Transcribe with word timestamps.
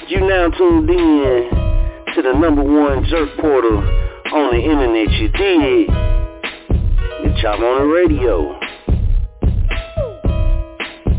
You 0.10 0.20
now 0.20 0.50
tuned 0.52 0.88
in 0.88 1.71
to 2.16 2.22
the 2.22 2.34
number 2.34 2.62
one 2.62 3.06
jerk 3.06 3.30
portal 3.40 3.78
on 3.78 4.52
the 4.52 4.60
internet, 4.60 5.10
you? 5.12 5.30
The 7.24 7.32
Chop 7.42 7.60
on 7.60 7.80
the 7.80 7.86
radio. 7.86 8.60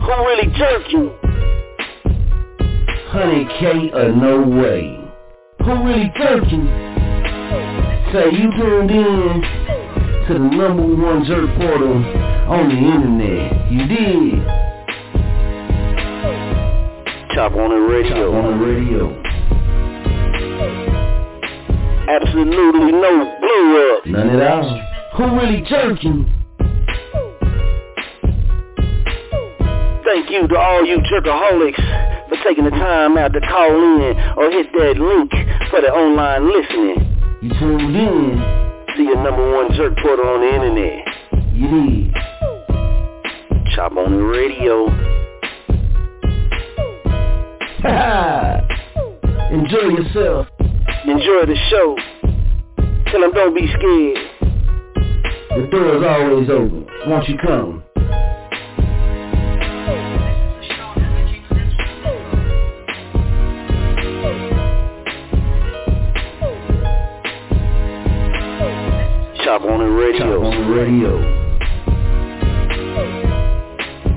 Who 0.01 0.13
really 0.27 0.49
jerking? 0.55 1.09
100K 3.09 3.95
or 3.95 4.13
no 4.13 4.43
way. 4.61 4.99
Who 5.65 5.73
really 5.83 6.11
jerked 6.19 6.53
you? 6.53 6.65
Say 8.13 8.29
you 8.37 8.51
tuned 8.59 8.91
in 8.91 9.43
to 10.27 10.35
the 10.35 10.39
number 10.39 10.85
one 10.85 11.25
jerk 11.25 11.49
portal 11.57 12.05
on 12.53 12.69
the 12.69 12.77
internet. 12.77 13.73
You 13.73 13.87
did. 13.87 14.47
Chop 17.35 17.53
on 17.53 17.71
the 17.71 17.81
radio. 17.81 18.31
Chop 18.31 18.45
on 18.45 18.59
the 18.59 18.67
radio. 18.67 19.22
Absolutely 22.09 22.93
no 22.93 23.37
blow 23.41 23.97
up. 23.97 24.07
None 24.07 24.31
at 24.31 24.51
all. 24.53 24.81
Who 25.17 25.25
really 25.37 25.63
jerking? 25.69 26.27
Thank 30.05 30.31
you 30.31 30.47
to 30.49 30.59
all 30.59 30.85
you 30.85 30.99
jerkaholics 30.99 32.29
for 32.29 32.37
taking 32.45 32.65
the 32.65 32.71
time 32.71 33.17
out 33.17 33.33
to 33.33 33.41
call 33.41 33.71
in 33.71 34.17
or 34.37 34.51
hit 34.51 34.67
that 34.73 34.99
link 34.99 35.31
for 35.71 35.81
the 35.81 35.89
online 35.89 36.49
listening. 36.53 37.09
You 37.41 37.51
tuned 37.59 37.97
in. 37.97 38.43
See 38.97 39.05
your 39.05 39.23
number 39.23 39.53
one 39.55 39.73
jerk 39.75 39.97
portal 40.03 40.27
on 40.29 40.41
the 40.41 40.55
internet. 40.55 41.07
You 41.55 41.69
did. 41.69 42.15
Chop 43.75 43.97
on 43.97 44.11
the 44.13 44.23
radio. 44.23 44.87
Enjoy 49.53 49.89
yourself. 49.97 50.47
Enjoy 51.05 51.47
the 51.47 51.57
show. 51.69 51.97
Tell 53.11 53.21
them 53.23 53.33
don't 53.33 53.55
be 53.55 53.67
scared. 53.67 54.19
The 55.51 55.67
door 55.69 55.97
is 55.97 56.05
always 56.07 56.49
open. 56.49 56.87
Won't 57.07 57.29
you 57.29 57.37
come? 57.45 57.83
Chop 69.45 69.63
on 69.63 69.81
the 69.81 69.91
radio. 69.91 70.19
Chop 70.19 70.45
on 70.45 70.55
the 70.57 70.67
radio. 70.73 71.13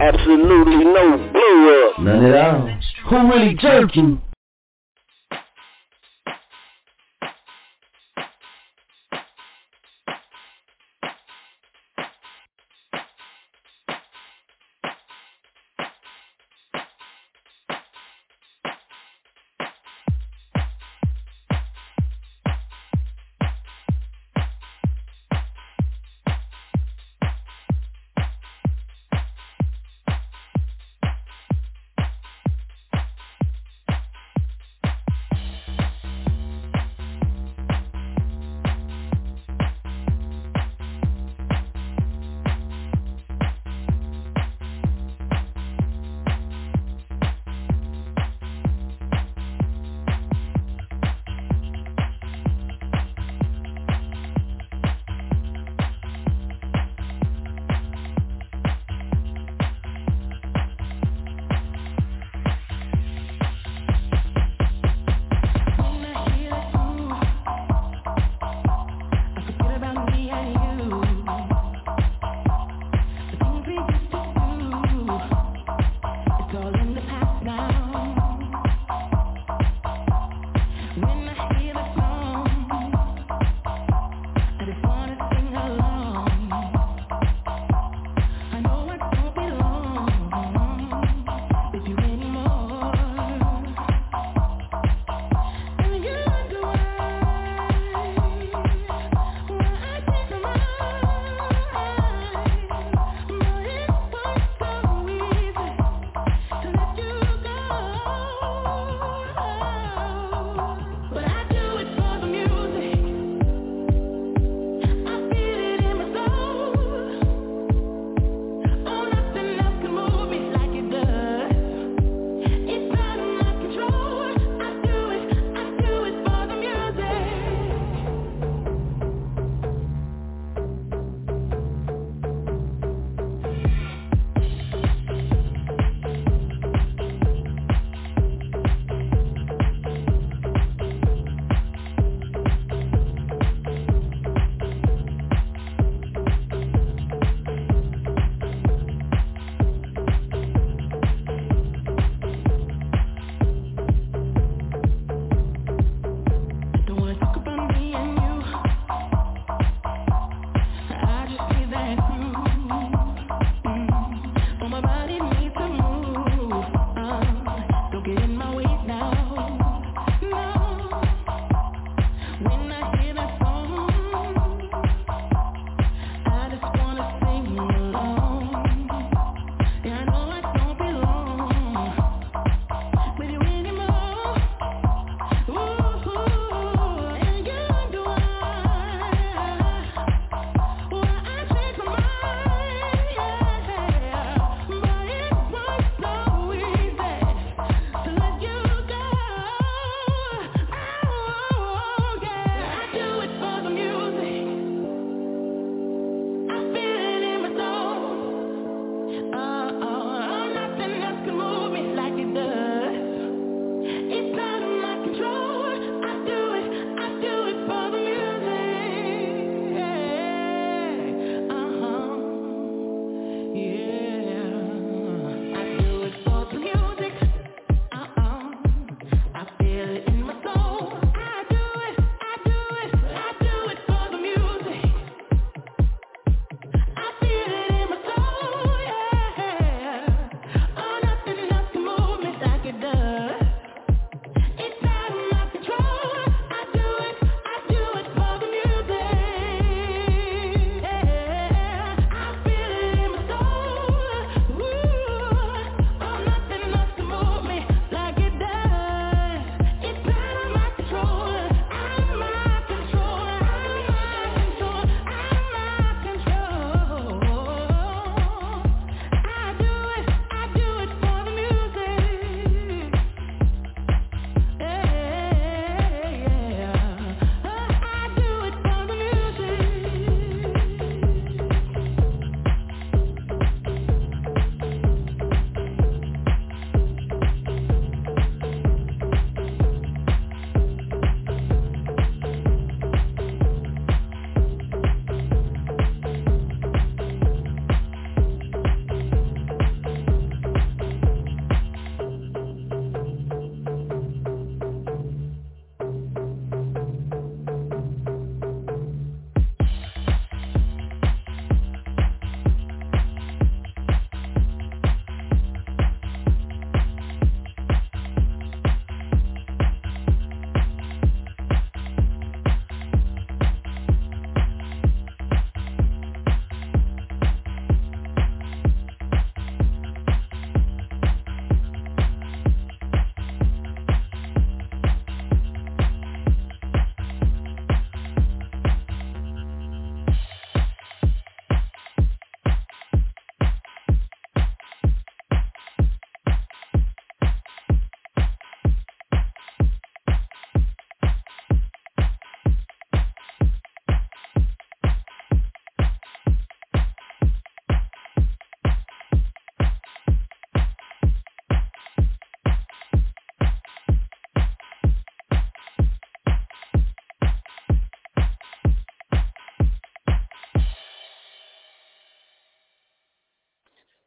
Absolutely 0.01 0.85
no 0.85 1.17
blow 1.33 1.89
up. 1.89 1.99
None 1.99 2.25
at 2.25 2.35
all. 2.35 2.69
Who 3.09 3.17
really 3.31 3.55
jerking? 3.55 4.21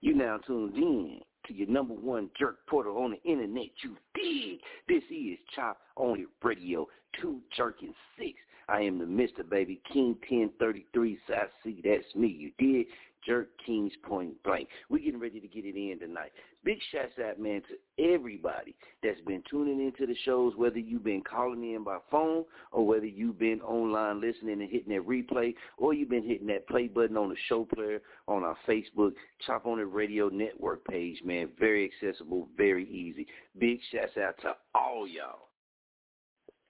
Now 0.02 0.38
tuned 0.46 0.74
in 0.74 1.20
to 1.46 1.54
your 1.54 1.68
number 1.68 1.94
one 1.94 2.28
jerk 2.38 2.58
portal 2.68 2.98
on 2.98 3.12
the 3.12 3.30
internet. 3.30 3.70
You 3.82 3.96
dig? 4.14 4.60
This 4.88 5.02
is 5.10 5.38
Chop 5.54 5.78
On 5.96 6.18
It 6.18 6.26
Radio, 6.42 6.86
two 7.20 7.40
jerking 7.56 7.94
six. 8.18 8.34
I 8.68 8.80
am 8.80 8.98
the 8.98 9.04
Mr. 9.04 9.48
Baby 9.48 9.80
King 9.90 10.16
1033 10.28 11.18
South 11.28 11.48
C. 11.64 11.80
That's 11.82 12.04
me. 12.14 12.26
You 12.28 12.50
did? 12.58 12.86
Jerk 13.26 13.48
Kings 13.64 13.92
Point 14.02 14.42
Blank. 14.42 14.68
We're 14.88 14.98
getting 14.98 15.20
ready 15.20 15.40
to 15.40 15.48
get 15.48 15.64
it 15.64 15.76
in 15.76 15.98
tonight. 15.98 16.32
Big 16.64 16.78
shouts 16.92 17.12
out, 17.24 17.38
man, 17.38 17.62
to 17.62 18.04
everybody 18.12 18.74
that's 19.02 19.20
been 19.26 19.42
tuning 19.50 19.80
into 19.80 20.06
the 20.06 20.16
shows, 20.24 20.54
whether 20.56 20.78
you've 20.78 21.04
been 21.04 21.22
calling 21.22 21.74
in 21.74 21.84
by 21.84 21.98
phone 22.10 22.44
or 22.72 22.86
whether 22.86 23.06
you've 23.06 23.38
been 23.38 23.60
online 23.62 24.20
listening 24.20 24.60
and 24.60 24.70
hitting 24.70 24.94
that 24.94 25.06
replay 25.06 25.54
or 25.76 25.94
you've 25.94 26.10
been 26.10 26.26
hitting 26.26 26.46
that 26.48 26.66
play 26.68 26.88
button 26.88 27.16
on 27.16 27.28
the 27.28 27.36
show 27.48 27.64
player 27.64 28.00
on 28.26 28.44
our 28.44 28.56
Facebook, 28.66 29.12
Chop 29.46 29.66
On 29.66 29.78
It 29.78 29.82
Radio 29.82 30.28
Network 30.28 30.84
page, 30.86 31.20
man. 31.24 31.48
Very 31.58 31.90
accessible, 31.90 32.48
very 32.56 32.88
easy. 32.88 33.26
Big 33.58 33.78
shouts 33.92 34.16
out 34.16 34.34
to 34.42 34.54
all 34.74 35.06
y'all 35.06 35.47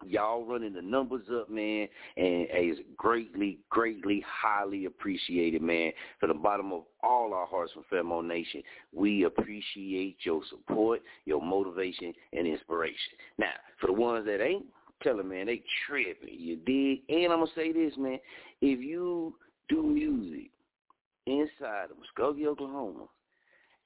y'all 0.05 0.45
running 0.45 0.73
the 0.73 0.83
numbers 0.83 1.25
up, 1.33 1.51
man, 1.51 1.89
and 2.17 2.47
is 2.53 2.79
greatly, 2.97 3.59
greatly, 3.71 4.25
highly 4.27 4.85
appreciated, 4.85 5.63
man. 5.63 5.93
From 6.21 6.29
the 6.29 6.35
bottom 6.35 6.73
of 6.73 6.83
all 7.03 7.35
our 7.35 7.47
hearts 7.47 7.73
from 7.73 7.85
Fairmont 7.91 8.27
Nation, 8.27 8.63
we 8.93 9.25
appreciate 9.25 10.17
your 10.23 10.43
support, 10.49 11.03
your 11.25 11.43
motivation, 11.43 12.13
and 12.33 12.47
inspiration. 12.47 13.13
Now, 13.39 13.53
for 13.81 13.89
the 13.89 13.93
ones 13.93 14.27
that 14.27 14.43
ain't, 14.43 14.67
tell 15.03 15.17
them, 15.17 15.29
man, 15.29 15.47
they 15.47 15.63
tripping, 15.87 16.39
you 16.39 16.57
dig? 16.57 17.01
And 17.09 17.33
I'm 17.33 17.41
going 17.41 17.49
to 17.49 17.55
say 17.55 17.73
this, 17.73 17.95
man, 17.97 18.19
if 18.61 18.81
you 18.81 19.35
do 19.69 19.83
music 19.83 20.51
inside 21.27 21.87
of 21.91 21.97
Muskogee, 21.99 22.47
Oklahoma, 22.47 23.07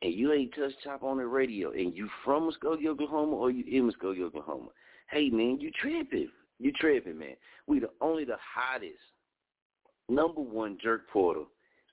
and 0.03 0.13
you 0.13 0.33
ain't 0.33 0.55
touched 0.55 0.77
Chop 0.83 1.03
on 1.03 1.19
the 1.19 1.27
radio, 1.27 1.71
and 1.73 1.95
you 1.97 2.09
from 2.25 2.51
Muskogee, 2.51 2.87
Oklahoma, 2.87 3.37
or 3.37 3.51
you 3.51 3.65
in 3.67 3.91
Muskogee, 3.91 4.23
Oklahoma, 4.23 4.69
hey 5.13 5.31
man, 5.31 5.59
you 5.61 5.71
tripping. 5.81 6.31
You 6.59 6.73
tripping, 6.73 7.19
man. 7.19 7.37
We 7.67 7.81
the 7.81 7.91
only 8.01 8.25
the 8.25 8.37
hottest, 8.55 8.95
number 10.09 10.41
one 10.41 10.79
jerk 10.83 11.09
portal 11.13 11.47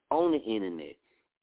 on 0.10 0.32
the 0.32 0.40
internet 0.40 0.96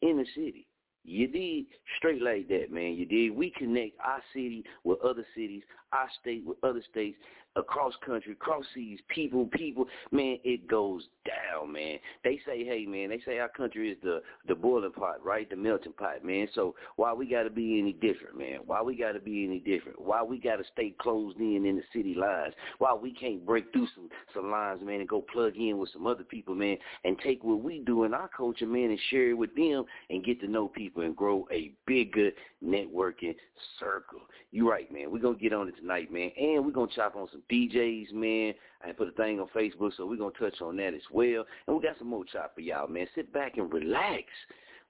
in 0.03 0.17
the 0.17 0.27
city. 0.35 0.67
You 1.05 1.29
did 1.29 1.67
straight 1.99 2.21
like 2.21 2.49
that, 2.49 2.73
man. 2.73 2.95
You 2.95 3.07
did. 3.07 3.31
We 3.31 3.53
connect 3.57 3.93
our 4.05 4.21
city 4.33 4.65
with 4.83 5.01
other 5.03 5.25
cities, 5.35 5.63
our 5.93 6.09
state 6.21 6.45
with 6.45 6.59
other 6.65 6.83
states, 6.91 7.17
across 7.57 7.95
country, 8.05 8.33
across 8.33 8.65
seas, 8.75 9.01
people, 9.09 9.47
people. 9.53 9.87
Man, 10.13 10.39
it 10.45 10.69
goes 10.69 11.03
down, 11.25 11.73
man. 11.73 11.99
They 12.23 12.41
say, 12.47 12.65
hey, 12.65 12.87
man, 12.87 13.09
they 13.09 13.21
say 13.25 13.39
our 13.39 13.49
country 13.49 13.91
is 13.91 13.99
the 14.03 14.23
the 14.47 14.55
boiling 14.55 14.93
pot, 14.93 15.25
right? 15.25 15.49
The 15.49 15.57
melting 15.57 15.95
pot, 15.95 16.25
man. 16.25 16.49
So 16.55 16.75
why 16.97 17.13
we 17.13 17.27
got 17.27 17.45
to 17.45 17.51
be 17.51 17.79
any 17.79 17.93
different, 17.93 18.39
man? 18.39 18.61
Why 18.65 18.83
we 18.83 18.97
got 18.97 19.13
to 19.13 19.21
be 19.21 19.45
any 19.45 19.59
different? 19.59 20.01
Why 20.01 20.23
we 20.23 20.39
got 20.39 20.57
to 20.57 20.65
stay 20.73 20.95
closed 21.01 21.39
in 21.39 21.65
in 21.67 21.77
the 21.77 21.83
city 21.93 22.15
lines? 22.15 22.55
Why 22.79 22.95
we 22.95 23.13
can't 23.13 23.45
break 23.45 23.73
through 23.73 23.89
some 23.95 24.09
some 24.35 24.51
lines, 24.51 24.83
man, 24.85 25.01
and 25.01 25.09
go 25.09 25.25
plug 25.33 25.57
in 25.57 25.79
with 25.79 25.91
some 25.93 26.07
other 26.07 26.25
people, 26.25 26.55
man, 26.55 26.77
and 27.05 27.19
take 27.19 27.43
what 27.43 27.63
we 27.63 27.81
do 27.81 28.05
in 28.05 28.15
our 28.15 28.29
culture, 28.29 28.67
man, 28.67 28.91
and 28.91 29.01
share 29.11 29.31
it 29.31 29.39
with 29.39 29.55
them 29.57 29.85
and 30.11 30.25
get 30.25 30.41
to 30.41 30.49
know 30.49 30.69
people 30.69 31.03
and 31.03 31.17
grow 31.17 31.47
a 31.53 31.73
bigger 31.87 32.31
networking 32.65 33.35
circle. 33.79 34.21
You 34.51 34.71
right, 34.71 34.91
man. 34.93 35.11
We're 35.11 35.21
gonna 35.21 35.37
get 35.37 35.53
on 35.53 35.69
it 35.69 35.77
tonight, 35.81 36.13
man, 36.13 36.31
and 36.37 36.65
we're 36.65 36.73
gonna 36.73 36.91
chop 36.95 37.17
on 37.17 37.29
some 37.31 37.43
DJs, 37.51 38.13
man. 38.13 38.55
I 38.85 38.93
put 38.93 39.09
a 39.09 39.13
thing 39.13 39.41
on 39.41 39.49
Facebook, 39.55 39.93
so 39.97 40.07
we're 40.07 40.17
going 40.17 40.33
to 40.33 40.39
touch 40.39 40.61
on 40.61 40.77
that 40.77 40.95
as 40.95 41.03
well. 41.11 41.45
And 41.67 41.77
we 41.77 41.83
got 41.83 41.99
some 41.99 42.09
more 42.09 42.25
chop 42.25 42.55
for 42.55 42.61
y'all, 42.61 42.89
man. 42.89 43.07
Sit 43.15 43.33
back 43.33 43.57
and 43.57 43.73
relax. 43.73 44.25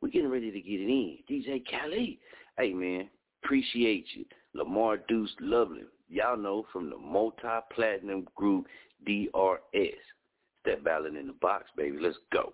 We're 0.00 0.10
getting 0.10 0.30
ready 0.30 0.50
to 0.50 0.60
get 0.60 0.80
it 0.80 0.88
in. 0.88 1.18
DJ 1.30 1.62
Khaled. 1.70 2.18
Hey, 2.58 2.72
man, 2.72 3.08
appreciate 3.42 4.06
you. 4.14 4.24
Lamar 4.54 4.98
Deuce 5.08 5.34
Lovely. 5.40 5.82
Y'all 6.08 6.36
know 6.36 6.66
from 6.72 6.90
the 6.90 6.96
multi-platinum 6.96 8.26
group 8.34 8.66
DRS. 9.04 9.94
That 10.64 10.84
ballad 10.84 11.16
in 11.16 11.28
the 11.28 11.34
box, 11.34 11.64
baby. 11.76 11.98
Let's 12.00 12.16
go. 12.32 12.52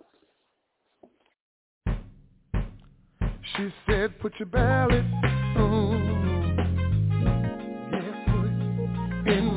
She 3.57 3.69
said, 3.87 4.19
put 4.19 4.33
your 4.39 4.47
ballot 4.47 5.03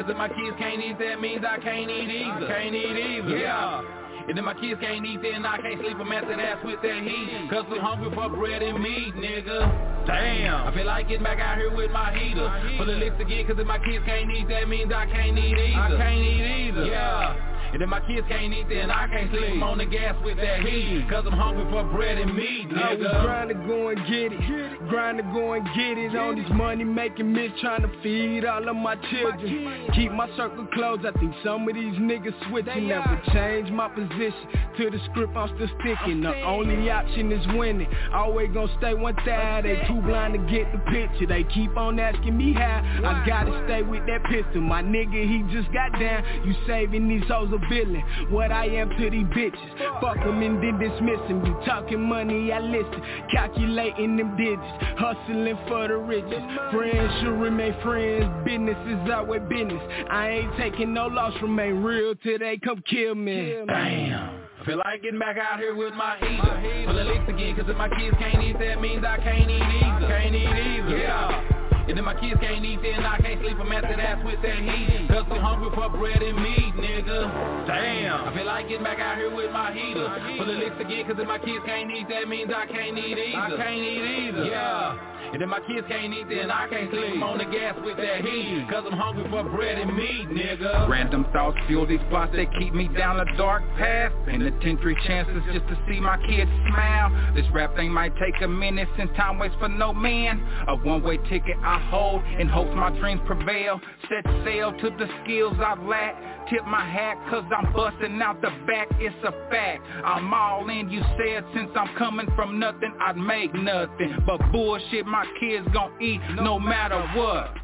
cause 0.00 0.10
if 0.10 0.16
my 0.16 0.28
kids 0.28 0.56
can't 0.58 0.80
eat, 0.82 0.98
that 0.98 1.20
means 1.20 1.44
I 1.44 1.58
can't 1.60 1.90
eat 1.90 2.08
either. 2.08 2.46
Can't 2.48 2.74
eat 2.74 2.96
either. 2.96 3.36
Yeah. 3.36 3.82
And 4.28 4.38
if 4.38 4.44
my 4.44 4.54
kids 4.54 4.80
can't 4.80 5.04
eat, 5.04 5.20
then 5.22 5.44
I 5.44 5.58
can't 5.58 5.80
sleep. 5.80 5.96
I'm 5.98 6.12
at 6.12 6.24
ass 6.24 6.58
with 6.64 6.80
that 6.82 7.02
heat. 7.02 7.50
Cause 7.50 7.64
we 7.70 7.78
hungry 7.78 8.14
for 8.14 8.28
bread 8.30 8.62
and 8.62 8.82
meat, 8.82 9.14
nigga. 9.14 10.06
Damn. 10.06 10.68
I 10.68 10.74
feel 10.74 10.86
like 10.86 11.08
getting 11.08 11.24
back 11.24 11.38
out 11.40 11.58
here 11.58 11.74
with 11.74 11.90
my 11.90 12.16
heater. 12.16 12.48
Full 12.78 12.88
of 12.88 12.98
licks 12.98 13.16
again, 13.20 13.46
cause 13.46 13.56
if 13.58 13.66
my 13.66 13.78
kids 13.78 14.04
can't 14.06 14.30
eat, 14.30 14.48
that 14.48 14.68
means 14.68 14.92
I 14.94 15.06
can't 15.06 15.36
eat 15.38 15.56
either. 15.56 15.76
I 15.76 15.96
can't 15.96 16.20
eat 16.20 16.68
either. 16.68 16.84
Yeah. 16.86 17.50
And 17.72 17.82
if 17.82 17.88
my 17.88 18.00
kids 18.00 18.26
can't 18.28 18.52
eat, 18.52 18.66
then 18.68 18.90
I 18.90 19.06
can't 19.06 19.30
sleep. 19.30 19.50
I'm 19.50 19.62
on 19.62 19.78
the 19.78 19.86
gas 19.86 20.16
with 20.24 20.36
that 20.38 20.60
heat. 20.62 21.06
Cause 21.08 21.24
I'm 21.26 21.38
hungry 21.38 21.64
for 21.70 21.84
bread 21.94 22.18
and 22.18 22.34
meat, 22.34 22.66
I 22.74 22.94
was 22.94 22.98
nigga. 22.98 23.24
trying 23.24 23.48
to 23.48 23.54
go 23.54 23.88
and 23.90 23.98
get 24.06 24.32
it, 24.32 24.79
grind 24.90 25.18
to 25.18 25.24
go 25.32 25.52
and 25.54 25.64
get 25.74 25.96
it. 25.96 26.14
On 26.16 26.34
these 26.34 26.50
money 26.50 26.84
making 26.84 27.32
mitts, 27.32 27.54
trying 27.60 27.82
to 27.82 28.02
feed 28.02 28.44
all 28.44 28.68
of 28.68 28.76
my 28.76 28.96
children. 29.10 29.88
Keep 29.94 30.12
my 30.12 30.28
circle 30.36 30.66
closed. 30.74 31.06
I 31.06 31.12
think 31.12 31.32
some 31.44 31.68
of 31.68 31.74
these 31.74 31.94
niggas 31.94 32.34
switching. 32.48 32.88
Never 32.88 33.22
change 33.32 33.70
my 33.70 33.88
position 33.88 34.34
to 34.76 34.90
the 34.90 34.98
script. 35.10 35.36
I'm 35.36 35.48
still 35.54 35.68
sticking. 35.80 36.20
The 36.22 36.34
only 36.42 36.90
option 36.90 37.30
is 37.32 37.46
winning. 37.56 37.86
Always 38.12 38.50
gonna 38.52 38.76
stay 38.78 38.94
one 38.94 39.14
thigh. 39.24 39.62
They 39.62 39.76
too 39.86 40.02
blind 40.02 40.34
to 40.34 40.40
get 40.50 40.72
the 40.72 40.78
picture. 40.90 41.26
They 41.26 41.44
keep 41.44 41.76
on 41.76 41.98
asking 41.98 42.36
me 42.36 42.52
how. 42.52 42.82
I 43.04 43.24
gotta 43.26 43.62
stay 43.66 43.82
with 43.82 44.04
that 44.06 44.24
pistol. 44.24 44.60
My 44.60 44.82
nigga, 44.82 45.22
he 45.22 45.44
just 45.54 45.72
got 45.72 45.92
down. 45.98 46.24
You 46.44 46.54
saving 46.66 47.08
these 47.08 47.28
hoes 47.28 47.52
a 47.52 47.58
villain. 47.68 48.02
What 48.30 48.50
I 48.50 48.66
am 48.66 48.90
to 48.90 49.10
these 49.10 49.26
bitches. 49.26 50.00
Fuck 50.00 50.16
them 50.16 50.42
and 50.42 50.62
then 50.62 50.78
dismiss 50.78 51.20
them. 51.28 51.46
You 51.46 51.54
talking 51.64 52.02
money, 52.02 52.52
I 52.52 52.58
listen. 52.58 53.00
Calculating 53.30 54.16
them 54.16 54.36
digits. 54.36 54.79
Hustling 54.98 55.58
for 55.68 55.88
the 55.88 55.96
riches. 55.96 56.42
Friends 56.72 57.12
should 57.20 57.40
remain 57.40 57.74
friends. 57.82 58.26
Business 58.44 58.76
is 58.86 59.10
always 59.10 59.42
business. 59.48 59.82
I 60.10 60.28
ain't 60.30 60.56
taking 60.56 60.92
no 60.94 61.06
loss. 61.06 61.34
Remain 61.42 61.82
real 61.82 62.14
till 62.16 62.38
they 62.38 62.58
come 62.58 62.82
kill 62.88 63.14
me. 63.14 63.56
Damn. 63.66 64.40
I 64.60 64.64
feel 64.64 64.78
like 64.78 65.02
getting 65.02 65.18
back 65.18 65.38
out 65.38 65.58
here 65.58 65.74
with 65.74 65.94
my 65.94 66.16
heater. 66.18 66.84
Full 66.86 66.98
of 66.98 67.06
licks 67.06 67.28
again, 67.28 67.56
cause 67.56 67.64
if 67.66 67.76
my 67.76 67.88
kids 67.88 68.14
can't 68.18 68.42
eat, 68.44 68.58
that 68.58 68.80
means 68.80 69.02
I 69.04 69.16
can't 69.16 69.50
eat 69.50 69.62
either. 69.62 70.06
Can't 70.06 70.34
eat 70.34 70.48
either. 70.48 70.98
Yeah. 70.98 71.59
And 71.90 71.98
if 71.98 72.04
my 72.04 72.14
kids 72.14 72.38
can't 72.40 72.64
eat, 72.64 72.78
then 72.86 73.04
I 73.04 73.18
can't 73.18 73.42
sleep. 73.42 73.58
I'm 73.58 73.72
at 73.72 73.82
that 73.82 73.98
ass 73.98 74.22
with 74.24 74.38
that 74.42 74.62
heat. 74.62 75.10
Cause 75.10 75.26
we 75.26 75.38
hungry 75.42 75.74
for 75.74 75.90
bread 75.90 76.22
and 76.22 76.38
meat, 76.38 76.70
nigga. 76.78 77.66
Damn. 77.66 78.28
I 78.28 78.32
feel 78.32 78.46
like 78.46 78.68
getting 78.68 78.84
back 78.84 79.00
out 79.00 79.18
here 79.18 79.34
with 79.34 79.50
my 79.50 79.74
heater. 79.74 80.06
Full 80.38 80.46
of 80.46 80.58
licks 80.62 80.78
again, 80.78 81.02
cause 81.02 81.18
if 81.18 81.26
my 81.26 81.42
kids 81.42 81.66
can't 81.66 81.90
eat, 81.90 82.06
that 82.08 82.28
means 82.28 82.48
I 82.54 82.66
can't 82.70 82.96
eat 82.96 83.18
either. 83.18 83.34
I 83.34 83.56
can't 83.58 83.82
eat 83.82 84.06
either. 84.06 84.44
Yeah. 84.44 85.19
And 85.32 85.40
if 85.42 85.48
my 85.48 85.60
kids 85.60 85.86
can't 85.88 86.12
eat, 86.12 86.26
then 86.28 86.50
I 86.50 86.68
can't 86.68 86.90
sleep. 86.90 87.14
I'm 87.14 87.22
on 87.22 87.38
the 87.38 87.44
gas 87.44 87.76
with 87.84 87.96
that 87.98 88.24
heat. 88.24 88.66
Cause 88.68 88.84
I'm 88.90 88.98
hungry 88.98 89.24
for 89.30 89.44
bread 89.44 89.78
and 89.78 89.96
meat, 89.96 90.28
nigga. 90.28 90.88
Random 90.88 91.24
thoughts 91.32 91.56
fuel 91.68 91.86
these 91.86 92.00
plots 92.10 92.32
that 92.34 92.46
keep 92.58 92.74
me 92.74 92.88
down 92.88 93.20
a 93.20 93.36
dark 93.36 93.62
path. 93.78 94.12
Penitentiary 94.26 94.96
chances 95.06 95.40
just 95.52 95.66
to 95.68 95.78
see 95.88 96.00
my 96.00 96.16
kids 96.26 96.50
smile. 96.68 97.34
This 97.34 97.46
rap 97.52 97.76
thing 97.76 97.92
might 97.92 98.12
take 98.16 98.42
a 98.42 98.48
minute 98.48 98.88
since 98.98 99.10
time 99.16 99.38
waits 99.38 99.54
for 99.60 99.68
no 99.68 99.92
man. 99.92 100.42
A 100.66 100.76
one-way 100.76 101.18
ticket 101.28 101.56
I 101.62 101.78
hold 101.90 102.24
in 102.40 102.48
hopes 102.48 102.74
my 102.74 102.90
dreams 102.98 103.20
prevail. 103.24 103.80
Set 104.08 104.24
sail 104.44 104.72
to 104.72 104.90
the 104.90 105.06
skills 105.22 105.54
I 105.58 105.80
lack. 105.80 106.39
Tip 106.50 106.66
my 106.66 106.84
hat 106.84 107.16
cause 107.30 107.44
I'm 107.56 107.72
busting 107.72 108.20
out 108.20 108.40
the 108.40 108.50
back, 108.66 108.88
it's 108.98 109.14
a 109.24 109.30
fact. 109.50 109.86
I'm 110.04 110.34
all 110.34 110.68
in, 110.68 110.90
you 110.90 111.00
said 111.16 111.44
since 111.54 111.70
I'm 111.76 111.96
coming 111.96 112.26
from 112.34 112.58
nothing, 112.58 112.92
I'd 113.00 113.16
make 113.16 113.54
nothing. 113.54 114.16
But 114.26 114.40
bullshit 114.50 115.06
my 115.06 115.24
kids 115.38 115.66
gon' 115.72 115.92
eat 116.02 116.20
no 116.34 116.58
matter 116.58 117.00
what. 117.14 117.54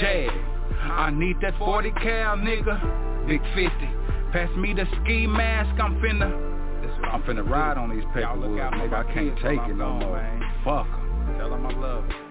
Jay, 0.00 0.28
I 0.82 1.10
need 1.10 1.36
that 1.42 1.58
40 1.58 1.90
cal 1.92 2.36
nigga. 2.38 3.28
Big 3.28 3.42
50. 3.54 3.70
Pass 4.32 4.48
me 4.56 4.72
the 4.72 4.86
ski 5.02 5.26
mask, 5.26 5.78
I'm 5.78 6.00
finna. 6.00 6.32
I'm 7.12 7.22
finna 7.24 7.46
ride 7.46 7.76
on 7.76 7.90
these 7.90 8.04
paperwoods, 8.14 8.72
nigga. 8.72 8.94
I 8.94 9.12
can't 9.12 9.36
take 9.42 9.60
it 9.68 9.76
no 9.76 9.92
more. 9.92 10.18
Fuck 10.64 10.86
'em. 10.86 11.36
Tell 11.38 11.52
'em 11.52 11.66
I 11.66 11.72
love 11.74 12.04
'em. 12.04 12.25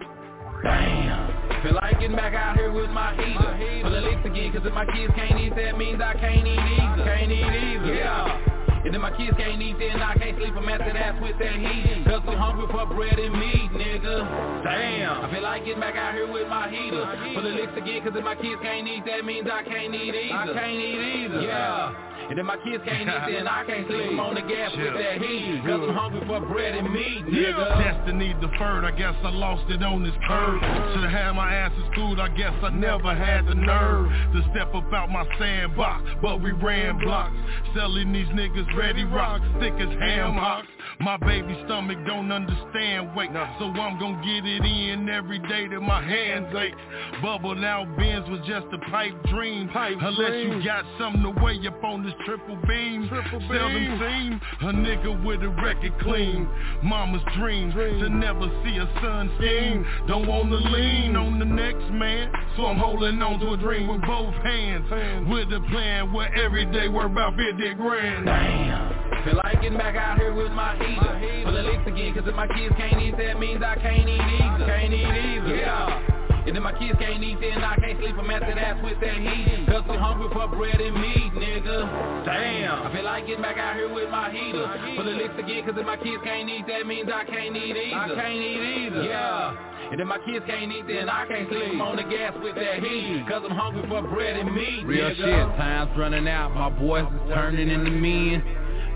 Damn. 0.63 1.63
Feel 1.63 1.75
like 1.75 2.00
getting 2.00 2.15
back 2.15 2.33
out 2.33 2.57
here 2.57 2.71
with 2.71 2.89
my 2.89 3.15
heater. 3.15 3.81
Full 3.81 3.95
of 3.95 4.03
licks 4.03 4.25
again, 4.25 4.53
cause 4.53 4.62
if 4.65 4.74
my 4.74 4.85
kids 4.85 5.13
can't 5.15 5.39
eat, 5.39 5.55
that 5.55 5.77
means 5.77 6.01
I 6.01 6.13
can't 6.13 6.45
eat 6.45 6.59
either. 6.59 7.03
Can't 7.03 7.31
eat 7.31 7.41
either. 7.41 7.93
Yeah. 7.93 8.85
And 8.85 8.93
if 8.93 9.01
my 9.01 9.09
kids 9.17 9.35
can't 9.35 9.59
eat, 9.59 9.75
then 9.79 9.97
I 10.00 10.13
can't 10.13 10.38
sleep. 10.38 10.53
I'm 10.55 10.69
at 10.69 10.77
that 10.77 10.95
ass 10.95 11.17
with 11.19 11.39
that 11.39 11.55
heat. 11.57 12.05
Cause 12.05 12.22
we 12.27 12.35
hungry 12.35 12.68
for 12.70 12.85
bread 12.85 13.18
and 13.18 13.33
meat, 13.33 13.72
nigga. 13.74 14.63
Damn. 14.63 15.25
I 15.25 15.31
feel 15.33 15.41
like 15.41 15.65
getting 15.65 15.81
back 15.81 15.96
out 15.96 16.13
here 16.13 16.31
with 16.31 16.48
my 16.48 16.70
heater. 16.70 17.01
Full 17.33 17.48
of 17.48 17.53
licks 17.57 17.74
again, 17.75 18.03
cause 18.05 18.13
if 18.13 18.24
my 18.24 18.35
kids 18.35 18.61
can't 18.61 18.87
eat, 18.87 19.03
that 19.09 19.25
means 19.25 19.48
I 19.51 19.63
can't 19.63 19.94
eat 19.96 20.13
either. 20.13 20.37
I 20.37 20.53
can't 20.53 20.77
eat 20.77 21.01
either. 21.01 21.41
Yeah. 21.41 22.15
And 22.29 22.40
if 22.40 22.46
my 22.46 22.57
kids 22.57 22.83
can't 22.85 23.07
eat, 23.07 23.33
then 23.35 23.48
I 23.48 23.64
can't 23.66 23.88
sleep. 23.88 24.09
I'm 24.11 24.20
on 24.20 24.35
the 24.35 24.42
gas 24.42 24.72
with 24.75 24.94
that 24.94 25.22
heat. 25.22 25.61
Cause 25.66 25.81
I'm 25.88 25.94
hungry 25.94 26.24
for 26.25 26.42
bread 26.42 26.75
and 26.75 26.92
meat, 26.92 27.25
nigga. 27.25 27.83
Destiny 27.83 28.33
deferred, 28.42 28.83
I 28.83 28.92
guess 28.92 29.16
I 29.24 29.29
lost 29.29 29.70
it 29.70 29.83
on 29.83 30.03
this 30.03 30.16
curve. 30.27 30.61
Should've 30.94 31.11
had 31.11 31.33
my 31.33 31.53
asses 31.53 31.83
schooled, 31.92 32.20
I 32.20 32.29
guess 32.29 32.53
I 32.64 32.70
never 32.70 33.14
had 33.14 33.46
the 33.48 33.55
nerve 33.55 34.09
to 34.33 34.42
step 34.51 34.74
up 34.74 34.92
out 34.94 35.09
my 35.09 35.25
sandbox. 35.38 36.03
But 36.22 36.42
we 36.42 36.51
ran 36.51 37.00
blocks, 37.00 37.35
selling 37.75 38.11
these 38.11 38.27
niggas 38.27 38.75
ready 38.75 39.03
rocks, 39.03 39.46
thick 39.59 39.74
as 39.74 39.90
ham 40.00 40.33
hocks. 40.33 40.68
My 41.00 41.18
baby 41.18 41.59
stomach 41.66 41.98
don't 42.07 42.31
understand 42.31 43.16
weight, 43.16 43.29
so 43.59 43.66
I'm 43.66 44.00
gon' 44.00 44.22
get 44.24 44.46
it 44.46 44.64
in 44.66 45.09
every 45.09 45.40
day 45.40 45.68
that 45.68 45.81
my 45.81 46.01
hands 46.01 46.48
ache. 46.55 46.74
Bubble 47.22 47.55
now 47.55 47.85
Benz 47.98 48.29
was 48.29 48.40
just 48.48 48.66
a 48.72 48.77
pipe 48.90 49.14
dream, 49.25 49.68
pipe 49.70 49.98
unless 50.00 50.46
you 50.46 50.64
got 50.64 50.85
something 51.00 51.22
to 51.24 51.31
weigh 51.44 51.59
up 51.68 51.83
on 51.83 52.03
this 52.03 52.15
triple 52.25 52.58
beam. 52.68 53.08
triple 53.10 53.42
Seldom 53.50 54.00
seen 54.00 54.42
a 54.62 54.72
nigga 54.74 55.25
with 55.25 55.42
a 55.44 55.50
record 55.50 55.94
clean. 56.01 56.48
Mama's 56.84 57.22
dream, 57.38 57.72
to 57.72 58.10
never 58.10 58.48
see 58.64 58.78
a 58.78 58.88
son 59.01 59.32
scheme. 59.38 59.86
Don't 60.08 60.28
wanna 60.28 60.56
lean 60.56 61.16
on 61.16 61.40
the 61.40 61.46
next 61.46 61.90
man, 61.92 62.32
so 62.56 62.66
I'm 62.66 62.78
holding 62.78 63.22
on 63.22 63.40
to 63.40 63.54
a 63.54 63.58
dream 63.58 63.88
with 63.88 64.01
both 64.01 64.34
hands. 64.44 64.86
With 65.30 65.51
a 65.51 65.60
plan 65.72 66.14
where 66.14 66.34
every 66.36 66.66
day 66.66 66.88
we're 66.88 67.06
about 67.06 67.36
50 67.36 67.74
grand. 67.75 68.25
Damn. 68.25 69.24
Feel 69.24 69.36
like 69.44 69.62
getting 69.62 69.78
back 69.78 69.96
out 69.96 70.20
here 70.20 70.34
with 70.34 70.51
my 70.51 70.75
heater. 70.78 71.44
Full 71.46 71.58
of 71.58 71.66
licks 71.66 71.88
again, 71.88 72.14
cause 72.14 72.24
if 72.28 72.36
my 72.36 72.48
kids 72.48 72.75
can't 72.78 73.01
eat, 73.01 73.18
that 73.18 73.40
means 73.40 73.62
I 73.64 73.75
can't 73.75 74.08
eat 74.08 74.22
either. 74.22 74.66
Can't 74.66 74.94
eat 74.94 75.06
either. 75.06 75.56
Yeah. 75.56 76.25
And 76.46 76.55
if 76.55 76.62
my 76.62 76.77
kids 76.77 76.98
can't 77.00 77.24
eat, 77.24 77.38
then 77.42 77.64
I 77.64 77.75
can't 77.77 77.98
sleep. 78.00 78.16
I'm 78.18 78.29
at 78.29 78.42
that 78.42 78.58
ass 78.58 78.77
with 78.84 79.00
that 79.01 79.18
heat. 79.18 79.66
Cause 79.66 79.81
we 79.90 79.98
hungry 79.98 80.29
for 80.31 80.48
bread 80.48 80.79
and 80.79 80.94
meat, 80.94 81.34
nigga. 81.34 82.24
Damn. 82.25 82.86
I 82.86 82.94
feel 82.94 83.03
like 83.03 83.25
getting 83.25 83.42
back 83.42 83.58
out 83.58 83.75
here 83.75 83.92
with 83.92 84.10
my 84.10 84.29
heater. 84.29 84.62
Full 84.96 85.10
of 85.10 85.16
licks 85.18 85.34
again, 85.40 85.66
cause 85.66 85.74
if 85.75 85.86
my 85.86 85.98
kids 85.98 86.22
can't 86.24 86.48
eat, 86.50 86.66
that 86.68 86.86
means 86.86 87.10
I 87.12 87.25
can't 87.25 87.55
eat 87.58 87.75
either. 87.75 87.98
I 87.98 88.08
can't 88.14 88.38
eat 88.38 88.62
either. 88.86 89.03
Yeah. 89.03 89.90
And 89.92 90.00
if 90.01 90.08
my 90.08 90.20
kids 90.25 90.46
can't 90.48 90.72
eat, 90.72 90.86
then 90.88 91.10
I 91.10 91.25
can't 91.27 91.50
sleep. 91.50 91.74
I'm 91.74 91.81
on 91.81 91.96
the 91.98 92.03
gas 92.03 92.34
with 92.42 92.55
that 92.55 92.77
heat. 92.81 93.25
Cause 93.27 93.42
I'm 93.50 93.55
hungry 93.55 93.84
for 93.90 94.01
bread 94.03 94.38
and 94.38 94.53
meat, 94.53 94.86
Real 94.86 95.10
nigga. 95.10 95.18
shit, 95.18 95.58
time's 95.58 95.98
running 95.98 96.27
out, 96.27 96.53
my 96.53 96.70
boys 96.70 97.05
is 97.10 97.34
turning 97.34 97.70
into 97.70 97.90
men. 97.90 98.44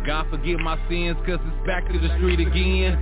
God 0.05 0.27
forgive 0.29 0.59
my 0.61 0.77
sins, 0.87 1.17
cause 1.25 1.39
it's 1.41 1.67
back 1.67 1.85
to 1.91 1.97
the 1.99 2.13
street 2.17 2.39
again. 2.39 2.93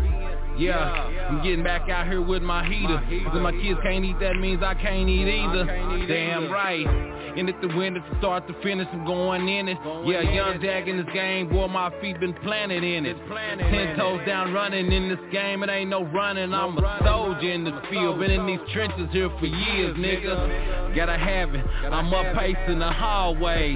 Yeah, 0.58 1.28
I'm 1.30 1.44
getting 1.44 1.64
back 1.64 1.90
out 1.90 2.08
here 2.08 2.22
with 2.22 2.42
my 2.42 2.68
heater. 2.68 2.98
Cause 3.26 3.36
if 3.36 3.42
my 3.42 3.52
kids 3.52 3.80
can't 3.84 4.04
eat, 4.04 4.20
that 4.20 4.36
means 4.38 4.62
I 4.64 4.74
can't 4.74 5.08
eat 5.08 5.28
either. 5.28 5.66
Damn 6.08 6.52
right. 6.52 7.17
And 7.36 7.50
if 7.50 7.60
the 7.62 7.68
winner 7.76 8.02
from 8.08 8.18
start 8.20 8.48
to 8.48 8.54
finish, 8.62 8.88
I'm 8.92 9.06
going 9.06 9.48
in 9.48 9.68
it. 9.68 9.78
Yeah, 10.06 10.22
young 10.22 10.62
jag 10.62 10.88
in 10.88 10.98
this 10.98 11.08
game, 11.14 11.50
boy, 11.50 11.68
my 11.68 11.92
feet 12.02 12.20
been 12.20 12.34
planted 12.36 12.84
in 12.84 13.06
it. 13.06 13.18
Ten 13.60 13.98
toes 13.98 14.22
down 14.26 14.54
running 14.54 14.92
in 14.92 15.10
this 15.10 15.20
game, 15.32 15.64
it 15.64 15.70
ain't 15.70 15.90
no 15.90 16.04
running. 16.06 16.54
I'm 16.54 16.78
a 16.78 17.00
soldier 17.04 17.52
in 17.52 17.64
this 17.64 17.74
field, 17.90 18.20
been 18.20 18.32
in 18.32 18.46
these 18.46 18.60
trenches 18.74 19.10
here 19.12 19.30
for 19.40 19.46
years, 19.46 19.96
nigga. 19.98 20.96
Gotta 20.96 21.18
have 21.18 21.54
it. 21.54 21.66
I'm 21.86 22.14
up 22.14 22.36
pacing 22.36 22.80
the 22.80 22.92
hallways. 22.92 23.76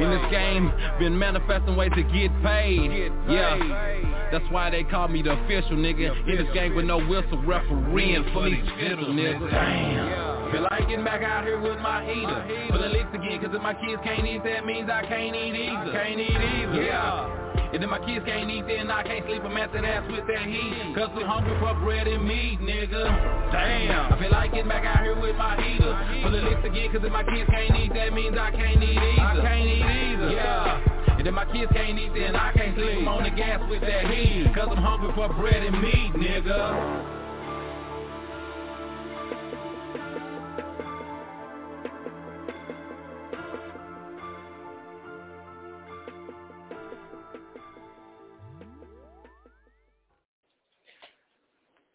In 0.00 0.10
this 0.10 0.30
game, 0.30 0.72
been 0.98 1.18
manifesting 1.18 1.76
ways 1.76 1.92
to 1.94 2.02
get 2.02 2.30
paid. 2.42 3.12
Yeah. 3.28 4.28
That's 4.32 4.44
why 4.50 4.70
they 4.70 4.84
call 4.84 5.08
me 5.08 5.22
the 5.22 5.32
official 5.32 5.76
nigga. 5.76 6.28
In 6.28 6.36
this 6.44 6.54
game 6.54 6.74
with 6.74 6.84
no 6.84 6.98
whistle, 6.98 7.42
refereeing 7.42 8.24
for 8.32 8.48
these 8.48 8.64
fiddle 8.78 9.08
niggas. 9.08 9.50
Damn. 9.50 10.29
Feel 10.50 10.66
like 10.66 10.88
getting 10.88 11.04
back 11.04 11.22
out 11.22 11.44
here 11.44 11.60
with 11.60 11.78
my 11.78 12.02
heater. 12.02 12.42
For 12.70 12.78
the 12.78 12.88
licks 12.88 13.14
again, 13.14 13.38
cause 13.38 13.54
if 13.54 13.62
my 13.62 13.74
kids 13.74 14.02
can't 14.02 14.26
eat, 14.26 14.42
that 14.42 14.66
means 14.66 14.90
I 14.90 15.06
can't 15.06 15.34
eat 15.34 15.54
either. 15.54 15.92
Can't 15.92 16.18
eat 16.18 16.34
either. 16.34 16.82
Yeah. 16.82 17.70
And 17.72 17.84
if 17.84 17.88
my 17.88 18.02
kids 18.02 18.26
can't 18.26 18.50
eat, 18.50 18.66
then 18.66 18.90
I 18.90 19.04
can't 19.04 19.24
sleep. 19.26 19.42
At 19.46 19.72
that 19.72 19.84
ass 19.84 20.10
with 20.10 20.26
that 20.26 20.46
heat. 20.46 20.94
Cause 20.96 21.10
we 21.14 21.22
hungry 21.22 21.54
for 21.60 21.74
bread 21.84 22.08
and 22.08 22.26
meat, 22.26 22.58
nigga. 22.58 23.52
Damn. 23.52 24.12
I 24.12 24.18
feel 24.18 24.30
like 24.30 24.50
getting 24.50 24.68
back 24.68 24.84
out 24.84 25.04
here 25.04 25.14
with 25.14 25.36
my 25.36 25.54
heater. 25.62 25.94
For 26.22 26.30
the 26.30 26.42
licks 26.42 26.66
again, 26.66 26.90
cause 26.90 27.02
if 27.04 27.12
my 27.12 27.22
kids 27.22 27.48
can't 27.50 27.76
eat, 27.78 27.94
that 27.94 28.12
means 28.12 28.36
I 28.36 28.50
can't 28.50 28.82
eat 28.82 28.98
either. 28.98 29.22
I 29.22 29.34
can't 29.38 29.68
eat 29.70 29.86
either. 29.86 30.30
Yeah. 30.32 31.16
And 31.18 31.26
if 31.28 31.34
my 31.34 31.44
kids 31.46 31.70
can't 31.72 31.98
eat, 31.98 32.10
then 32.14 32.34
I 32.34 32.52
can't 32.52 32.74
sleep. 32.74 33.06
I'm 33.06 33.08
on 33.08 33.22
the 33.22 33.30
gas 33.30 33.60
with 33.70 33.82
that 33.82 34.10
heat. 34.10 34.50
Cause 34.54 34.66
I'm 34.70 34.82
hungry 34.82 35.12
for 35.14 35.32
bread 35.34 35.62
and 35.62 35.80
meat, 35.80 36.12
nigga. 36.18 37.19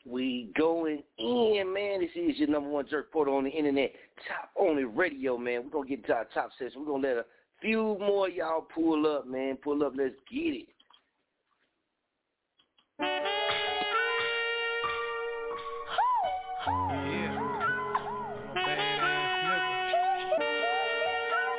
We 0.08 0.52
going 0.56 1.02
in, 1.18 1.74
man. 1.74 2.02
This 2.02 2.12
is 2.16 2.38
your 2.38 2.48
number 2.50 2.70
one 2.70 2.86
jerk 2.88 3.12
portal 3.12 3.38
on 3.38 3.46
the 3.46 3.50
internet, 3.50 3.92
Chop 4.28 4.52
On 4.56 4.78
It 4.78 4.84
Radio, 4.96 5.36
man. 5.36 5.64
We're 5.64 5.72
gonna 5.72 5.90
get 5.90 6.06
to 6.06 6.14
our 6.14 6.28
top 6.32 6.52
session. 6.60 6.82
We're 6.82 6.92
gonna 6.94 7.08
let 7.08 7.18
a 7.18 7.26
few 7.60 7.98
more 8.00 8.30
y'all 8.30 8.62
pull 8.62 9.08
up, 9.08 9.26
man. 9.26 9.58
Pull 9.64 9.84
up, 9.84 9.94
let's 9.98 10.14
get 10.32 10.54
it. 10.54 10.68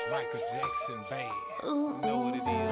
Michael 0.08 0.40
Jackson 0.52 1.04
band. 1.10 1.32
Know 2.02 2.18
what 2.18 2.34
it 2.34 2.46
is. 2.46 2.66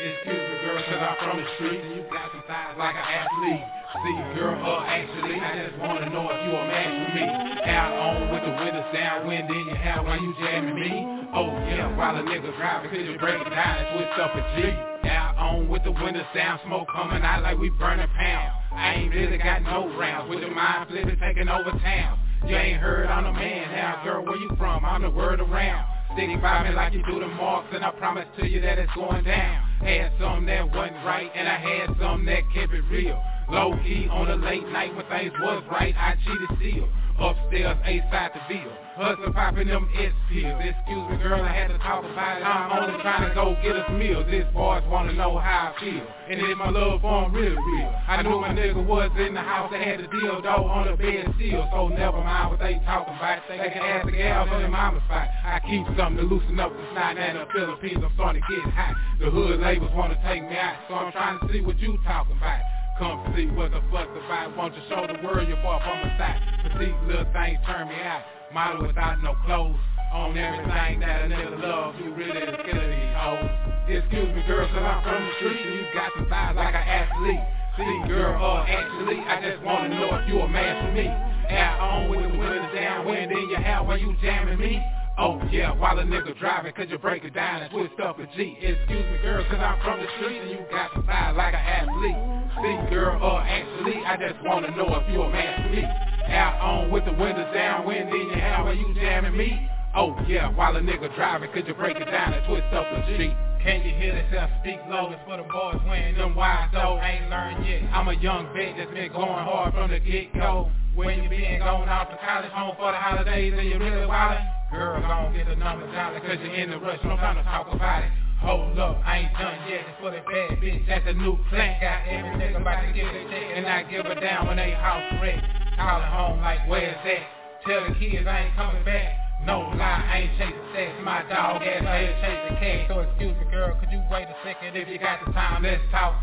Me, 0.00 0.10
girl, 0.24 0.45
cause 0.86 1.02
I'm 1.02 1.16
from 1.18 1.42
the 1.42 1.48
street 1.58 1.82
and 1.82 1.98
you 1.98 2.02
got 2.06 2.30
some 2.30 2.46
thighs 2.46 2.78
like 2.78 2.94
an 2.94 3.02
athlete. 3.02 3.66
See, 4.06 4.16
girl, 4.38 4.54
uh, 4.54 4.86
actually, 4.86 5.34
I 5.34 5.66
just 5.66 5.78
wanna 5.82 6.06
know 6.14 6.30
if 6.30 6.38
you 6.46 6.54
a 6.54 6.62
match 6.62 6.94
for 6.94 7.10
me. 7.10 7.26
Out 7.66 7.92
on 7.98 8.30
with 8.30 8.42
the 8.46 8.54
windows 8.54 8.90
down, 8.94 9.26
wind 9.26 9.50
in 9.50 9.66
your 9.66 9.74
hair 9.74 9.98
while 10.02 10.20
you 10.20 10.30
jamming 10.38 10.78
me. 10.78 10.94
Oh 11.34 11.50
yeah, 11.66 11.90
while 11.98 12.14
a 12.14 12.22
nigga 12.22 12.54
driving, 12.54 12.90
could 12.90 13.02
you 13.02 13.18
break 13.18 13.34
it 13.34 13.50
down 13.50 13.82
and 13.82 13.86
twist 13.98 14.14
up 14.14 14.30
a 14.38 14.42
G? 14.54 15.10
Out 15.10 15.34
on 15.36 15.68
with 15.68 15.82
the 15.82 15.90
windows 15.90 16.30
down, 16.34 16.60
smoke 16.66 16.86
coming 16.94 17.22
out 17.22 17.42
like 17.42 17.58
we 17.58 17.70
burning 17.70 18.06
pound. 18.14 18.52
I 18.70 18.94
ain't 18.94 19.14
really 19.14 19.38
got 19.38 19.62
no 19.62 19.90
rounds 19.98 20.30
with 20.30 20.40
the 20.40 20.50
mind 20.50 20.86
flipping 20.88 21.18
taking 21.18 21.48
over 21.48 21.70
town. 21.82 22.18
You 22.46 22.54
ain't 22.54 22.78
heard 22.78 23.10
I'm 23.10 23.24
the 23.24 23.32
man 23.32 23.72
now, 23.72 24.04
girl, 24.04 24.24
where 24.24 24.36
you 24.36 24.50
from? 24.56 24.84
I'm 24.84 25.02
the 25.02 25.10
word 25.10 25.40
around. 25.40 25.82
Sticking 26.14 26.40
by 26.40 26.62
me 26.62 26.74
like 26.74 26.92
you 26.92 27.02
do 27.10 27.18
the 27.18 27.26
marks, 27.26 27.74
and 27.74 27.84
I 27.84 27.90
promise 27.90 28.26
to 28.38 28.46
you 28.46 28.60
that 28.60 28.78
it's 28.78 28.92
going 28.94 29.24
down. 29.24 29.65
Had 29.80 30.12
some 30.18 30.46
that 30.46 30.70
wasn't 30.70 31.04
right, 31.04 31.30
and 31.34 31.48
I 31.48 31.58
had 31.58 31.96
some 32.00 32.24
that 32.26 32.42
kept 32.54 32.72
it 32.72 32.84
real. 32.90 33.22
Low 33.48 33.76
key 33.84 34.08
on 34.10 34.30
a 34.30 34.36
late 34.36 34.66
night 34.68 34.94
when 34.96 35.06
things 35.06 35.32
was 35.40 35.62
right, 35.70 35.94
I 35.96 36.16
cheated 36.24 36.48
still. 36.58 36.88
Upstairs, 37.18 37.78
A 37.84 38.00
side 38.10 38.32
to 38.34 38.40
Bill. 38.48 38.85
Hustle 38.96 39.28
popping 39.36 39.68
them 39.68 39.84
S 39.92 40.08
pills. 40.32 40.56
Excuse 40.56 41.04
me, 41.12 41.20
girl, 41.20 41.44
I 41.44 41.52
had 41.52 41.68
to 41.68 41.76
talk 41.84 42.00
about 42.00 42.40
it. 42.40 42.48
I'm 42.48 42.72
only 42.72 42.96
trying 43.04 43.28
to 43.28 43.34
go 43.36 43.52
get 43.60 43.76
us 43.76 43.92
meals. 43.92 44.24
This 44.32 44.48
boys 44.56 44.80
wanna 44.88 45.12
know 45.12 45.36
how 45.36 45.76
I 45.76 45.80
feel. 45.80 46.00
And 46.00 46.40
if 46.40 46.56
my 46.56 46.72
love 46.72 47.04
for 47.04 47.28
'em 47.28 47.32
real 47.36 47.60
real. 47.60 47.92
I 48.08 48.24
knew 48.24 48.40
my 48.40 48.56
nigga 48.56 48.80
was 48.80 49.12
in 49.20 49.34
the 49.34 49.44
house 49.44 49.68
that 49.70 49.84
had 49.84 50.00
the 50.00 50.08
deal 50.08 50.40
though 50.40 50.64
on 50.64 50.88
the 50.88 50.96
bed 50.96 51.28
still. 51.36 51.68
So 51.76 51.88
never 51.88 52.24
mind 52.24 52.48
what 52.48 52.58
they 52.58 52.80
talking 52.88 53.12
about. 53.12 53.44
They 53.52 53.68
can 53.68 53.84
ask 53.84 54.06
the 54.06 54.16
gals 54.16 54.48
on 54.48 54.64
their 54.64 54.72
mama's 54.72 55.02
fight. 55.08 55.28
I 55.44 55.60
keep 55.60 55.84
something 55.92 56.16
to 56.16 56.24
loosen 56.24 56.58
up 56.58 56.72
the 56.72 56.84
snot 56.96 57.18
and 57.18 57.36
the 57.36 57.46
Philippines. 57.52 58.00
I'm 58.00 58.14
starting 58.16 58.40
to 58.40 58.48
get 58.48 58.64
hot. 58.72 58.96
The 59.20 59.28
hood 59.28 59.60
labels 59.60 59.92
wanna 59.92 60.16
take 60.24 60.40
me 60.40 60.56
out. 60.56 60.76
So 60.88 60.96
I'm 60.96 61.12
trying 61.12 61.38
to 61.40 61.52
see 61.52 61.60
what 61.60 61.78
you 61.78 62.00
talking 62.02 62.32
about. 62.40 62.64
Come 62.98 63.20
see 63.36 63.44
what 63.52 63.72
the 63.72 63.82
fuck's 63.92 64.08
about. 64.24 64.56
Won't 64.56 64.74
you 64.74 64.80
show 64.88 65.06
the 65.06 65.20
world 65.20 65.46
you're 65.46 65.60
far 65.60 65.80
from 65.84 66.00
a 66.00 66.16
side? 66.16 66.40
But 66.62 66.78
these 66.80 66.96
little 67.04 67.28
things 67.36 67.60
turn 67.66 67.88
me 67.88 68.00
out. 68.00 68.35
Model 68.52 68.86
without 68.86 69.22
no 69.22 69.34
clothes. 69.44 69.76
On 70.12 70.36
everything 70.38 71.00
that 71.00 71.24
a 71.24 71.28
nigga 71.28 71.60
love. 71.60 71.94
You 71.98 72.14
really 72.14 72.38
is 72.38 72.56
killing 72.64 72.90
these 72.90 73.14
hoes. 73.18 73.50
Excuse 73.90 74.34
me, 74.34 74.42
girl, 74.46 74.66
cause 74.68 74.82
I'm 74.82 75.02
from 75.02 75.24
the 75.26 75.32
street 75.36 75.60
and 75.66 75.74
you 75.74 75.84
got 75.92 76.10
some 76.16 76.26
thighs 76.30 76.56
like 76.56 76.74
an 76.74 76.86
athlete. 76.86 77.42
See, 77.76 78.08
girl, 78.08 78.38
uh, 78.38 78.64
actually, 78.64 79.20
I 79.20 79.42
just 79.42 79.62
wanna 79.62 79.90
know 79.90 80.14
if 80.16 80.28
you 80.28 80.40
a 80.40 80.48
man 80.48 80.86
for 80.86 80.92
me. 80.94 81.08
Out 81.08 81.80
on 81.80 82.08
with 82.08 82.22
the 82.22 82.28
windows 82.28 82.74
down, 82.74 83.04
wind 83.04 83.30
in 83.32 83.50
your 83.50 83.60
hair 83.60 83.82
while 83.82 83.98
you 83.98 84.16
jamming 84.22 84.58
me. 84.58 84.82
Oh 85.18 85.40
yeah, 85.50 85.72
while 85.72 85.98
a 85.98 86.02
nigga 86.02 86.38
driving, 86.38 86.74
could 86.74 86.90
you 86.90 86.98
break 86.98 87.24
it 87.24 87.32
down 87.32 87.62
and 87.62 87.72
twist 87.72 87.96
up 88.04 88.18
a 88.18 88.26
G? 88.36 88.58
Excuse 88.60 89.00
me, 89.00 89.16
girl, 89.22 89.42
cause 89.48 89.56
I'm 89.56 89.80
from 89.80 89.96
the 90.04 90.08
street 90.20 90.42
and 90.44 90.50
you 90.50 90.60
got 90.70 90.92
some 90.92 91.06
thighs 91.06 91.32
like 91.34 91.54
an 91.54 91.64
athlete. 91.64 92.20
See, 92.60 92.76
girl, 92.92 93.16
uh, 93.24 93.40
actually, 93.40 93.96
I 94.04 94.20
just 94.20 94.44
wanna 94.44 94.76
know 94.76 94.84
if 95.00 95.08
you 95.08 95.22
a 95.22 95.30
man 95.30 95.62
for 95.62 95.72
me. 95.72 95.84
Out 96.28 96.60
on 96.60 96.90
with 96.90 97.06
the 97.06 97.12
windows 97.16 97.48
down, 97.54 97.86
wind 97.86 98.10
in 98.10 98.28
your 98.28 98.36
hair 98.36 98.62
while 98.62 98.76
you 98.76 98.92
jamming 98.92 99.34
me. 99.38 99.56
Oh 99.94 100.12
yeah, 100.28 100.52
while 100.52 100.76
a 100.76 100.80
nigga 100.80 101.08
driving, 101.16 101.48
could 101.50 101.66
you 101.66 101.72
break 101.72 101.96
it 101.96 102.12
down 102.12 102.34
and 102.34 102.44
twist 102.44 102.68
up 102.76 102.84
a 102.84 103.00
G? 103.08 103.32
Can 103.64 103.88
you 103.88 103.96
hear 103.96 104.20
themselves 104.20 104.52
speak 104.60 104.84
low? 104.84 105.08
It's 105.16 105.24
for 105.24 105.38
the 105.38 105.48
boys 105.48 105.80
wearing 105.88 106.18
them 106.18 106.36
wide 106.36 106.68
though, 106.74 107.00
ain't 107.00 107.30
learned 107.30 107.64
yet. 107.64 107.88
I'm 107.88 108.06
a 108.08 108.14
young 108.20 108.52
vet 108.52 108.76
that's 108.76 108.92
been 108.92 109.10
going 109.16 109.32
hard 109.48 109.72
from 109.72 109.90
the 109.90 109.98
get-go. 109.98 110.68
When 110.94 111.24
you 111.24 111.30
been 111.30 111.60
going 111.60 111.88
off 111.88 112.10
to 112.12 112.18
college, 112.20 112.52
home 112.52 112.76
for 112.76 112.92
the 112.92 112.98
holidays, 112.98 113.54
and 113.56 113.66
you 113.66 113.78
really 113.78 114.06
wildin'? 114.06 114.55
Girl, 114.70 115.00
don't 115.00 115.32
get 115.32 115.46
the 115.46 115.54
numbers 115.54 115.92
dollar, 115.94 116.18
cause 116.20 116.38
you're 116.42 116.54
in 116.54 116.70
the 116.70 116.78
rush, 116.78 116.98
no 117.04 117.14
time 117.16 117.36
to 117.36 117.44
talk 117.44 117.70
about 117.72 118.02
it. 118.02 118.10
Hold 118.42 118.78
up, 118.78 119.00
I 119.06 119.24
ain't 119.24 119.32
done 119.38 119.58
yet, 119.70 119.86
it's 119.86 119.98
for 120.02 120.10
the 120.10 120.20
bad 120.26 120.58
bitch, 120.58 120.86
that's 120.86 121.06
a 121.06 121.14
new 121.14 121.38
plan. 121.48 121.78
Got 121.80 122.02
every 122.10 122.34
nigga 122.34 122.60
about 122.60 122.82
to 122.82 122.92
get 122.92 123.06
a 123.06 123.22
check, 123.30 123.46
and 123.54 123.66
I 123.66 123.86
give 123.86 124.04
her 124.04 124.18
down 124.18 124.48
when 124.48 124.56
they 124.56 124.72
house 124.72 125.06
wreck. 125.22 125.38
Calling 125.78 126.10
home 126.10 126.40
like, 126.42 126.66
where's 126.68 126.98
that? 127.04 127.22
Tell 127.64 127.86
the 127.86 127.94
kids 127.94 128.26
I 128.26 128.50
ain't 128.50 128.56
coming 128.56 128.84
back. 128.84 129.14
No 129.46 129.70
lie, 129.78 130.02
I 130.02 130.26
ain't 130.26 130.34
chasing 130.34 130.68
sex, 130.74 130.90
my 131.02 131.22
dog 131.30 131.62
ass 131.62 131.86
out 131.86 132.00
here 132.02 132.18
chasing 132.18 132.56
cash. 132.58 132.88
So 132.90 133.06
excuse 133.06 133.38
me 133.38 133.46
girl, 133.50 133.70
could 133.78 133.90
you 133.94 134.02
wait 134.10 134.26
a 134.26 134.36
second 134.42 134.74
if 134.74 134.88
you 134.88 134.98
got 134.98 135.24
the 135.24 135.30
time, 135.30 135.62
let's 135.62 135.80
talk. 135.94 136.18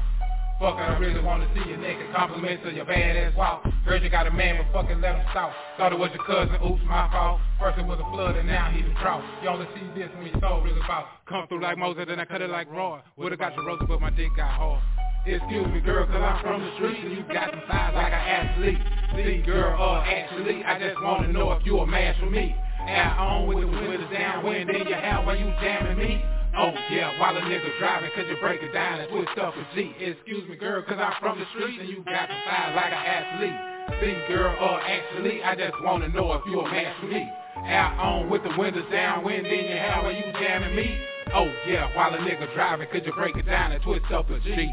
Fuck, 0.63 0.79
I 0.79 0.95
really 0.97 1.19
wanna 1.19 1.45
see 1.51 1.69
you 1.69 1.75
naked. 1.75 2.07
Compliments 2.15 2.63
of 2.65 2.71
your 2.71 2.85
badass 2.85 3.35
walk. 3.35 3.65
Heard 3.83 4.01
you 4.01 4.09
got 4.09 4.27
a 4.27 4.31
man, 4.31 4.63
but 4.63 4.71
fucking 4.71 5.01
let 5.01 5.19
him 5.19 5.25
stop. 5.31 5.51
Thought 5.75 5.91
it 5.91 5.99
was 5.99 6.09
your 6.15 6.23
cousin, 6.23 6.55
oops, 6.63 6.79
my 6.87 7.11
fault. 7.11 7.41
First 7.59 7.79
it 7.79 7.85
was 7.85 7.99
a 7.99 8.07
flood, 8.15 8.37
and 8.37 8.47
now 8.47 8.71
he's 8.71 8.85
a 8.87 8.95
drought. 9.03 9.19
You 9.43 9.49
only 9.49 9.67
see 9.75 9.83
this 9.91 10.07
when 10.15 10.27
your 10.27 10.39
soul 10.39 10.63
really 10.63 10.79
about. 10.79 11.07
Come 11.27 11.49
through 11.49 11.59
like 11.59 11.77
Moses, 11.77 12.05
then 12.07 12.17
I 12.17 12.23
cut 12.23 12.41
it 12.41 12.49
like 12.49 12.71
Roy. 12.71 13.01
Would've 13.17 13.39
got 13.39 13.53
your 13.55 13.65
roses, 13.67 13.87
but 13.89 13.99
my 13.99 14.09
dick 14.11 14.31
got 14.37 14.55
hard. 14.55 14.79
Excuse 15.27 15.67
me, 15.67 15.81
girl, 15.81 16.07
cause 16.07 16.15
I'm 16.15 16.41
from 16.41 16.61
the 16.63 16.71
street 16.79 17.03
and 17.03 17.11
you 17.11 17.23
got 17.27 17.51
some 17.51 17.67
thighs 17.67 17.91
like 17.91 18.13
an 18.15 18.23
athlete. 18.23 18.79
See, 19.19 19.43
girl, 19.43 19.75
uh, 19.75 19.99
actually, 20.07 20.63
I 20.63 20.79
just 20.79 20.95
wanna 21.03 21.27
know 21.27 21.51
if 21.51 21.65
you 21.65 21.79
a 21.79 21.85
match 21.85 22.15
for 22.21 22.31
me. 22.31 22.55
Out 22.87 23.19
on 23.19 23.47
with 23.47 23.59
the 23.59 23.67
windows 23.67 24.07
down, 24.15 24.45
wind 24.45 24.69
in 24.69 24.87
your 24.87 24.95
hair 24.95 25.19
while 25.25 25.35
you 25.35 25.51
jamming 25.59 25.97
me. 25.97 26.23
Oh 26.55 26.71
yeah, 26.91 27.19
while 27.19 27.35
a 27.35 27.41
nigga 27.41 27.79
driving, 27.79 28.11
could 28.15 28.27
you 28.27 28.37
break 28.39 28.61
it 28.61 28.71
down 28.73 28.99
and 28.99 29.09
twist 29.09 29.37
up 29.41 29.55
a 29.55 29.75
G? 29.75 29.91
Excuse 29.99 30.47
me, 30.47 30.55
girl, 30.55 30.83
cause 30.83 30.99
I'm 30.99 31.13
from 31.19 31.39
the 31.39 31.45
street 31.57 31.79
and 31.79 31.89
you 31.89 32.03
got 32.05 32.29
some 32.29 32.37
thighs 32.45 32.75
like 32.75 32.93
an 32.93 33.05
athlete. 33.05 33.59
See, 33.99 34.13
girl, 34.27 34.55
uh, 34.59 34.79
actually, 34.85 35.41
I 35.41 35.55
just 35.55 35.73
wanna 35.81 36.09
know 36.09 36.31
if 36.33 36.41
you 36.45 36.59
a 36.59 36.69
match 36.69 36.95
for 37.01 37.07
me. 37.07 37.27
Out 37.57 37.97
on 37.99 38.29
with 38.29 38.43
the 38.43 38.53
windows 38.55 38.85
down, 38.91 39.23
wind 39.23 39.47
in 39.47 39.65
your 39.65 39.77
hair 39.77 40.03
while 40.03 40.13
you 40.13 40.31
jamming 40.33 40.75
me. 40.75 40.97
Oh 41.33 41.51
yeah, 41.67 41.89
while 41.97 42.13
a 42.13 42.17
nigga 42.17 42.53
driving, 42.53 42.87
could 42.91 43.05
you 43.05 43.13
break 43.13 43.35
it 43.35 43.47
down 43.47 43.71
and 43.71 43.81
twist 43.81 44.05
up 44.11 44.29
a 44.29 44.39
G? 44.39 44.69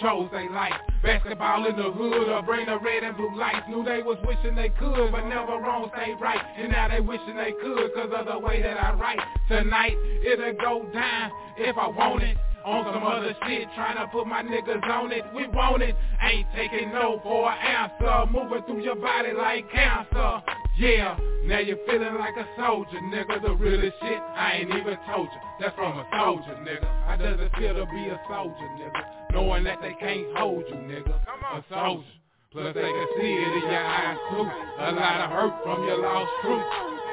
Chose 0.00 0.28
they 0.32 0.48
life? 0.48 0.74
Basketball 1.02 1.66
in 1.66 1.76
the 1.76 1.90
hood 1.90 2.28
or 2.28 2.42
bring 2.42 2.66
the 2.66 2.78
red 2.78 3.02
and 3.02 3.16
blue 3.16 3.34
lights. 3.36 3.66
Knew 3.68 3.84
they 3.84 4.02
was 4.02 4.18
wishing 4.24 4.54
they 4.54 4.68
could, 4.68 5.12
but 5.12 5.24
never 5.26 5.58
wrong 5.58 5.90
stay 5.94 6.14
right. 6.20 6.40
And 6.58 6.72
now 6.72 6.88
they 6.88 7.00
wishing 7.00 7.36
they 7.36 7.52
could, 7.62 7.94
cause 7.94 8.10
of 8.14 8.26
the 8.26 8.38
way 8.38 8.62
that 8.62 8.76
I 8.76 8.92
write. 8.94 9.20
Tonight, 9.48 9.96
it'll 10.24 10.52
go 10.54 10.86
down 10.92 11.30
if 11.56 11.76
I 11.76 11.88
want 11.88 12.22
it. 12.22 12.36
On 12.62 12.84
some 12.92 13.02
other 13.02 13.34
shit, 13.46 13.68
trying 13.74 13.96
to 13.96 14.06
put 14.12 14.26
my 14.26 14.42
niggas 14.42 14.84
on 14.84 15.12
it. 15.12 15.24
We 15.34 15.48
want 15.48 15.82
it, 15.82 15.96
ain't 16.20 16.46
taking 16.54 16.92
no 16.92 17.18
for 17.22 17.50
an 17.50 17.56
answer. 17.56 18.30
Moving 18.30 18.62
through 18.64 18.84
your 18.84 18.96
body 18.96 19.32
like 19.32 19.64
cancer. 19.72 20.42
Yeah, 20.76 21.16
now 21.44 21.58
you're 21.58 21.78
feeling 21.86 22.16
like 22.16 22.36
a 22.36 22.46
soldier, 22.58 23.00
nigga. 23.04 23.40
The 23.40 23.54
realest 23.54 23.96
shit, 24.02 24.18
I 24.36 24.58
ain't 24.60 24.70
even 24.70 24.98
told 25.08 25.28
you. 25.32 25.40
That's 25.58 25.74
from 25.74 25.98
a 25.98 26.06
soldier, 26.12 26.54
nigga. 26.60 26.84
How 27.06 27.16
does 27.16 27.40
it 27.40 27.50
feel 27.56 27.74
to 27.74 27.86
be 27.86 28.08
a 28.08 28.20
soldier, 28.28 28.68
nigga? 28.76 29.19
Knowing 29.32 29.64
that 29.64 29.78
they 29.80 29.94
can't 30.00 30.36
hold 30.36 30.64
you, 30.68 30.74
nigga. 30.74 31.14
A 31.14 31.64
soldier. 31.70 32.06
Plus 32.52 32.74
they 32.74 32.80
can 32.80 33.06
see 33.16 33.32
it 33.32 33.52
in 33.62 33.70
your 33.70 33.84
eyes 33.84 34.18
too. 34.30 34.42
A 34.42 34.90
lot 34.92 35.20
of 35.22 35.30
hurt 35.30 35.62
from 35.62 35.84
your 35.86 36.02
lost 36.02 36.30
truth. 36.42 36.66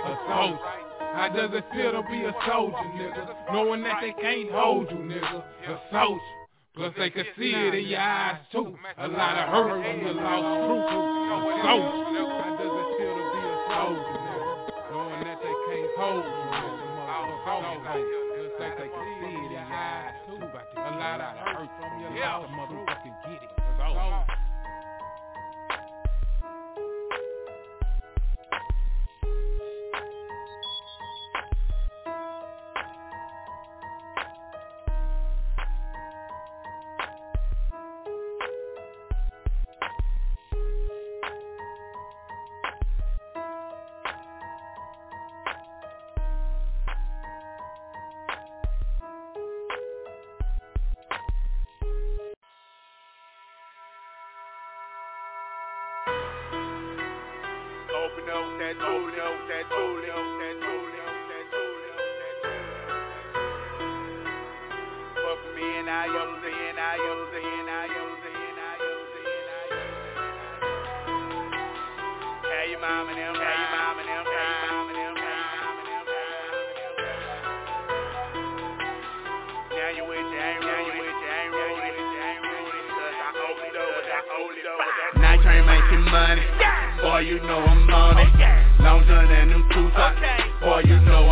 A 0.05 0.17
soldier. 0.25 0.77
How 1.13 1.29
does 1.33 1.51
it 1.53 1.65
feel 1.73 1.91
to 1.93 2.01
be 2.09 2.25
a 2.25 2.33
soldier, 2.45 2.77
nigga? 2.97 3.53
Knowing 3.53 3.83
that 3.83 4.01
they 4.01 4.13
can't 4.21 4.51
hold 4.51 4.89
you, 4.91 4.97
nigga. 4.97 5.43
A 5.69 5.79
soldier. 5.91 6.21
Plus 6.75 6.93
they 6.97 7.09
can 7.09 7.25
see 7.37 7.53
it 7.53 7.73
in 7.73 7.87
your 7.87 7.99
eyes 7.99 8.37
too. 8.51 8.77
A 8.97 9.07
lot 9.07 9.37
of 9.37 9.49
hurt 9.49 9.81
from 9.81 10.01
your 10.01 10.13
lost 10.13 10.45
truth. 10.65 10.85
A 10.85 11.61
soldier. 11.65 12.05
How 12.37 12.53
does 12.57 12.73
it 12.81 12.87
feel 12.97 13.13
to 13.17 13.25
be 13.33 13.41
a 13.45 13.57
soldier, 13.69 14.17
nigga? 14.25 14.89
Knowing 14.89 15.21
that 15.21 15.37
they 15.41 15.55
can't 15.69 15.93
hold 15.97 16.25
you, 16.25 16.37
nigga. 16.53 16.81
Motherfucker. 17.09 17.81
Plus 18.37 18.53
they 18.57 18.73
can 18.73 18.81
see 18.81 18.86
Lot 20.97 21.21
of 21.21 21.37
hurt 21.37 21.69
from 21.79 22.01
your 22.01 22.11
lost 22.11 22.51
motherfucking 22.51 23.15
get 23.25 23.43
it. 23.43 23.49
Soldier. 23.77 24.36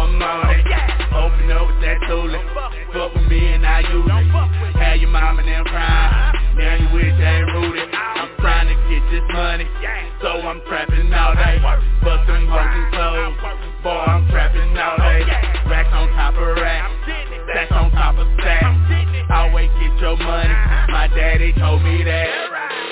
I'm 0.05 0.21
on 0.21 0.53
it. 0.53 0.61
Open 1.17 1.49
up 1.49 1.65
with 1.65 1.81
that 1.81 1.97
toolie. 2.05 2.37
Fuck 2.93 3.17
with 3.17 3.25
me 3.25 3.57
and 3.57 3.65
I 3.65 3.81
use 3.89 4.05
it. 4.05 4.77
Had 4.77 5.01
your 5.01 5.09
mom 5.09 5.39
and 5.39 5.47
them 5.47 5.65
crying. 5.65 6.61
Now 6.61 6.77
you 6.77 6.93
wish 6.93 7.09
ain't 7.09 7.49
rooted. 7.57 7.89
I'm 7.89 8.29
trying 8.37 8.69
to 8.69 8.77
get 8.85 9.01
this 9.09 9.25
money. 9.33 9.65
So 10.21 10.29
I'm 10.45 10.61
trapping 10.69 11.09
all 11.09 11.33
day. 11.33 11.57
Bust 12.05 12.27
them 12.29 12.45
hoes 12.45 12.69
and 12.69 12.87
clothes. 12.93 13.33
Boy, 13.81 13.97
I'm 13.97 14.29
trapping 14.29 14.77
all 14.77 14.97
day. 15.01 15.25
Racks 15.65 15.89
on 15.89 16.07
top 16.13 16.37
of 16.37 16.53
racks. 16.61 16.93
Stacks 17.49 17.71
on 17.73 17.89
top 17.91 18.17
of 18.21 18.27
stacks. 18.37 18.77
Always 19.33 19.73
get 19.81 19.97
your 19.97 20.17
money. 20.21 20.53
My 20.93 21.09
daddy 21.17 21.49
told 21.57 21.81
me 21.81 22.03
that. 22.05 22.29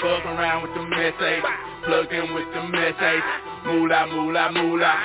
Fuck 0.02 0.26
around 0.34 0.65
with 0.65 0.73
the 0.73 0.82
message. 0.82 1.45
Plug 1.86 2.10
in 2.10 2.34
with 2.34 2.49
the 2.58 2.63
message. 2.73 3.52
Moolah, 3.65 4.08
moolah, 4.08 4.52
moolah. 4.52 4.95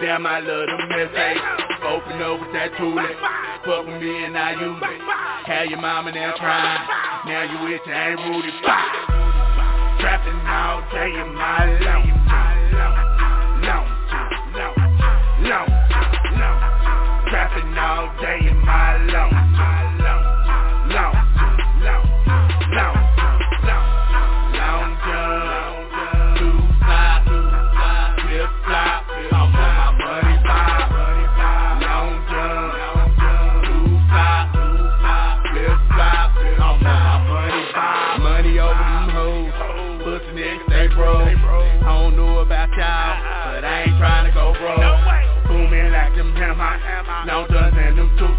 Damn, 0.00 0.26
I 0.26 0.40
love 0.40 0.66
the 0.66 0.86
message. 0.88 1.42
Open 1.84 2.22
up 2.22 2.40
with 2.40 2.52
that 2.52 2.72
toolie. 2.78 3.16
Fuck 3.64 3.86
with 3.86 4.00
me 4.02 4.24
and 4.24 4.36
I 4.36 4.52
use 4.52 4.82
it. 4.82 5.00
Had 5.46 5.70
your 5.70 5.80
mama 5.80 6.12
there 6.12 6.32
crying. 6.32 6.80
Now 7.26 7.42
you 7.42 7.70
wish 7.70 7.80
I 7.86 8.10
ain't. 8.10 8.62
Bah! 8.62 9.06
Trapping 10.00 10.40
all 10.46 10.82
day 10.92 11.08
in 11.08 11.34
my 11.34 11.66
long 11.80 12.06
Long, 13.64 13.86
long, 14.52 14.76
long, 15.42 15.68
long 16.38 17.30
Trapping 17.30 17.78
all 17.78 18.12
day 18.20 18.48
in 18.48 18.58
my 18.64 18.96
long 19.06 19.45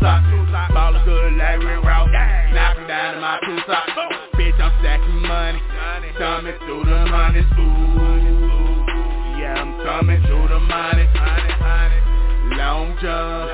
socks 0.08 0.72
Ballin' 0.74 1.04
good 1.04 1.34
like 1.36 1.60
Rick 1.60 1.84
Ross, 1.84 2.08
knockin' 2.54 2.88
down 2.88 3.16
to 3.16 3.20
my 3.20 3.40
two 3.44 3.60
socks 3.68 3.92
Bitch, 4.40 4.56
I'm 4.60 4.72
stacking 4.80 5.22
money, 5.28 5.60
thumbing 6.18 6.56
through 6.64 6.86
the 6.86 7.00
money 7.12 7.44
Ooh, 7.44 8.88
yeah, 9.36 9.60
I'm 9.60 9.76
thumbing 9.84 10.24
through 10.24 10.48
the 10.48 10.60
money 10.60 11.06
Long 12.56 12.96
jump, 13.04 13.52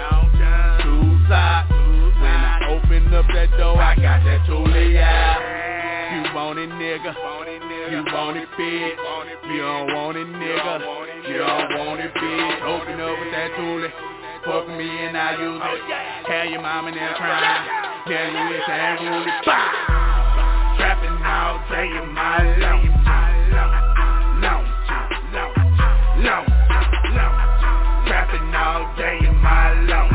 two 0.86 1.26
socks 1.26 1.74
When 2.22 2.38
I 2.38 2.70
open 2.70 3.14
up 3.14 3.26
that 3.34 3.50
door, 3.58 3.82
I 3.82 3.96
got 3.96 4.22
that 4.24 4.46
toolie 4.46 5.02
out 5.02 5.50
you 6.14 6.22
want 6.36 6.60
it, 6.60 6.70
nigga. 6.70 7.10
You 7.90 8.04
want 8.14 8.38
it 8.38 8.48
big. 8.56 8.94
You 9.50 9.62
don't 9.62 9.94
want 9.96 10.16
it, 10.16 10.28
nigga. 10.28 11.28
You 11.28 11.38
don't 11.40 11.74
want 11.80 12.02
it 12.02 12.14
big. 12.14 12.62
Open 12.62 13.02
up 13.02 13.18
with 13.18 13.32
that 13.34 13.50
toolie. 13.58 14.23
Fuck 14.46 14.68
me 14.68 14.84
and 14.84 15.18
I 15.18 15.40
use 15.40 15.62
it. 15.64 16.28
Tell 16.28 16.46
your 16.50 16.62
mom 16.62 16.88
and 16.88 16.98
them 16.98 17.14
crying. 17.16 17.64
Tell 18.08 18.28
you 18.28 18.56
it's 18.56 18.68
ain't 18.68 19.00
rule 19.00 19.24
it. 19.24 19.46
Bah! 19.46 20.76
Trapping 20.76 21.24
all 21.24 21.64
day 21.72 21.88
in 21.88 22.12
my 22.12 22.58
long. 22.60 22.94
Trapping 28.06 28.54
all 28.54 28.96
day 28.98 29.18
in 29.26 29.36
my 29.42 29.74
long, 29.88 30.13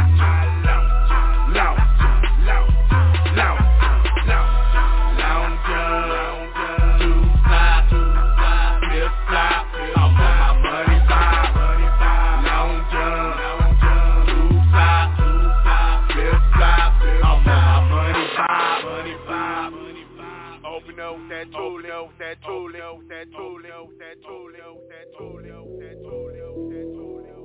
that 21.39 21.47
with 21.47 21.87
that 21.87 21.93
up 21.93 22.11
that 22.19 22.41
Tulio, 22.43 22.99
that 23.09 23.31
Tulio, 23.31 24.75
that 24.91 25.07
Tulio, 25.15 25.61
that 25.79 25.97
Tulio, 26.03 26.51
that 26.67 26.89
Tulio. 26.99 27.39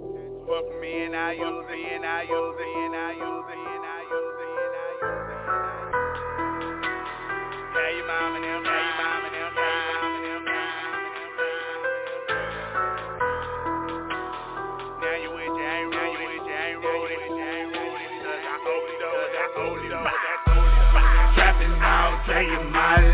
Fuck 0.48 0.66
me 0.82 1.06
and 1.06 1.16
I 1.16 1.34
use 1.34 1.70
it, 1.70 1.94
and 1.94 2.06
I 2.06 2.24
use 2.24 2.58
it, 2.58 2.74
and 2.74 2.96
I 2.96 3.14
use 3.14 3.46
it, 3.54 3.58
and 3.70 3.86
I 3.86 4.02
use 4.10 4.34
it, 4.42 4.50
and 4.64 4.74
I 4.74 4.98
use 4.98 5.30
it, 5.30 5.46
I 5.46 5.62
it. 5.74 6.10
Tell 7.74 7.94
your 7.94 8.08
mom 8.10 8.34
and 8.34 8.44
them, 8.44 8.64
tell 8.64 8.82
your 8.82 8.98
mom 8.98 9.22
and 9.26 9.34
them, 9.34 9.54
tell 9.54 9.78
your 9.78 9.86
mom 9.86 10.10
and 10.10 10.26
them, 10.26 10.42
your 10.42 10.58
and 11.04 11.14
them, 11.14 11.22
tell 11.22 11.22
your 11.22 11.38
mom 11.38 11.78
and 11.78 11.94
them, 11.94 12.22
tell 12.28 12.50
your 12.50 12.64
mom 12.64 12.90
and 12.94 13.14
them. 13.14 13.38
Now 15.04 15.16
you 15.22 15.30
with 15.38 15.54
you, 15.54 15.70
ain't 15.70 15.94
now 15.94 16.10
you 16.10 16.26
with 16.26 16.50
you, 16.50 16.58
ain't 16.58 16.82
rolling, 17.78 18.14
'cause 18.26 18.42
I 18.42 18.58
only 18.74 18.96
know, 18.98 19.14
I 19.22 19.54
only 19.62 19.86
know, 19.86 20.02
Trapping 21.36 21.78
all 21.78 22.14
day 22.26 22.50
in 22.50 22.72
my 22.72 22.98
life. 22.98 23.13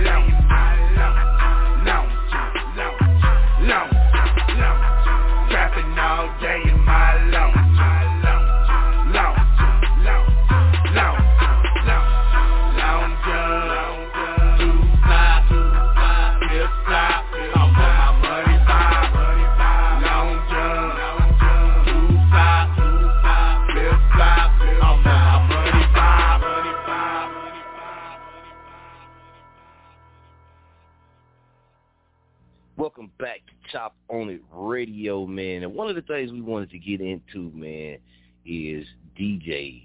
Chop 33.72 33.96
On 34.10 34.30
It 34.30 34.42
Radio, 34.52 35.26
man. 35.26 35.64
And 35.64 35.74
one 35.74 35.90
of 35.90 35.96
the 35.96 36.02
things 36.02 36.32
we 36.32 36.42
wanted 36.42 36.72
to 36.72 36.80
get 36.80 37.02
into, 37.02 37.52
man, 37.54 37.98
is 38.46 38.86
DJs 39.20 39.84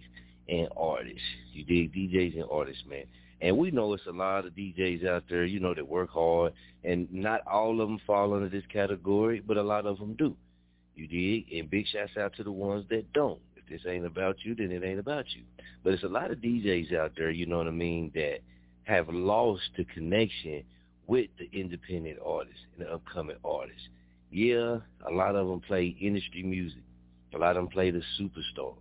and 0.49 0.69
artists. 0.77 1.21
You 1.53 1.65
dig 1.65 1.93
DJs 1.93 2.35
and 2.35 2.51
artists, 2.51 2.83
man. 2.89 3.05
And 3.41 3.59
we 3.59 3.71
know 3.71 3.93
it's 3.93 4.07
a 4.07 4.13
lot 4.13 4.47
of 4.47 4.55
DJs 4.55 5.07
out 5.07 5.25
there, 5.29 5.45
you 5.45 5.61
know, 5.61 5.75
that 5.75 5.87
work 5.87 6.11
hard, 6.11 6.53
and 6.83 7.13
not 7.13 7.47
all 7.47 7.81
of 7.81 7.89
them 7.89 8.01
fall 8.07 8.33
under 8.33 8.49
this 8.49 8.65
category, 8.73 9.43
but 9.47 9.57
a 9.57 9.63
lot 9.63 9.87
of 9.87 9.99
them 9.99 10.15
do. 10.15 10.35
You 10.95 11.07
dig? 11.09 11.53
And 11.53 11.69
big 11.69 11.87
shouts 11.87 12.17
out 12.17 12.35
to 12.37 12.45
the 12.45 12.53
ones 12.53 12.87
that 12.91 13.13
don't. 13.13 13.41
If 13.57 13.67
this 13.69 13.91
ain't 13.91 14.07
about 14.07 14.37
you, 14.45 14.55
then 14.55 14.71
it 14.71 14.85
ain't 14.85 15.01
about 15.01 15.27
you. 15.35 15.43
But 15.83 15.93
it's 15.95 16.05
a 16.05 16.09
lot 16.09 16.31
of 16.31 16.39
DJs 16.39 16.95
out 16.97 17.13
there, 17.17 17.31
you 17.31 17.47
know 17.47 17.59
what 17.59 17.67
I 17.67 17.73
mean, 17.73 18.13
that 18.15 18.39
have 18.85 19.09
lost 19.09 19.63
the 19.77 19.85
connection 19.85 20.63
with 21.07 21.29
the 21.39 21.49
independent 21.59 22.19
artists 22.25 22.61
and 22.77 22.87
the 22.87 22.93
upcoming 22.93 23.37
artists. 23.45 23.89
Yeah, 24.31 24.79
a 25.07 25.13
lot 25.13 25.37
of 25.37 25.47
them 25.47 25.61
play 25.61 25.97
industry 26.01 26.43
music. 26.43 26.83
A 27.35 27.39
lot 27.39 27.51
of 27.51 27.57
them 27.57 27.69
play 27.69 27.91
the 27.91 28.03
superstars. 28.19 28.75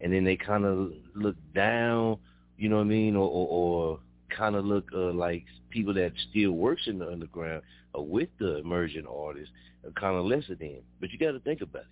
And 0.00 0.12
then 0.12 0.24
they 0.24 0.36
kind 0.36 0.64
of 0.64 0.92
look 1.14 1.36
down, 1.54 2.18
you 2.58 2.68
know 2.68 2.76
what 2.76 2.82
I 2.82 2.88
mean, 2.88 3.16
or, 3.16 3.28
or, 3.28 3.48
or 3.48 4.00
kind 4.36 4.56
of 4.56 4.64
look 4.64 4.88
uh, 4.94 5.12
like 5.12 5.44
people 5.70 5.94
that 5.94 6.12
still 6.30 6.52
works 6.52 6.82
in 6.86 6.98
the 6.98 7.08
underground 7.08 7.62
or 7.94 8.04
with 8.04 8.28
the 8.38 8.56
emerging 8.56 9.06
artists 9.06 9.52
are 9.84 9.92
kind 9.92 10.16
of 10.16 10.24
lesser 10.24 10.54
than. 10.54 10.78
But 11.00 11.10
you 11.10 11.18
got 11.18 11.32
to 11.32 11.40
think 11.40 11.60
about 11.60 11.82
it. 11.82 11.88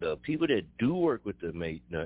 The 0.00 0.16
people 0.16 0.48
that 0.48 0.64
do 0.78 0.94
work 0.94 1.24
with 1.24 1.36
the 1.40 1.52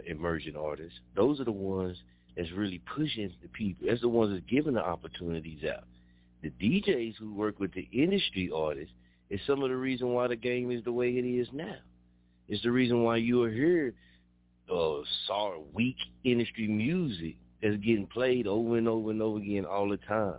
emerging 0.07 0.57
artists, 0.57 0.99
those 1.15 1.41
are 1.41 1.45
the 1.45 1.53
ones 1.53 1.97
that's 2.37 2.53
really 2.53 2.83
pushing 2.95 3.33
the 3.41 3.49
people. 3.49 3.87
That's 3.89 4.03
the 4.03 4.09
ones 4.09 4.33
that's 4.33 4.45
giving 4.51 4.75
the 4.75 4.85
opportunities 4.85 5.65
out 5.65 5.85
the 6.43 6.51
DJs 6.51 7.17
who 7.19 7.35
work 7.35 7.59
with 7.59 7.73
the 7.75 7.89
industry 7.93 8.51
artists 8.55 8.95
is 9.31 9.41
some 9.47 9.63
of 9.63 9.71
the 9.71 9.77
reason 9.77 10.13
why 10.13 10.29
the 10.29 10.37
game 10.37 10.71
is 10.71 10.85
the 10.85 10.93
way 10.93 11.11
it 11.11 11.25
is 11.25 11.49
now. 11.53 11.77
It's 12.49 12.63
the 12.63 12.71
reason 12.71 13.03
why 13.03 13.17
you 13.17 13.43
are 13.43 13.51
here 13.51 13.95
uh 14.71 14.99
saw 15.27 15.61
weak 15.73 15.97
industry 16.25 16.67
music 16.67 17.37
that's 17.63 17.77
getting 17.77 18.07
played 18.07 18.47
over 18.47 18.77
and 18.77 18.89
over 18.89 19.11
and 19.11 19.23
over 19.23 19.39
again 19.39 19.65
all 19.65 19.89
the 19.89 19.97
time. 19.97 20.39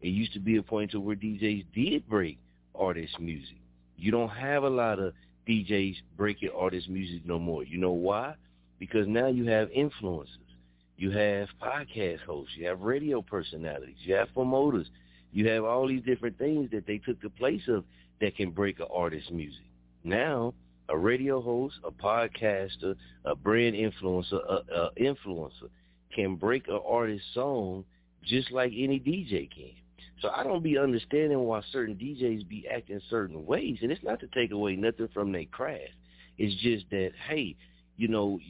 It 0.00 0.08
used 0.08 0.32
to 0.34 0.40
be 0.40 0.56
a 0.56 0.62
point 0.62 0.90
to 0.92 1.00
where 1.00 1.16
DJs 1.16 1.64
did 1.74 2.08
break 2.08 2.38
artist 2.74 3.18
music. 3.20 3.56
You 3.96 4.10
don't 4.10 4.28
have 4.30 4.62
a 4.62 4.70
lot 4.70 4.98
of 4.98 5.14
DJs 5.48 5.96
breaking 6.16 6.50
artist 6.56 6.88
music 6.88 7.24
no 7.24 7.38
more. 7.38 7.64
You 7.64 7.78
know 7.78 7.92
why? 7.92 8.34
Because 8.78 9.06
now 9.06 9.28
you 9.28 9.46
have 9.46 9.68
influencers. 9.70 10.26
You 10.98 11.10
have 11.10 11.48
podcast 11.62 12.20
hosts. 12.22 12.54
You 12.56 12.66
have 12.68 12.80
radio 12.80 13.22
personalities. 13.22 13.96
You 14.00 14.14
have 14.14 14.32
promoters. 14.32 14.88
You 15.36 15.46
have 15.50 15.64
all 15.64 15.86
these 15.86 16.02
different 16.02 16.38
things 16.38 16.70
that 16.70 16.86
they 16.86 16.96
took 16.96 17.20
the 17.20 17.28
place 17.28 17.60
of 17.68 17.84
that 18.22 18.34
can 18.38 18.52
break 18.52 18.80
an 18.80 18.86
artist's 18.90 19.30
music. 19.30 19.66
Now, 20.02 20.54
a 20.88 20.96
radio 20.96 21.42
host, 21.42 21.74
a 21.84 21.90
podcaster, 21.90 22.94
a 23.26 23.36
brand 23.36 23.76
influencer, 23.76 24.40
a, 24.48 24.62
a 24.74 24.90
influencer 24.98 25.68
can 26.14 26.36
break 26.36 26.68
an 26.68 26.80
artist's 26.88 27.28
song 27.34 27.84
just 28.24 28.50
like 28.50 28.72
any 28.74 28.98
DJ 28.98 29.50
can. 29.54 29.74
So 30.22 30.30
I 30.34 30.42
don't 30.42 30.62
be 30.62 30.78
understanding 30.78 31.40
why 31.40 31.60
certain 31.70 31.96
DJs 31.96 32.48
be 32.48 32.66
acting 32.74 33.02
certain 33.10 33.44
ways, 33.44 33.80
and 33.82 33.92
it's 33.92 34.02
not 34.02 34.20
to 34.20 34.28
take 34.28 34.52
away 34.52 34.74
nothing 34.74 35.10
from 35.12 35.32
their 35.32 35.44
craft. 35.44 35.92
It's 36.38 36.58
just 36.62 36.88
that, 36.92 37.10
hey, 37.28 37.56
you 37.98 38.08
know, 38.08 38.40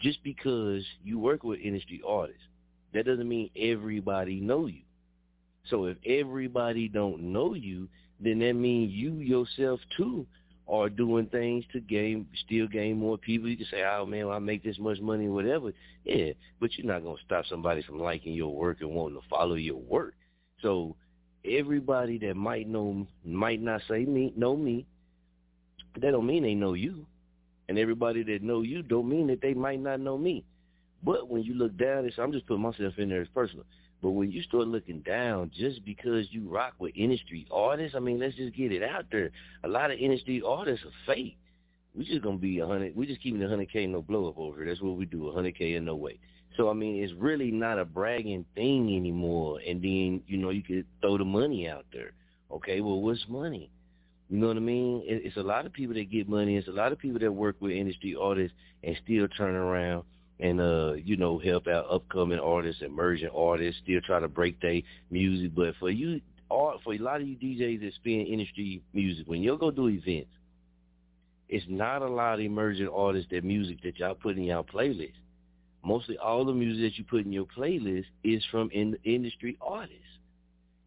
just 0.00 0.24
because 0.24 0.82
you 1.04 1.18
work 1.18 1.44
with 1.44 1.60
industry 1.60 2.00
artists, 2.08 2.40
that 2.94 3.04
doesn't 3.04 3.28
mean 3.28 3.50
everybody 3.54 4.40
know 4.40 4.64
you. 4.68 4.80
So 5.68 5.86
if 5.86 5.96
everybody 6.04 6.88
don't 6.88 7.32
know 7.32 7.54
you, 7.54 7.88
then 8.18 8.38
that 8.40 8.54
means 8.54 8.92
you 8.92 9.14
yourself 9.14 9.80
too 9.96 10.26
are 10.70 10.88
doing 10.88 11.26
things 11.26 11.64
to 11.72 11.80
gain, 11.80 12.26
still 12.46 12.68
gain 12.68 12.96
more 12.96 13.18
people. 13.18 13.48
You 13.48 13.56
can 13.56 13.66
say, 13.66 13.82
oh 13.82 14.06
man, 14.06 14.26
well, 14.26 14.36
I 14.36 14.38
make 14.38 14.62
this 14.62 14.78
much 14.78 15.00
money, 15.00 15.28
whatever. 15.28 15.72
Yeah, 16.04 16.32
but 16.60 16.70
you're 16.76 16.86
not 16.86 17.02
gonna 17.02 17.16
stop 17.24 17.44
somebody 17.46 17.82
from 17.82 18.00
liking 18.00 18.34
your 18.34 18.54
work 18.54 18.80
and 18.80 18.90
wanting 18.90 19.20
to 19.20 19.28
follow 19.28 19.56
your 19.56 19.76
work. 19.76 20.14
So 20.62 20.94
everybody 21.44 22.18
that 22.18 22.36
might 22.36 22.68
know, 22.68 23.06
might 23.24 23.60
not 23.60 23.82
say 23.88 24.04
me, 24.04 24.32
know 24.36 24.56
me. 24.56 24.86
That 26.00 26.12
don't 26.12 26.26
mean 26.26 26.44
they 26.44 26.54
know 26.54 26.74
you, 26.74 27.04
and 27.68 27.76
everybody 27.76 28.22
that 28.22 28.42
know 28.42 28.62
you 28.62 28.82
don't 28.82 29.08
mean 29.08 29.26
that 29.26 29.40
they 29.40 29.54
might 29.54 29.80
not 29.80 29.98
know 29.98 30.16
me. 30.16 30.44
But 31.02 31.28
when 31.28 31.42
you 31.42 31.54
look 31.54 31.76
down, 31.76 32.04
it's, 32.04 32.18
I'm 32.18 32.30
just 32.30 32.46
putting 32.46 32.62
myself 32.62 32.94
in 32.98 33.08
there 33.08 33.22
as 33.22 33.28
personal. 33.28 33.64
But 34.02 34.10
when 34.10 34.30
you 34.30 34.42
start 34.42 34.66
looking 34.66 35.00
down 35.00 35.50
just 35.54 35.84
because 35.84 36.26
you 36.30 36.48
rock 36.48 36.74
with 36.78 36.92
industry 36.96 37.46
artists, 37.50 37.94
I 37.94 38.00
mean, 38.00 38.18
let's 38.18 38.36
just 38.36 38.54
get 38.56 38.72
it 38.72 38.82
out 38.82 39.06
there. 39.12 39.30
A 39.62 39.68
lot 39.68 39.90
of 39.90 39.98
industry 39.98 40.42
artists 40.46 40.84
are 40.86 41.14
fake. 41.14 41.36
We 41.94 42.04
just 42.04 42.22
gonna 42.22 42.38
be 42.38 42.60
a 42.60 42.66
hundred. 42.66 42.96
We 42.96 43.06
just 43.06 43.20
keeping 43.20 43.42
a 43.42 43.48
hundred 43.48 43.70
k 43.70 43.86
no 43.86 44.00
blow 44.00 44.28
up 44.28 44.38
over 44.38 44.58
here. 44.58 44.66
That's 44.66 44.80
what 44.80 44.96
we 44.96 45.06
do. 45.06 45.28
A 45.28 45.34
hundred 45.34 45.58
k 45.58 45.74
in 45.74 45.84
no 45.84 45.96
way. 45.96 46.18
So 46.56 46.70
I 46.70 46.72
mean, 46.72 47.02
it's 47.02 47.12
really 47.14 47.50
not 47.50 47.78
a 47.78 47.84
bragging 47.84 48.44
thing 48.54 48.96
anymore. 48.96 49.60
And 49.66 49.82
then 49.82 50.22
you 50.26 50.38
know 50.38 50.50
you 50.50 50.62
could 50.62 50.86
throw 51.00 51.18
the 51.18 51.24
money 51.24 51.68
out 51.68 51.84
there. 51.92 52.12
Okay, 52.50 52.80
well, 52.80 53.00
what's 53.00 53.24
money? 53.28 53.70
You 54.28 54.38
know 54.38 54.46
what 54.48 54.56
I 54.56 54.60
mean? 54.60 55.02
It's 55.04 55.36
a 55.36 55.42
lot 55.42 55.66
of 55.66 55.72
people 55.72 55.94
that 55.94 56.10
get 56.10 56.28
money. 56.28 56.56
It's 56.56 56.68
a 56.68 56.72
lot 56.72 56.92
of 56.92 56.98
people 56.98 57.18
that 57.18 57.32
work 57.32 57.56
with 57.58 57.72
industry 57.72 58.16
artists 58.20 58.56
and 58.84 58.96
still 59.04 59.26
turn 59.26 59.56
around 59.56 60.04
and 60.40 60.60
uh, 60.60 60.94
you 60.94 61.16
know, 61.16 61.38
help 61.38 61.68
out 61.68 61.86
upcoming 61.90 62.38
artists, 62.38 62.82
emerging 62.82 63.30
artists, 63.34 63.80
still 63.84 64.00
try 64.00 64.18
to 64.20 64.28
break 64.28 64.60
their 64.60 64.80
music. 65.10 65.54
But 65.54 65.74
for 65.78 65.90
you, 65.90 66.20
all 66.48 66.80
for 66.82 66.94
a 66.94 66.98
lot 66.98 67.20
of 67.20 67.28
you 67.28 67.36
DJs 67.36 67.80
that 67.82 67.94
spin 67.94 68.26
industry 68.26 68.82
music, 68.94 69.26
when 69.26 69.42
you 69.42 69.56
go 69.58 69.70
do 69.70 69.88
events, 69.88 70.30
it's 71.48 71.66
not 71.68 72.02
a 72.02 72.08
lot 72.08 72.34
of 72.34 72.40
emerging 72.40 72.88
artists 72.88 73.30
that 73.30 73.44
music 73.44 73.82
that 73.82 73.98
y'all 73.98 74.14
put 74.14 74.36
in 74.36 74.44
y'all 74.44 74.64
playlist. 74.64 75.12
Mostly 75.82 76.16
all 76.18 76.44
the 76.44 76.52
music 76.52 76.82
that 76.82 76.98
you 76.98 77.04
put 77.04 77.24
in 77.24 77.32
your 77.32 77.46
playlist 77.46 78.06
is 78.22 78.44
from 78.50 78.70
in 78.70 78.96
industry 79.04 79.58
artists. 79.60 79.96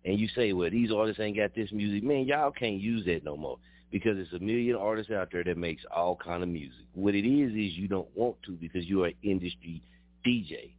And 0.06 0.20
you 0.20 0.28
say, 0.36 0.54
well, 0.54 0.70
these 0.70 0.92
artists 0.92 1.20
ain't 1.20 1.38
got 1.38 1.56
this 1.56 1.72
music. 1.72 2.04
Man, 2.04 2.26
y'all 2.26 2.52
can't 2.52 2.80
use 2.80 3.06
that 3.06 3.24
no 3.24 3.38
more 3.38 3.58
because 3.94 4.18
it's 4.18 4.34
a 4.34 4.40
million 4.40 4.76
artists 4.76 5.12
out 5.12 5.30
there 5.32 5.44
that 5.44 5.56
makes 5.56 5.84
all 5.96 6.16
kind 6.16 6.42
of 6.42 6.50
music. 6.50 6.84
What 6.96 7.14
it 7.14 7.28
is 7.30 7.52
is 7.52 7.78
you 7.78 7.88
don't 7.88 8.08
want 8.16 8.36
to 8.48 8.54
because 8.54 8.86
you're 8.86 9.06
an 9.06 9.14
industry 9.22 9.84
DJ. 10.26 10.72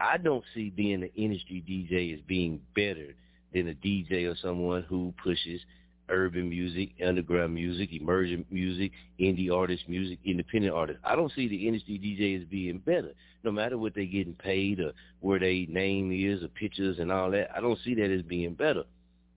I 0.00 0.16
don't 0.16 0.42
see 0.52 0.70
being 0.70 1.04
an 1.04 1.10
industry 1.14 1.62
DJ 1.66 2.12
as 2.12 2.20
being 2.26 2.60
better 2.74 3.14
than 3.54 3.68
a 3.68 3.74
DJ 3.74 4.28
or 4.28 4.36
someone 4.42 4.82
who 4.82 5.14
pushes 5.22 5.60
urban 6.08 6.48
music, 6.48 6.90
underground 7.06 7.54
music, 7.54 7.90
emerging 7.92 8.44
music, 8.50 8.90
indie 9.20 9.52
artist 9.52 9.84
music, 9.88 10.18
independent 10.24 10.74
artists. 10.74 11.00
I 11.04 11.14
don't 11.14 11.32
see 11.36 11.46
the 11.46 11.68
industry 11.68 11.96
DJ 11.96 12.42
as 12.42 12.48
being 12.48 12.78
better, 12.78 13.12
no 13.44 13.52
matter 13.52 13.78
what 13.78 13.94
they're 13.94 14.04
getting 14.04 14.34
paid 14.34 14.80
or 14.80 14.90
where 15.20 15.38
their 15.38 15.64
name 15.68 16.10
is 16.10 16.42
or 16.42 16.48
pictures 16.48 16.98
and 16.98 17.12
all 17.12 17.30
that. 17.30 17.56
I 17.56 17.60
don't 17.60 17.78
see 17.84 17.94
that 17.94 18.10
as 18.10 18.22
being 18.22 18.54
better. 18.54 18.82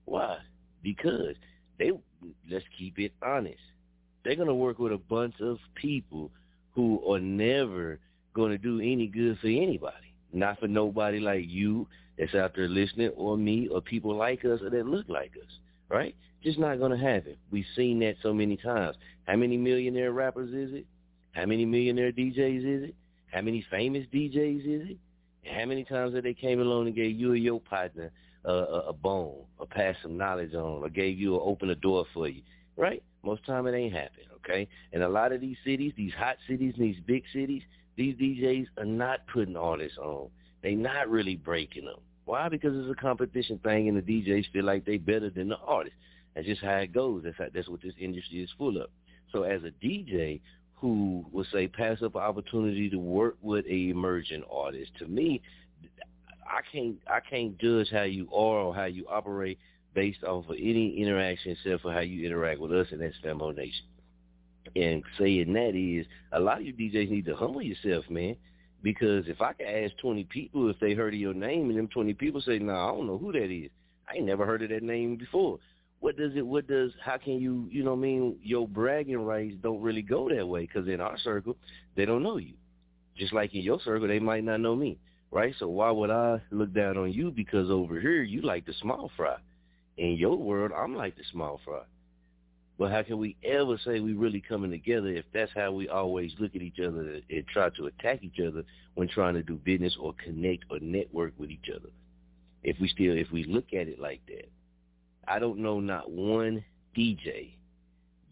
Why? 0.06 0.38
Because 0.82 1.36
they 1.78 1.92
let's 2.50 2.64
keep 2.78 2.98
it 2.98 3.12
honest. 3.22 3.60
They're 4.24 4.36
gonna 4.36 4.54
work 4.54 4.78
with 4.78 4.92
a 4.92 4.98
bunch 4.98 5.34
of 5.40 5.58
people 5.74 6.30
who 6.74 7.02
are 7.12 7.20
never 7.20 7.98
gonna 8.34 8.58
do 8.58 8.80
any 8.80 9.06
good 9.06 9.38
for 9.38 9.48
anybody. 9.48 10.12
Not 10.32 10.58
for 10.58 10.68
nobody 10.68 11.20
like 11.20 11.44
you 11.48 11.86
that's 12.18 12.34
out 12.34 12.54
there 12.54 12.68
listening 12.68 13.10
or 13.16 13.36
me 13.36 13.68
or 13.68 13.80
people 13.80 14.16
like 14.16 14.44
us 14.44 14.60
or 14.62 14.70
that 14.70 14.86
look 14.86 15.08
like 15.08 15.32
us. 15.42 15.58
right? 15.88 16.14
Just 16.42 16.58
not 16.58 16.76
to 16.76 16.96
happen. 16.96 17.36
We've 17.50 17.66
seen 17.74 17.98
that 18.00 18.16
so 18.22 18.32
many 18.32 18.56
times. 18.56 18.96
How 19.26 19.36
many 19.36 19.56
millionaire 19.56 20.12
rappers 20.12 20.50
is 20.50 20.74
it? 20.74 20.86
How 21.32 21.46
many 21.46 21.64
millionaire 21.64 22.12
DJs 22.12 22.58
is 22.58 22.88
it? 22.90 22.94
How 23.32 23.40
many 23.40 23.64
famous 23.70 24.06
DJs 24.12 24.60
is 24.60 24.90
it? 24.90 24.96
How 25.44 25.64
many 25.64 25.84
times 25.84 26.14
that 26.14 26.24
they 26.24 26.34
came 26.34 26.60
along 26.60 26.86
and 26.86 26.96
gave 26.96 27.18
you 27.18 27.32
or 27.32 27.36
your 27.36 27.60
partner 27.60 28.10
a, 28.46 28.88
a 28.88 28.92
bone 28.92 29.44
or 29.58 29.66
passed 29.66 29.98
some 30.02 30.16
knowledge 30.16 30.54
on 30.54 30.82
or 30.82 30.88
gave 30.88 31.18
you 31.18 31.34
or 31.34 31.48
opened 31.48 31.70
a 31.70 31.76
door 31.76 32.06
for 32.14 32.28
you, 32.28 32.42
right? 32.76 33.02
Most 33.22 33.44
time 33.44 33.66
it 33.66 33.74
ain't 33.74 33.92
happen, 33.92 34.24
okay? 34.36 34.68
And 34.92 35.02
a 35.02 35.08
lot 35.08 35.32
of 35.32 35.40
these 35.40 35.56
cities, 35.64 35.92
these 35.96 36.12
hot 36.12 36.36
cities, 36.48 36.74
these 36.78 36.96
big 37.06 37.24
cities, 37.32 37.62
these 37.96 38.14
DJs 38.16 38.66
are 38.78 38.84
not 38.84 39.26
putting 39.32 39.56
artists 39.56 39.98
on. 39.98 40.28
They 40.62 40.74
not 40.74 41.08
really 41.08 41.36
breaking 41.36 41.86
them. 41.86 42.00
Why? 42.24 42.48
Because 42.48 42.72
it's 42.74 42.90
a 42.90 43.00
competition 43.00 43.58
thing, 43.58 43.88
and 43.88 43.96
the 43.96 44.02
DJs 44.02 44.52
feel 44.52 44.64
like 44.64 44.84
they 44.84 44.96
better 44.96 45.30
than 45.30 45.48
the 45.48 45.58
artists. 45.58 45.98
That's 46.34 46.46
just 46.46 46.62
how 46.62 46.76
it 46.76 46.92
goes. 46.92 47.22
That's 47.24 47.38
how, 47.38 47.46
that's 47.52 47.68
what 47.68 47.82
this 47.82 47.94
industry 47.98 48.42
is 48.42 48.50
full 48.58 48.80
of. 48.80 48.88
So 49.32 49.44
as 49.44 49.62
a 49.62 49.70
DJ 49.84 50.40
who 50.74 51.24
will 51.32 51.46
say 51.52 51.66
pass 51.66 52.02
up 52.02 52.14
an 52.14 52.20
opportunity 52.20 52.90
to 52.90 52.98
work 52.98 53.36
with 53.42 53.64
a 53.66 53.88
emerging 53.90 54.42
artist, 54.50 54.90
to 54.98 55.06
me, 55.06 55.40
I 56.48 56.60
can't 56.72 56.96
I 57.06 57.20
can't 57.20 57.58
judge 57.58 57.88
how 57.90 58.02
you 58.02 58.28
are 58.32 58.58
or 58.58 58.74
how 58.74 58.84
you 58.84 59.06
operate 59.08 59.58
based 59.94 60.22
off 60.24 60.48
of 60.48 60.56
any 60.56 61.00
interaction 61.00 61.52
except 61.52 61.82
for 61.82 61.92
how 61.92 62.00
you 62.00 62.26
interact 62.26 62.60
with 62.60 62.72
us, 62.72 62.88
and 62.92 63.00
that's 63.00 63.16
Famo 63.24 63.54
Nation. 63.54 63.86
And 64.74 65.02
saying 65.18 65.52
that 65.54 65.74
is, 65.74 66.06
a 66.32 66.40
lot 66.40 66.58
of 66.58 66.66
you 66.66 66.72
DJs 66.72 67.10
need 67.10 67.24
to 67.26 67.36
humble 67.36 67.62
yourself, 67.62 68.04
man. 68.10 68.36
Because 68.82 69.26
if 69.26 69.40
I 69.40 69.52
could 69.52 69.66
ask 69.66 69.96
20 69.98 70.24
people 70.24 70.68
if 70.68 70.78
they 70.80 70.94
heard 70.94 71.14
of 71.14 71.20
your 71.20 71.34
name, 71.34 71.70
and 71.70 71.78
them 71.78 71.88
20 71.88 72.14
people 72.14 72.40
say, 72.40 72.58
"No, 72.58 72.72
nah, 72.72 72.88
I 72.88 72.94
don't 72.94 73.06
know 73.06 73.18
who 73.18 73.32
that 73.32 73.50
is. 73.50 73.70
I 74.08 74.16
ain't 74.16 74.26
never 74.26 74.44
heard 74.44 74.62
of 74.62 74.68
that 74.68 74.82
name 74.82 75.16
before." 75.16 75.58
What 76.00 76.16
does 76.16 76.36
it? 76.36 76.46
What 76.46 76.66
does? 76.66 76.92
How 77.02 77.16
can 77.16 77.40
you? 77.40 77.68
You 77.70 77.82
know, 77.82 77.94
what 77.94 78.00
I 78.00 78.02
mean, 78.02 78.38
your 78.42 78.68
bragging 78.68 79.24
rights 79.24 79.56
don't 79.62 79.80
really 79.80 80.02
go 80.02 80.28
that 80.28 80.46
way. 80.46 80.62
Because 80.62 80.88
in 80.88 81.00
our 81.00 81.18
circle, 81.18 81.56
they 81.94 82.04
don't 82.04 82.22
know 82.22 82.36
you. 82.36 82.54
Just 83.16 83.32
like 83.32 83.54
in 83.54 83.62
your 83.62 83.80
circle, 83.80 84.06
they 84.06 84.18
might 84.18 84.44
not 84.44 84.60
know 84.60 84.76
me, 84.76 84.98
right? 85.30 85.54
So 85.58 85.68
why 85.68 85.90
would 85.90 86.10
I 86.10 86.40
look 86.50 86.72
down 86.72 86.96
on 86.96 87.12
you? 87.12 87.30
Because 87.30 87.70
over 87.70 88.00
here, 88.00 88.22
you 88.22 88.42
like 88.42 88.66
the 88.66 88.74
small 88.80 89.10
fry. 89.16 89.36
In 89.98 90.12
your 90.12 90.36
world, 90.36 90.72
I'm 90.76 90.94
like 90.94 91.16
the 91.16 91.24
small 91.30 91.60
fry. 91.64 91.82
But 92.78 92.90
how 92.90 93.02
can 93.02 93.18
we 93.18 93.36
ever 93.42 93.78
say 93.84 94.00
we 94.00 94.12
really 94.12 94.42
coming 94.46 94.70
together 94.70 95.08
if 95.08 95.24
that's 95.32 95.52
how 95.54 95.72
we 95.72 95.88
always 95.88 96.32
look 96.38 96.54
at 96.54 96.60
each 96.60 96.78
other 96.78 97.20
and 97.30 97.46
try 97.46 97.70
to 97.70 97.86
attack 97.86 98.22
each 98.22 98.38
other 98.46 98.64
when 98.94 99.08
trying 99.08 99.34
to 99.34 99.42
do 99.42 99.56
business 99.56 99.96
or 99.98 100.14
connect 100.22 100.64
or 100.70 100.78
network 100.80 101.32
with 101.38 101.50
each 101.50 101.70
other? 101.74 101.88
If 102.62 102.76
we 102.80 102.88
still, 102.88 103.16
if 103.16 103.30
we 103.32 103.44
look 103.44 103.72
at 103.72 103.88
it 103.88 103.98
like 103.98 104.20
that, 104.26 104.48
I 105.26 105.38
don't 105.38 105.58
know 105.58 105.80
not 105.80 106.10
one 106.10 106.64
DJ 106.96 107.52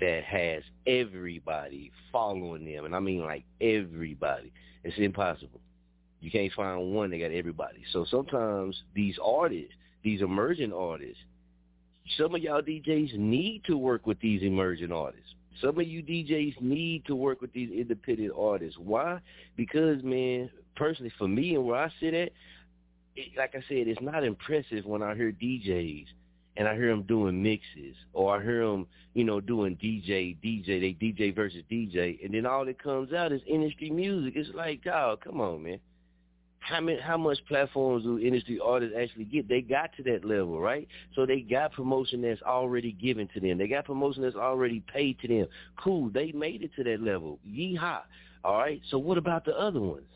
that 0.00 0.24
has 0.24 0.62
everybody 0.86 1.90
following 2.12 2.64
them, 2.64 2.84
and 2.84 2.94
I 2.94 3.00
mean 3.00 3.24
like 3.24 3.44
everybody. 3.60 4.52
It's 4.82 4.98
impossible. 4.98 5.60
You 6.24 6.30
can't 6.30 6.52
find 6.54 6.94
one 6.94 7.10
that 7.10 7.18
got 7.18 7.32
everybody. 7.32 7.84
So 7.92 8.06
sometimes 8.10 8.82
these 8.94 9.16
artists, 9.22 9.74
these 10.02 10.22
emerging 10.22 10.72
artists, 10.72 11.18
some 12.16 12.34
of 12.34 12.40
y'all 12.40 12.62
DJs 12.62 13.18
need 13.18 13.62
to 13.66 13.76
work 13.76 14.06
with 14.06 14.18
these 14.20 14.42
emerging 14.42 14.90
artists. 14.90 15.34
Some 15.60 15.78
of 15.78 15.86
you 15.86 16.02
DJs 16.02 16.62
need 16.62 17.04
to 17.04 17.14
work 17.14 17.42
with 17.42 17.52
these 17.52 17.70
independent 17.70 18.32
artists. 18.38 18.78
Why? 18.78 19.20
Because, 19.54 20.02
man, 20.02 20.48
personally, 20.76 21.12
for 21.18 21.28
me 21.28 21.56
and 21.56 21.66
where 21.66 21.76
I 21.76 21.92
sit 22.00 22.14
at, 22.14 22.32
it, 23.16 23.28
like 23.36 23.54
I 23.54 23.60
said, 23.68 23.86
it's 23.86 24.00
not 24.00 24.24
impressive 24.24 24.86
when 24.86 25.02
I 25.02 25.14
hear 25.14 25.30
DJs 25.30 26.06
and 26.56 26.66
I 26.66 26.74
hear 26.74 26.88
them 26.88 27.02
doing 27.02 27.42
mixes 27.42 27.96
or 28.14 28.34
I 28.34 28.42
hear 28.42 28.66
them, 28.66 28.86
you 29.12 29.24
know, 29.24 29.42
doing 29.42 29.76
DJ, 29.76 30.38
DJ, 30.42 30.80
they 30.80 30.96
DJ 31.06 31.34
versus 31.34 31.64
DJ, 31.70 32.24
and 32.24 32.32
then 32.32 32.46
all 32.46 32.64
that 32.64 32.82
comes 32.82 33.12
out 33.12 33.30
is 33.30 33.42
industry 33.46 33.90
music. 33.90 34.32
It's 34.36 34.54
like, 34.54 34.86
oh, 34.86 35.18
come 35.22 35.42
on, 35.42 35.62
man 35.62 35.80
how 36.64 36.80
many, 36.80 36.98
how 37.00 37.18
much 37.18 37.38
platforms 37.46 38.04
do 38.04 38.18
industry 38.18 38.58
artists 38.62 38.96
actually 38.98 39.24
get? 39.24 39.48
They 39.48 39.60
got 39.60 39.90
to 39.96 40.02
that 40.04 40.24
level, 40.24 40.58
right? 40.58 40.88
So 41.14 41.26
they 41.26 41.40
got 41.40 41.72
promotion 41.72 42.22
that's 42.22 42.40
already 42.42 42.92
given 42.92 43.28
to 43.34 43.40
them. 43.40 43.58
They 43.58 43.68
got 43.68 43.84
promotion 43.84 44.22
that's 44.22 44.36
already 44.36 44.80
paid 44.80 45.18
to 45.20 45.28
them. 45.28 45.46
Cool, 45.76 46.08
they 46.08 46.32
made 46.32 46.62
it 46.62 46.70
to 46.76 46.84
that 46.84 47.02
level. 47.02 47.38
Yeehaw. 47.46 48.00
All 48.44 48.58
right. 48.58 48.80
So 48.90 48.98
what 48.98 49.18
about 49.18 49.44
the 49.44 49.52
other 49.58 49.80
ones? 49.80 50.06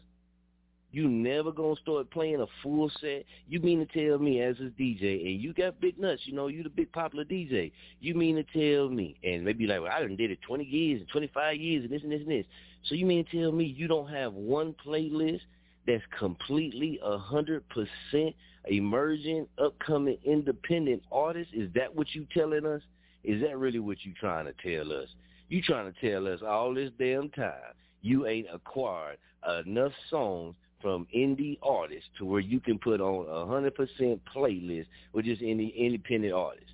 You 0.91 1.07
never 1.07 1.53
gonna 1.53 1.77
start 1.77 2.11
playing 2.11 2.41
a 2.41 2.47
full 2.63 2.91
set. 2.99 3.25
You 3.47 3.61
mean 3.61 3.87
to 3.87 4.09
tell 4.09 4.19
me 4.19 4.41
as 4.41 4.57
a 4.59 4.71
DJ, 4.81 5.27
and 5.27 5.41
you 5.41 5.53
got 5.53 5.79
big 5.81 5.99
nuts, 5.99 6.23
you 6.25 6.33
know, 6.33 6.47
you 6.47 6.63
the 6.63 6.71
big 6.71 6.91
popular 6.93 7.27
DJ. 7.27 7.73
You 8.01 8.15
mean 8.15 8.37
to 8.37 8.43
tell 8.43 8.89
me, 8.89 9.17
and 9.23 9.45
maybe 9.45 9.67
like, 9.67 9.83
well, 9.83 9.93
I 9.93 10.01
done 10.01 10.17
did 10.17 10.31
it 10.31 10.41
20 10.41 10.65
years 10.65 11.01
and 11.01 11.09
25 11.11 11.57
years 11.57 11.85
and 11.85 11.93
this 11.93 12.03
and 12.03 12.11
this 12.11 12.23
and 12.23 12.31
this. 12.31 12.47
So 12.85 12.95
you 12.95 13.05
mean 13.05 13.27
to 13.27 13.43
tell 13.43 13.53
me 13.53 13.67
you 13.67 13.87
don't 13.87 14.09
have 14.09 14.33
one 14.33 14.75
playlist 14.85 15.43
that's 15.89 16.05
completely 16.16 17.01
a 17.03 17.18
hundred 17.18 17.64
percent 17.70 18.36
emerging, 18.66 19.47
upcoming, 19.59 20.18
independent 20.24 21.03
artist? 21.11 21.51
Is 21.55 21.70
that 21.74 21.95
what 21.95 22.14
you 22.14 22.26
telling 22.32 22.66
us? 22.66 22.82
Is 23.24 23.43
that 23.43 23.59
really 23.59 23.80
what 23.80 24.05
you 24.05 24.12
trying 24.20 24.45
to 24.47 24.55
tell 24.62 24.93
us? 24.93 25.09
You 25.49 25.62
trying 25.62 25.93
to 25.93 26.01
tell 26.01 26.32
us 26.32 26.41
all 26.47 26.74
this 26.74 26.91
damn 26.99 27.30
time 27.30 27.74
you 28.03 28.26
ain't 28.26 28.47
acquired 28.53 29.18
enough 29.66 29.93
songs 30.11 30.55
from 30.80 31.07
indie 31.14 31.59
artists 31.62 32.09
to 32.18 32.24
where 32.24 32.41
you 32.41 32.61
can 32.61 32.78
put 32.78 33.01
on 33.01 33.26
a 33.28 33.51
hundred 33.51 33.74
percent 33.74 34.20
playlist 34.34 34.86
with 35.12 35.24
just 35.24 35.43
any 35.43 35.68
independent 35.76 36.32
artist. 36.32 36.70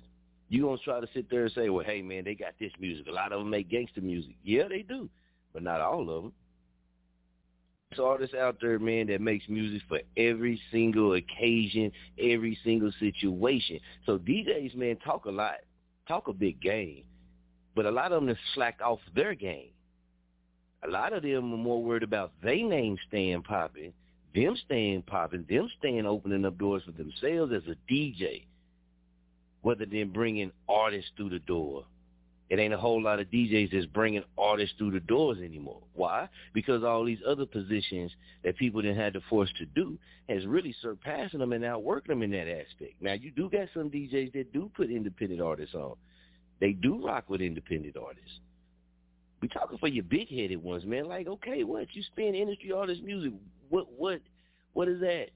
You 0.49 0.63
gonna 0.63 0.77
try 0.77 0.99
to 0.99 1.07
sit 1.13 1.29
there 1.29 1.43
and 1.43 1.51
say, 1.53 1.69
well, 1.69 1.85
hey 1.85 2.01
man, 2.01 2.23
they 2.25 2.35
got 2.35 2.53
this 2.59 2.71
music. 2.79 3.07
A 3.07 3.11
lot 3.11 3.31
of 3.31 3.39
them 3.39 3.49
make 3.49 3.69
gangster 3.69 4.01
music. 4.01 4.35
Yeah, 4.43 4.67
they 4.67 4.83
do, 4.83 5.09
but 5.53 5.63
not 5.63 5.81
all 5.81 6.01
of 6.01 6.23
them 6.23 6.33
artists 7.99 8.35
out 8.35 8.57
there, 8.61 8.79
man, 8.79 9.07
that 9.07 9.21
makes 9.21 9.47
music 9.49 9.81
for 9.87 9.99
every 10.17 10.61
single 10.71 11.13
occasion, 11.13 11.91
every 12.19 12.57
single 12.63 12.91
situation. 12.99 13.79
So 14.05 14.17
DJs, 14.17 14.75
man, 14.75 14.97
talk 14.97 15.25
a 15.25 15.31
lot, 15.31 15.55
talk 16.07 16.27
a 16.27 16.33
big 16.33 16.61
game, 16.61 17.03
but 17.75 17.85
a 17.85 17.91
lot 17.91 18.11
of 18.11 18.21
them 18.21 18.33
just 18.33 18.41
slack 18.53 18.79
off 18.83 18.99
their 19.15 19.35
game. 19.35 19.69
A 20.83 20.89
lot 20.89 21.13
of 21.13 21.23
them 21.23 21.53
are 21.53 21.57
more 21.57 21.83
worried 21.83 22.03
about 22.03 22.33
they 22.43 22.61
name 22.61 22.97
staying 23.07 23.43
popping, 23.43 23.93
them 24.33 24.55
staying 24.65 25.03
popping, 25.03 25.45
them 25.49 25.69
staying 25.79 26.05
opening 26.05 26.45
up 26.45 26.57
doors 26.57 26.83
for 26.85 26.91
themselves 26.91 27.51
as 27.53 27.63
a 27.67 27.91
DJ, 27.91 28.45
rather 29.63 29.85
than 29.85 30.11
bringing 30.11 30.51
artists 30.69 31.11
through 31.17 31.29
the 31.29 31.39
door 31.39 31.85
it 32.49 32.59
ain't 32.59 32.73
a 32.73 32.77
whole 32.77 33.01
lot 33.01 33.19
of 33.19 33.27
DJs 33.27 33.71
that's 33.71 33.85
bringing 33.87 34.23
artists 34.37 34.75
through 34.77 34.91
the 34.91 34.99
doors 34.99 35.39
anymore. 35.39 35.81
Why? 35.93 36.29
Because 36.53 36.83
all 36.83 37.03
these 37.03 37.19
other 37.27 37.45
positions 37.45 38.11
that 38.43 38.57
people 38.57 38.81
didn't 38.81 38.97
have 38.97 39.13
the 39.13 39.21
force 39.29 39.49
to 39.57 39.65
do 39.65 39.97
has 40.29 40.45
really 40.45 40.75
surpassing 40.81 41.39
them 41.39 41.53
and 41.53 41.65
outworking 41.65 42.13
them 42.13 42.21
in 42.21 42.31
that 42.31 42.47
aspect. 42.47 43.01
Now, 43.01 43.13
you 43.13 43.31
do 43.31 43.49
got 43.49 43.69
some 43.73 43.89
DJs 43.89 44.33
that 44.33 44.53
do 44.53 44.69
put 44.75 44.91
independent 44.91 45.41
artists 45.41 45.73
on. 45.73 45.95
They 46.59 46.73
do 46.73 47.03
rock 47.03 47.29
with 47.29 47.41
independent 47.41 47.97
artists. 47.97 48.39
We 49.41 49.47
talking 49.47 49.77
for 49.79 49.87
your 49.87 50.03
big-headed 50.03 50.61
ones, 50.61 50.85
man. 50.85 51.07
Like, 51.07 51.27
okay, 51.27 51.63
what 51.63 51.87
you 51.93 52.03
spend 52.03 52.35
industry 52.35 52.71
artist 52.71 53.01
music? 53.03 53.33
What, 53.69 53.91
what, 53.97 54.21
what 54.73 54.87
is 54.87 54.99
that? 55.01 55.27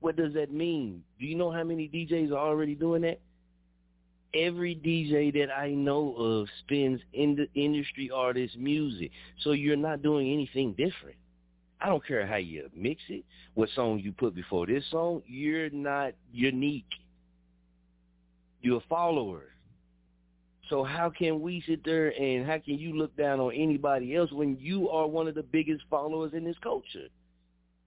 What 0.00 0.16
does 0.16 0.34
that 0.34 0.52
mean? 0.52 1.02
Do 1.18 1.26
you 1.26 1.34
know 1.34 1.50
how 1.50 1.64
many 1.64 1.88
DJs 1.88 2.30
are 2.32 2.38
already 2.38 2.74
doing 2.74 3.02
that? 3.02 3.20
Every 4.34 4.74
DJ 4.76 5.32
that 5.34 5.52
I 5.52 5.70
know 5.70 6.14
of 6.16 6.48
spins 6.60 7.00
in 7.12 7.36
the 7.36 7.48
industry 7.60 8.10
artist 8.10 8.56
music. 8.56 9.10
So 9.40 9.52
you're 9.52 9.76
not 9.76 10.02
doing 10.02 10.32
anything 10.32 10.72
different. 10.72 11.16
I 11.80 11.86
don't 11.86 12.06
care 12.06 12.26
how 12.26 12.36
you 12.36 12.68
mix 12.76 13.00
it, 13.08 13.24
what 13.54 13.70
song 13.74 14.00
you 14.00 14.12
put 14.12 14.34
before 14.34 14.66
this 14.66 14.84
song, 14.90 15.22
you're 15.26 15.70
not 15.70 16.12
unique. 16.32 16.84
You're 18.60 18.78
a 18.78 18.88
follower. 18.88 19.44
So 20.68 20.84
how 20.84 21.10
can 21.10 21.40
we 21.40 21.64
sit 21.66 21.84
there 21.84 22.10
and 22.10 22.46
how 22.46 22.58
can 22.58 22.78
you 22.78 22.96
look 22.96 23.16
down 23.16 23.40
on 23.40 23.52
anybody 23.54 24.14
else 24.14 24.30
when 24.30 24.56
you 24.60 24.88
are 24.90 25.06
one 25.06 25.26
of 25.26 25.34
the 25.34 25.42
biggest 25.42 25.82
followers 25.90 26.32
in 26.34 26.44
this 26.44 26.56
culture? 26.62 27.08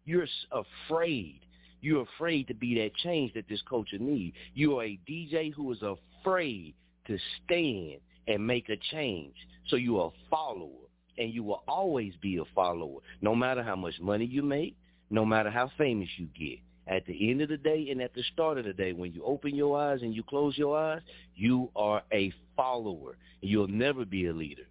You're 0.06 0.28
afraid. 0.52 1.40
You're 1.82 2.06
afraid 2.16 2.48
to 2.48 2.54
be 2.54 2.76
that 2.76 2.96
change 2.96 3.34
that 3.36 3.48
this 3.48 3.62
culture 3.70 4.00
needs. 4.00 4.36
You 4.54 4.80
are 4.80 4.86
a 4.86 5.00
DJ 5.08 5.54
who 5.54 5.72
is 5.72 5.82
a 5.82 5.96
afraid 6.24 6.74
to 7.08 7.18
stand 7.44 8.00
and 8.28 8.46
make 8.46 8.70
a 8.70 8.78
change. 8.92 9.36
So 9.68 9.76
you're 9.76 10.08
a 10.08 10.30
follower, 10.30 10.88
and 11.18 11.34
you 11.34 11.44
will 11.44 11.64
always 11.68 12.14
be 12.22 12.38
a 12.38 12.46
follower, 12.56 13.00
no 13.22 13.36
matter 13.36 13.64
how 13.64 13.76
much 13.76 14.00
money 14.00 14.26
you 14.26 14.42
make, 14.42 14.76
no 15.10 15.26
matter 15.26 15.50
how 15.50 15.72
famous 15.78 16.10
you 16.18 16.28
get. 16.38 16.60
At 16.86 17.06
the 17.06 17.32
end 17.32 17.42
of 17.42 17.48
the 17.48 17.58
day 17.58 17.88
and 17.92 18.02
at 18.02 18.14
the 18.14 18.24
start 18.34 18.58
of 18.58 18.66
the 18.66 18.74
day, 18.74 18.92
when 18.92 19.14
you 19.14 19.24
open 19.24 19.56
your 19.56 19.80
eyes 19.80 20.02
and 20.02 20.14
you 20.14 20.22
close 20.22 20.58
your 20.58 20.78
eyes, 20.78 21.02
you 21.36 21.70
are 21.76 22.04
a 22.12 22.34
follower. 22.58 23.16
You'll 23.42 23.68
never 23.68 24.04
be 24.04 24.28
a 24.28 24.34
leader. 24.34 24.68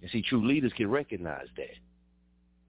And 0.00 0.10
see, 0.10 0.22
true 0.22 0.46
leaders 0.46 0.72
can 0.74 0.88
recognize 0.88 1.48
that. 1.56 1.74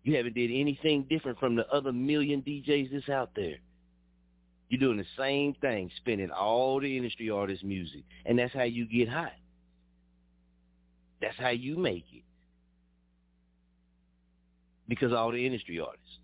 You 0.03 0.17
haven't 0.17 0.35
did 0.35 0.51
anything 0.51 1.03
different 1.03 1.39
from 1.39 1.55
the 1.55 1.67
other 1.69 1.93
million 1.93 2.41
DJs 2.41 2.91
that's 2.91 3.09
out 3.09 3.31
there. 3.35 3.57
You're 4.69 4.79
doing 4.79 4.97
the 4.97 5.05
same 5.17 5.55
thing, 5.55 5.89
spending 5.97 6.29
all 6.29 6.79
the 6.79 6.95
industry 6.95 7.29
artists' 7.29 7.63
music, 7.63 8.03
and 8.25 8.37
that's 8.37 8.53
how 8.53 8.63
you 8.63 8.85
get 8.85 9.09
hot. 9.09 9.33
That's 11.21 11.37
how 11.37 11.49
you 11.49 11.75
make 11.77 12.05
it. 12.13 12.23
Because 14.87 15.11
all 15.11 15.31
the 15.31 15.45
industry 15.45 15.79
artists. 15.79 16.19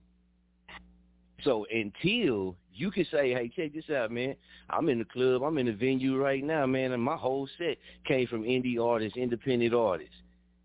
So 1.43 1.65
until 1.71 2.55
you 2.73 2.91
can 2.91 3.05
say, 3.11 3.33
hey, 3.33 3.51
check 3.55 3.73
this 3.73 3.89
out, 3.95 4.11
man. 4.11 4.35
I'm 4.69 4.89
in 4.89 4.99
the 4.99 5.05
club. 5.05 5.43
I'm 5.43 5.57
in 5.57 5.67
the 5.67 5.71
venue 5.71 6.17
right 6.21 6.43
now, 6.43 6.65
man, 6.65 6.91
and 6.91 7.01
my 7.01 7.15
whole 7.15 7.47
set 7.57 7.77
came 8.05 8.27
from 8.27 8.43
indie 8.43 8.83
artists, 8.83 9.17
independent 9.17 9.73
artists. 9.73 10.15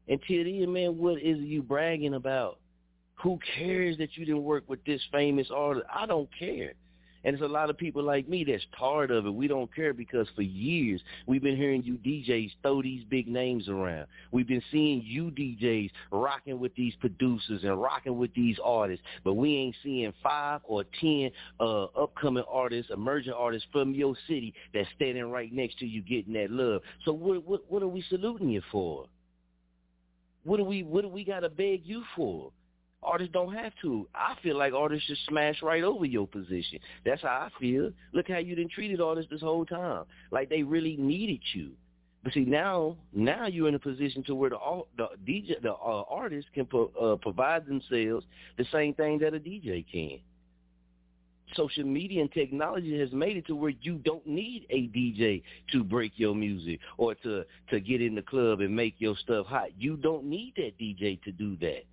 Until 0.09 0.45
then, 0.45 0.73
man, 0.73 0.99
what 0.99 1.21
is 1.23 1.39
you 1.39 1.63
bragging 1.63 2.15
about? 2.15 2.59
Who 3.23 3.39
cares 3.57 3.99
that 3.99 4.17
you 4.17 4.25
didn't 4.25 4.43
work 4.43 4.65
with 4.67 4.83
this 4.85 5.03
famous 5.13 5.49
artist? 5.55 5.87
I 5.95 6.07
don't 6.07 6.29
care. 6.37 6.73
And 7.25 7.35
it's 7.35 7.43
a 7.43 7.49
lot 7.49 7.71
of 7.71 7.77
people 7.77 8.03
like 8.03 8.29
me 8.29 8.45
that's 8.45 8.65
tired 8.79 9.11
of 9.11 9.27
it. 9.27 9.31
We 9.31 9.47
don't 9.47 9.75
care 9.75 9.93
because 9.93 10.27
for 10.35 10.43
years 10.43 11.03
we've 11.27 11.43
been 11.43 11.57
hearing 11.57 11.83
you 11.83 11.95
DJs 11.95 12.53
throw 12.63 12.83
these 12.83 13.05
big 13.05 13.29
names 13.29 13.69
around. 13.69 14.07
We've 14.33 14.49
been 14.49 14.63
seeing 14.73 15.03
you 15.05 15.31
DJs 15.31 15.91
rocking 16.11 16.59
with 16.59 16.75
these 16.75 16.95
producers 16.97 17.63
and 17.63 17.81
rocking 17.81 18.17
with 18.17 18.33
these 18.35 18.57
artists, 18.65 19.05
but 19.25 19.35
we 19.35 19.55
ain't 19.57 19.77
seeing 19.83 20.13
five 20.23 20.61
or 20.65 20.85
ten 21.01 21.31
uh, 21.59 21.85
upcoming 21.85 22.45
artists, 22.49 22.91
emerging 22.93 23.35
artists 23.35 23.69
from 23.73 23.95
your 23.95 24.15
city 24.27 24.55
that's 24.73 24.89
standing 24.97 25.31
right 25.31 25.53
next 25.53 25.79
to 25.81 25.87
you 25.87 26.03
getting 26.03 26.33
that 26.35 26.51
love. 26.51 26.83
So 27.05 27.13
what 27.13 27.47
what, 27.47 27.71
what 27.71 27.83
are 27.83 27.89
we 27.89 28.03
saluting 28.09 28.49
you 28.49 28.63
for? 28.73 29.07
What 30.45 30.57
do 30.57 30.65
we 30.65 30.83
what 30.83 31.03
do 31.03 31.09
we 31.09 31.25
got 31.25 31.41
to 31.41 31.51
beg 31.51 31.83
you 31.85 32.03
for? 32.17 32.53
Artists 33.03 33.33
don't 33.33 33.55
have 33.55 33.73
to. 33.81 34.07
I 34.15 34.37
feel 34.43 34.59
like 34.59 34.75
artists 34.75 35.07
should 35.07 35.17
smash 35.29 35.63
right 35.63 35.83
over 35.83 36.05
your 36.05 36.27
position. 36.27 36.79
That's 37.05 37.23
how 37.23 37.29
I 37.29 37.61
feel. 37.61 37.93
Look 38.13 38.29
how 38.29 38.39
you 38.39 38.55
didn't 38.55 38.73
treated 38.73 39.01
artists 39.01 39.31
this 39.31 39.41
whole 39.41 39.65
time, 39.65 40.05
like 40.31 40.51
they 40.51 40.63
really 40.63 40.97
needed 40.97 41.41
you. 41.55 41.71
But 42.23 42.35
see 42.35 42.41
now, 42.41 42.99
now 43.15 43.47
you're 43.47 43.69
in 43.69 43.75
a 43.75 43.79
position 43.79 44.23
to 44.25 44.35
where 44.35 44.51
the 44.51 44.59
the 44.99 45.09
DJ, 45.27 45.63
the 45.63 45.73
uh, 45.73 46.03
artist 46.11 46.49
can 46.55 46.67
pro, 46.67 46.91
uh, 47.01 47.17
provide 47.17 47.67
themselves 47.67 48.27
the 48.59 48.67
same 48.71 48.93
thing 48.93 49.19
that 49.21 49.33
a 49.33 49.39
DJ 49.39 49.87
can. 49.91 50.19
Social 51.57 51.85
media 51.85 52.21
and 52.21 52.31
technology 52.31 52.99
has 53.01 53.11
made 53.13 53.37
it 53.39 53.47
to 53.47 53.57
where 53.57 53.73
you 53.81 53.97
don't 53.97 54.27
need 54.27 54.67
a 54.69 54.83
DJ 54.89 55.43
to 55.73 55.83
break 55.83 56.13
your 56.17 56.35
music 56.35 56.81
or 56.99 57.15
to 57.17 57.45
to 57.71 57.81
get 57.81 58.03
in 58.03 58.15
the 58.15 58.23
club 58.23 58.61
and 58.61 58.77
make 58.77 58.97
your 58.99 59.17
stuff 59.17 59.47
hot. 59.47 59.71
You 59.79 59.97
don't 59.97 60.25
need 60.25 60.53
that 60.57 60.79
DJ 60.79 61.21
to 61.23 61.33
do 61.33 61.57
that. 61.57 61.85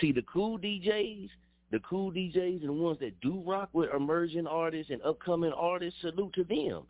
See, 0.00 0.12
the 0.12 0.22
cool 0.22 0.58
DJs, 0.58 1.28
the 1.70 1.78
cool 1.80 2.12
DJs 2.12 2.60
and 2.60 2.68
the 2.68 2.72
ones 2.72 2.98
that 3.00 3.20
do 3.20 3.42
rock 3.46 3.68
with 3.72 3.90
emerging 3.94 4.46
artists 4.46 4.90
and 4.90 5.02
upcoming 5.02 5.52
artists, 5.52 6.00
salute 6.00 6.32
to 6.34 6.44
them. 6.44 6.82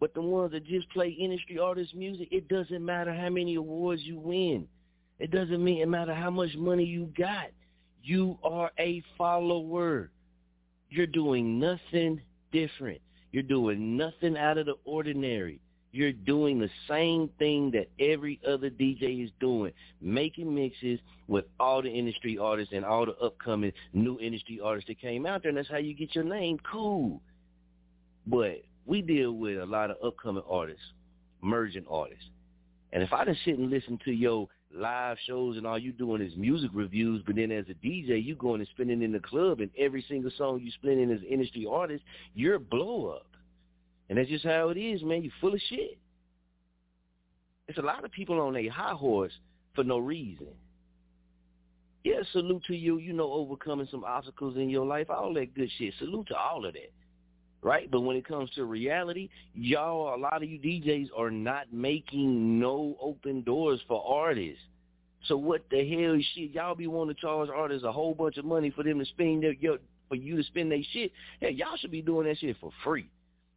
But 0.00 0.14
the 0.14 0.20
ones 0.20 0.52
that 0.52 0.64
just 0.64 0.88
play 0.90 1.08
industry 1.08 1.58
artist 1.58 1.94
music, 1.94 2.28
it 2.30 2.48
doesn't 2.48 2.84
matter 2.84 3.12
how 3.12 3.28
many 3.28 3.56
awards 3.56 4.02
you 4.02 4.18
win. 4.18 4.68
It 5.18 5.30
doesn't 5.30 5.62
mean 5.62 5.82
it 5.82 5.88
matter 5.88 6.14
how 6.14 6.30
much 6.30 6.54
money 6.56 6.84
you 6.84 7.12
got. 7.18 7.48
You 8.02 8.38
are 8.44 8.70
a 8.78 9.02
follower. 9.16 10.10
You're 10.90 11.06
doing 11.06 11.58
nothing 11.58 12.20
different. 12.52 13.00
You're 13.32 13.42
doing 13.42 13.96
nothing 13.96 14.36
out 14.36 14.58
of 14.58 14.66
the 14.66 14.76
ordinary. 14.84 15.60
You're 15.90 16.12
doing 16.12 16.58
the 16.58 16.68
same 16.86 17.30
thing 17.38 17.70
that 17.70 17.88
every 17.98 18.40
other 18.46 18.68
DJ 18.68 19.24
is 19.24 19.30
doing, 19.40 19.72
making 20.00 20.54
mixes 20.54 21.00
with 21.28 21.46
all 21.58 21.80
the 21.82 21.90
industry 21.90 22.38
artists 22.38 22.74
and 22.74 22.84
all 22.84 23.06
the 23.06 23.16
upcoming 23.16 23.72
new 23.94 24.18
industry 24.20 24.60
artists 24.62 24.88
that 24.88 25.00
came 25.00 25.24
out 25.24 25.42
there, 25.42 25.48
and 25.48 25.58
that's 25.58 25.68
how 25.68 25.78
you 25.78 25.94
get 25.94 26.14
your 26.14 26.24
name. 26.24 26.58
Cool. 26.70 27.22
But 28.26 28.62
we 28.84 29.00
deal 29.00 29.32
with 29.32 29.58
a 29.58 29.66
lot 29.66 29.90
of 29.90 29.96
upcoming 30.04 30.42
artists, 30.48 30.84
emerging 31.42 31.86
artists. 31.88 32.24
And 32.92 33.02
if 33.02 33.12
I 33.12 33.24
just 33.24 33.44
sit 33.44 33.58
and 33.58 33.70
listen 33.70 33.98
to 34.04 34.12
your 34.12 34.48
live 34.74 35.16
shows 35.26 35.56
and 35.56 35.66
all 35.66 35.78
you 35.78 35.92
doing 35.92 36.20
is 36.20 36.36
music 36.36 36.70
reviews, 36.74 37.22
but 37.26 37.36
then 37.36 37.50
as 37.50 37.64
a 37.68 37.86
DJ, 37.86 38.22
you 38.22 38.34
going 38.34 38.60
and 38.60 38.68
spinning 38.68 39.02
in 39.02 39.12
the 39.12 39.20
club, 39.20 39.60
and 39.60 39.70
every 39.78 40.04
single 40.08 40.30
song 40.36 40.60
you 40.62 40.70
spinning 40.72 41.10
as 41.10 41.20
industry 41.28 41.66
artist, 41.70 42.04
you're 42.34 42.56
a 42.56 42.60
blow 42.60 43.08
up. 43.08 43.26
And 44.08 44.18
that's 44.18 44.28
just 44.28 44.44
how 44.44 44.70
it 44.70 44.78
is, 44.78 45.02
man. 45.02 45.22
You 45.22 45.30
full 45.40 45.54
of 45.54 45.60
shit. 45.68 45.98
It's 47.68 47.78
a 47.78 47.82
lot 47.82 48.04
of 48.04 48.10
people 48.10 48.40
on 48.40 48.56
a 48.56 48.68
high 48.68 48.94
horse 48.94 49.32
for 49.74 49.84
no 49.84 49.98
reason. 49.98 50.48
Yeah, 52.04 52.20
salute 52.32 52.62
to 52.68 52.76
you, 52.76 52.98
you 52.98 53.12
know, 53.12 53.30
overcoming 53.30 53.88
some 53.90 54.04
obstacles 54.04 54.56
in 54.56 54.70
your 54.70 54.86
life, 54.86 55.10
all 55.10 55.34
that 55.34 55.54
good 55.54 55.70
shit. 55.78 55.92
Salute 55.98 56.28
to 56.28 56.36
all 56.36 56.64
of 56.64 56.72
that. 56.72 56.90
Right? 57.60 57.90
But 57.90 58.02
when 58.02 58.16
it 58.16 58.26
comes 58.26 58.50
to 58.52 58.64
reality, 58.64 59.28
y'all, 59.52 60.14
a 60.14 60.16
lot 60.16 60.42
of 60.42 60.48
you 60.48 60.58
DJs 60.58 61.08
are 61.16 61.30
not 61.30 61.72
making 61.72 62.58
no 62.58 62.96
open 63.00 63.42
doors 63.42 63.80
for 63.88 64.02
artists. 64.06 64.62
So 65.26 65.36
what 65.36 65.64
the 65.70 65.78
hell 65.78 66.14
is 66.14 66.24
shit? 66.34 66.52
Y'all 66.52 66.76
be 66.76 66.86
wanting 66.86 67.16
to 67.16 67.20
charge 67.20 67.50
artists 67.50 67.84
a 67.84 67.92
whole 67.92 68.14
bunch 68.14 68.38
of 68.38 68.44
money 68.44 68.70
for 68.70 68.84
them 68.84 69.00
to 69.00 69.04
spend 69.04 69.42
their, 69.42 69.52
your, 69.54 69.78
for 70.08 70.14
you 70.14 70.36
to 70.36 70.44
spend 70.44 70.70
their 70.70 70.82
shit. 70.92 71.12
Hey, 71.40 71.50
y'all 71.50 71.76
should 71.76 71.90
be 71.90 72.00
doing 72.00 72.28
that 72.28 72.38
shit 72.38 72.56
for 72.60 72.70
free. 72.84 73.10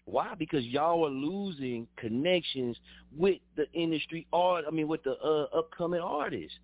Why? 0.05 0.33
Because 0.37 0.63
y'all 0.65 1.05
are 1.05 1.11
losing 1.11 1.87
connections 1.97 2.77
with 3.15 3.39
the 3.55 3.71
industry 3.73 4.27
art. 4.33 4.65
I 4.67 4.71
mean, 4.71 4.87
with 4.87 5.03
the 5.03 5.17
uh, 5.19 5.57
upcoming 5.57 6.01
artists. 6.01 6.57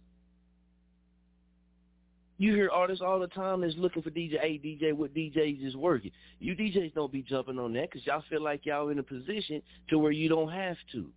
You 2.40 2.54
hear 2.54 2.70
artists 2.70 3.02
all 3.02 3.20
the 3.20 3.28
time 3.28 3.62
that's 3.62 3.74
looking 3.78 4.04
for 4.04 4.12
DJ. 4.12 4.40
Hey, 4.40 4.60
DJ, 4.64 4.94
what 4.94 5.14
DJs 5.14 5.66
is 5.66 5.76
working? 5.76 6.12
You 6.40 6.56
DJs 6.56 6.94
don't 6.94 7.12
be 7.12 7.24
jumping 7.24 7.58
on 7.58 7.74
that 7.74 7.90
because 7.90 8.06
y'all 8.06 8.24
feel 8.30 8.44
like 8.44 8.66
y'all 8.66 8.90
in 8.90 9.00
a 9.00 9.04
position 9.04 9.62
to 9.90 9.98
where 9.98 10.12
you 10.12 10.30
don't 10.30 10.52
have 10.52 10.78
to. 10.92 11.10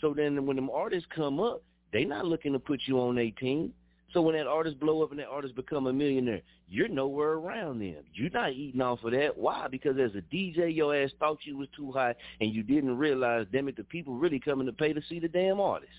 So 0.00 0.12
then 0.12 0.44
when 0.44 0.56
them 0.56 0.70
artists 0.70 1.08
come 1.14 1.38
up, 1.38 1.62
they 1.92 2.04
not 2.04 2.26
looking 2.26 2.52
to 2.52 2.58
put 2.58 2.80
you 2.86 3.00
on 3.00 3.14
their 3.14 3.30
team. 3.30 3.72
So 4.12 4.22
when 4.22 4.36
that 4.36 4.46
artist 4.46 4.78
blow 4.78 5.02
up 5.02 5.10
and 5.10 5.18
that 5.18 5.28
artist 5.28 5.56
become 5.56 5.86
a 5.86 5.92
millionaire, 5.92 6.42
you're 6.68 6.88
nowhere 6.88 7.32
around 7.32 7.80
them. 7.80 8.04
You're 8.14 8.30
not 8.30 8.52
eating 8.52 8.80
off 8.80 9.02
of 9.04 9.12
that. 9.12 9.36
Why? 9.36 9.66
Because 9.68 9.98
as 9.98 10.12
a 10.14 10.22
DJ, 10.34 10.74
your 10.74 10.94
ass 10.94 11.10
thought 11.18 11.38
you 11.42 11.56
was 11.56 11.68
too 11.76 11.90
high, 11.92 12.14
and 12.40 12.54
you 12.54 12.62
didn't 12.62 12.96
realize, 12.96 13.46
damn 13.52 13.68
it, 13.68 13.76
the 13.76 13.84
people 13.84 14.14
really 14.14 14.38
coming 14.38 14.66
to 14.66 14.72
pay 14.72 14.92
to 14.92 15.02
see 15.08 15.18
the 15.18 15.28
damn 15.28 15.60
artist. 15.60 15.92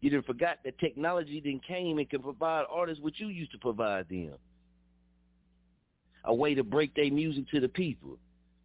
You 0.00 0.10
didn't 0.10 0.26
forgot 0.26 0.58
that 0.64 0.78
technology 0.80 1.40
then 1.42 1.60
came 1.66 1.98
and 1.98 2.10
can 2.10 2.22
provide 2.22 2.64
artists 2.68 3.02
what 3.02 3.18
you 3.20 3.28
used 3.28 3.52
to 3.52 3.58
provide 3.58 4.08
them. 4.08 4.32
A 6.24 6.34
way 6.34 6.54
to 6.54 6.64
break 6.64 6.94
their 6.94 7.10
music 7.10 7.48
to 7.52 7.60
the 7.60 7.68
people. 7.68 8.18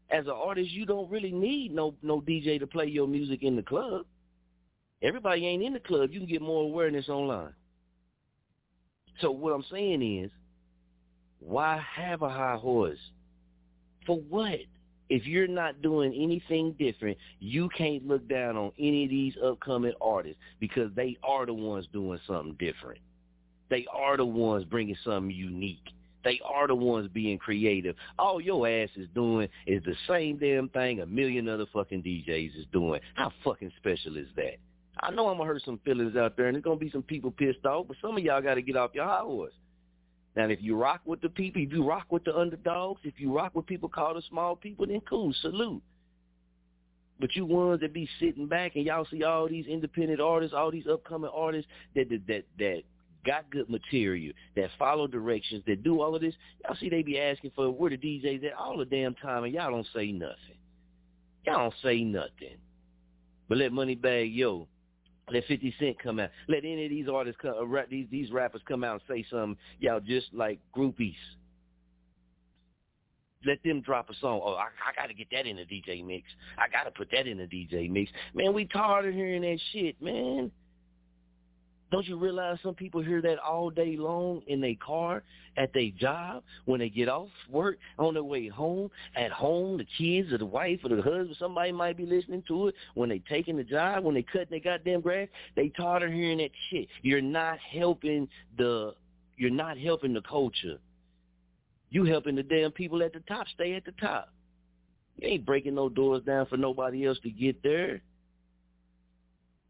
As 0.10 0.26
an 0.26 0.32
artist, 0.32 0.72
you 0.72 0.86
don't 0.86 1.10
really 1.12 1.32
need 1.32 1.74
no 1.74 1.94
no 2.02 2.22
DJ 2.22 2.60
to 2.60 2.66
play 2.66 2.86
your 2.86 3.08
music 3.08 3.44
in 3.44 3.56
the 3.56 3.62
club. 3.62 4.06
Everybody 5.02 5.46
ain't 5.46 5.64
in 5.64 5.74
the 5.74 5.80
club. 5.80 6.12
You 6.12 6.20
can 6.20 6.30
get 6.30 6.42
more 6.42 6.64
awareness 6.64 7.08
online. 7.10 7.54
So 9.22 9.32
what 9.32 9.54
I'm 9.54 9.66
saying 9.72 10.24
is, 10.24 10.32
why 11.40 11.84
have 11.96 12.22
a 12.22 12.30
high 12.30 12.58
horse? 12.58 13.00
For 14.06 14.18
what? 14.18 14.60
If 15.10 15.26
you're 15.26 15.48
not 15.48 15.82
doing 15.82 16.14
anything 16.14 16.74
different, 16.78 17.18
you 17.40 17.70
can't 17.70 18.06
look 18.06 18.28
down 18.28 18.58
on 18.58 18.72
any 18.78 19.06
of 19.06 19.10
these 19.10 19.36
upcoming 19.44 19.94
artists 20.02 20.40
because 20.60 20.92
they 20.96 21.18
are 21.24 21.46
the 21.46 21.54
ones 21.54 21.88
doing 21.94 22.20
something 22.28 22.56
different. 22.60 23.00
They 23.70 23.86
are 23.94 24.18
the 24.18 24.26
ones 24.26 24.66
bringing 24.66 24.98
something 25.04 25.32
unique. 25.32 25.84
They 26.24 26.42
are 26.44 26.68
the 26.68 26.76
ones 26.76 27.10
being 27.14 27.38
creative. 27.38 27.96
All 28.20 28.42
your 28.42 28.68
ass 28.68 28.90
is 28.98 29.08
doing 29.16 29.48
is 29.66 29.82
the 29.84 29.96
same 30.10 30.38
damn 30.38 30.68
thing 30.70 31.00
a 31.00 31.06
million 31.06 31.48
other 31.48 31.66
fucking 31.72 32.04
DJs 32.04 32.58
is 32.58 32.66
doing. 32.74 33.00
How 33.14 33.32
fucking 33.46 33.72
special 33.78 34.18
is 34.18 34.28
that? 34.36 34.58
I 35.02 35.12
know 35.12 35.28
I'm 35.28 35.38
gonna 35.38 35.50
hurt 35.50 35.62
some 35.64 35.80
feelings 35.86 36.16
out 36.16 36.38
there, 36.38 36.48
and 36.48 36.56
there's 36.56 36.64
gonna 36.64 36.78
be 36.78 36.90
some 36.90 37.04
people 37.04 37.32
pissed 37.32 37.66
off. 37.66 37.88
But 37.88 37.98
some 38.02 38.18
of 38.18 38.24
y'all 38.24 38.42
got 38.42 38.56
to 38.56 38.62
get 38.62 38.76
off 38.76 38.92
your 38.94 39.06
high 39.06 39.22
horse. 39.22 39.54
Now, 40.36 40.46
if 40.50 40.62
you 40.62 40.76
rock 40.76 41.02
with 41.06 41.22
the 41.22 41.30
people, 41.30 41.62
if 41.64 41.72
you 41.72 41.84
rock 41.84 42.06
with 42.10 42.24
the 42.24 42.36
underdogs, 42.38 43.02
if 43.04 43.16
you 43.18 43.36
rock 43.36 43.56
with 43.56 43.66
people 43.66 43.90
called 43.90 44.18
the 44.18 44.22
small 44.30 44.56
people, 44.56 44.86
then 44.86 45.02
cool, 45.10 45.34
salute. 45.42 45.82
But 47.20 47.36
you 47.36 47.46
ones 47.46 47.82
that 47.82 47.94
be 47.94 48.08
sitting 48.20 48.48
back 48.48 48.76
and 48.76 48.86
y'all 48.86 49.08
see 49.10 49.24
all 49.24 49.48
these 49.48 49.66
independent 49.66 50.22
artists, 50.22 50.54
all 50.56 50.70
these 50.70 50.86
upcoming 50.86 51.32
artists 51.34 51.70
that 51.96 52.10
that 52.10 52.28
that, 52.28 52.44
that 52.60 52.84
got 53.26 53.50
good 53.50 53.70
material, 53.70 54.34
that 54.56 54.70
follow 54.78 55.08
directions, 55.08 55.64
that 55.68 55.84
do 55.84 56.02
all 56.02 56.16
of 56.16 56.22
this, 56.22 56.36
y'all 56.64 56.78
see 56.80 56.90
they 56.90 57.02
be 57.02 57.20
asking 57.20 57.52
for 57.56 57.72
where 57.72 57.90
the 57.90 57.98
DJs 57.98 58.46
at 58.46 58.54
all 58.54 58.78
the 58.78 58.86
damn 58.86 59.16
time, 59.16 59.44
and 59.44 59.54
y'all 59.54 59.72
don't 59.72 59.88
say 59.94 60.12
nothing. 60.12 60.58
Y'all 61.46 61.58
don't 61.58 61.74
say 61.84 62.04
nothing. 62.04 62.58
But 63.50 63.58
let 63.58 63.72
Moneybagg 63.72 64.36
Yo 64.36 64.68
let 65.30 65.46
50 65.46 65.76
Cent 65.80 66.00
come 66.02 66.20
out. 66.20 66.30
Let 66.48 66.60
any 66.60 66.86
of 66.86 66.90
these 66.90 67.08
artists 67.10 67.40
come, 67.42 67.54
uh, 67.58 67.82
these 67.90 68.08
these 68.10 68.32
rappers 68.32 68.62
come 68.68 68.84
out 68.84 68.94
and 68.94 69.02
say 69.08 69.26
something, 69.30 69.58
y'all 69.80 70.00
just 70.00 70.28
like 70.34 70.60
groupies. 70.76 71.16
Let 73.46 73.62
them 73.64 73.82
drop 73.82 74.10
a 74.10 74.14
song. 74.16 74.42
Oh, 74.44 74.54
I, 74.54 74.66
I 74.66 74.96
got 74.96 75.08
to 75.08 75.14
get 75.14 75.28
that 75.32 75.46
in 75.46 75.58
the 75.58 75.64
DJ 75.64 76.04
mix. 76.04 76.28
I 76.58 76.68
got 76.70 76.84
to 76.84 76.92
put 76.92 77.10
that 77.12 77.28
in 77.28 77.38
the 77.38 77.46
DJ 77.46 77.90
mix. 77.90 78.12
Man, 78.34 78.54
we 78.54 78.66
tired 78.66 79.06
of 79.06 79.14
hearing 79.14 79.44
that 79.44 79.60
shit, 79.72 80.02
man. 80.02 80.52
Don't 81.90 82.06
you 82.06 82.18
realize 82.18 82.58
some 82.62 82.76
people 82.76 83.02
hear 83.02 83.22
that 83.22 83.40
all 83.40 83.70
day 83.70 83.96
long 83.96 84.42
in 84.48 84.60
their 84.60 84.76
car, 84.76 85.24
at 85.56 85.74
their 85.74 85.90
job, 85.98 86.44
when 86.66 86.80
they 86.80 86.90
get 86.90 87.08
off 87.08 87.30
work, 87.50 87.78
on 87.98 88.14
their 88.14 88.24
way 88.24 88.48
home, 88.48 88.92
at 89.16 89.32
home, 89.32 89.78
the 89.78 89.88
kids 89.98 90.32
or 90.34 90.38
the 90.38 90.46
wife 90.46 90.80
or 90.84 90.90
the 90.90 91.02
husband, 91.02 91.36
somebody 91.40 91.72
might 91.72 91.98
be 91.98 92.06
listening 92.06 92.44
to 92.48 92.68
it 92.68 92.76
when 92.96 93.10
they 93.10 93.20
taking 93.30 93.56
the 93.58 93.64
job, 93.64 94.04
when 94.04 94.16
they 94.16 94.22
cutting 94.22 94.48
their 94.50 94.60
goddamn 94.60 95.02
grass. 95.02 95.30
They 95.56 95.70
tired 95.70 96.04
of 96.04 96.12
hearing 96.12 96.40
that 96.40 96.52
shit. 96.70 96.88
You're 97.02 97.22
not 97.22 97.58
helping 97.60 98.28
the 98.58 98.94
you're 99.38 99.50
not 99.52 99.78
helping 99.78 100.14
the 100.14 100.22
culture. 100.22 100.80
You 101.90 102.04
helping 102.04 102.36
the 102.36 102.44
damn 102.44 102.72
people 102.72 103.02
at 103.04 103.14
the 103.14 103.20
top 103.22 103.48
stay 103.54 103.76
at 103.76 103.86
the 103.86 103.94
top. 103.94 104.30
You 105.18 105.30
ain't 105.30 105.46
breaking 105.46 105.76
no 105.76 105.90
doors 105.90 106.24
down 106.24 106.48
for 106.48 106.58
nobody 106.58 107.08
else 107.08 107.20
to 107.24 107.30
get 107.30 107.62
there. 107.64 108.02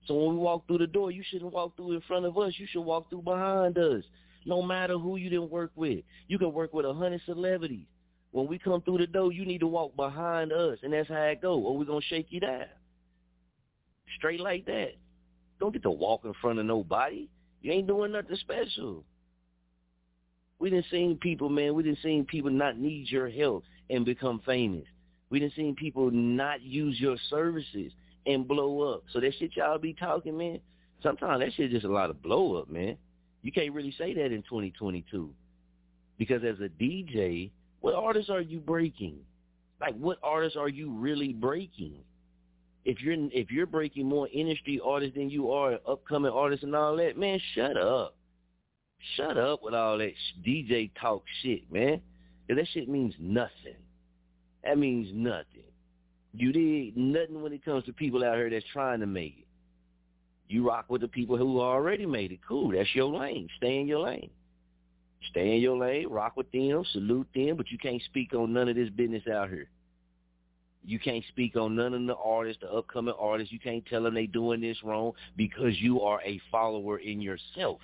So 0.07 0.15
when 0.15 0.35
we 0.35 0.41
walk 0.41 0.65
through 0.67 0.77
the 0.79 0.87
door, 0.87 1.11
you 1.11 1.21
shouldn't 1.29 1.51
walk 1.51 1.75
through 1.75 1.91
in 1.91 2.01
front 2.01 2.25
of 2.25 2.37
us. 2.37 2.53
You 2.57 2.65
should 2.69 2.81
walk 2.81 3.09
through 3.09 3.23
behind 3.23 3.77
us. 3.77 4.03
No 4.45 4.61
matter 4.61 4.97
who 4.97 5.17
you 5.17 5.29
didn't 5.29 5.51
work 5.51 5.71
with. 5.75 5.99
You 6.29 6.39
can 6.39 6.53
work 6.53 6.73
with 6.73 6.85
a 6.85 6.93
hundred 6.93 7.21
celebrities. 7.25 7.85
When 8.31 8.47
we 8.47 8.57
come 8.57 8.81
through 8.81 8.99
the 8.99 9.07
door, 9.07 9.33
you 9.33 9.45
need 9.45 9.59
to 9.59 9.67
walk 9.67 9.95
behind 9.95 10.53
us, 10.53 10.79
and 10.83 10.93
that's 10.93 11.09
how 11.09 11.23
it 11.23 11.41
go. 11.41 11.59
Or 11.59 11.77
we're 11.77 11.85
to 11.85 11.99
shake 12.07 12.27
you 12.29 12.39
down. 12.39 12.65
Straight 14.17 14.39
like 14.39 14.65
that. 14.65 14.91
Don't 15.59 15.73
get 15.73 15.83
to 15.83 15.91
walk 15.91 16.23
in 16.23 16.33
front 16.41 16.59
of 16.59 16.65
nobody. 16.65 17.27
You 17.61 17.71
ain't 17.73 17.87
doing 17.87 18.13
nothing 18.13 18.37
special. 18.37 19.03
We 20.59 20.69
didn't 20.69 20.85
seen 20.89 21.17
people, 21.17 21.49
man. 21.49 21.73
We 21.73 21.83
didn't 21.83 22.01
seen 22.01 22.25
people 22.25 22.51
not 22.51 22.77
need 22.77 23.09
your 23.09 23.29
help 23.29 23.63
and 23.89 24.05
become 24.05 24.41
famous. 24.45 24.85
We 25.29 25.39
didn't 25.39 25.55
seen 25.55 25.75
people 25.75 26.09
not 26.11 26.61
use 26.61 26.99
your 26.99 27.17
services 27.29 27.91
and 28.27 28.47
blow 28.47 28.93
up. 28.93 29.03
So 29.11 29.19
that 29.19 29.33
shit 29.39 29.55
y'all 29.55 29.79
be 29.79 29.93
talking, 29.93 30.37
man, 30.37 30.59
sometimes 31.01 31.41
that 31.41 31.53
shit 31.53 31.71
just 31.71 31.85
a 31.85 31.91
lot 31.91 32.09
of 32.09 32.21
blow 32.21 32.55
up, 32.55 32.69
man. 32.69 32.97
You 33.41 33.51
can't 33.51 33.73
really 33.73 33.93
say 33.97 34.13
that 34.13 34.31
in 34.31 34.43
2022. 34.43 35.33
Because 36.17 36.43
as 36.43 36.59
a 36.59 36.69
DJ, 36.69 37.51
what 37.79 37.95
artists 37.95 38.29
are 38.29 38.41
you 38.41 38.59
breaking? 38.59 39.19
Like 39.79 39.95
what 39.95 40.17
artists 40.23 40.57
are 40.57 40.69
you 40.69 40.91
really 40.91 41.33
breaking? 41.33 41.95
If 42.83 43.01
you're 43.01 43.15
if 43.31 43.51
you're 43.51 43.65
breaking 43.65 44.07
more 44.07 44.27
industry 44.33 44.79
artists 44.83 45.15
than 45.15 45.29
you 45.29 45.51
are 45.51 45.77
upcoming 45.87 46.31
artists 46.31 46.63
and 46.63 46.75
all 46.75 46.95
that, 46.97 47.17
man, 47.17 47.39
shut 47.53 47.77
up. 47.77 48.15
Shut 49.15 49.37
up 49.37 49.61
with 49.61 49.75
all 49.75 49.97
that 49.99 50.13
DJ 50.45 50.89
talk 50.99 51.23
shit, 51.41 51.71
man. 51.71 52.01
Cause 52.47 52.57
that 52.57 52.67
shit 52.73 52.89
means 52.89 53.13
nothing. 53.19 53.75
That 54.63 54.77
means 54.77 55.09
nothing. 55.13 55.66
You 56.33 56.51
did 56.51 56.97
nothing 56.97 57.41
when 57.41 57.53
it 57.53 57.65
comes 57.65 57.85
to 57.85 57.93
people 57.93 58.23
out 58.23 58.35
here 58.35 58.49
that's 58.49 58.65
trying 58.71 58.99
to 58.99 59.07
make 59.07 59.37
it. 59.39 59.47
You 60.49 60.67
rock 60.67 60.85
with 60.89 61.01
the 61.01 61.07
people 61.07 61.37
who 61.37 61.59
already 61.59 62.05
made 62.05 62.31
it. 62.31 62.39
Cool. 62.47 62.71
That's 62.71 62.93
your 62.93 63.07
lane. 63.19 63.49
Stay 63.57 63.79
in 63.79 63.87
your 63.87 63.99
lane. 63.99 64.29
Stay 65.29 65.55
in 65.55 65.61
your 65.61 65.77
lane. 65.77 66.07
Rock 66.07 66.37
with 66.37 66.49
them. 66.51 66.83
Salute 66.93 67.27
them. 67.35 67.57
But 67.57 67.69
you 67.69 67.77
can't 67.77 68.01
speak 68.03 68.33
on 68.33 68.53
none 68.53 68.69
of 68.69 68.75
this 68.75 68.89
business 68.89 69.23
out 69.27 69.49
here. 69.49 69.69
You 70.85 70.99
can't 70.99 71.23
speak 71.27 71.57
on 71.57 71.75
none 71.75 71.93
of 71.93 72.05
the 72.05 72.15
artists, 72.15 72.61
the 72.61 72.71
upcoming 72.71 73.13
artists. 73.19 73.51
You 73.51 73.59
can't 73.59 73.85
tell 73.87 74.03
them 74.03 74.13
they 74.13 74.25
doing 74.25 74.61
this 74.61 74.77
wrong 74.83 75.11
because 75.35 75.73
you 75.81 76.01
are 76.01 76.21
a 76.21 76.39
follower 76.49 76.99
in 76.99 77.19
yourself. 77.19 77.81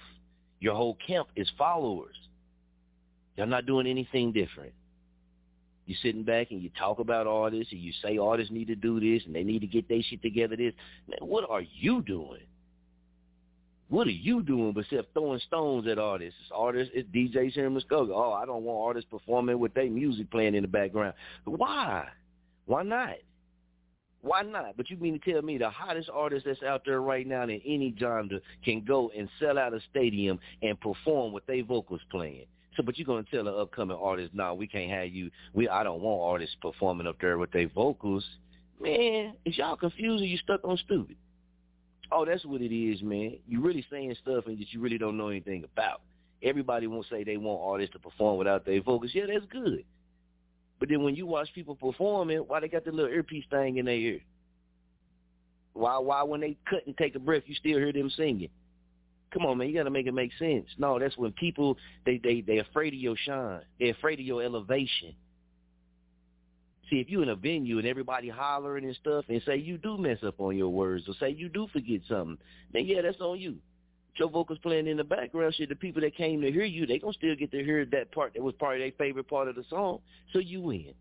Your 0.62 0.76
whole 0.76 0.98
camp 1.06 1.28
is 1.36 1.52
followers. 1.58 2.16
You're 3.36 3.46
not 3.46 3.66
doing 3.66 3.88
anything 3.88 4.32
different. 4.32 4.72
You 5.86 5.96
sitting 6.02 6.24
back 6.24 6.52
and 6.52 6.62
you 6.62 6.70
talk 6.78 7.00
about 7.00 7.28
artists 7.28 7.74
and 7.74 7.82
you 7.82 7.92
say 8.02 8.18
artists 8.18 8.52
need 8.52 8.68
to 8.68 8.76
do 8.76 9.00
this 9.00 9.26
and 9.26 9.36
they 9.36 9.44
need 9.44 9.60
to 9.60 9.68
get 9.68 9.90
their 9.90 10.02
shit 10.02 10.22
together. 10.22 10.56
This, 10.56 10.74
man, 11.08 11.28
what 11.28 11.50
are 11.50 11.62
you 11.62 12.02
doing? 12.02 12.42
What 13.90 14.08
are 14.08 14.12
you 14.12 14.42
doing 14.42 14.74
besides 14.74 15.08
throwing 15.14 15.40
stones 15.40 15.88
at 15.88 16.00
artists? 16.00 16.40
It's 16.42 16.52
artists, 16.56 16.94
it's 16.96 17.10
DJs 17.10 17.52
here 17.52 17.68
in 17.68 17.76
Muskogee. 17.76 18.12
Oh, 18.14 18.32
I 18.34 18.46
don't 18.46 18.64
want 18.64 18.88
artists 18.88 19.10
performing 19.12 19.60
with 19.60 19.74
their 19.74 19.90
music 19.90 20.32
playing 20.32 20.56
in 20.56 20.64
the 20.64 20.68
background. 20.68 21.14
Why? 21.44 22.08
Why 22.66 22.84
not? 22.84 23.16
Why 24.22 24.42
not? 24.42 24.78
But 24.78 24.90
you 24.90 24.96
mean 24.98 25.20
to 25.20 25.32
tell 25.32 25.42
me 25.42 25.58
the 25.58 25.70
hottest 25.70 26.10
artist 26.12 26.46
that's 26.46 26.64
out 26.64 26.84
there 26.86 27.02
right 27.02 27.28
now 27.28 27.44
in 27.44 27.62
any 27.66 27.94
genre 28.00 28.40
can 28.64 28.84
go 28.86 29.12
and 29.16 29.28
sell 29.38 29.60
out 29.60 29.74
a 29.74 29.82
stadium 29.92 30.40
and 30.62 30.80
perform 30.80 31.34
with 31.34 31.46
their 31.46 31.64
vocals 31.64 32.02
playing? 32.10 32.46
So, 32.76 32.84
but 32.84 32.97
you're 32.97 33.05
gonna 33.05 33.26
tell 33.30 33.47
an 33.47 33.59
upcoming 33.59 33.97
artist, 33.99 34.34
nah, 34.34 34.53
we 34.53 34.67
can't 34.67 34.89
have 34.89 35.09
you. 35.09 35.30
We, 35.53 35.69
I 35.69 35.84
don't 35.84 36.01
want 36.01 36.21
artists 36.21 36.55
performing 36.61 37.07
up 37.07 37.17
there 37.21 37.38
with 37.38 37.51
their 37.51 37.67
vocals. 37.67 38.26
Man, 38.80 39.34
is 39.45 39.57
y'all 39.57 39.76
confused 39.76 40.24
or 40.24 40.26
you 40.26 40.38
stuck 40.38 40.61
on 40.63 40.78
stupid? 40.78 41.15
Oh, 42.11 42.26
that's 42.26 42.45
what 42.45 42.61
it 42.61 42.76
is, 42.76 43.01
man. 43.01 43.38
You 43.47 43.61
really 43.61 43.86
saying 43.89 44.15
stuff 44.21 44.45
and 44.47 44.57
that 44.59 44.71
you 44.71 44.80
really 44.80 44.97
don't 44.97 45.17
know 45.17 45.30
anything 45.30 45.63
about. 45.63 46.01
Everybody 46.41 46.88
won't 46.88 47.05
say 47.09 47.24
they 47.24 47.38
want 47.38 47.61
artists 47.63 47.93
to 47.93 47.99
perform 47.99 48.38
without 48.38 48.65
their 48.65 48.82
vocals. 48.82 49.11
Yeah, 49.13 49.26
that's 49.32 49.45
good. 49.51 49.86
But 50.80 50.89
then 50.89 51.03
when 51.03 51.15
you 51.15 51.26
watch 51.26 51.47
people 51.55 51.76
performing, 51.76 52.39
why 52.39 52.59
they 52.59 52.67
got 52.67 52.84
the 52.84 52.91
little 52.91 53.11
earpiece 53.11 53.45
thing 53.49 53.78
in 53.78 53.86
their 53.86 53.95
ear? 53.95 54.19
Why, 55.74 55.97
why 55.97 56.24
when 56.24 56.41
they 56.41 56.57
cut 56.69 56.86
and 56.86 56.97
take 56.97 57.15
a 57.15 57.19
breath, 57.19 57.43
you 57.45 57.55
still 57.55 57.78
hear 57.78 57.93
them 57.93 58.11
singing? 58.15 58.49
Come 59.34 59.48
on, 59.48 59.58
man, 59.58 59.68
you 59.68 59.74
got 59.74 59.84
to 59.84 59.90
make 59.90 60.06
it 60.06 60.14
make 60.14 60.32
sense. 60.38 60.68
No, 60.78 61.00
that's 61.00 61.18
when 61.18 61.32
people 61.32 61.76
they 62.06 62.20
they 62.24 62.42
they 62.42 62.60
afraid 62.60 62.94
of 62.94 63.00
your 63.00 63.16
shine. 63.18 63.62
They're 63.80 63.92
afraid 63.92 64.20
of 64.20 64.26
your 64.26 64.44
elevation. 64.44 65.16
See, 66.90 66.98
if 66.98 67.10
you 67.10 67.24
in 67.24 67.30
a 67.30 67.36
venue 67.36 67.80
and 67.80 67.88
everybody 67.88 68.30
hollering 68.30 68.86
and 68.86 68.96
stuff, 68.96 69.26
and 69.30 69.42
say 69.46 69.56
you 69.56 69.80
do 69.80 69.98
mess 69.98 70.20
up 70.24 70.40
on 70.40 70.56
your 70.56 70.70
words, 70.70 71.06
or 71.08 71.16
say 71.20 71.30
you 71.30 71.50
do 71.50 71.68
forget 71.74 72.02
something, 72.08 72.38
then 72.72 72.86
yeah, 72.86 73.02
that's 73.02 73.20
on 73.22 73.40
you. 73.40 73.56
Your 74.18 74.30
vocals 74.30 74.60
playing 74.60 74.86
in 74.86 74.98
the 74.98 75.04
background, 75.04 75.56
shit. 75.56 75.70
The 75.70 75.76
people 75.76 76.02
that 76.04 76.16
came 76.16 76.42
to 76.42 76.52
hear 76.52 76.66
you, 76.66 76.86
they 76.86 77.00
gonna 77.00 77.14
still 77.14 77.36
get 77.36 77.52
to 77.52 77.64
hear 77.64 77.84
that 77.86 78.12
part 78.12 78.36
that 78.36 78.44
was 78.44 78.54
part 78.54 78.76
of 78.76 78.82
their 78.82 78.92
favorite 78.92 79.28
part 79.28 79.48
of 79.48 79.56
the 79.56 79.64
song. 79.68 80.00
So 80.34 80.40
you 80.40 80.62
win. 80.62 80.94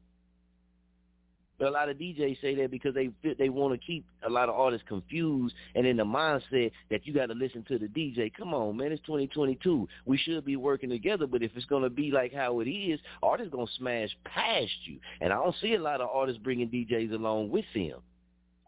But 1.59 1.69
a 1.69 1.71
lot 1.71 1.89
of 1.89 1.97
DJs 1.97 2.41
say 2.41 2.55
that 2.57 2.71
because 2.71 2.95
they 2.95 3.11
they 3.39 3.49
want 3.49 3.79
to 3.79 3.87
keep 3.87 4.05
a 4.27 4.31
lot 4.31 4.49
of 4.49 4.55
artists 4.55 4.87
confused 4.89 5.55
and 5.75 5.87
in 5.87 5.97
the 5.97 6.05
mindset 6.05 6.73
that 6.91 7.07
you 7.07 7.15
got 7.15 7.27
to 7.27 7.35
listen 7.35 7.65
to 7.69 7.79
the 7.79 7.87
DJ. 7.87 8.33
Come 8.35 8.55
on, 8.55 8.77
man, 8.77 8.91
it's 8.91 9.03
2022. 9.03 9.87
We 10.05 10.17
should 10.19 10.45
be 10.45 10.57
working 10.57 10.91
together, 10.91 11.27
but 11.27 11.43
if 11.43 11.53
it's 11.55 11.67
to 11.67 11.91
be 11.91 12.11
like 12.11 12.33
how 12.33 12.61
it 12.61 12.69
is, 12.69 13.01
artists 13.23 13.53
to 13.53 13.67
smash 13.77 14.11
past 14.25 14.73
you. 14.85 14.99
And 15.21 15.33
I 15.33 15.37
don't 15.37 15.55
see 15.61 15.75
a 15.75 15.81
lot 15.81 16.01
of 16.01 16.09
artists 16.13 16.41
bringing 16.43 16.69
DJs 16.69 17.13
along 17.13 17.51
with 17.51 17.65
them. 17.75 18.01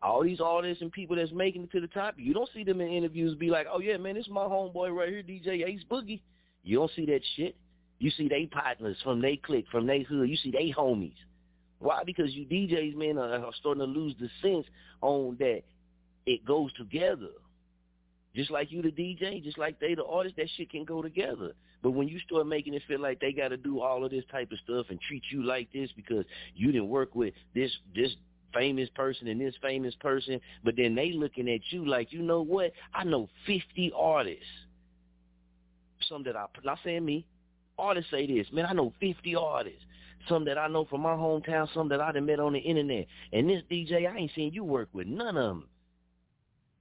All 0.03 0.23
these 0.23 0.41
artists 0.41 0.83
and 0.83 0.93
people 0.93 1.17
that's 1.17 1.33
making 1.33 1.65
it 1.65 1.73
to 1.73 1.81
the 1.81 1.87
top, 1.89 2.15
you 2.19 2.35
don't 2.35 2.49
see 2.55 2.63
them 2.63 2.81
in 2.81 2.89
interviews 2.89 3.35
be 3.37 3.49
like, 3.49 3.67
oh, 3.73 3.81
yeah, 3.81 3.97
man, 3.97 4.15
this 4.15 4.29
my 4.29 4.43
homeboy 4.43 4.95
right 4.95 5.09
here, 5.09 5.23
DJ 5.23 5.67
Ace 5.67 5.83
Boogie. 5.91 6.21
You 6.63 6.79
don't 6.79 6.91
see 6.95 7.07
that 7.07 7.21
shit. 7.37 7.57
You 7.99 8.11
see 8.11 8.29
they 8.29 8.47
partners 8.47 8.99
from 9.03 9.23
they 9.23 9.37
clique, 9.37 9.67
from 9.71 9.87
they 9.87 10.03
hood. 10.03 10.29
You 10.29 10.37
see 10.37 10.51
they 10.51 10.75
homies. 10.77 11.15
Why? 11.79 12.03
Because 12.05 12.33
you 12.35 12.47
DJs, 12.47 12.97
man, 12.97 13.19
are, 13.19 13.45
are 13.45 13.53
starting 13.59 13.81
to 13.81 13.87
lose 13.87 14.15
the 14.19 14.29
sense 14.43 14.67
on 15.01 15.37
that 15.39 15.63
it 16.27 16.45
goes 16.45 16.73
together. 16.75 17.29
Just 18.35 18.51
like 18.51 18.73
you 18.73 18.83
the 18.83 18.91
DJ, 18.91 19.43
just 19.43 19.59
like 19.59 19.79
they 19.79 19.95
the 19.95 20.05
artist, 20.05 20.37
that 20.37 20.49
shit 20.57 20.71
can 20.71 20.85
go 20.85 21.03
together. 21.03 21.53
But 21.83 21.91
when 21.91 22.09
you 22.09 22.19
start 22.21 22.47
making 22.47 22.75
it 22.75 22.83
feel 22.89 23.01
like 23.01 23.21
they 23.21 23.33
got 23.33 23.49
to 23.49 23.57
do 23.57 23.81
all 23.81 24.05
of 24.05 24.11
this 24.11 24.25
type 24.33 24.51
of 24.51 24.59
stuff 24.65 24.87
and 24.89 24.99
treat 25.01 25.23
you 25.31 25.45
like 25.45 25.69
this 25.73 25.91
because 25.95 26.25
you 26.55 26.73
didn't 26.73 26.89
work 26.89 27.15
with 27.15 27.35
this 27.55 27.71
this 27.95 28.11
famous 28.53 28.89
person 28.95 29.29
and 29.29 29.41
this 29.41 29.55
famous 29.61 29.95
person, 29.97 30.41
but 30.65 30.77
then 30.77 30.95
they 30.95 31.13
looking 31.13 31.49
at 31.49 31.61
you 31.71 31.87
like, 31.87 32.13
you 32.13 32.23
know 32.23 32.43
what? 32.43 32.73
I 32.95 33.05
know 33.05 33.29
50 33.47 33.93
artists. 33.97 34.45
Some 36.09 36.23
that 36.25 36.37
I, 36.37 36.47
not 36.65 36.79
saying 36.85 37.05
me, 37.05 37.27
artists 37.79 38.11
say 38.11 38.27
this, 38.27 38.47
man, 38.53 38.67
I 38.67 38.73
know 38.73 38.93
50 39.01 39.35
artists 39.37 39.85
some 40.29 40.45
that 40.47 40.59
I 40.59 40.69
know 40.69 40.85
from 40.85 41.03
my 41.03 41.15
hometown, 41.15 41.73
some 41.75 41.89
that 41.89 42.01
I 42.01 42.13
done 42.13 42.27
met 42.27 42.41
on 42.41 42.53
the 42.53 42.59
internet. 42.59 43.07
And 43.33 43.49
this 43.49 43.63
DJ, 43.71 44.11
I 44.11 44.17
ain't 44.17 44.31
seen 44.35 44.53
you 44.53 44.65
work 44.65 44.89
with 44.93 45.07
none 45.07 45.37
of 45.37 45.57
them. 45.57 45.69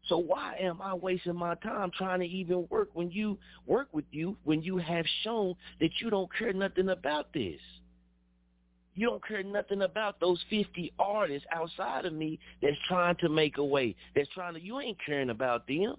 So 0.07 0.17
why 0.17 0.57
am 0.59 0.81
I 0.81 0.93
wasting 0.93 1.35
my 1.35 1.55
time 1.55 1.91
trying 1.97 2.19
to 2.19 2.25
even 2.25 2.67
work 2.69 2.89
when 2.93 3.09
you 3.09 3.37
work 3.65 3.87
with 3.93 4.05
you 4.11 4.35
when 4.43 4.61
you 4.61 4.77
have 4.77 5.05
shown 5.23 5.55
that 5.79 5.91
you 6.01 6.09
don't 6.09 6.29
care 6.37 6.51
nothing 6.51 6.89
about 6.89 7.31
this? 7.33 7.59
You 8.95 9.07
don't 9.07 9.25
care 9.25 9.43
nothing 9.43 9.81
about 9.81 10.19
those 10.19 10.43
50 10.49 10.93
artists 10.99 11.47
outside 11.51 12.05
of 12.05 12.13
me 12.13 12.37
that's 12.61 12.75
trying 12.87 13.15
to 13.21 13.29
make 13.29 13.57
a 13.57 13.63
way. 13.63 13.95
That's 14.15 14.29
trying 14.29 14.53
to, 14.53 14.61
you 14.61 14.79
ain't 14.79 14.97
caring 15.03 15.29
about 15.29 15.67
them. 15.67 15.95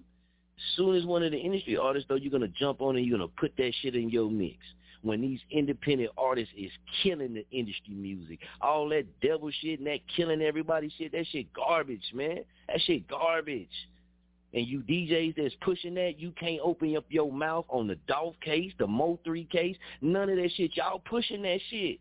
Soon 0.77 0.95
as 0.95 1.03
one 1.03 1.23
of 1.23 1.31
the 1.31 1.37
industry 1.37 1.75
artists, 1.75 2.07
though, 2.07 2.15
you're 2.15 2.31
going 2.31 2.41
to 2.41 2.59
jump 2.59 2.81
on 2.81 2.95
and 2.95 3.05
you're 3.05 3.17
going 3.17 3.29
to 3.29 3.35
put 3.35 3.51
that 3.57 3.73
shit 3.81 3.95
in 3.95 4.09
your 4.09 4.31
mix 4.31 4.57
when 5.05 5.21
these 5.21 5.39
independent 5.51 6.09
artists 6.17 6.53
is 6.57 6.71
killing 7.03 7.35
the 7.35 7.45
industry 7.51 7.93
music. 7.93 8.39
All 8.59 8.89
that 8.89 9.05
devil 9.21 9.51
shit 9.61 9.77
and 9.77 9.87
that 9.87 9.99
killing 10.15 10.41
everybody 10.41 10.91
shit, 10.97 11.11
that 11.11 11.27
shit 11.31 11.53
garbage, 11.53 12.11
man. 12.11 12.39
That 12.67 12.81
shit 12.81 13.07
garbage. 13.07 13.69
And 14.51 14.65
you 14.65 14.79
DJs 14.79 15.35
that's 15.35 15.53
pushing 15.61 15.93
that, 15.95 16.13
you 16.17 16.31
can't 16.31 16.59
open 16.63 16.95
up 16.97 17.05
your 17.09 17.31
mouth 17.31 17.65
on 17.69 17.87
the 17.87 17.97
Dolph 18.07 18.35
case, 18.41 18.71
the 18.79 18.87
Mo3 18.87 19.47
case, 19.47 19.75
none 20.01 20.27
of 20.27 20.37
that 20.37 20.49
shit. 20.55 20.75
Y'all 20.75 20.99
pushing 21.05 21.43
that 21.43 21.59
shit. 21.69 21.99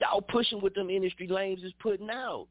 Y'all 0.00 0.20
pushing 0.20 0.60
what 0.60 0.74
them 0.74 0.90
industry 0.90 1.26
lames 1.26 1.64
is 1.64 1.72
putting 1.82 2.10
out. 2.10 2.46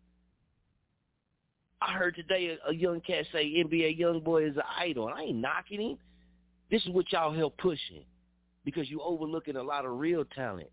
I 1.82 1.94
heard 1.94 2.16
today 2.16 2.58
a, 2.66 2.72
a 2.72 2.74
young 2.74 3.00
cat 3.00 3.26
say 3.32 3.46
NBA 3.46 4.00
YoungBoy 4.02 4.50
is 4.50 4.58
an 4.58 4.64
idol. 4.78 5.08
I 5.08 5.24
ain't 5.24 5.38
knocking 5.38 5.80
him. 5.80 5.98
This 6.70 6.82
is 6.84 6.90
what 6.90 7.10
y'all 7.14 7.34
help 7.34 7.58
pushing 7.58 8.04
because 8.66 8.90
you're 8.90 9.02
overlooking 9.02 9.56
a 9.56 9.64
lot 9.64 9.86
of 9.86 10.00
real 10.00 10.24
talent, 10.26 10.70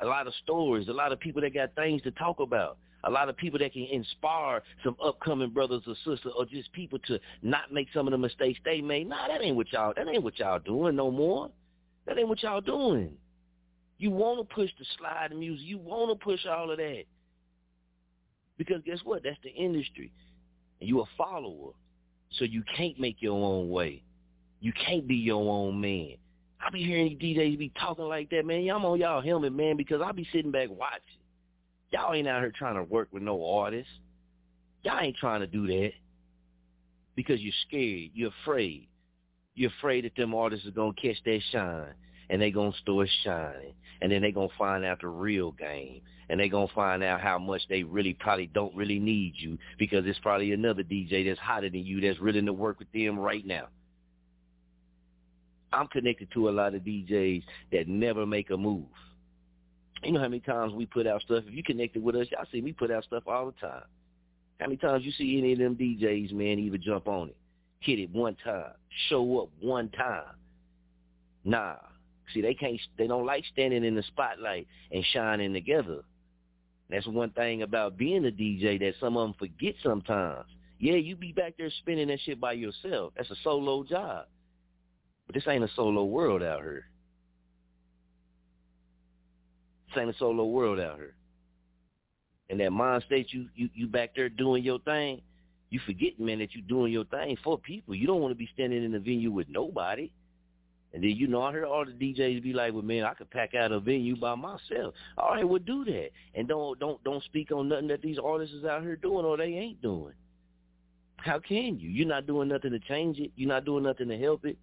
a 0.00 0.06
lot 0.06 0.26
of 0.26 0.34
stories, 0.42 0.88
a 0.88 0.92
lot 0.92 1.12
of 1.12 1.20
people 1.20 1.42
that 1.42 1.54
got 1.54 1.74
things 1.74 2.02
to 2.02 2.10
talk 2.12 2.40
about, 2.40 2.78
a 3.04 3.10
lot 3.10 3.28
of 3.28 3.36
people 3.36 3.58
that 3.58 3.72
can 3.72 3.84
inspire 3.84 4.62
some 4.82 4.96
upcoming 5.04 5.50
brothers 5.50 5.82
or 5.86 5.94
sisters 5.96 6.32
or 6.36 6.44
just 6.46 6.72
people 6.72 6.98
to 7.06 7.18
not 7.42 7.72
make 7.72 7.88
some 7.92 8.06
of 8.06 8.12
the 8.12 8.18
mistakes 8.18 8.58
they 8.64 8.80
made. 8.80 9.08
Nah, 9.08 9.28
that 9.28 9.42
ain't 9.42 9.56
what 9.56 9.72
y'all 9.72 9.92
that 9.96 10.08
ain't 10.08 10.22
what 10.22 10.38
y'all 10.38 10.58
doing 10.58 10.96
no 10.96 11.10
more. 11.10 11.50
That 12.06 12.18
ain't 12.18 12.28
what 12.28 12.42
y'all 12.42 12.60
doing. 12.60 13.12
You 13.98 14.10
want 14.10 14.48
to 14.48 14.54
push 14.54 14.70
the 14.78 14.84
slide 14.96 15.36
music. 15.36 15.66
You 15.66 15.78
want 15.78 16.10
to 16.10 16.24
push 16.24 16.46
all 16.46 16.70
of 16.70 16.78
that. 16.78 17.04
Because 18.56 18.82
guess 18.84 18.98
what? 19.04 19.22
That's 19.22 19.38
the 19.42 19.50
industry. 19.50 20.12
And 20.80 20.88
you 20.88 21.00
a 21.00 21.04
follower. 21.16 21.72
So 22.32 22.44
you 22.44 22.62
can't 22.76 22.98
make 22.98 23.16
your 23.20 23.42
own 23.42 23.70
way. 23.70 24.02
You 24.60 24.72
can't 24.72 25.06
be 25.06 25.16
your 25.16 25.50
own 25.50 25.80
man. 25.80 26.14
I 26.60 26.70
be 26.70 26.82
hearing 26.82 27.18
DJs 27.18 27.58
be 27.58 27.72
talking 27.80 28.06
like 28.06 28.30
that, 28.30 28.44
man. 28.44 28.68
I'm 28.68 28.84
on 28.84 28.98
y'all 28.98 29.22
helmet, 29.22 29.52
man, 29.52 29.76
because 29.76 30.02
I 30.02 30.12
be 30.12 30.26
sitting 30.32 30.50
back 30.50 30.68
watching. 30.70 31.02
Y'all 31.90 32.12
ain't 32.12 32.28
out 32.28 32.40
here 32.40 32.52
trying 32.56 32.74
to 32.74 32.82
work 32.82 33.08
with 33.12 33.22
no 33.22 33.44
artists. 33.44 33.92
Y'all 34.82 35.00
ain't 35.00 35.16
trying 35.16 35.40
to 35.40 35.46
do 35.46 35.66
that 35.66 35.92
because 37.16 37.40
you're 37.40 37.52
scared. 37.66 38.10
You're 38.14 38.32
afraid. 38.42 38.88
You're 39.54 39.70
afraid 39.78 40.04
that 40.04 40.16
them 40.16 40.34
artists 40.34 40.66
are 40.66 40.72
going 40.72 40.94
to 40.94 41.00
catch 41.00 41.16
that 41.24 41.40
shine 41.50 41.94
and 42.30 42.40
they 42.40 42.50
going 42.50 42.72
to 42.72 42.78
start 42.78 43.08
shining. 43.24 43.74
And 44.00 44.12
then 44.12 44.22
they 44.22 44.30
going 44.30 44.50
to 44.50 44.54
find 44.56 44.84
out 44.84 45.00
the 45.00 45.08
real 45.08 45.52
game. 45.52 46.02
And 46.30 46.38
they 46.38 46.48
going 46.48 46.68
to 46.68 46.74
find 46.74 47.02
out 47.02 47.22
how 47.22 47.38
much 47.38 47.62
they 47.68 47.82
really 47.82 48.12
probably 48.12 48.48
don't 48.48 48.74
really 48.76 48.98
need 48.98 49.32
you 49.36 49.56
because 49.78 50.04
it's 50.06 50.18
probably 50.18 50.52
another 50.52 50.82
DJ 50.82 51.26
that's 51.26 51.40
hotter 51.40 51.70
than 51.70 51.84
you 51.84 52.00
that's 52.02 52.20
willing 52.20 52.46
to 52.46 52.52
work 52.52 52.78
with 52.78 52.92
them 52.92 53.18
right 53.18 53.46
now. 53.46 53.68
I'm 55.72 55.86
connected 55.88 56.30
to 56.32 56.48
a 56.48 56.50
lot 56.50 56.74
of 56.74 56.82
DJs 56.82 57.42
that 57.72 57.88
never 57.88 58.26
make 58.26 58.50
a 58.50 58.56
move. 58.56 58.86
You 60.02 60.12
know 60.12 60.20
how 60.20 60.28
many 60.28 60.40
times 60.40 60.72
we 60.72 60.86
put 60.86 61.06
out 61.06 61.22
stuff? 61.22 61.44
If 61.46 61.54
you 61.54 61.62
connected 61.62 62.02
with 62.02 62.14
us, 62.14 62.28
y'all 62.30 62.46
see 62.52 62.60
me 62.60 62.72
put 62.72 62.90
out 62.90 63.04
stuff 63.04 63.24
all 63.26 63.46
the 63.46 63.52
time. 63.52 63.82
How 64.60 64.66
many 64.66 64.76
times 64.76 65.04
you 65.04 65.12
see 65.12 65.38
any 65.38 65.52
of 65.52 65.58
them 65.58 65.76
DJs, 65.76 66.32
man, 66.32 66.58
even 66.58 66.80
jump 66.82 67.08
on 67.08 67.28
it, 67.28 67.36
hit 67.80 67.98
it 67.98 68.10
one 68.10 68.36
time, 68.44 68.72
show 69.08 69.40
up 69.40 69.48
one 69.60 69.88
time? 69.90 70.34
Nah. 71.44 71.76
See, 72.34 72.42
they 72.42 72.54
can't, 72.54 72.78
they 72.96 73.06
don't 73.06 73.24
like 73.26 73.44
standing 73.52 73.84
in 73.84 73.94
the 73.94 74.02
spotlight 74.02 74.66
and 74.92 75.04
shining 75.12 75.52
together. 75.52 76.02
That's 76.90 77.06
one 77.06 77.30
thing 77.30 77.62
about 77.62 77.96
being 77.96 78.26
a 78.26 78.30
DJ 78.30 78.78
that 78.80 78.94
some 79.00 79.16
of 79.16 79.28
them 79.28 79.34
forget 79.38 79.74
sometimes. 79.82 80.46
Yeah, 80.78 80.94
you 80.94 81.16
be 81.16 81.32
back 81.32 81.54
there 81.58 81.70
spinning 81.78 82.08
that 82.08 82.20
shit 82.24 82.40
by 82.40 82.52
yourself. 82.52 83.12
That's 83.16 83.30
a 83.30 83.36
solo 83.42 83.82
job. 83.84 84.26
But 85.28 85.34
this 85.34 85.44
ain't 85.46 85.62
a 85.62 85.68
solo 85.76 86.04
world 86.04 86.42
out 86.42 86.62
here. 86.62 86.86
This 89.88 89.98
ain't 90.00 90.10
a 90.10 90.18
solo 90.18 90.46
world 90.46 90.80
out 90.80 90.96
here. 90.96 91.14
And 92.50 92.58
that 92.60 92.72
mind 92.72 93.04
state 93.06 93.28
you 93.30 93.46
you 93.54 93.68
you 93.74 93.86
back 93.86 94.12
there 94.16 94.30
doing 94.30 94.64
your 94.64 94.78
thing, 94.80 95.20
you 95.68 95.80
forget, 95.84 96.18
man, 96.18 96.38
that 96.38 96.54
you 96.54 96.62
doing 96.62 96.90
your 96.90 97.04
thing 97.04 97.36
for 97.44 97.58
people. 97.58 97.94
You 97.94 98.06
don't 98.06 98.22
want 98.22 98.32
to 98.32 98.38
be 98.38 98.48
standing 98.54 98.82
in 98.82 98.92
the 98.92 98.98
venue 98.98 99.30
with 99.30 99.48
nobody. 99.50 100.10
And 100.94 101.02
then, 101.02 101.10
you 101.10 101.26
know, 101.26 101.42
I 101.42 101.52
heard 101.52 101.64
all 101.64 101.84
the 101.84 101.92
DJs 101.92 102.42
be 102.42 102.54
like, 102.54 102.72
well, 102.72 102.80
man, 102.80 103.04
I 103.04 103.12
could 103.12 103.30
pack 103.30 103.54
out 103.54 103.72
a 103.72 103.80
venue 103.80 104.16
by 104.16 104.34
myself. 104.34 104.94
All 105.18 105.32
right, 105.32 105.46
well, 105.46 105.58
do 105.58 105.84
that. 105.84 106.08
And 106.34 106.48
don't 106.48 106.78
don't 106.78 107.04
don't 107.04 107.22
speak 107.24 107.52
on 107.52 107.68
nothing 107.68 107.88
that 107.88 108.00
these 108.00 108.18
artists 108.18 108.54
is 108.54 108.64
out 108.64 108.80
here 108.80 108.96
doing 108.96 109.26
or 109.26 109.36
they 109.36 109.52
ain't 109.52 109.82
doing. 109.82 110.14
How 111.16 111.38
can 111.38 111.78
you? 111.78 111.90
You're 111.90 112.08
not 112.08 112.26
doing 112.26 112.48
nothing 112.48 112.70
to 112.70 112.78
change 112.78 113.18
it. 113.18 113.32
You're 113.36 113.50
not 113.50 113.66
doing 113.66 113.84
nothing 113.84 114.08
to 114.08 114.16
help 114.16 114.46
it. 114.46 114.56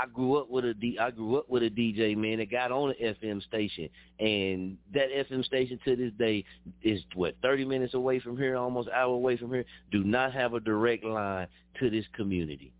I 0.00 0.06
grew 0.06 0.36
up 0.36 0.48
with 0.48 0.64
a 0.64 0.72
D, 0.72 0.98
I 0.98 1.10
grew 1.10 1.36
up 1.36 1.50
with 1.50 1.62
a 1.62 1.68
DJ 1.68 2.16
man 2.16 2.38
that 2.38 2.50
got 2.50 2.72
on 2.72 2.90
an 2.90 3.14
FM 3.22 3.42
station, 3.42 3.90
and 4.18 4.78
that 4.94 5.10
FM 5.10 5.44
station 5.44 5.78
to 5.84 5.94
this 5.94 6.12
day 6.18 6.42
is 6.82 7.02
what 7.14 7.34
thirty 7.42 7.66
minutes 7.66 7.92
away 7.92 8.18
from 8.18 8.38
here, 8.38 8.56
almost 8.56 8.88
hour 8.88 9.12
away 9.12 9.36
from 9.36 9.52
here. 9.52 9.64
Do 9.92 10.02
not 10.02 10.32
have 10.32 10.54
a 10.54 10.60
direct 10.60 11.04
line 11.04 11.48
to 11.80 11.90
this 11.90 12.06
community. 12.14 12.72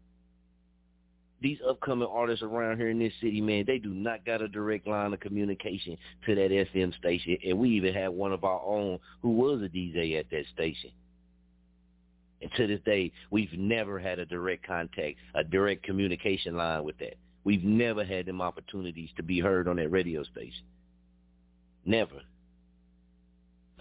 These 1.43 1.59
upcoming 1.69 2.09
artists 2.11 2.43
around 2.43 2.79
here 2.79 2.89
in 2.89 2.99
this 2.99 3.13
city, 3.21 3.43
man, 3.43 3.65
they 3.67 3.79
do 3.79 3.91
not 3.91 4.25
got 4.25 4.41
a 4.41 4.49
direct 4.49 4.87
line 4.87 5.13
of 5.13 5.21
communication 5.21 5.99
to 6.25 6.35
that 6.35 6.51
FM 6.51 6.97
station, 6.97 7.37
and 7.47 7.59
we 7.59 7.69
even 7.71 7.93
had 7.93 8.09
one 8.09 8.33
of 8.33 8.45
our 8.45 8.63
own 8.65 8.99
who 9.21 9.31
was 9.31 9.61
a 9.63 9.69
DJ 9.69 10.19
at 10.19 10.31
that 10.31 10.45
station. 10.55 10.91
And 12.43 12.51
to 12.57 12.67
this 12.67 12.81
day, 12.85 13.13
we've 13.31 13.53
never 13.53 13.99
had 13.99 14.19
a 14.19 14.27
direct 14.27 14.67
contact, 14.67 15.17
a 15.35 15.45
direct 15.45 15.83
communication 15.83 16.57
line 16.57 16.85
with 16.85 16.99
that. 16.99 17.15
We've 17.45 17.65
never 17.65 18.05
had 18.05 18.27
them 18.27 18.41
opportunities 18.41 19.11
to 19.17 19.23
be 19.23 19.41
heard 19.41 19.69
on 19.69 19.77
that 19.77 19.91
radio 19.91 20.23
station. 20.25 20.65
Never. 21.85 22.23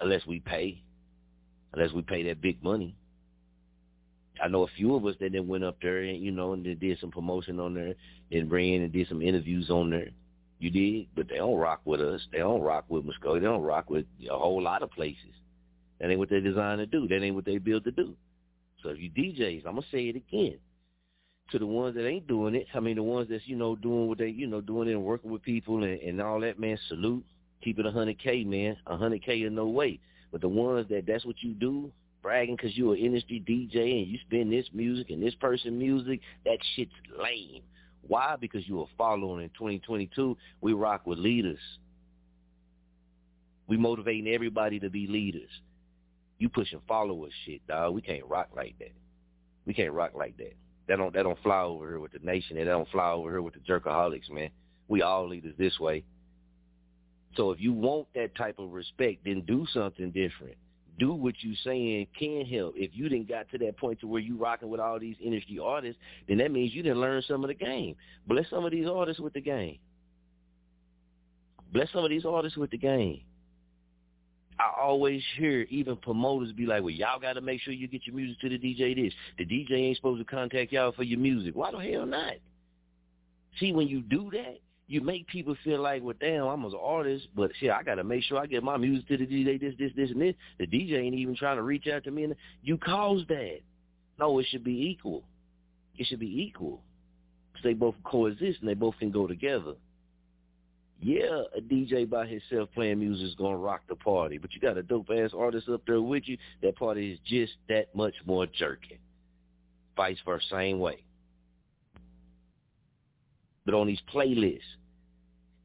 Unless 0.01 0.25
we 0.25 0.39
pay. 0.39 0.81
Unless 1.73 1.93
we 1.93 2.01
pay 2.01 2.23
that 2.23 2.41
big 2.41 2.63
money. 2.63 2.95
I 4.41 4.47
know 4.47 4.63
a 4.63 4.67
few 4.77 4.95
of 4.95 5.05
us 5.05 5.15
that 5.19 5.33
then 5.33 5.47
went 5.47 5.65
up 5.65 5.77
there 5.81 5.99
and, 5.99 6.21
you 6.23 6.31
know, 6.31 6.53
and 6.53 6.65
they 6.65 6.73
did 6.73 6.99
some 6.99 7.11
promotion 7.11 7.59
on 7.59 7.73
there 7.73 7.93
and 8.31 8.49
ran 8.49 8.81
and 8.81 8.91
did 8.91 9.07
some 9.09 9.21
interviews 9.21 9.69
on 9.69 9.89
there. 9.89 10.09
You 10.59 10.69
did, 10.69 11.07
but 11.15 11.27
they 11.29 11.37
don't 11.37 11.57
rock 11.57 11.81
with 11.85 12.01
us. 12.01 12.21
They 12.31 12.39
don't 12.39 12.61
rock 12.61 12.85
with 12.89 13.05
Muskogee. 13.05 13.39
They 13.39 13.45
don't 13.45 13.63
rock 13.63 13.89
with 13.89 14.05
a 14.29 14.37
whole 14.37 14.61
lot 14.61 14.83
of 14.83 14.91
places. 14.91 15.33
That 15.99 16.09
ain't 16.09 16.19
what 16.19 16.29
they're 16.29 16.41
designed 16.41 16.79
to 16.79 16.85
do. 16.85 17.07
That 17.07 17.23
ain't 17.23 17.35
what 17.35 17.45
they 17.45 17.57
built 17.57 17.83
to 17.85 17.91
do. 17.91 18.15
So 18.83 18.89
if 18.89 18.99
you 18.99 19.09
DJs, 19.09 19.65
I'm 19.65 19.75
gonna 19.75 19.85
say 19.91 20.07
it 20.07 20.15
again. 20.15 20.57
To 21.51 21.59
the 21.59 21.65
ones 21.65 21.95
that 21.95 22.07
ain't 22.07 22.27
doing 22.27 22.53
it, 22.55 22.67
I 22.73 22.79
mean 22.79 22.95
the 22.95 23.03
ones 23.03 23.27
that's, 23.29 23.47
you 23.47 23.55
know, 23.55 23.75
doing 23.75 24.07
what 24.07 24.19
they, 24.19 24.27
you 24.29 24.45
know, 24.45 24.61
doing 24.61 24.87
it 24.87 24.91
and 24.91 25.03
working 25.03 25.31
with 25.31 25.41
people 25.41 25.83
and, 25.83 25.99
and 25.99 26.21
all 26.21 26.39
that, 26.41 26.59
man, 26.59 26.77
salute. 26.87 27.25
Keep 27.63 27.79
it 27.79 27.85
a 27.85 27.91
hundred 27.91 28.19
K, 28.19 28.43
man. 28.43 28.77
A 28.87 28.95
hundred 28.95 29.23
K 29.23 29.43
in 29.43 29.55
no 29.55 29.67
way. 29.67 29.99
But 30.31 30.41
the 30.41 30.47
ones 30.47 30.87
that 30.89 31.05
that's 31.07 31.25
what 31.25 31.41
you 31.41 31.53
do, 31.53 31.91
bragging 32.21 32.55
because 32.55 32.77
you're 32.77 32.93
an 32.93 32.99
industry 32.99 33.43
DJ 33.47 34.03
and 34.03 34.07
you 34.07 34.19
spin 34.25 34.49
this 34.49 34.67
music 34.73 35.09
and 35.09 35.21
this 35.21 35.35
person 35.35 35.77
music, 35.77 36.21
that 36.45 36.59
shit's 36.75 36.91
lame. 37.21 37.63
Why? 38.07 38.35
Because 38.39 38.67
you 38.67 38.79
are 38.81 38.87
following 38.97 39.43
in 39.43 39.49
2022. 39.49 40.37
We 40.61 40.73
rock 40.73 41.05
with 41.05 41.19
leaders. 41.19 41.59
We 43.67 43.77
motivating 43.77 44.27
everybody 44.33 44.79
to 44.79 44.89
be 44.89 45.07
leaders. 45.07 45.49
You 46.39 46.49
pushing 46.49 46.81
followers 46.87 47.33
shit, 47.45 47.65
dog. 47.67 47.93
We 47.93 48.01
can't 48.01 48.25
rock 48.25 48.49
like 48.55 48.75
that. 48.79 48.93
We 49.65 49.73
can't 49.73 49.93
rock 49.93 50.13
like 50.15 50.37
that. 50.37 50.53
That 50.87 50.95
don't 50.95 51.13
that 51.13 51.23
don't 51.23 51.41
fly 51.43 51.61
over 51.61 51.87
here 51.87 51.99
with 51.99 52.13
the 52.13 52.19
nation. 52.19 52.57
That 52.57 52.65
don't 52.65 52.89
fly 52.89 53.11
over 53.11 53.29
here 53.29 53.41
with 53.41 53.53
the 53.53 53.59
jurkaholics, 53.59 54.31
man. 54.31 54.49
We 54.87 55.03
all 55.03 55.27
leaders 55.27 55.53
this 55.57 55.79
way. 55.79 56.03
So 57.35 57.51
if 57.51 57.59
you 57.59 57.73
want 57.73 58.07
that 58.15 58.35
type 58.35 58.57
of 58.57 58.71
respect, 58.71 59.25
then 59.25 59.41
do 59.41 59.67
something 59.71 60.09
different. 60.11 60.55
Do 60.97 61.13
what 61.13 61.35
you 61.41 61.53
saying 61.63 62.07
can 62.17 62.45
help. 62.45 62.73
If 62.75 62.91
you 62.93 63.07
didn't 63.07 63.29
got 63.29 63.49
to 63.51 63.57
that 63.59 63.77
point 63.77 63.99
to 64.01 64.07
where 64.07 64.19
you 64.19 64.35
rocking 64.35 64.69
with 64.69 64.81
all 64.81 64.99
these 64.99 65.15
industry 65.23 65.59
artists, 65.59 66.01
then 66.27 66.39
that 66.39 66.51
means 66.51 66.73
you 66.73 66.81
didn't 66.83 66.99
learn 66.99 67.21
some 67.21 67.43
of 67.43 67.49
the 67.49 67.53
game. 67.53 67.95
Bless 68.27 68.49
some 68.49 68.65
of 68.65 68.71
these 68.71 68.87
artists 68.87 69.21
with 69.21 69.33
the 69.33 69.41
game. 69.41 69.77
Bless 71.71 71.91
some 71.93 72.03
of 72.03 72.09
these 72.09 72.25
artists 72.25 72.57
with 72.57 72.71
the 72.71 72.77
game. 72.77 73.21
I 74.59 74.71
always 74.77 75.23
hear 75.37 75.61
even 75.69 75.95
promoters 75.95 76.51
be 76.51 76.65
like, 76.65 76.81
well, 76.81 76.89
y'all 76.89 77.19
got 77.19 77.33
to 77.33 77.41
make 77.41 77.61
sure 77.61 77.73
you 77.73 77.87
get 77.87 78.05
your 78.05 78.15
music 78.15 78.41
to 78.41 78.49
the 78.49 78.57
DJ 78.57 78.93
this. 78.93 79.13
The 79.37 79.45
DJ 79.45 79.71
ain't 79.71 79.95
supposed 79.95 80.19
to 80.19 80.25
contact 80.29 80.73
y'all 80.73 80.91
for 80.91 81.03
your 81.03 81.19
music. 81.19 81.55
Why 81.55 81.71
the 81.71 81.77
hell 81.77 82.05
not? 82.05 82.33
See, 83.59 83.71
when 83.71 83.87
you 83.87 84.01
do 84.01 84.29
that, 84.31 84.59
you 84.87 84.99
make 84.99 85.27
people 85.27 85.55
feel 85.63 85.81
like, 85.81 86.03
well, 86.03 86.15
damn, 86.19 86.45
I'm 86.45 86.65
an 86.65 86.73
artist, 86.81 87.27
but 87.35 87.51
shit, 87.59 87.71
I 87.71 87.83
got 87.83 87.95
to 87.95 88.03
make 88.03 88.23
sure 88.23 88.37
I 88.37 88.47
get 88.47 88.63
my 88.63 88.75
music 88.75 89.07
to 89.07 89.17
the 89.17 89.27
DJ 89.27 89.61
this, 89.61 89.75
this, 89.79 89.91
this, 89.95 90.09
and 90.11 90.21
this. 90.21 90.35
The 90.57 90.67
DJ 90.67 90.93
ain't 90.93 91.15
even 91.15 91.35
trying 91.35 91.57
to 91.57 91.63
reach 91.63 91.87
out 91.87 92.03
to 92.03 92.11
me. 92.11 92.25
And 92.25 92.35
you 92.61 92.77
caused 92.77 93.29
that. 93.29 93.59
No, 94.19 94.39
it 94.39 94.47
should 94.49 94.65
be 94.65 94.89
equal. 94.89 95.23
It 95.97 96.07
should 96.07 96.19
be 96.19 96.41
equal. 96.41 96.81
Because 97.53 97.63
they 97.63 97.73
both 97.73 97.95
coexist 98.03 98.59
and 98.59 98.67
they 98.67 98.73
both 98.73 98.97
can 98.99 99.11
go 99.11 99.25
together 99.25 99.75
yeah, 101.01 101.43
a 101.55 101.61
DJ 101.61 102.09
by 102.09 102.25
himself 102.25 102.69
playing 102.73 102.99
music 102.99 103.27
is 103.27 103.35
gonna 103.35 103.57
rock 103.57 103.81
the 103.87 103.95
party, 103.95 104.37
but 104.37 104.53
you 104.53 104.59
got 104.59 104.77
a 104.77 104.83
dope 104.83 105.09
ass 105.09 105.31
artist 105.37 105.69
up 105.69 105.81
there 105.87 106.01
with 106.01 106.23
you. 106.27 106.37
That 106.61 106.75
party 106.75 107.13
is 107.13 107.19
just 107.25 107.53
that 107.69 107.93
much 107.95 108.15
more 108.25 108.45
jerky. 108.45 108.99
Vice 109.95 110.17
versa, 110.25 110.45
same 110.51 110.79
way. 110.79 111.03
But 113.65 113.75
on 113.75 113.87
these 113.87 114.01
playlists, 114.13 114.59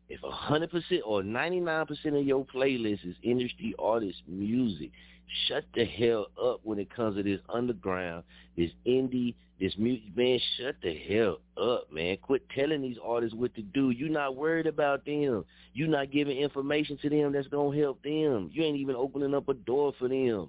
if 0.08 0.22
a 0.22 0.30
hundred 0.30 0.70
percent 0.70 1.02
or 1.04 1.22
ninety 1.24 1.58
nine 1.58 1.86
percent 1.86 2.14
of 2.14 2.24
your 2.24 2.44
playlist 2.44 3.04
is 3.04 3.16
industry 3.22 3.74
artist 3.78 4.22
music, 4.28 4.92
shut 5.48 5.64
the 5.74 5.84
hell 5.84 6.26
up 6.40 6.60
when 6.62 6.78
it 6.78 6.94
comes 6.94 7.16
to 7.16 7.24
this 7.24 7.40
underground, 7.48 8.22
this 8.56 8.70
indie, 8.86 9.34
this 9.60 9.74
music. 9.78 10.16
Man, 10.16 10.38
shut 10.56 10.76
the 10.82 10.94
hell 10.94 11.38
up, 11.60 11.92
man. 11.92 12.16
Quit 12.20 12.48
telling 12.54 12.82
these 12.82 12.96
artists 13.02 13.36
what 13.36 13.54
to 13.54 13.62
do. 13.62 13.90
You're 13.90 14.08
not 14.08 14.36
worried 14.36 14.66
about 14.66 15.04
them. 15.04 15.44
You're 15.72 15.88
not 15.88 16.10
giving 16.10 16.36
information 16.36 16.98
to 17.02 17.08
them 17.08 17.32
that's 17.32 17.48
going 17.48 17.76
to 17.76 17.82
help 17.82 18.02
them. 18.02 18.50
You 18.52 18.64
ain't 18.64 18.76
even 18.76 18.96
opening 18.96 19.34
up 19.34 19.48
a 19.48 19.54
door 19.54 19.92
for 19.98 20.08
them. 20.08 20.48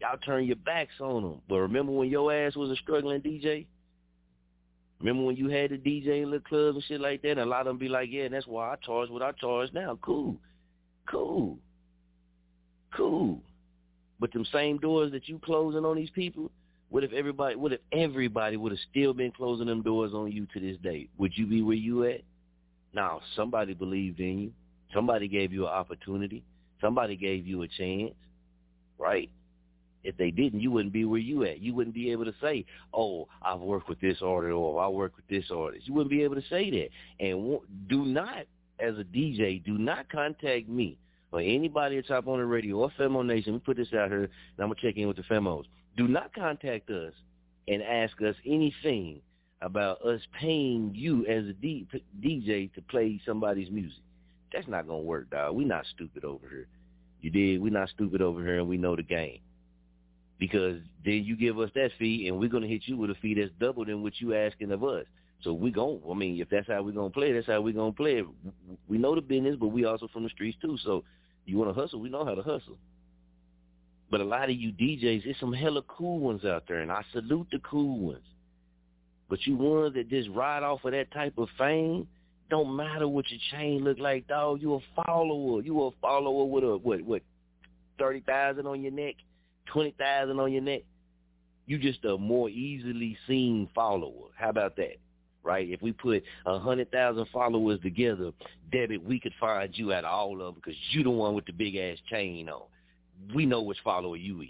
Y'all 0.00 0.16
turn 0.24 0.44
your 0.44 0.56
backs 0.56 0.94
on 1.00 1.22
them. 1.22 1.40
But 1.48 1.58
remember 1.58 1.92
when 1.92 2.08
your 2.08 2.32
ass 2.32 2.56
was 2.56 2.70
a 2.70 2.76
struggling 2.76 3.20
DJ? 3.20 3.66
Remember 4.98 5.24
when 5.24 5.36
you 5.36 5.48
had 5.48 5.70
the 5.70 5.78
DJ 5.78 6.22
in 6.22 6.30
the 6.30 6.40
clubs 6.40 6.76
and 6.76 6.84
shit 6.84 7.00
like 7.00 7.22
that? 7.22 7.32
And 7.32 7.40
a 7.40 7.46
lot 7.46 7.62
of 7.62 7.66
them 7.66 7.78
be 7.78 7.88
like, 7.88 8.08
yeah, 8.10 8.28
that's 8.28 8.46
why 8.46 8.72
I 8.72 8.76
charge 8.76 9.10
what 9.10 9.22
I 9.22 9.32
charge 9.32 9.72
now. 9.72 9.98
Cool. 10.02 10.36
Cool. 11.06 11.58
Cool. 12.94 13.40
But 14.18 14.32
them 14.32 14.44
same 14.52 14.78
doors 14.78 15.12
that 15.12 15.28
you 15.28 15.38
closing 15.38 15.84
on 15.84 15.96
these 15.96 16.10
people, 16.10 16.50
what 16.90 17.04
if 17.04 17.12
everybody 17.12 17.54
what 17.56 17.72
if 17.72 17.80
everybody 17.92 18.56
would 18.56 18.72
have 18.72 18.80
still 18.90 19.14
been 19.14 19.30
closing 19.32 19.66
them 19.66 19.82
doors 19.82 20.12
on 20.12 20.30
you 20.30 20.46
to 20.52 20.60
this 20.60 20.76
day? 20.82 21.08
Would 21.18 21.32
you 21.36 21.46
be 21.46 21.62
where 21.62 21.76
you 21.76 22.04
at? 22.04 22.20
Now, 22.92 23.20
somebody 23.36 23.74
believed 23.74 24.18
in 24.18 24.38
you. 24.38 24.52
Somebody 24.92 25.28
gave 25.28 25.52
you 25.52 25.66
an 25.66 25.72
opportunity. 25.72 26.42
Somebody 26.80 27.16
gave 27.16 27.46
you 27.46 27.62
a 27.62 27.68
chance. 27.68 28.14
Right? 28.98 29.30
If 30.02 30.16
they 30.16 30.30
didn't, 30.30 30.60
you 30.60 30.70
wouldn't 30.70 30.92
be 30.92 31.04
where 31.04 31.20
you 31.20 31.44
at. 31.44 31.60
You 31.60 31.74
wouldn't 31.74 31.94
be 31.94 32.10
able 32.10 32.24
to 32.24 32.34
say, 32.40 32.64
"Oh, 32.92 33.28
I've 33.42 33.60
worked 33.60 33.88
with 33.88 34.00
this 34.00 34.20
artist," 34.22 34.52
or 34.52 34.82
"I 34.82 34.88
work 34.88 35.14
with 35.14 35.28
this 35.28 35.50
artist." 35.50 35.86
You 35.86 35.94
wouldn't 35.94 36.10
be 36.10 36.22
able 36.22 36.36
to 36.36 36.48
say 36.48 36.70
that. 36.70 36.88
And 37.24 37.58
do 37.88 38.04
not, 38.04 38.46
as 38.78 38.98
a 38.98 39.04
DJ, 39.04 39.58
do 39.58 39.78
not 39.78 40.08
contact 40.08 40.68
me 40.68 40.96
or 41.32 41.40
anybody 41.40 41.98
at 41.98 42.06
Chop 42.06 42.26
On 42.26 42.40
It 42.40 42.44
Radio 42.44 42.78
or 42.78 42.90
Femo 42.98 43.24
Nation. 43.24 43.52
We 43.52 43.58
put 43.60 43.76
this 43.76 43.92
out 43.92 44.08
here, 44.08 44.24
and 44.24 44.30
I'm 44.58 44.68
gonna 44.68 44.80
check 44.80 44.96
in 44.96 45.06
with 45.06 45.18
the 45.18 45.22
Femos. 45.24 45.66
Do 45.96 46.08
not 46.08 46.32
contact 46.34 46.90
us 46.90 47.12
and 47.68 47.82
ask 47.82 48.20
us 48.22 48.34
anything 48.46 49.20
about 49.62 50.00
us 50.02 50.20
paying 50.38 50.92
you 50.94 51.26
as 51.26 51.44
a 51.44 51.86
DJ 52.22 52.72
to 52.74 52.82
play 52.82 53.20
somebody's 53.26 53.70
music. 53.70 54.02
That's 54.52 54.68
not 54.68 54.86
gonna 54.86 55.00
work, 55.00 55.30
dog. 55.30 55.54
We 55.54 55.64
not 55.64 55.84
stupid 55.86 56.24
over 56.24 56.48
here. 56.48 56.66
You 57.20 57.30
did. 57.30 57.60
We 57.60 57.70
not 57.70 57.90
stupid 57.90 58.22
over 58.22 58.42
here, 58.42 58.58
and 58.58 58.68
we 58.68 58.78
know 58.78 58.96
the 58.96 59.02
game 59.02 59.40
because 60.40 60.80
then 61.04 61.22
you 61.22 61.36
give 61.36 61.58
us 61.58 61.70
that 61.74 61.90
fee 61.98 62.26
and 62.26 62.38
we're 62.38 62.48
to 62.62 62.68
hit 62.68 62.82
you 62.86 62.96
with 62.96 63.10
a 63.10 63.14
fee 63.16 63.34
that's 63.34 63.52
double 63.60 63.84
than 63.84 64.02
what 64.02 64.14
you 64.20 64.34
asking 64.34 64.72
of 64.72 64.82
us. 64.82 65.04
So 65.42 65.52
we 65.52 65.70
going 65.70 66.00
I 66.10 66.14
mean, 66.14 66.40
if 66.40 66.48
that's 66.48 66.66
how 66.66 66.82
we're 66.82 66.92
to 66.92 67.14
play, 67.14 67.32
that's 67.32 67.46
how 67.46 67.60
we're 67.60 67.74
to 67.92 67.96
play 67.96 68.18
it. 68.18 68.26
We 68.88 68.98
know 68.98 69.14
the 69.14 69.20
business, 69.20 69.56
but 69.60 69.68
we 69.68 69.84
also 69.84 70.08
from 70.08 70.24
the 70.24 70.30
streets 70.30 70.58
too. 70.60 70.78
So 70.82 71.04
you 71.44 71.58
want 71.58 71.74
to 71.74 71.80
hustle, 71.80 72.00
we 72.00 72.08
know 72.08 72.24
how 72.24 72.34
to 72.34 72.42
hustle. 72.42 72.78
But 74.10 74.20
a 74.20 74.24
lot 74.24 74.50
of 74.50 74.56
you 74.56 74.72
DJs, 74.72 75.24
there's 75.24 75.38
some 75.38 75.52
hella 75.52 75.82
cool 75.82 76.18
ones 76.18 76.44
out 76.44 76.64
there, 76.66 76.80
and 76.80 76.90
I 76.90 77.04
salute 77.12 77.46
the 77.52 77.60
cool 77.60 77.98
ones. 77.98 78.24
But 79.28 79.46
you 79.46 79.56
ones 79.56 79.94
that 79.94 80.10
just 80.10 80.28
ride 80.30 80.64
off 80.64 80.84
of 80.84 80.92
that 80.92 81.12
type 81.12 81.38
of 81.38 81.48
fame, 81.56 82.08
don't 82.50 82.74
matter 82.74 83.06
what 83.06 83.30
your 83.30 83.40
chain 83.52 83.84
look 83.84 84.00
like, 84.00 84.26
dog. 84.26 84.60
You 84.60 84.74
a 84.74 85.02
follower. 85.04 85.62
You 85.62 85.80
a 85.82 85.90
follower 86.02 86.44
with 86.44 86.64
a 86.64 86.76
what 86.76 87.00
what 87.02 87.22
thirty 87.98 88.20
thousand 88.20 88.66
on 88.66 88.82
your 88.82 88.92
neck 88.92 89.14
twenty 89.66 89.94
thousand 89.98 90.38
on 90.40 90.52
your 90.52 90.62
neck, 90.62 90.82
you 91.66 91.78
just 91.78 92.04
a 92.04 92.18
more 92.18 92.48
easily 92.48 93.16
seen 93.26 93.68
follower. 93.74 94.28
How 94.36 94.50
about 94.50 94.76
that? 94.76 94.96
Right? 95.42 95.68
If 95.70 95.80
we 95.80 95.92
put 95.92 96.22
a 96.44 96.58
hundred 96.58 96.90
thousand 96.90 97.26
followers 97.32 97.80
together, 97.82 98.32
debit, 98.72 99.02
we 99.02 99.20
could 99.20 99.32
find 99.40 99.70
you 99.76 99.92
out 99.92 100.04
of 100.04 100.10
all 100.10 100.32
of 100.32 100.38
them 100.38 100.54
because 100.56 100.78
you 100.90 101.02
the 101.02 101.10
one 101.10 101.34
with 101.34 101.46
the 101.46 101.52
big 101.52 101.76
ass 101.76 101.96
chain 102.10 102.48
on. 102.48 102.62
We 103.34 103.46
know 103.46 103.62
which 103.62 103.78
follower 103.84 104.16
you 104.16 104.42
is. 104.42 104.48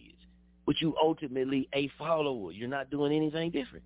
But 0.66 0.80
you 0.80 0.94
ultimately 1.02 1.68
a 1.74 1.90
follower. 1.98 2.52
You're 2.52 2.68
not 2.68 2.90
doing 2.90 3.12
anything 3.12 3.50
different. 3.50 3.84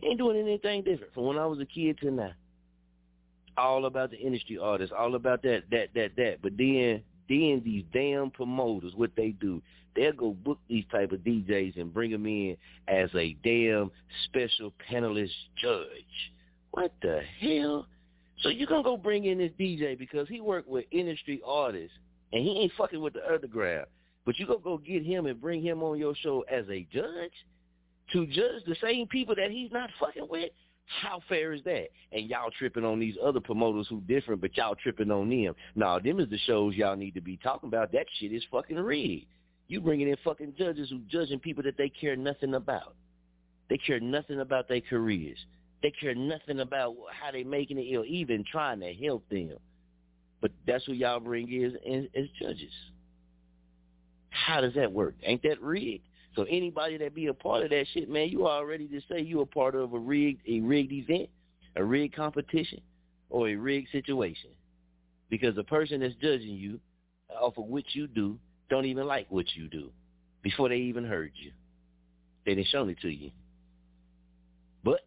You 0.00 0.10
ain't 0.10 0.18
doing 0.18 0.38
anything 0.38 0.82
different 0.82 1.12
from 1.14 1.24
when 1.24 1.38
I 1.38 1.46
was 1.46 1.58
a 1.60 1.66
kid 1.66 1.98
to 1.98 2.10
now. 2.10 2.32
All 3.58 3.86
about 3.86 4.10
the 4.10 4.18
industry 4.18 4.58
artists, 4.58 4.94
all 4.96 5.14
about 5.14 5.42
that, 5.42 5.62
that, 5.70 5.88
that, 5.94 6.12
that. 6.16 6.42
But 6.42 6.56
then, 6.58 7.02
then 7.28 7.62
these 7.64 7.84
damn 7.92 8.30
promoters, 8.30 8.92
what 8.94 9.10
they 9.16 9.30
do, 9.30 9.62
they'll 9.94 10.12
go 10.12 10.32
book 10.32 10.58
these 10.68 10.84
type 10.92 11.12
of 11.12 11.20
DJs 11.20 11.80
and 11.80 11.92
bring 11.92 12.10
them 12.10 12.26
in 12.26 12.56
as 12.86 13.08
a 13.14 13.34
damn 13.42 13.90
special 14.24 14.72
panelist 14.90 15.30
judge. 15.60 15.86
What 16.72 16.92
the 17.00 17.22
hell? 17.40 17.86
So 18.40 18.50
you're 18.50 18.66
going 18.66 18.84
to 18.84 18.88
go 18.88 18.98
bring 18.98 19.24
in 19.24 19.38
this 19.38 19.52
DJ 19.58 19.98
because 19.98 20.28
he 20.28 20.42
worked 20.42 20.68
with 20.68 20.84
industry 20.90 21.40
artists 21.44 21.96
and 22.32 22.44
he 22.44 22.58
ain't 22.58 22.72
fucking 22.76 23.00
with 23.00 23.14
the 23.14 23.26
underground. 23.32 23.86
But 24.26 24.38
you 24.40 24.46
to 24.46 24.58
go 24.58 24.76
get 24.76 25.06
him 25.06 25.26
and 25.26 25.40
bring 25.40 25.62
him 25.62 25.82
on 25.82 25.98
your 25.98 26.14
show 26.16 26.44
as 26.50 26.66
a 26.68 26.86
judge 26.92 27.32
to 28.12 28.26
judge 28.26 28.64
the 28.66 28.76
same 28.82 29.06
people 29.06 29.34
that 29.36 29.50
he's 29.50 29.70
not 29.70 29.88
fucking 29.98 30.26
with? 30.28 30.50
How 31.00 31.20
fair 31.28 31.52
is 31.52 31.62
that? 31.64 31.88
And 32.12 32.28
y'all 32.28 32.50
tripping 32.56 32.84
on 32.84 32.98
these 33.00 33.16
other 33.24 33.40
promoters 33.40 33.86
who 33.88 34.00
different, 34.02 34.40
but 34.40 34.56
y'all 34.56 34.74
tripping 34.74 35.10
on 35.10 35.30
them. 35.30 35.54
Now, 35.74 35.98
them 35.98 36.20
is 36.20 36.28
the 36.28 36.38
shows 36.38 36.74
y'all 36.74 36.96
need 36.96 37.14
to 37.14 37.20
be 37.20 37.36
talking 37.36 37.68
about. 37.68 37.92
That 37.92 38.06
shit 38.18 38.32
is 38.32 38.44
fucking 38.50 38.76
rigged. 38.76 39.26
You 39.68 39.80
bringing 39.80 40.08
in 40.08 40.16
fucking 40.24 40.54
judges 40.58 40.90
who 40.90 41.00
judging 41.08 41.40
people 41.40 41.62
that 41.64 41.76
they 41.76 41.88
care 41.88 42.14
nothing 42.14 42.54
about. 42.54 42.94
They 43.68 43.78
care 43.78 43.98
nothing 43.98 44.40
about 44.40 44.68
their 44.68 44.80
careers. 44.80 45.38
They 45.82 45.92
care 46.00 46.14
nothing 46.14 46.60
about 46.60 46.94
how 47.10 47.32
they 47.32 47.42
making 47.42 47.78
it 47.78 47.96
or 47.96 48.04
even 48.04 48.44
trying 48.50 48.80
to 48.80 48.92
help 48.92 49.28
them. 49.28 49.56
But 50.40 50.52
that's 50.66 50.84
who 50.84 50.92
y'all 50.92 51.20
bring 51.20 51.52
is 51.52 51.74
as 52.14 52.26
judges. 52.40 52.72
How 54.36 54.60
does 54.60 54.74
that 54.74 54.92
work? 54.92 55.14
Ain't 55.22 55.42
that 55.42 55.60
rigged? 55.62 56.04
So 56.34 56.42
anybody 56.44 56.98
that 56.98 57.14
be 57.14 57.26
a 57.26 57.34
part 57.34 57.64
of 57.64 57.70
that 57.70 57.86
shit, 57.94 58.10
man, 58.10 58.28
you 58.28 58.46
already 58.46 58.86
just 58.86 59.08
say 59.08 59.20
you 59.20 59.40
a 59.40 59.46
part 59.46 59.74
of 59.74 59.94
a 59.94 59.98
rigged 59.98 60.42
a 60.46 60.60
rigged 60.60 60.92
event, 60.92 61.30
a 61.76 61.82
rigged 61.82 62.14
competition, 62.14 62.80
or 63.30 63.48
a 63.48 63.56
rigged 63.56 63.88
situation. 63.90 64.50
Because 65.30 65.56
the 65.56 65.64
person 65.64 66.00
that's 66.00 66.14
judging 66.16 66.54
you 66.54 66.78
off 67.40 67.56
of 67.56 67.64
what 67.64 67.84
you 67.94 68.06
do 68.06 68.38
don't 68.68 68.84
even 68.84 69.06
like 69.06 69.26
what 69.30 69.46
you 69.54 69.68
do 69.68 69.90
before 70.42 70.68
they 70.68 70.76
even 70.76 71.04
heard 71.04 71.32
you. 71.34 71.52
They 72.44 72.54
didn't 72.54 72.68
show 72.68 72.86
it 72.86 73.00
to 73.00 73.08
you. 73.08 73.30
But 74.84 75.00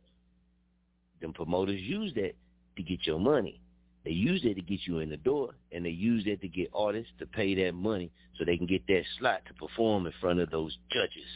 them 1.22 1.34
promoters 1.34 1.80
use 1.80 2.14
that 2.16 2.34
to 2.76 2.84
get 2.84 3.06
your 3.06 3.20
money. 3.20 3.62
They 4.06 4.12
use 4.12 4.42
that 4.44 4.56
to 4.56 4.62
get 4.62 4.80
you 4.86 5.00
in 5.00 5.10
the 5.10 5.18
door, 5.18 5.52
and 5.72 5.86
they 5.86 5.90
use 5.90 6.24
that 6.26 6.42
to 6.42 6.48
get 6.48 6.70
artists 6.74 7.12
to 7.20 7.26
pay 7.26 7.54
that 7.64 7.74
money 7.74 8.12
so 8.38 8.46
they 8.46 8.58
can 8.58 8.66
get 8.66 8.88
that 8.88 9.04
slot 9.20 9.42
to 9.48 9.54
perform 9.54 10.06
in 10.06 10.14
front 10.22 10.40
of 10.40 10.50
those 10.50 10.78
judges. 10.92 11.28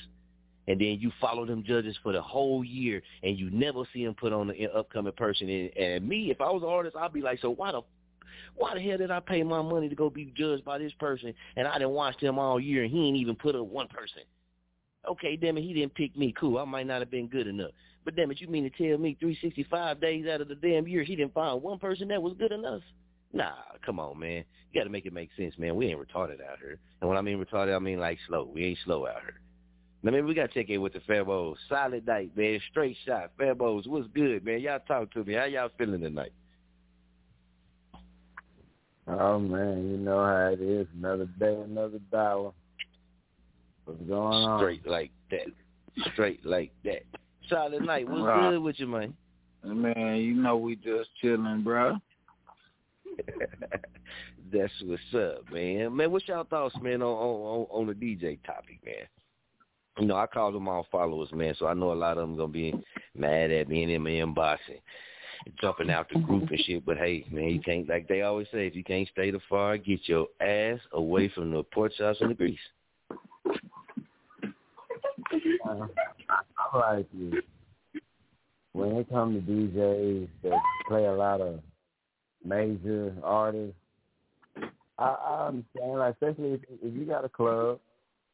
And 0.67 0.79
then 0.79 0.97
you 0.99 1.11
follow 1.19 1.45
them 1.45 1.63
judges 1.65 1.97
for 2.01 2.13
the 2.13 2.21
whole 2.21 2.63
year, 2.63 3.01
and 3.21 3.37
you 3.37 3.49
never 3.51 3.83
see 3.91 4.05
them 4.05 4.15
put 4.15 4.31
on 4.31 4.49
an 4.49 4.69
upcoming 4.73 5.11
person. 5.11 5.49
And, 5.49 5.77
and 5.77 6.07
me, 6.07 6.31
if 6.31 6.39
I 6.39 6.49
was 6.49 6.63
an 6.63 6.69
artist, 6.69 6.95
I'd 6.95 7.11
be 7.11 7.21
like, 7.21 7.39
so 7.41 7.49
why 7.49 7.73
the 7.73 7.81
why 8.55 8.73
the 8.75 8.81
hell 8.81 8.97
did 8.97 9.11
I 9.11 9.19
pay 9.19 9.43
my 9.43 9.61
money 9.61 9.89
to 9.89 9.95
go 9.95 10.09
be 10.09 10.31
judged 10.35 10.63
by 10.63 10.77
this 10.77 10.93
person 10.99 11.33
and 11.55 11.67
I 11.67 11.73
didn't 11.73 11.91
watch 11.91 12.19
them 12.19 12.37
all 12.37 12.59
year 12.59 12.83
and 12.83 12.91
he 12.91 13.07
ain't 13.07 13.17
even 13.17 13.35
put 13.35 13.55
up 13.55 13.65
one 13.65 13.87
person? 13.87 14.21
Okay, 15.09 15.35
damn 15.35 15.57
it, 15.57 15.61
he 15.61 15.73
didn't 15.73 15.95
pick 15.95 16.15
me. 16.15 16.33
Cool, 16.39 16.57
I 16.57 16.65
might 16.65 16.87
not 16.87 16.99
have 16.99 17.11
been 17.11 17.27
good 17.27 17.47
enough. 17.47 17.71
But 18.05 18.15
damn 18.15 18.31
it, 18.31 18.41
you 18.41 18.47
mean 18.47 18.63
to 18.63 18.69
tell 18.69 18.97
me 18.97 19.15
365 19.19 20.01
days 20.01 20.25
out 20.27 20.41
of 20.41 20.47
the 20.47 20.55
damn 20.55 20.87
year 20.87 21.03
he 21.03 21.15
didn't 21.15 21.33
find 21.33 21.61
one 21.61 21.79
person 21.79 22.07
that 22.09 22.21
was 22.21 22.33
good 22.37 22.51
enough? 22.51 22.81
Nah, 23.31 23.53
come 23.85 23.99
on, 23.99 24.19
man. 24.19 24.43
You 24.71 24.79
got 24.79 24.83
to 24.83 24.89
make 24.89 25.05
it 25.05 25.13
make 25.13 25.29
sense, 25.37 25.55
man. 25.57 25.75
We 25.75 25.87
ain't 25.87 25.99
retarded 25.99 26.41
out 26.41 26.59
here. 26.59 26.79
And 27.01 27.09
when 27.09 27.17
I 27.17 27.21
mean 27.21 27.43
retarded, 27.43 27.75
I 27.75 27.79
mean 27.79 27.99
like 27.99 28.19
slow. 28.27 28.49
We 28.53 28.65
ain't 28.65 28.79
slow 28.85 29.07
out 29.07 29.21
here. 29.21 29.39
Now, 30.03 30.11
man, 30.11 30.25
we 30.25 30.33
got 30.33 30.51
to 30.51 30.53
check 30.53 30.69
in 30.69 30.81
with 30.81 30.93
the 30.93 30.99
Fairbos. 30.99 31.55
Solid 31.69 32.05
night, 32.05 32.31
man. 32.35 32.59
Straight 32.69 32.97
shot. 33.05 33.31
Fairbos, 33.39 33.87
what's 33.87 34.07
good, 34.13 34.43
man? 34.43 34.59
Y'all 34.59 34.79
talk 34.87 35.11
to 35.13 35.23
me. 35.23 35.33
How 35.33 35.45
y'all 35.45 35.69
feeling 35.77 36.01
tonight? 36.01 36.33
Oh 39.05 39.37
man, 39.37 39.89
you 39.89 39.97
know 39.97 40.23
how 40.23 40.51
it 40.53 40.61
is. 40.61 40.87
Another 40.97 41.27
day, 41.37 41.53
another 41.53 41.99
dollar. 42.11 42.51
What's 43.85 43.99
going 44.01 44.43
on? 44.43 44.59
Straight 44.61 44.87
like 44.87 45.11
that. 45.29 45.47
Straight 46.13 46.45
like 46.45 46.71
that. 46.85 47.03
Solid 47.53 47.85
night. 47.85 48.09
What's 48.09 48.23
right. 48.23 48.51
good 48.51 48.59
with 48.59 48.79
you, 48.79 48.87
man? 48.87 49.13
Man, 49.63 50.17
you 50.17 50.33
know 50.33 50.57
we 50.57 50.75
just 50.75 51.09
chilling, 51.21 51.63
bro. 51.63 51.97
That's 54.51 54.73
what's 54.83 55.01
up, 55.15 55.51
man. 55.51 55.95
Man, 55.95 56.11
what's 56.11 56.27
y'all 56.27 56.43
thoughts, 56.43 56.75
man, 56.81 57.01
on 57.01 57.07
on 57.07 57.67
on 57.69 57.87
the 57.87 57.93
DJ 57.93 58.43
topic, 58.43 58.79
man? 58.83 59.07
You 59.99 60.07
know, 60.07 60.15
I 60.15 60.25
call 60.25 60.51
them 60.51 60.67
all 60.67 60.87
followers, 60.91 61.29
man, 61.31 61.55
so 61.57 61.67
I 61.67 61.73
know 61.73 61.91
a 61.91 61.93
lot 61.93 62.17
of 62.17 62.27
them 62.27 62.35
gonna 62.35 62.51
be 62.51 62.73
mad 63.15 63.51
at 63.51 63.69
me 63.69 63.83
and 63.83 63.91
in 63.91 64.01
my 64.01 64.09
inboxing 64.09 64.81
jumping 65.61 65.89
out 65.89 66.07
the 66.11 66.19
group 66.19 66.49
and 66.49 66.59
shit. 66.59 66.85
But 66.85 66.97
hey, 66.97 67.25
man, 67.31 67.49
you 67.49 67.61
can't 67.61 67.87
like 67.87 68.07
they 68.07 68.21
always 68.21 68.47
say, 68.51 68.67
if 68.67 68.75
you 68.75 68.83
can't 68.83 69.07
stay 69.09 69.31
the 69.31 69.39
far, 69.49 69.77
get 69.77 70.07
your 70.07 70.27
ass 70.41 70.79
away 70.93 71.29
from 71.29 71.51
the 71.51 71.63
pork 71.63 71.93
chops 71.97 72.19
and 72.21 72.31
the 72.31 72.35
grease. 72.35 72.57
Uh, 75.67 75.87
I 75.87 76.12
like 76.73 77.07
you. 77.13 77.41
When 78.73 78.95
it 78.95 79.09
comes 79.09 79.45
to 79.45 79.51
DJs 79.51 80.27
that 80.43 80.59
play 80.87 81.05
a 81.05 81.13
lot 81.13 81.41
of 81.41 81.59
major 82.43 83.13
artists, 83.23 83.75
I 84.97 85.03
I, 85.03 85.47
understand, 85.47 85.99
like 85.99 86.13
especially 86.13 86.53
if, 86.53 86.61
if 86.81 86.93
you 86.93 87.05
got 87.05 87.25
a 87.25 87.29
club, 87.29 87.79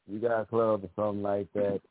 you 0.08 0.20
got 0.20 0.42
a 0.42 0.46
club 0.46 0.84
or 0.84 0.90
something 0.96 1.24
like 1.24 1.52
that. 1.54 1.82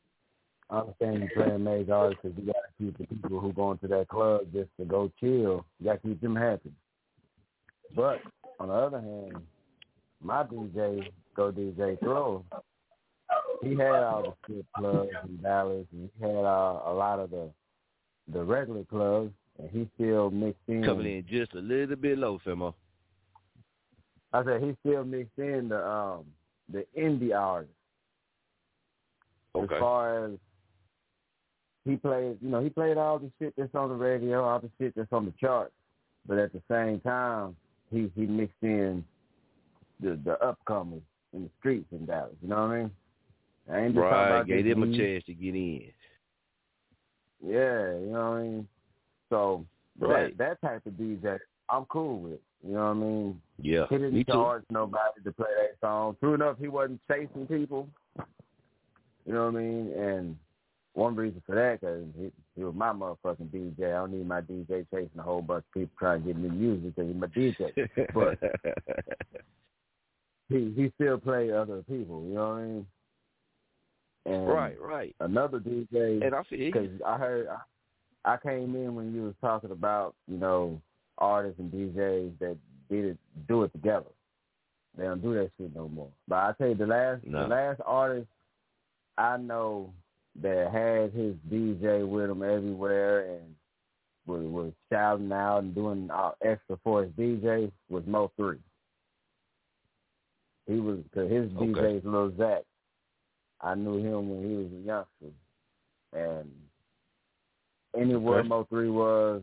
I 0.69 0.79
understand 0.79 1.21
you 1.21 1.29
playing 1.35 1.63
major 1.63 1.93
artists 1.93 2.21
because 2.23 2.37
you 2.37 2.45
got 2.45 2.53
to 2.53 2.83
keep 2.83 2.97
the 2.97 3.07
people 3.07 3.39
who 3.39 3.53
going 3.53 3.77
to 3.79 3.87
that 3.87 4.07
club 4.07 4.41
just 4.53 4.69
to 4.79 4.85
go 4.85 5.11
chill. 5.19 5.65
You 5.79 5.85
got 5.85 6.01
to 6.01 6.07
keep 6.07 6.21
them 6.21 6.35
happy. 6.35 6.71
But 7.95 8.21
on 8.59 8.67
the 8.67 8.73
other 8.73 9.01
hand, 9.01 9.43
my 10.21 10.43
DJ, 10.43 11.09
Go 11.35 11.51
DJ 11.51 11.99
Throw, 11.99 12.43
he 13.61 13.71
had 13.71 14.03
all 14.03 14.23
the 14.23 14.33
strip 14.43 14.65
clubs 14.75 15.09
in 15.27 15.41
Dallas, 15.41 15.85
and 15.91 16.09
he 16.17 16.25
had 16.25 16.45
uh, 16.45 16.81
a 16.85 16.93
lot 16.93 17.19
of 17.19 17.29
the 17.31 17.49
the 18.31 18.43
regular 18.43 18.83
clubs, 18.85 19.31
and 19.57 19.69
he 19.71 19.89
still 19.95 20.29
mixed 20.29 20.61
in. 20.67 20.83
Coming 20.83 21.17
in 21.17 21.25
just 21.27 21.53
a 21.53 21.59
little 21.59 21.95
bit 21.95 22.17
low, 22.17 22.39
Femo. 22.45 22.73
I 24.31 24.43
said 24.43 24.61
he 24.61 24.75
still 24.81 25.03
mixed 25.03 25.37
in 25.37 25.69
the 25.69 25.85
um 25.85 26.25
the 26.71 26.85
indie 26.97 27.35
artists. 27.35 27.73
Okay. 29.55 29.75
As 29.75 29.79
far 29.79 30.25
as 30.25 30.31
he 31.85 31.95
played, 31.95 32.37
you 32.41 32.49
know, 32.49 32.61
he 32.61 32.69
played 32.69 32.97
all 32.97 33.17
the 33.17 33.31
shit 33.39 33.53
that's 33.57 33.73
on 33.73 33.89
the 33.89 33.95
radio, 33.95 34.43
all 34.43 34.59
the 34.59 34.69
shit 34.79 34.93
that's 34.95 35.11
on 35.11 35.25
the 35.25 35.33
charts, 35.39 35.73
but 36.27 36.37
at 36.37 36.53
the 36.53 36.61
same 36.69 36.99
time, 36.99 37.55
he 37.91 38.11
he 38.15 38.25
mixed 38.25 38.61
in 38.61 39.03
the 39.99 40.19
the 40.23 40.37
upcomers 40.43 41.01
in 41.33 41.43
the 41.43 41.49
streets 41.59 41.87
in 41.91 42.05
Dallas. 42.05 42.35
You 42.41 42.49
know 42.49 42.61
what 42.61 42.71
I 42.71 42.79
mean? 42.79 42.91
I 43.71 43.79
ain't 43.81 43.93
just 43.93 44.01
talking 44.01 44.17
Right, 44.17 44.27
about 44.27 44.47
gave 44.47 44.65
them 44.65 44.83
a 44.83 44.97
chance 44.97 45.23
to 45.25 45.33
get 45.33 45.55
in. 45.55 45.91
Yeah, 47.45 47.93
you 47.99 48.07
know 48.11 48.31
what 48.31 48.37
I 48.37 48.41
mean. 48.43 48.67
So 49.29 49.65
Right. 49.99 50.37
that 50.37 50.59
that 50.61 50.67
type 50.67 50.85
of 50.85 50.93
DJ, 50.93 51.39
I'm 51.69 51.85
cool 51.85 52.19
with. 52.19 52.39
You 52.63 52.73
know 52.73 52.85
what 52.85 52.91
I 52.91 52.93
mean? 52.93 53.41
Yeah, 53.61 53.85
He 53.89 53.95
didn't 53.95 54.13
me 54.13 54.23
too. 54.23 54.33
charge 54.33 54.63
nobody 54.69 55.21
to 55.23 55.31
play 55.31 55.47
that 55.61 55.79
song. 55.79 56.17
True 56.19 56.33
enough, 56.33 56.57
he 56.59 56.67
wasn't 56.67 56.99
chasing 57.09 57.47
people. 57.47 57.87
You 59.25 59.33
know 59.33 59.45
what 59.45 59.55
I 59.55 59.59
mean? 59.59 59.93
And 59.93 60.37
one 60.93 61.15
reason 61.15 61.41
for 61.45 61.55
that, 61.55 61.79
because 61.79 62.05
he, 62.17 62.31
he 62.55 62.63
was 62.63 62.73
my 62.75 62.91
motherfucking 62.91 63.49
DJ. 63.49 63.87
I 63.87 63.99
don't 63.99 64.11
need 64.11 64.27
my 64.27 64.41
DJ 64.41 64.85
chasing 64.91 65.19
a 65.19 65.21
whole 65.21 65.41
bunch 65.41 65.63
of 65.67 65.73
people 65.79 65.95
trying 65.99 66.21
to 66.21 66.27
get 66.27 66.37
me 66.37 66.49
music 66.49 66.95
because 66.95 67.11
he's 67.11 67.21
my 67.21 67.27
DJ. 67.27 67.89
but 68.13 68.39
he 70.49 70.73
he 70.75 70.91
still 70.95 71.17
play 71.19 71.51
other 71.51 71.83
people. 71.83 72.25
You 72.27 72.33
know 72.35 72.49
what 72.49 72.55
I 72.55 72.63
mean? 72.65 72.85
And 74.25 74.47
right, 74.47 74.79
right. 74.79 75.15
another 75.21 75.59
DJ, 75.59 76.23
And 76.25 76.35
I 76.35 76.41
you. 76.49 76.71
because 76.71 76.89
I 77.05 77.17
heard 77.17 77.47
I, 77.47 78.33
I 78.33 78.37
came 78.37 78.75
in 78.75 78.95
when 78.95 79.13
you 79.13 79.23
was 79.23 79.33
talking 79.41 79.71
about 79.71 80.15
you 80.27 80.37
know 80.37 80.81
artists 81.17 81.59
and 81.59 81.71
DJs 81.71 82.37
that 82.39 82.57
did 82.89 83.05
it 83.05 83.17
do 83.47 83.63
it 83.63 83.71
together. 83.71 84.05
They 84.97 85.03
don't 85.05 85.21
do 85.21 85.33
that 85.35 85.51
shit 85.57 85.73
no 85.75 85.87
more. 85.87 86.09
But 86.27 86.35
I 86.35 86.53
tell 86.57 86.67
you, 86.69 86.75
the 86.75 86.87
last 86.87 87.25
No. 87.25 87.43
the 87.43 87.47
last 87.47 87.81
artist 87.85 88.27
I 89.17 89.37
know 89.37 89.93
that 90.41 90.69
had 90.71 91.11
his 91.19 91.35
DJ 91.51 92.07
with 92.07 92.29
him 92.29 92.43
everywhere 92.43 93.35
and 93.35 93.55
was, 94.25 94.41
was 94.43 94.73
shouting 94.91 95.31
out 95.31 95.59
and 95.59 95.73
doing 95.75 96.09
uh, 96.11 96.31
extra 96.43 96.77
for 96.83 97.03
his 97.03 97.11
DJ 97.13 97.71
was 97.89 98.03
Mo3. 98.03 98.57
He 100.67 100.75
was 100.79 100.99
cause 101.13 101.29
his 101.31 101.49
Okay. 101.57 101.65
DJ's 101.65 102.05
Lil 102.05 102.31
Zach. 102.37 102.63
I 103.61 103.75
knew 103.75 103.97
him 103.97 104.29
when 104.29 104.49
he 104.49 104.55
was 104.55 104.71
a 104.71 104.85
youngster, 104.85 105.33
and 106.13 106.51
anywhere 107.99 108.43
Mo3 108.43 108.91
was, 108.93 109.41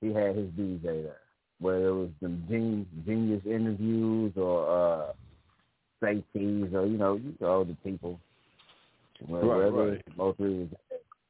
he 0.00 0.08
had 0.12 0.36
his 0.36 0.48
DJ 0.50 1.02
there. 1.02 1.20
Whether 1.58 1.88
it 1.88 1.94
was 1.94 2.10
some 2.22 2.44
gen- 2.48 2.86
genius 3.06 3.42
interviews 3.46 4.32
or 4.36 4.68
uh 4.68 5.12
safeties 6.02 6.72
or 6.74 6.86
you 6.86 6.98
know 6.98 7.14
you 7.16 7.34
know 7.40 7.64
the 7.64 7.76
people. 7.84 8.20
Where- 9.26 9.42
Right, 9.44 9.56
wherever 9.56 9.90
right. 9.92 10.16
Mo3 10.16 10.38
was, 10.38 10.68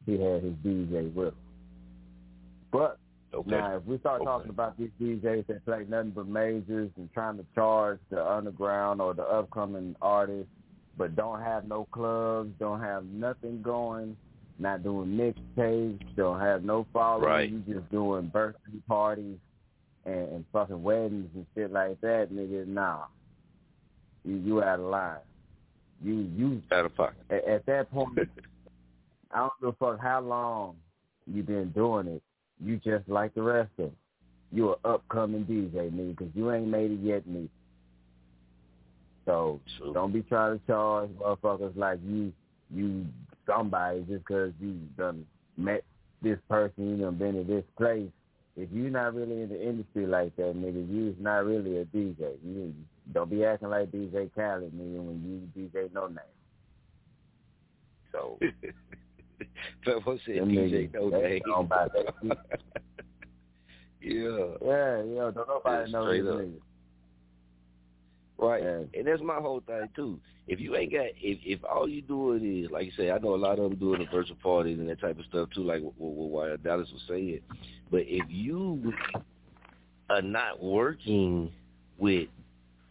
he 0.04 0.12
had 0.20 0.42
his 0.42 0.54
DJ 0.64 1.14
with 1.14 1.28
him. 1.28 1.34
But 2.72 2.98
Okay. 3.34 3.50
now, 3.50 3.76
if 3.76 3.84
we 3.84 3.98
start 3.98 4.22
Okay. 4.22 4.24
talking 4.24 4.50
about 4.50 4.78
these 4.78 4.90
DJs 5.00 5.46
that 5.48 5.64
play 5.64 5.84
nothing 5.88 6.11
but 6.11 6.26
majors 6.26 6.90
and 6.96 7.12
trying 7.12 7.36
to 7.36 7.44
charge 7.54 7.98
the 8.11 8.24
underground 8.24 9.00
or 9.00 9.14
the 9.14 9.24
upcoming 9.24 9.94
artists, 10.00 10.50
but 10.97 11.14
don't 11.16 11.40
have 11.42 11.66
no 11.68 11.86
clubs, 11.92 12.51
don't 12.59 12.80
have 12.80 13.05
nothing 13.07 13.61
going, 13.62 14.16
not 14.59 14.82
doing 14.82 15.09
mixtapes, 15.11 16.01
don't 16.16 16.40
have 16.40 16.64
no 16.64 16.86
following, 16.92 17.24
Right. 17.28 17.51
you 17.51 17.59
just 17.68 17.90
doing 17.90 18.28
birthday 18.28 18.78
parties 18.88 19.36
and, 20.05 20.28
and 20.32 20.44
fucking 20.53 20.82
weddings 20.82 21.28
and 21.34 21.47
shit 21.55 21.70
like 21.72 22.01
that, 22.01 22.28
nigga, 22.32 22.66
nah. 22.66 23.05
You 24.24 24.36
you 24.36 24.62
out 24.62 24.80
of 24.80 24.86
line. 24.86 25.18
You 26.03 26.14
you 26.36 26.62
Out 26.72 26.86
of 26.86 26.94
pocket. 26.97 27.16
at, 27.30 27.44
at 27.47 27.66
that 27.66 27.90
point, 27.90 28.18
I 29.30 29.38
don't 29.38 29.53
give 29.61 29.68
a 29.68 29.72
fuck 29.74 30.01
how 30.01 30.20
long 30.20 30.76
you 31.26 31.42
been 31.42 31.70
doing 31.70 32.07
it. 32.09 32.22
You 32.64 32.76
just 32.78 33.09
like 33.09 33.34
the 33.34 33.42
rest 33.42 33.70
of 33.78 33.86
them. 33.86 33.97
You 34.53 34.70
an 34.70 34.76
upcoming 34.84 35.44
DJ, 35.44 35.90
nigga, 35.90 36.16
because 36.16 36.34
you 36.34 36.51
ain't 36.53 36.68
made 36.68 36.90
it 36.92 37.01
yet, 37.01 37.28
nigga. 37.28 37.49
So 39.26 39.60
True. 39.76 39.92
don't 39.92 40.12
be 40.12 40.22
trying 40.22 40.58
to 40.58 40.66
charge 40.66 41.10
motherfuckers 41.10 41.76
like 41.76 41.98
you 42.06 42.32
you 42.72 43.04
somebody 43.46 44.00
just 44.08 44.24
because 44.24 44.52
you 44.60 44.74
done 44.96 45.26
met 45.56 45.84
this 46.22 46.38
person, 46.48 46.90
you 46.90 47.04
done 47.04 47.16
been 47.16 47.34
to 47.34 47.44
this 47.44 47.64
place. 47.76 48.08
If 48.56 48.70
you're 48.72 48.90
not 48.90 49.14
really 49.14 49.42
in 49.42 49.50
the 49.50 49.62
industry 49.68 50.06
like 50.06 50.34
that, 50.36 50.56
nigga, 50.56 50.88
you's 50.90 51.14
not 51.20 51.44
really 51.44 51.76
a 51.78 51.84
DJ. 51.84 52.36
You 52.42 52.72
don't 53.12 53.28
be 53.28 53.44
acting 53.44 53.68
like 53.68 53.90
DJ 53.90 54.32
Khaled, 54.34 54.72
nigga, 54.72 55.02
when 55.04 55.50
you 55.54 55.68
DJ 55.68 55.92
no 55.92 56.06
name. 56.06 56.18
So 58.12 58.38
Femo 59.86 60.18
said 60.24 60.36
DJ 60.36 60.90
niggas, 60.90 60.94
no 60.94 61.08
name. 61.10 61.42
don't 61.44 61.68
buy 61.68 61.88
that 61.94 62.14
shit. 62.22 62.38
yeah. 64.00 64.46
Yeah, 64.64 65.02
yeah, 65.02 65.30
don't 65.30 65.48
nobody 65.48 65.90
Yeah, 65.90 65.98
know 65.98 66.12
this 66.12 66.22
nigga. 66.24 66.60
Right. 68.39 68.62
Yeah. 68.62 68.80
And 68.95 69.07
that's 69.07 69.22
my 69.22 69.37
whole 69.37 69.62
thing 69.66 69.89
too. 69.95 70.20
If 70.47 70.61
you 70.61 70.76
ain't 70.76 70.93
got 70.93 71.07
if 71.20 71.39
if 71.43 71.64
all 71.64 71.89
you 71.89 72.03
doing 72.03 72.64
is 72.64 72.70
like 72.70 72.87
you 72.87 72.93
say, 72.97 73.11
I 73.11 73.18
know 73.18 73.34
a 73.34 73.37
lot 73.37 73.59
of 73.59 73.70
them 73.70 73.78
doing 73.78 74.01
the 74.01 74.07
virtual 74.07 74.37
parties 74.43 74.78
and 74.78 74.89
that 74.89 75.01
type 75.01 75.18
of 75.18 75.24
stuff 75.24 75.49
too, 75.55 75.62
like 75.62 75.82
what, 75.82 75.95
what, 75.99 76.30
what 76.30 76.62
Dallas 76.62 76.89
was 76.93 77.03
saying. 77.09 77.41
But 77.91 78.03
if 78.07 78.24
you 78.28 78.93
are 80.11 80.22
not 80.22 80.62
working 80.62 81.51
with 81.99 82.28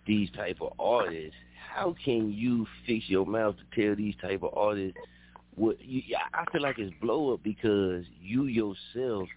these 0.08 0.30
type 0.32 0.58
of 0.62 0.74
artists, 0.80 1.36
how 1.74 1.96
can 2.04 2.32
you 2.32 2.66
fix 2.86 3.06
your 3.08 3.26
mouth 3.26 3.56
to 3.58 3.82
tell 3.82 3.96
these 3.96 4.16
type 4.22 4.44
of 4.44 4.54
artists 4.56 4.98
what 5.56 5.78
you 5.82 6.02
I 6.34 6.44
feel 6.52 6.62
like 6.62 6.80
it's 6.80 6.94
blow 7.02 7.34
up 7.34 7.44
because 7.44 8.04
you 8.22 8.46
yourself 8.46 9.30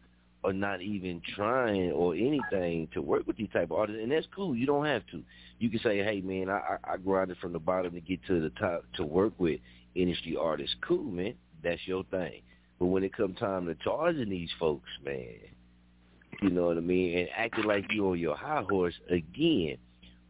are 0.45 0.53
not 0.53 0.81
even 0.81 1.21
trying 1.35 1.91
or 1.93 2.15
anything 2.15 2.89
to 2.95 3.03
work 3.03 3.27
with 3.27 3.37
these 3.37 3.49
type 3.53 3.71
of 3.71 3.73
artists 3.73 4.01
and 4.03 4.13
that's 4.13 4.27
cool. 4.35 4.55
You 4.55 4.67
don't 4.67 4.87
have 4.87 5.03
to. 5.11 5.23
You 5.59 5.69
can 5.69 5.81
say, 5.81 5.99
Hey 5.99 6.21
man, 6.21 6.49
I, 6.49 6.77
I 6.85 6.97
grinded 6.97 7.39
from 7.39 7.53
the 7.53 7.59
bottom 7.59 7.93
to 7.95 8.01
get 8.01 8.25
to 8.27 8.41
the 8.41 8.51
top 8.51 8.85
to 8.95 9.05
work 9.05 9.33
with 9.39 9.61
industry 9.95 10.37
artists. 10.41 10.77
Cool, 10.87 11.05
man. 11.05 11.35
That's 11.63 11.81
your 11.87 12.05
thing. 12.05 12.43
But 12.79 12.87
when 12.87 13.03
it 13.03 13.17
come 13.17 13.35
time 13.35 13.67
to 13.67 13.75
charging 13.77 14.31
these 14.31 14.51
folks, 14.59 14.89
man, 15.05 15.35
you 16.41 16.51
know 16.51 16.67
what 16.67 16.77
I 16.77 16.81
mean, 16.81 17.19
and 17.19 17.29
acting 17.37 17.65
like 17.65 17.87
you 17.91 18.11
on 18.11 18.19
your 18.19 18.37
high 18.37 18.63
horse 18.69 18.95
again, 19.11 19.79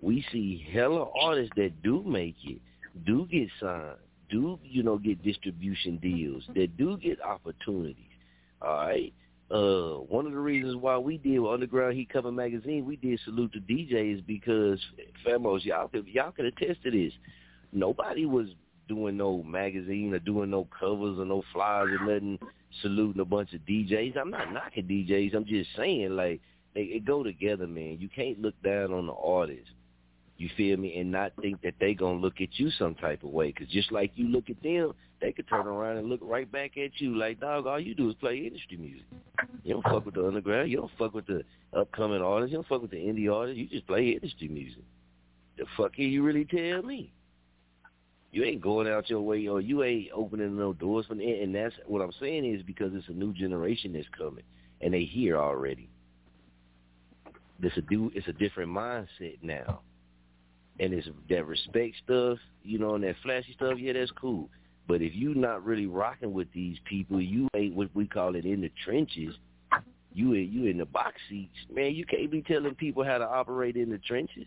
we 0.00 0.24
see 0.32 0.66
hella 0.72 1.06
artists 1.20 1.52
that 1.56 1.82
do 1.82 2.02
make 2.04 2.36
it, 2.44 2.60
do 3.04 3.26
get 3.30 3.48
signed, 3.60 3.96
do 4.30 4.58
you 4.62 4.82
know 4.82 4.96
get 4.96 5.22
distribution 5.22 5.98
deals, 5.98 6.44
that 6.54 6.76
do 6.76 6.96
get 6.96 7.20
opportunities. 7.20 8.04
All 8.62 8.76
right. 8.76 9.12
Uh, 9.50 10.00
one 10.08 10.26
of 10.26 10.32
the 10.32 10.38
reasons 10.38 10.76
why 10.76 10.98
we 10.98 11.16
did 11.16 11.38
Underground 11.38 11.94
Heat 11.96 12.10
Cover 12.10 12.30
Magazine, 12.30 12.84
we 12.84 12.96
did 12.96 13.18
salute 13.24 13.52
to 13.54 13.60
DJs 13.60 14.26
because 14.26 14.78
Famos, 15.26 15.64
y'all 15.64 15.88
could 15.88 16.06
y'all 16.06 16.32
could 16.32 16.44
attest 16.44 16.82
to 16.82 16.90
this. 16.90 17.12
Nobody 17.72 18.26
was 18.26 18.48
doing 18.88 19.16
no 19.16 19.42
magazine 19.42 20.12
or 20.12 20.18
doing 20.18 20.50
no 20.50 20.66
covers 20.78 21.18
or 21.18 21.24
no 21.24 21.42
flyers 21.52 21.98
or 21.98 22.04
nothing, 22.04 22.38
saluting 22.82 23.22
a 23.22 23.24
bunch 23.24 23.54
of 23.54 23.60
DJs. 23.60 24.18
I'm 24.18 24.30
not 24.30 24.52
knocking 24.52 24.84
DJs. 24.84 25.34
I'm 25.34 25.46
just 25.46 25.70
saying 25.76 26.10
like 26.10 26.42
they 26.74 26.82
it 26.82 27.06
go 27.06 27.22
together, 27.22 27.66
man. 27.66 27.96
You 28.00 28.08
can't 28.08 28.40
look 28.42 28.60
down 28.62 28.92
on 28.92 29.06
the 29.06 29.14
artist. 29.14 29.70
You 30.38 30.48
feel 30.56 30.76
me? 30.76 30.98
And 30.98 31.10
not 31.10 31.32
think 31.40 31.60
that 31.62 31.74
they 31.80 31.94
gonna 31.94 32.20
look 32.20 32.40
at 32.40 32.58
you 32.58 32.70
some 32.70 32.94
type 32.94 33.24
of 33.24 33.30
way. 33.30 33.52
Cause 33.52 33.66
just 33.68 33.90
like 33.92 34.12
you 34.14 34.28
look 34.28 34.48
at 34.48 34.62
them, 34.62 34.92
they 35.20 35.32
could 35.32 35.48
turn 35.48 35.66
around 35.66 35.96
and 35.96 36.08
look 36.08 36.20
right 36.22 36.50
back 36.50 36.78
at 36.78 37.00
you 37.00 37.16
like, 37.16 37.40
dog, 37.40 37.66
all 37.66 37.80
you 37.80 37.94
do 37.94 38.08
is 38.08 38.14
play 38.14 38.38
industry 38.38 38.76
music. 38.76 39.04
You 39.64 39.74
don't 39.74 39.82
fuck 39.82 40.06
with 40.06 40.14
the 40.14 40.26
underground. 40.26 40.70
You 40.70 40.78
don't 40.78 40.90
fuck 40.96 41.12
with 41.12 41.26
the 41.26 41.42
upcoming 41.76 42.22
artists. 42.22 42.52
You 42.52 42.58
don't 42.58 42.68
fuck 42.68 42.82
with 42.82 42.92
the 42.92 42.98
indie 42.98 43.32
artists. 43.32 43.58
You 43.58 43.66
just 43.66 43.86
play 43.88 44.10
industry 44.10 44.46
music. 44.46 44.84
The 45.56 45.64
fuck 45.76 45.94
can 45.94 46.04
you 46.04 46.22
really 46.22 46.44
tell 46.44 46.82
me? 46.82 47.12
You 48.30 48.44
ain't 48.44 48.60
going 48.60 48.86
out 48.86 49.10
your 49.10 49.22
way 49.22 49.48
or 49.48 49.60
you 49.60 49.82
ain't 49.82 50.10
opening 50.14 50.56
no 50.56 50.72
doors 50.72 51.06
for 51.06 51.16
them. 51.16 51.26
And 51.26 51.52
that's 51.52 51.74
what 51.86 52.00
I'm 52.00 52.12
saying 52.20 52.44
is 52.44 52.62
because 52.62 52.92
it's 52.94 53.08
a 53.08 53.12
new 53.12 53.32
generation 53.32 53.92
that's 53.94 54.06
coming 54.16 54.44
and 54.80 54.94
they 54.94 55.04
here 55.04 55.36
already. 55.36 55.88
This 57.58 57.72
a 57.76 57.80
do 57.80 58.12
it's 58.14 58.28
a 58.28 58.32
different 58.32 58.70
mindset 58.70 59.38
now. 59.42 59.80
And 60.80 60.92
it's 60.92 61.08
that 61.28 61.46
respect 61.46 61.96
stuff, 62.04 62.38
you 62.62 62.78
know, 62.78 62.94
and 62.94 63.04
that 63.04 63.16
flashy 63.22 63.52
stuff, 63.52 63.78
yeah, 63.78 63.92
that's 63.92 64.10
cool. 64.12 64.48
But 64.86 65.02
if 65.02 65.14
you're 65.14 65.34
not 65.34 65.64
really 65.64 65.86
rocking 65.86 66.32
with 66.32 66.48
these 66.52 66.78
people, 66.84 67.20
you 67.20 67.48
ain't 67.54 67.74
what 67.74 67.88
we 67.94 68.06
call 68.06 68.34
it 68.36 68.44
in 68.44 68.60
the 68.60 68.70
trenches. 68.84 69.34
You 70.14 70.32
in 70.32 70.50
you 70.50 70.66
in 70.70 70.78
the 70.78 70.86
box 70.86 71.14
seats, 71.28 71.52
man. 71.72 71.94
You 71.94 72.06
can't 72.06 72.30
be 72.30 72.42
telling 72.42 72.74
people 72.74 73.04
how 73.04 73.18
to 73.18 73.28
operate 73.28 73.76
in 73.76 73.90
the 73.90 73.98
trenches. 73.98 74.46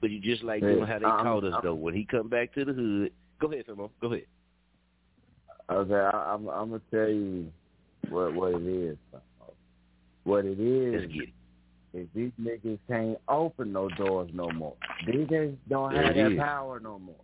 But 0.00 0.10
you 0.10 0.20
just 0.20 0.42
like 0.42 0.60
doing 0.60 0.86
how 0.86 0.98
they 0.98 1.06
I'm- 1.06 1.24
taught 1.24 1.44
us 1.44 1.54
I'm- 1.54 1.62
though. 1.64 1.74
When 1.74 1.94
he 1.94 2.04
come 2.04 2.28
back 2.28 2.52
to 2.54 2.64
the 2.64 2.74
hood, 2.74 3.12
go 3.40 3.50
ahead, 3.50 3.66
Femo. 3.66 3.90
Go 4.00 4.08
ahead. 4.08 4.26
Okay, 5.70 5.94
I, 5.94 6.34
I'm 6.34 6.46
I'm 6.48 6.70
gonna 6.70 6.82
tell 6.90 7.08
you 7.08 7.50
what 8.10 8.34
what 8.34 8.54
it 8.54 8.66
is. 8.66 8.98
What 10.24 10.44
it 10.44 10.60
is 10.60 11.00
Let's 11.00 11.12
get 11.12 11.22
it. 11.22 11.34
Is 11.94 12.08
these 12.14 12.32
niggas 12.40 12.78
can't 12.88 13.18
open 13.28 13.72
no 13.72 13.88
doors 13.90 14.28
no 14.34 14.50
more. 14.50 14.74
DJs 15.06 15.56
don't 15.68 15.92
There 15.94 16.02
have 16.04 16.14
that 16.14 16.36
power 16.38 16.80
no 16.80 16.98
more. 16.98 17.14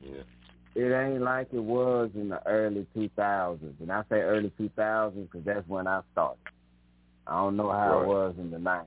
Yeah. 0.00 0.22
It 0.74 0.90
ain't 0.90 1.20
like 1.22 1.48
it 1.52 1.62
was 1.62 2.10
in 2.14 2.30
the 2.30 2.44
early 2.46 2.86
2000s, 2.96 3.60
and 3.80 3.92
I 3.92 4.02
say 4.08 4.20
early 4.20 4.50
2000s 4.58 5.30
because 5.30 5.44
that's 5.44 5.68
when 5.68 5.86
I 5.86 6.00
started. 6.12 6.38
I 7.26 7.32
don't 7.36 7.56
know 7.56 7.70
how 7.70 7.98
Right. 7.98 8.02
it 8.02 8.06
was 8.08 8.34
in 8.38 8.50
the 8.50 8.56
90s. 8.56 8.86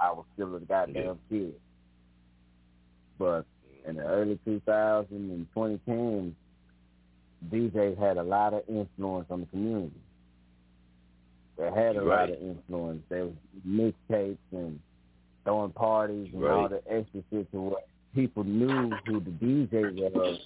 I, 0.00 0.08
I 0.08 0.12
was 0.12 0.24
still 0.34 0.54
a 0.56 0.60
goddamn 0.60 1.18
kid. 1.30 1.54
But 3.18 3.46
in 3.86 3.96
the 3.96 4.02
early 4.04 4.38
2000s 4.46 5.06
and 5.10 5.46
2010s, 5.54 6.32
DJs 7.50 7.98
had 7.98 8.16
a 8.16 8.22
lot 8.22 8.52
of 8.52 8.62
influence 8.68 9.26
on 9.30 9.40
the 9.40 9.46
community. 9.46 9.94
They 11.56 11.70
had 11.70 11.96
a 11.96 12.04
lot 12.04 12.30
of 12.30 12.40
influence. 12.40 13.02
They 13.08 13.22
were 13.22 13.30
mixtapes 13.66 14.38
and 14.52 14.80
throwing 15.44 15.72
parties 15.72 16.30
and 16.34 16.44
all 16.44 16.68
the 16.68 16.82
extra 16.90 17.22
shit 17.30 17.50
to 17.52 17.60
where 17.60 17.80
people 18.14 18.44
knew 18.44 18.90
who 19.06 19.20
the 19.20 19.30
DJ 19.30 19.94
was, 20.12 20.40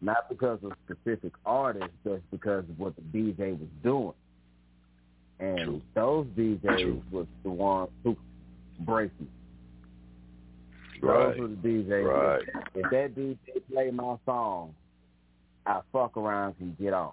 not 0.00 0.28
because 0.28 0.58
of 0.62 0.72
specific 0.84 1.32
artists, 1.44 1.90
just 2.04 2.22
because 2.30 2.64
of 2.68 2.78
what 2.78 2.94
the 2.96 3.02
DJ 3.18 3.58
was 3.58 3.68
doing. 3.82 4.12
And 5.38 5.58
True. 5.58 5.82
those 5.94 6.26
DJs 6.38 6.80
True. 6.80 7.02
was 7.10 7.26
the 7.42 7.50
ones 7.50 7.90
who 8.04 8.16
breaking. 8.80 9.28
Right. 11.00 11.36
Those 11.36 11.40
were 11.40 11.48
the 11.48 11.56
DJs. 11.56 12.04
Right. 12.04 12.42
If 12.74 12.90
that 12.90 13.14
DJ 13.14 13.38
play 13.70 13.90
my 13.90 14.16
song, 14.24 14.74
I 15.66 15.80
fuck 15.92 16.16
around 16.16 16.54
and 16.60 16.76
get 16.78 16.92
on. 16.94 17.12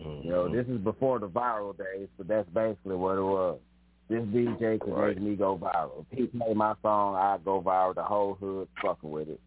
Mhm. 0.00 0.24
You 0.24 0.30
know, 0.30 0.48
this 0.48 0.66
is 0.68 0.78
before 0.80 1.18
the 1.18 1.28
viral 1.28 1.76
days, 1.76 2.08
but 2.16 2.28
that's 2.28 2.48
basically 2.50 2.96
what 2.96 3.18
it 3.18 3.22
was. 3.22 3.58
This 4.08 4.24
DJ 4.26 4.78
could 4.78 4.94
Right. 4.94 5.16
make 5.16 5.20
me 5.22 5.36
go 5.36 5.58
viral. 5.58 6.04
If 6.10 6.18
he 6.18 6.26
play 6.38 6.54
my 6.54 6.74
song, 6.82 7.14
I 7.16 7.38
go 7.38 7.60
viral. 7.60 7.94
The 7.94 8.02
whole 8.04 8.34
hood 8.34 8.68
fucking 8.80 9.10
with 9.10 9.28
it. 9.28 9.40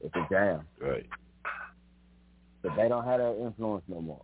It's 0.00 0.14
a 0.14 0.26
jam. 0.30 0.66
Right. 0.80 1.06
But 2.62 2.76
they 2.76 2.88
don't 2.88 3.04
have 3.04 3.20
that 3.20 3.36
influence 3.38 3.84
no 3.88 4.00
more. 4.00 4.20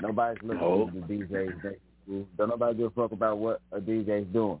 Nobody's 0.00 0.42
looking 0.42 0.60
No. 0.60 0.86
at 0.88 0.94
the 0.94 1.00
DJs. 1.00 1.62
They, 1.62 1.76
don't 2.36 2.48
nobody 2.48 2.76
give 2.78 2.86
a 2.86 2.90
fuck 2.90 3.12
about 3.12 3.38
what 3.38 3.60
a 3.72 3.80
DJ's 3.80 4.26
doing. 4.32 4.60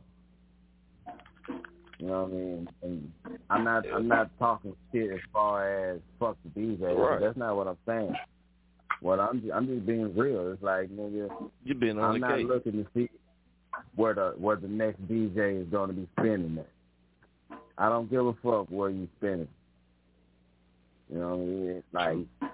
You 1.98 2.06
know 2.06 2.22
what 2.24 2.30
I 2.30 2.34
mean? 2.34 2.68
And 2.82 3.12
I'm 3.50 3.64
not 3.64 3.84
I'm 3.92 4.06
not 4.06 4.30
talking 4.38 4.76
shit 4.92 5.10
as 5.12 5.20
far 5.32 5.92
as 5.92 6.00
fuck 6.20 6.36
the 6.44 6.50
DJ. 6.60 6.94
Right. 6.94 7.20
That's 7.20 7.36
not 7.36 7.56
what 7.56 7.66
I'm 7.68 7.78
saying. 7.86 8.14
What 9.00 9.20
I'm 9.20 9.42
I'm 9.54 9.66
just 9.66 9.86
being 9.86 10.16
real. 10.16 10.52
It's 10.52 10.62
like 10.62 10.90
nigga, 10.90 11.28
You 11.64 11.74
been 11.74 11.98
on 11.98 12.04
I'm 12.04 12.12
the 12.14 12.18
not 12.26 12.36
case. 12.38 12.46
looking 12.48 12.72
to 12.72 12.86
see 12.94 13.10
where 13.94 14.14
the 14.14 14.34
where 14.38 14.56
the 14.56 14.68
next 14.68 15.06
DJ 15.06 15.62
is 15.62 15.68
going 15.68 15.88
to 15.88 15.94
be 15.94 16.08
spinning 16.18 16.58
at. 16.58 17.58
I 17.76 17.88
don't 17.88 18.10
give 18.10 18.26
a 18.26 18.32
fuck 18.42 18.66
where 18.70 18.90
you 18.90 19.08
spinning. 19.18 19.48
You 21.10 21.18
know 21.18 21.36
what 21.36 22.02
I 22.02 22.12
mean? 22.12 22.26
It's 22.30 22.40
like 22.40 22.50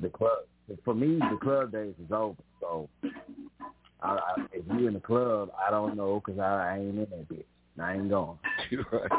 the 0.00 0.08
club. 0.08 0.38
For 0.84 0.94
me, 0.94 1.18
the 1.18 1.38
club 1.42 1.72
days 1.72 1.94
is 2.02 2.10
over. 2.12 2.36
So 2.60 2.88
I, 4.00 4.12
I, 4.12 4.34
if 4.52 4.64
you 4.78 4.86
in 4.86 4.94
the 4.94 5.00
club, 5.00 5.50
I 5.66 5.70
don't 5.70 5.96
know 5.96 6.22
because 6.24 6.40
I, 6.40 6.74
I 6.74 6.78
ain't 6.78 6.90
in 6.90 6.96
that 6.96 7.28
bitch. 7.28 7.44
I 7.80 7.94
ain't 7.94 8.08
going. 8.08 8.38
You're 8.70 8.86
right. 8.92 9.10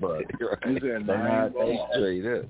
But 0.00 0.10
right. 0.40 0.80
they 0.80 0.98
not 0.98 1.54
they, 1.54 1.80
Straight 1.92 2.26
up. 2.26 2.44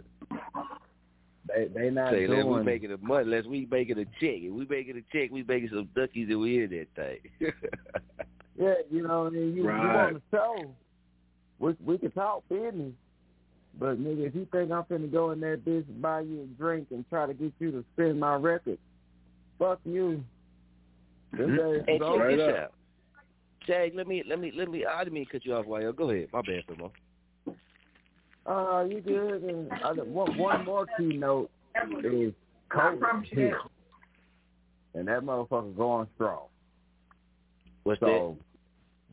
They 1.54 1.66
they 1.66 1.90
not 1.90 2.12
Say, 2.12 2.26
let 2.26 2.46
we 2.46 2.62
making 2.62 2.92
a 2.92 2.98
money, 2.98 3.24
unless 3.24 3.44
we 3.46 3.66
making 3.70 3.98
a 3.98 4.04
check. 4.04 4.40
If 4.42 4.52
we 4.52 4.66
making 4.66 4.96
a 4.96 5.02
check, 5.16 5.30
we 5.30 5.42
making 5.42 5.70
some 5.70 5.88
duckies 5.94 6.28
and 6.28 6.40
we 6.40 6.62
in 6.64 6.70
that 6.70 6.86
thing. 6.96 7.52
Yeah, 8.58 8.74
you 8.90 9.02
know 9.06 9.22
what 9.22 9.28
I 9.28 9.36
mean. 9.36 9.56
You, 9.56 9.66
Right. 9.66 9.82
you 9.82 9.88
on 9.88 10.14
the 10.14 10.22
show, 10.30 10.74
we 11.58 11.74
we 11.82 11.96
can 11.96 12.10
talk 12.10 12.46
business, 12.50 12.92
but 13.78 13.98
nigga, 13.98 14.26
if 14.26 14.34
you 14.34 14.46
think 14.52 14.70
I'm 14.70 14.82
finna 14.84 15.10
go 15.10 15.30
in 15.30 15.40
that 15.40 15.64
bitch, 15.64 15.86
buy 16.02 16.20
you 16.20 16.42
a 16.42 16.46
drink, 16.60 16.88
and 16.90 17.08
try 17.08 17.26
to 17.26 17.32
get 17.32 17.52
you 17.58 17.70
to 17.70 17.84
spin 17.94 18.18
my 18.18 18.34
record, 18.34 18.78
fuck 19.58 19.80
you. 19.84 20.22
This 21.32 21.48
Mhm. 21.48 21.56
days 21.56 21.84
Hey, 21.86 21.94
is 21.94 22.00
check 22.00 22.08
over. 22.10 22.36
this 22.36 22.54
out. 22.56 22.72
Jag, 23.66 23.94
let 23.94 24.06
me, 24.06 24.22
let 24.26 24.38
me, 24.40 24.50
let 24.54 24.68
me. 24.68 24.84
I 24.84 25.04
didn't 25.04 25.14
mean 25.14 25.24
to 25.26 25.32
cut 25.32 25.44
you 25.46 25.54
off, 25.54 25.64
while 25.64 25.92
Go 25.92 26.10
ahead. 26.10 26.28
My 26.32 26.42
bad, 26.42 26.64
Femo. 26.66 26.90
Uh, 28.50 28.84
you 28.90 29.00
good? 29.00 29.42
And 29.44 29.70
I, 29.84 29.92
one, 29.92 30.36
one 30.36 30.64
more 30.64 30.84
keynote 30.98 31.50
is 32.02 32.32
COVID 32.72 33.24
here, 33.26 33.60
and 34.94 35.06
that 35.06 35.22
motherfucker 35.22 35.76
going 35.76 36.08
strong. 36.16 36.46
What's 37.84 38.00
so, 38.00 38.36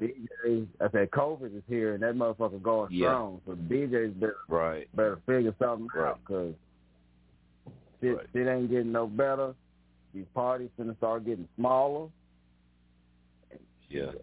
DJs, 0.01 0.67
I 0.81 0.89
said 0.91 1.11
COVID 1.11 1.55
is 1.55 1.61
here, 1.69 1.93
and 1.93 2.01
that 2.01 2.15
motherfucker 2.15 2.61
going 2.63 2.91
Yeah. 2.91 3.09
strong. 3.09 3.41
So 3.45 3.53
the 3.53 3.61
DJs 3.61 4.19
better 4.19 4.37
Right. 4.47 4.87
better 4.95 5.17
figure 5.27 5.53
something 5.59 5.87
out 5.99 6.19
because 6.25 6.55
shit, 8.01 8.17
Right. 8.17 8.25
shit 8.33 8.47
ain't 8.47 8.71
getting 8.71 8.91
no 8.91 9.05
better. 9.05 9.53
These 10.15 10.27
parties 10.33 10.71
gonna 10.79 10.95
start 10.95 11.25
getting 11.25 11.47
smaller. 11.55 12.09
Yeah. 13.89 14.13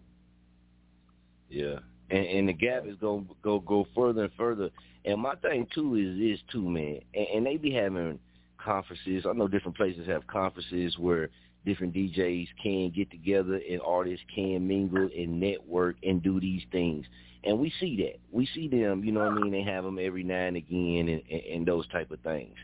Yeah. 1.47 1.79
And, 2.09 2.25
and 2.25 2.49
the 2.49 2.53
gap 2.53 2.85
is 2.85 2.95
gonna 3.01 3.25
go 3.41 3.59
go 3.59 3.87
further 3.95 4.25
and 4.25 4.33
further. 4.37 4.69
And 5.05 5.21
my 5.21 5.35
thing 5.35 5.67
too 5.73 5.95
is 5.95 6.17
this 6.17 6.39
too, 6.51 6.67
man. 6.67 6.99
And, 7.13 7.27
and 7.35 7.45
they 7.45 7.57
be 7.57 7.71
having 7.71 8.19
conferences. 8.57 9.25
I 9.27 9.33
know 9.33 9.47
different 9.47 9.77
places 9.77 10.07
have 10.07 10.25
conferences 10.27 10.97
where 10.97 11.29
different 11.65 11.93
DJs 11.93 12.47
can 12.61 12.91
get 12.91 13.09
together 13.09 13.59
and 13.69 13.81
artists 13.81 14.25
can 14.33 14.67
mingle 14.67 15.09
and 15.15 15.39
network 15.39 15.95
and 16.03 16.21
do 16.21 16.39
these 16.39 16.63
things. 16.71 17.05
And 17.43 17.59
we 17.59 17.71
see 17.79 17.95
that. 17.97 18.19
We 18.31 18.47
see 18.53 18.67
them, 18.67 19.03
you 19.03 19.11
know 19.11 19.19
what 19.19 19.33
I 19.33 19.35
mean? 19.35 19.51
They 19.51 19.63
have 19.63 19.83
them 19.83 19.99
every 19.99 20.23
now 20.23 20.47
and 20.47 20.57
again 20.57 21.07
and, 21.09 21.21
and, 21.29 21.41
and 21.41 21.65
those 21.65 21.87
type 21.89 22.09
of 22.11 22.19
things. 22.21 22.55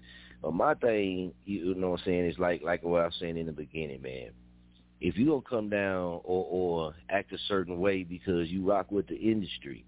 But 0.41 0.53
my 0.53 0.73
thing, 0.73 1.33
you 1.45 1.75
know 1.75 1.91
what 1.91 1.99
I'm 1.99 2.05
saying, 2.05 2.25
is 2.25 2.39
like 2.39 2.63
like 2.63 2.83
what 2.83 3.01
I 3.01 3.05
was 3.05 3.15
saying 3.19 3.37
in 3.37 3.45
the 3.45 3.51
beginning, 3.51 4.01
man 4.01 4.31
if 5.01 5.17
you 5.17 5.25
don't 5.25 5.47
come 5.47 5.69
down 5.69 6.21
or, 6.23 6.45
or 6.49 6.95
act 7.09 7.33
a 7.33 7.37
certain 7.47 7.79
way 7.79 8.03
because 8.03 8.49
you 8.49 8.63
rock 8.69 8.91
with 8.91 9.07
the 9.07 9.15
industry 9.15 9.83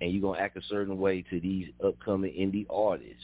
and 0.00 0.10
you're 0.10 0.22
going 0.22 0.38
to 0.38 0.42
act 0.42 0.56
a 0.56 0.62
certain 0.68 0.98
way 0.98 1.22
to 1.30 1.38
these 1.40 1.68
upcoming 1.84 2.32
indie 2.32 2.66
artists, 2.70 3.22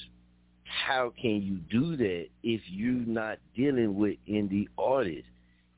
how 0.65 1.13
can 1.21 1.43
you 1.43 1.57
do 1.71 1.97
that 1.97 2.27
if 2.43 2.61
you're 2.69 2.93
not 2.93 3.39
dealing 3.57 3.97
with 3.97 4.17
indie 4.29 4.69
artists? 4.79 5.29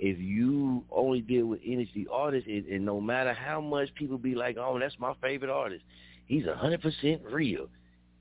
If 0.01 0.19
you 0.19 0.85
only 0.91 1.21
deal 1.21 1.47
with 1.47 1.63
industry 1.63 2.07
artists, 2.11 2.49
and, 2.49 2.67
and 2.67 2.85
no 2.85 3.01
matter 3.01 3.33
how 3.33 3.61
much 3.61 3.95
people 3.95 4.19
be 4.19 4.35
like, 4.35 4.57
oh, 4.59 4.79
that's 4.79 4.95
my 4.99 5.15
favorite 5.23 5.51
artist, 5.51 5.85
he's 6.27 6.45
a 6.45 6.49
100% 6.49 7.21
real. 7.33 7.69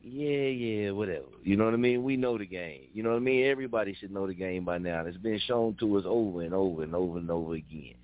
Yeah, 0.05 0.47
yeah, 0.49 0.91
whatever. 0.91 1.27
You 1.43 1.55
know 1.55 1.63
what 1.63 1.73
I 1.73 1.77
mean? 1.77 2.03
We 2.03 2.17
know 2.17 2.37
the 2.37 2.45
game. 2.45 2.87
You 2.93 3.03
know 3.03 3.11
what 3.11 3.17
I 3.17 3.19
mean? 3.19 3.45
Everybody 3.45 3.95
should 3.97 4.11
know 4.11 4.27
the 4.27 4.33
game 4.33 4.65
by 4.65 4.77
now. 4.77 5.05
It's 5.05 5.15
been 5.15 5.39
shown 5.47 5.77
to 5.79 5.97
us 5.97 6.03
over 6.05 6.41
and 6.41 6.53
over 6.53 6.83
and 6.83 6.93
over 6.93 7.19
and 7.19 7.31
over 7.31 7.53
again. 7.53 7.95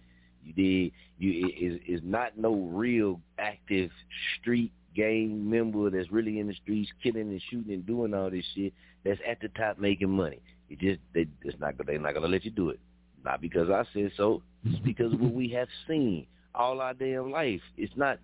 You 0.45 0.53
did. 0.53 0.93
You 1.17 1.47
it 1.47 1.51
is 1.61 1.81
is 1.85 2.01
not 2.01 2.37
no 2.37 2.53
real 2.53 3.19
active 3.37 3.91
street 4.39 4.71
gang 4.95 5.49
member 5.49 5.89
that's 5.89 6.09
really 6.09 6.39
in 6.39 6.47
the 6.47 6.53
streets 6.53 6.89
killing 7.03 7.29
and 7.29 7.41
shooting 7.51 7.73
and 7.73 7.85
doing 7.85 8.13
all 8.13 8.29
this 8.29 8.45
shit. 8.55 8.73
That's 9.03 9.19
at 9.27 9.41
the 9.41 9.49
top 9.49 9.77
making 9.77 10.09
money. 10.09 10.39
It 10.69 10.79
just 10.79 11.01
they 11.13 11.27
it's 11.43 11.59
not 11.59 11.73
they're 11.85 11.99
not 11.99 12.13
gonna 12.13 12.27
let 12.27 12.45
you 12.45 12.51
do 12.51 12.69
it. 12.69 12.79
Not 13.25 13.41
because 13.41 13.69
I 13.69 13.83
said 13.93 14.11
so. 14.15 14.41
It's 14.63 14.79
because 14.79 15.11
of 15.11 15.19
what 15.19 15.33
we 15.33 15.49
have 15.49 15.67
seen 15.85 16.27
all 16.55 16.79
our 16.79 16.93
damn 16.93 17.29
life. 17.29 17.61
It's 17.75 17.95
not. 17.97 18.19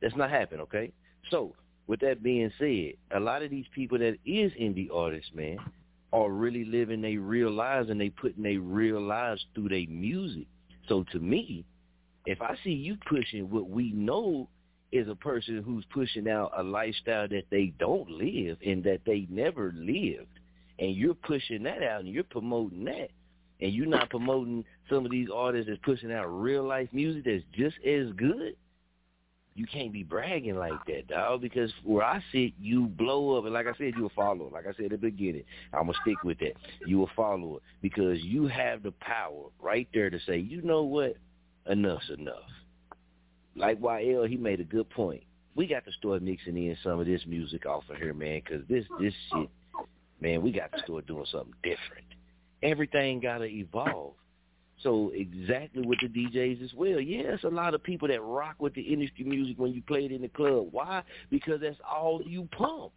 That's 0.00 0.16
not 0.16 0.30
happening. 0.30 0.62
Okay. 0.62 0.90
So 1.30 1.54
with 1.86 2.00
that 2.00 2.22
being 2.22 2.52
said, 2.58 2.94
a 3.16 3.20
lot 3.20 3.42
of 3.42 3.50
these 3.50 3.66
people 3.74 3.98
that 3.98 4.18
is 4.24 4.52
indie 4.52 4.88
artists, 4.92 5.30
man, 5.34 5.58
are 6.12 6.30
really 6.30 6.64
living 6.64 7.02
their 7.02 7.20
real 7.20 7.50
lives 7.50 7.90
and 7.90 8.00
they 8.00 8.10
putting 8.10 8.42
their 8.42 8.60
real 8.60 9.00
lives 9.00 9.44
through 9.54 9.68
their 9.68 9.86
music. 9.88 10.46
So 10.88 11.04
to 11.12 11.18
me, 11.18 11.64
if 12.26 12.40
I 12.40 12.56
see 12.62 12.70
you 12.70 12.96
pushing 13.08 13.50
what 13.50 13.68
we 13.68 13.92
know 13.92 14.48
is 14.92 15.08
a 15.08 15.14
person 15.14 15.62
who's 15.62 15.84
pushing 15.92 16.28
out 16.28 16.52
a 16.56 16.62
lifestyle 16.62 17.26
that 17.28 17.44
they 17.50 17.72
don't 17.78 18.10
live 18.10 18.58
and 18.64 18.84
that 18.84 19.00
they 19.06 19.26
never 19.30 19.72
lived, 19.74 20.38
and 20.78 20.94
you're 20.94 21.14
pushing 21.14 21.62
that 21.62 21.82
out 21.82 22.00
and 22.00 22.08
you're 22.08 22.24
promoting 22.24 22.84
that, 22.84 23.08
and 23.60 23.72
you're 23.72 23.86
not 23.86 24.10
promoting 24.10 24.64
some 24.90 25.04
of 25.04 25.10
these 25.10 25.28
artists 25.34 25.68
that's 25.68 25.80
pushing 25.82 26.12
out 26.12 26.26
real 26.26 26.64
life 26.64 26.88
music 26.92 27.24
that's 27.24 27.44
just 27.54 27.76
as 27.86 28.12
good, 28.16 28.54
you 29.54 29.66
can't 29.66 29.92
be 29.92 30.02
bragging 30.02 30.56
like 30.56 30.84
that, 30.86 31.08
dog. 31.08 31.42
Because 31.42 31.72
where 31.84 32.04
I 32.04 32.22
sit, 32.32 32.52
you 32.60 32.86
blow 32.86 33.36
up, 33.36 33.44
and 33.44 33.52
like 33.52 33.66
I 33.66 33.76
said, 33.76 33.94
you 33.96 34.06
a 34.06 34.10
follower. 34.10 34.50
Like 34.50 34.66
I 34.66 34.72
said 34.74 34.86
at 34.86 34.90
the 34.92 34.96
beginning, 34.98 35.44
I'm 35.72 35.86
gonna 35.86 35.98
stick 36.02 36.22
with 36.24 36.38
that. 36.38 36.54
You 36.86 37.02
a 37.02 37.06
follower 37.14 37.58
because 37.80 38.22
you 38.22 38.46
have 38.46 38.82
the 38.82 38.92
power 38.92 39.46
right 39.60 39.88
there 39.92 40.10
to 40.10 40.18
say, 40.26 40.38
you 40.38 40.62
know 40.62 40.82
what, 40.82 41.16
enough's 41.70 42.10
enough. 42.16 42.48
Like 43.54 43.80
YL, 43.80 44.28
he 44.28 44.36
made 44.36 44.60
a 44.60 44.64
good 44.64 44.88
point. 44.88 45.22
We 45.54 45.66
got 45.66 45.84
to 45.84 45.92
start 45.92 46.22
mixing 46.22 46.56
in 46.56 46.76
some 46.82 46.98
of 46.98 47.06
this 47.06 47.20
music 47.26 47.66
off 47.66 47.84
of 47.90 47.96
here, 47.98 48.14
man, 48.14 48.40
because 48.42 48.66
this 48.68 48.86
this 48.98 49.12
shit, 49.30 49.50
man, 50.20 50.40
we 50.40 50.50
got 50.50 50.72
to 50.72 50.78
start 50.82 51.06
doing 51.06 51.26
something 51.30 51.54
different. 51.62 52.06
Everything 52.62 53.20
gotta 53.20 53.44
evolve. 53.44 54.14
So 54.82 55.12
exactly 55.14 55.86
with 55.86 56.00
the 56.00 56.08
DJs 56.08 56.64
as 56.64 56.74
well. 56.74 56.96
It's 56.98 57.44
a 57.44 57.48
lot 57.48 57.74
of 57.74 57.82
people 57.82 58.08
that 58.08 58.20
rock 58.22 58.56
with 58.58 58.74
the 58.74 58.80
industry 58.80 59.24
music 59.24 59.58
when 59.58 59.72
you 59.72 59.82
play 59.82 60.04
it 60.04 60.12
in 60.12 60.22
the 60.22 60.28
club. 60.28 60.68
Why? 60.70 61.02
Because 61.30 61.60
that's 61.60 61.78
all 61.88 62.20
you 62.24 62.48
pump. 62.56 62.92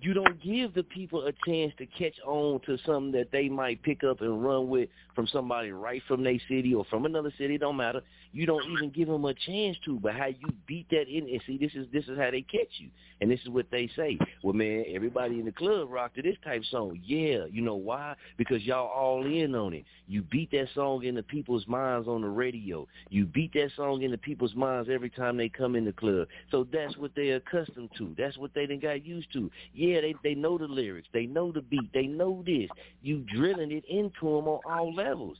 You 0.00 0.14
don't 0.14 0.42
give 0.42 0.74
the 0.74 0.82
people 0.82 1.26
a 1.26 1.32
chance 1.46 1.72
to 1.78 1.86
catch 1.86 2.14
on 2.26 2.60
to 2.66 2.78
something 2.84 3.12
that 3.12 3.30
they 3.30 3.48
might 3.48 3.82
pick 3.82 4.02
up 4.02 4.20
and 4.20 4.44
run 4.44 4.68
with 4.68 4.88
from 5.14 5.26
somebody 5.26 5.70
right 5.70 6.02
from 6.08 6.24
their 6.24 6.38
city 6.48 6.74
or 6.74 6.84
from 6.86 7.04
another 7.04 7.32
city. 7.38 7.56
It 7.56 7.60
don't 7.60 7.76
matter. 7.76 8.02
You 8.32 8.46
don't 8.46 8.64
even 8.70 8.90
give 8.90 9.08
them 9.08 9.24
a 9.24 9.34
chance 9.34 9.76
to. 9.84 9.98
But 10.00 10.14
how 10.14 10.26
you 10.26 10.48
beat 10.66 10.88
that 10.90 11.08
in 11.08 11.28
and 11.28 11.40
see, 11.46 11.58
this 11.58 11.72
is 11.74 11.86
this 11.92 12.04
is 12.04 12.18
how 12.18 12.30
they 12.30 12.42
catch 12.42 12.70
you. 12.78 12.88
And 13.20 13.30
this 13.30 13.40
is 13.42 13.50
what 13.50 13.66
they 13.70 13.88
say. 13.94 14.18
Well, 14.42 14.54
man, 14.54 14.84
everybody 14.88 15.38
in 15.38 15.44
the 15.44 15.52
club 15.52 15.88
rock 15.90 16.14
to 16.14 16.22
this 16.22 16.36
type 16.42 16.62
song. 16.70 16.98
Yeah, 17.04 17.44
you 17.50 17.62
know 17.62 17.76
why? 17.76 18.16
Because 18.36 18.62
y'all 18.62 18.88
all 18.88 19.24
in 19.24 19.54
on 19.54 19.74
it. 19.74 19.84
You 20.08 20.22
beat 20.22 20.50
that 20.52 20.68
song 20.74 21.04
into 21.04 21.22
people's 21.22 21.66
minds 21.68 22.08
on 22.08 22.22
the 22.22 22.28
radio. 22.28 22.88
You 23.10 23.26
beat 23.26 23.52
that 23.52 23.70
song 23.76 24.02
into 24.02 24.18
people's 24.18 24.54
minds 24.54 24.88
every 24.90 25.10
time 25.10 25.36
they 25.36 25.48
come 25.48 25.76
in 25.76 25.84
the 25.84 25.92
club. 25.92 26.26
So 26.50 26.66
that's 26.72 26.96
what 26.96 27.12
they're 27.14 27.36
accustomed 27.36 27.90
to. 27.98 28.14
That's 28.18 28.36
what 28.38 28.52
they 28.54 28.66
done 28.66 28.80
got 28.80 29.04
used 29.04 29.32
to. 29.34 29.50
They 29.82 30.14
they 30.22 30.34
know 30.34 30.58
the 30.58 30.66
lyrics. 30.66 31.08
They 31.12 31.26
know 31.26 31.52
the 31.52 31.62
beat. 31.62 31.92
They 31.92 32.06
know 32.06 32.42
this. 32.46 32.68
You 33.02 33.24
drilling 33.34 33.72
it 33.72 33.84
into 33.86 34.36
them 34.36 34.48
on 34.48 34.60
all 34.64 34.94
levels. 34.94 35.38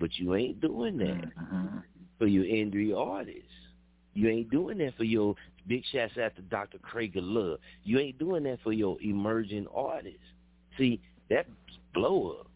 But 0.00 0.10
you 0.18 0.34
ain't 0.34 0.60
doing 0.60 0.98
that 0.98 1.30
mm-hmm. 1.36 1.78
for 2.18 2.26
your 2.26 2.44
indie 2.44 2.96
artists. 2.96 3.42
You 4.14 4.28
ain't 4.28 4.50
doing 4.50 4.78
that 4.78 4.96
for 4.96 5.04
your 5.04 5.34
big 5.66 5.84
shots 5.92 6.14
to 6.14 6.42
Dr. 6.50 6.78
Craig 6.78 7.12
Love. 7.14 7.58
You 7.84 7.98
ain't 7.98 8.18
doing 8.18 8.44
that 8.44 8.58
for 8.62 8.72
your 8.72 9.00
emerging 9.00 9.66
artists. 9.74 10.18
See, 10.76 11.00
that's 11.30 11.48
blow 11.94 12.38
up. 12.40 12.46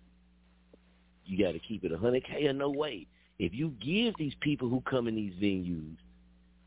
You 1.24 1.44
got 1.44 1.52
to 1.52 1.58
keep 1.58 1.84
it 1.84 1.92
a 1.92 1.98
hundred 1.98 2.24
k 2.24 2.46
or 2.46 2.52
no 2.52 2.70
way. 2.70 3.06
If 3.38 3.52
you 3.52 3.74
give 3.84 4.14
these 4.18 4.34
people 4.40 4.68
who 4.68 4.80
come 4.82 5.08
in 5.08 5.14
these 5.14 5.34
venues 5.34 5.96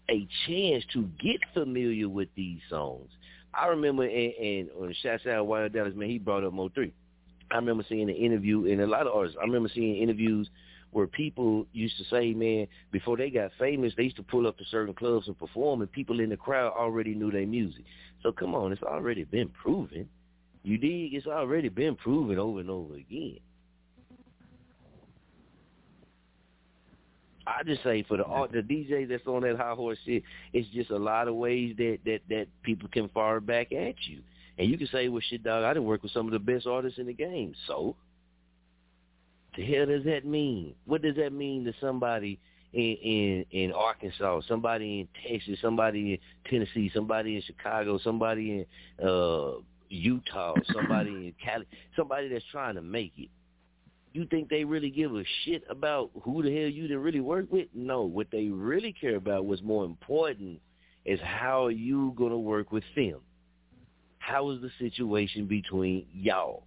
a 0.09 0.27
chance 0.47 0.83
to 0.93 1.03
get 1.21 1.39
familiar 1.53 2.09
with 2.09 2.29
these 2.35 2.59
songs, 2.69 3.09
I 3.53 3.67
remember, 3.67 4.03
and, 4.03 4.33
and 4.33 4.69
on 4.79 4.93
Out 5.31 5.47
Wild 5.47 5.73
Dallas, 5.73 5.95
man, 5.95 6.09
he 6.09 6.19
brought 6.19 6.43
up 6.43 6.53
Mo3. 6.53 6.91
I 7.51 7.55
remember 7.55 7.83
seeing 7.87 8.09
an 8.09 8.15
interview, 8.15 8.67
and 8.67 8.81
a 8.81 8.87
lot 8.87 9.07
of 9.07 9.13
artists. 9.13 9.37
I 9.41 9.45
remember 9.45 9.69
seeing 9.73 9.97
interviews 9.97 10.49
where 10.91 11.07
people 11.07 11.65
used 11.71 11.97
to 11.97 12.03
say, 12.05 12.33
man, 12.33 12.67
before 12.91 13.17
they 13.17 13.29
got 13.29 13.51
famous, 13.59 13.93
they 13.95 14.03
used 14.03 14.15
to 14.15 14.23
pull 14.23 14.47
up 14.47 14.57
to 14.57 14.65
certain 14.65 14.93
clubs 14.93 15.27
and 15.27 15.37
perform, 15.37 15.81
and 15.81 15.91
people 15.91 16.19
in 16.19 16.29
the 16.29 16.37
crowd 16.37 16.73
already 16.73 17.13
knew 17.13 17.31
their 17.31 17.45
music. 17.45 17.83
So 18.23 18.31
come 18.31 18.55
on, 18.55 18.71
it's 18.71 18.83
already 18.83 19.23
been 19.23 19.49
proven. 19.49 20.09
You 20.63 20.77
dig? 20.77 21.13
It's 21.13 21.27
already 21.27 21.69
been 21.69 21.95
proven 21.95 22.37
over 22.37 22.59
and 22.59 22.69
over 22.69 22.95
again. 22.95 23.39
I 27.57 27.63
just 27.63 27.83
say 27.83 28.03
for 28.03 28.17
the 28.17 28.23
the 28.51 28.61
DJ 28.61 29.07
that's 29.07 29.25
on 29.25 29.41
that 29.41 29.57
high 29.57 29.73
horse 29.73 29.97
shit, 30.05 30.23
it's 30.53 30.67
just 30.69 30.91
a 30.91 30.97
lot 30.97 31.27
of 31.27 31.35
ways 31.35 31.75
that 31.77 31.99
that 32.05 32.19
that 32.29 32.47
people 32.63 32.89
can 32.89 33.09
fire 33.09 33.39
back 33.39 33.71
at 33.71 33.95
you, 34.07 34.21
and 34.57 34.69
you 34.69 34.77
can 34.77 34.87
say, 34.87 35.09
"Well, 35.09 35.21
shit, 35.21 35.43
dog, 35.43 35.63
I 35.63 35.73
didn't 35.73 35.87
work 35.87 36.03
with 36.03 36.11
some 36.11 36.27
of 36.27 36.31
the 36.31 36.39
best 36.39 36.67
artists 36.67 36.99
in 36.99 37.07
the 37.07 37.13
game." 37.13 37.53
So, 37.67 37.95
the 39.57 39.65
hell 39.65 39.87
does 39.87 40.03
that 40.05 40.25
mean? 40.25 40.75
What 40.85 41.01
does 41.01 41.15
that 41.15 41.33
mean 41.33 41.65
to 41.65 41.73
somebody 41.81 42.39
in 42.73 42.95
in 43.01 43.45
in 43.51 43.71
Arkansas, 43.71 44.41
somebody 44.47 45.01
in 45.01 45.07
Texas, 45.27 45.59
somebody 45.61 46.13
in 46.13 46.19
Tennessee, 46.49 46.91
somebody 46.93 47.35
in 47.35 47.41
Chicago, 47.41 47.97
somebody 47.97 48.65
in 48.99 49.05
uh 49.07 49.53
Utah, 49.89 50.53
somebody 50.71 51.09
in 51.09 51.33
Cali, 51.43 51.65
somebody 51.95 52.29
that's 52.29 52.45
trying 52.51 52.75
to 52.75 52.81
make 52.81 53.13
it? 53.17 53.29
You 54.11 54.25
think 54.25 54.49
they 54.49 54.63
really 54.63 54.89
give 54.89 55.15
a 55.15 55.23
shit 55.43 55.63
about 55.69 56.09
who 56.23 56.41
the 56.41 56.49
hell 56.49 56.67
you 56.67 56.83
didn't 56.83 57.03
really 57.03 57.19
work 57.19 57.51
with? 57.51 57.67
No, 57.75 58.03
what 58.03 58.27
they 58.31 58.47
really 58.47 58.93
care 58.93 59.17
about, 59.17 59.45
what's 59.45 59.61
more 59.61 59.85
important, 59.85 60.59
is 61.05 61.19
how 61.21 61.65
are 61.65 61.71
you 61.71 62.13
gonna 62.17 62.37
work 62.37 62.71
with 62.71 62.83
them. 62.95 63.19
How 64.17 64.49
is 64.49 64.61
the 64.61 64.71
situation 64.79 65.45
between 65.45 66.05
y'all? 66.13 66.63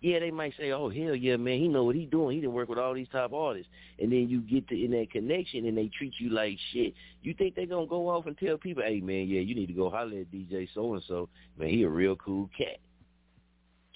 Yeah, 0.00 0.18
they 0.18 0.30
might 0.30 0.54
say, 0.58 0.70
"Oh 0.70 0.90
hell 0.90 1.14
yeah, 1.14 1.36
man, 1.36 1.58
he 1.58 1.66
know 1.66 1.84
what 1.84 1.96
he 1.96 2.04
doing. 2.04 2.34
He 2.34 2.42
didn't 2.42 2.52
work 2.52 2.68
with 2.68 2.78
all 2.78 2.92
these 2.92 3.08
top 3.08 3.32
artists." 3.32 3.72
And 3.98 4.12
then 4.12 4.28
you 4.28 4.40
get 4.42 4.68
to 4.68 4.84
in 4.84 4.90
that 4.90 5.10
connection, 5.10 5.64
and 5.64 5.76
they 5.78 5.88
treat 5.88 6.12
you 6.18 6.28
like 6.28 6.58
shit. 6.72 6.92
You 7.22 7.32
think 7.34 7.54
they 7.54 7.66
gonna 7.66 7.86
go 7.86 8.08
off 8.08 8.26
and 8.26 8.36
tell 8.36 8.58
people, 8.58 8.82
"Hey 8.82 9.00
man, 9.00 9.26
yeah, 9.28 9.40
you 9.40 9.54
need 9.54 9.66
to 9.66 9.72
go 9.72 9.88
holler 9.88 10.18
at 10.20 10.30
DJ 10.30 10.68
so 10.74 10.92
and 10.94 11.02
so. 11.04 11.28
Man, 11.56 11.70
he 11.70 11.84
a 11.84 11.88
real 11.88 12.16
cool 12.16 12.50
cat." 12.56 12.78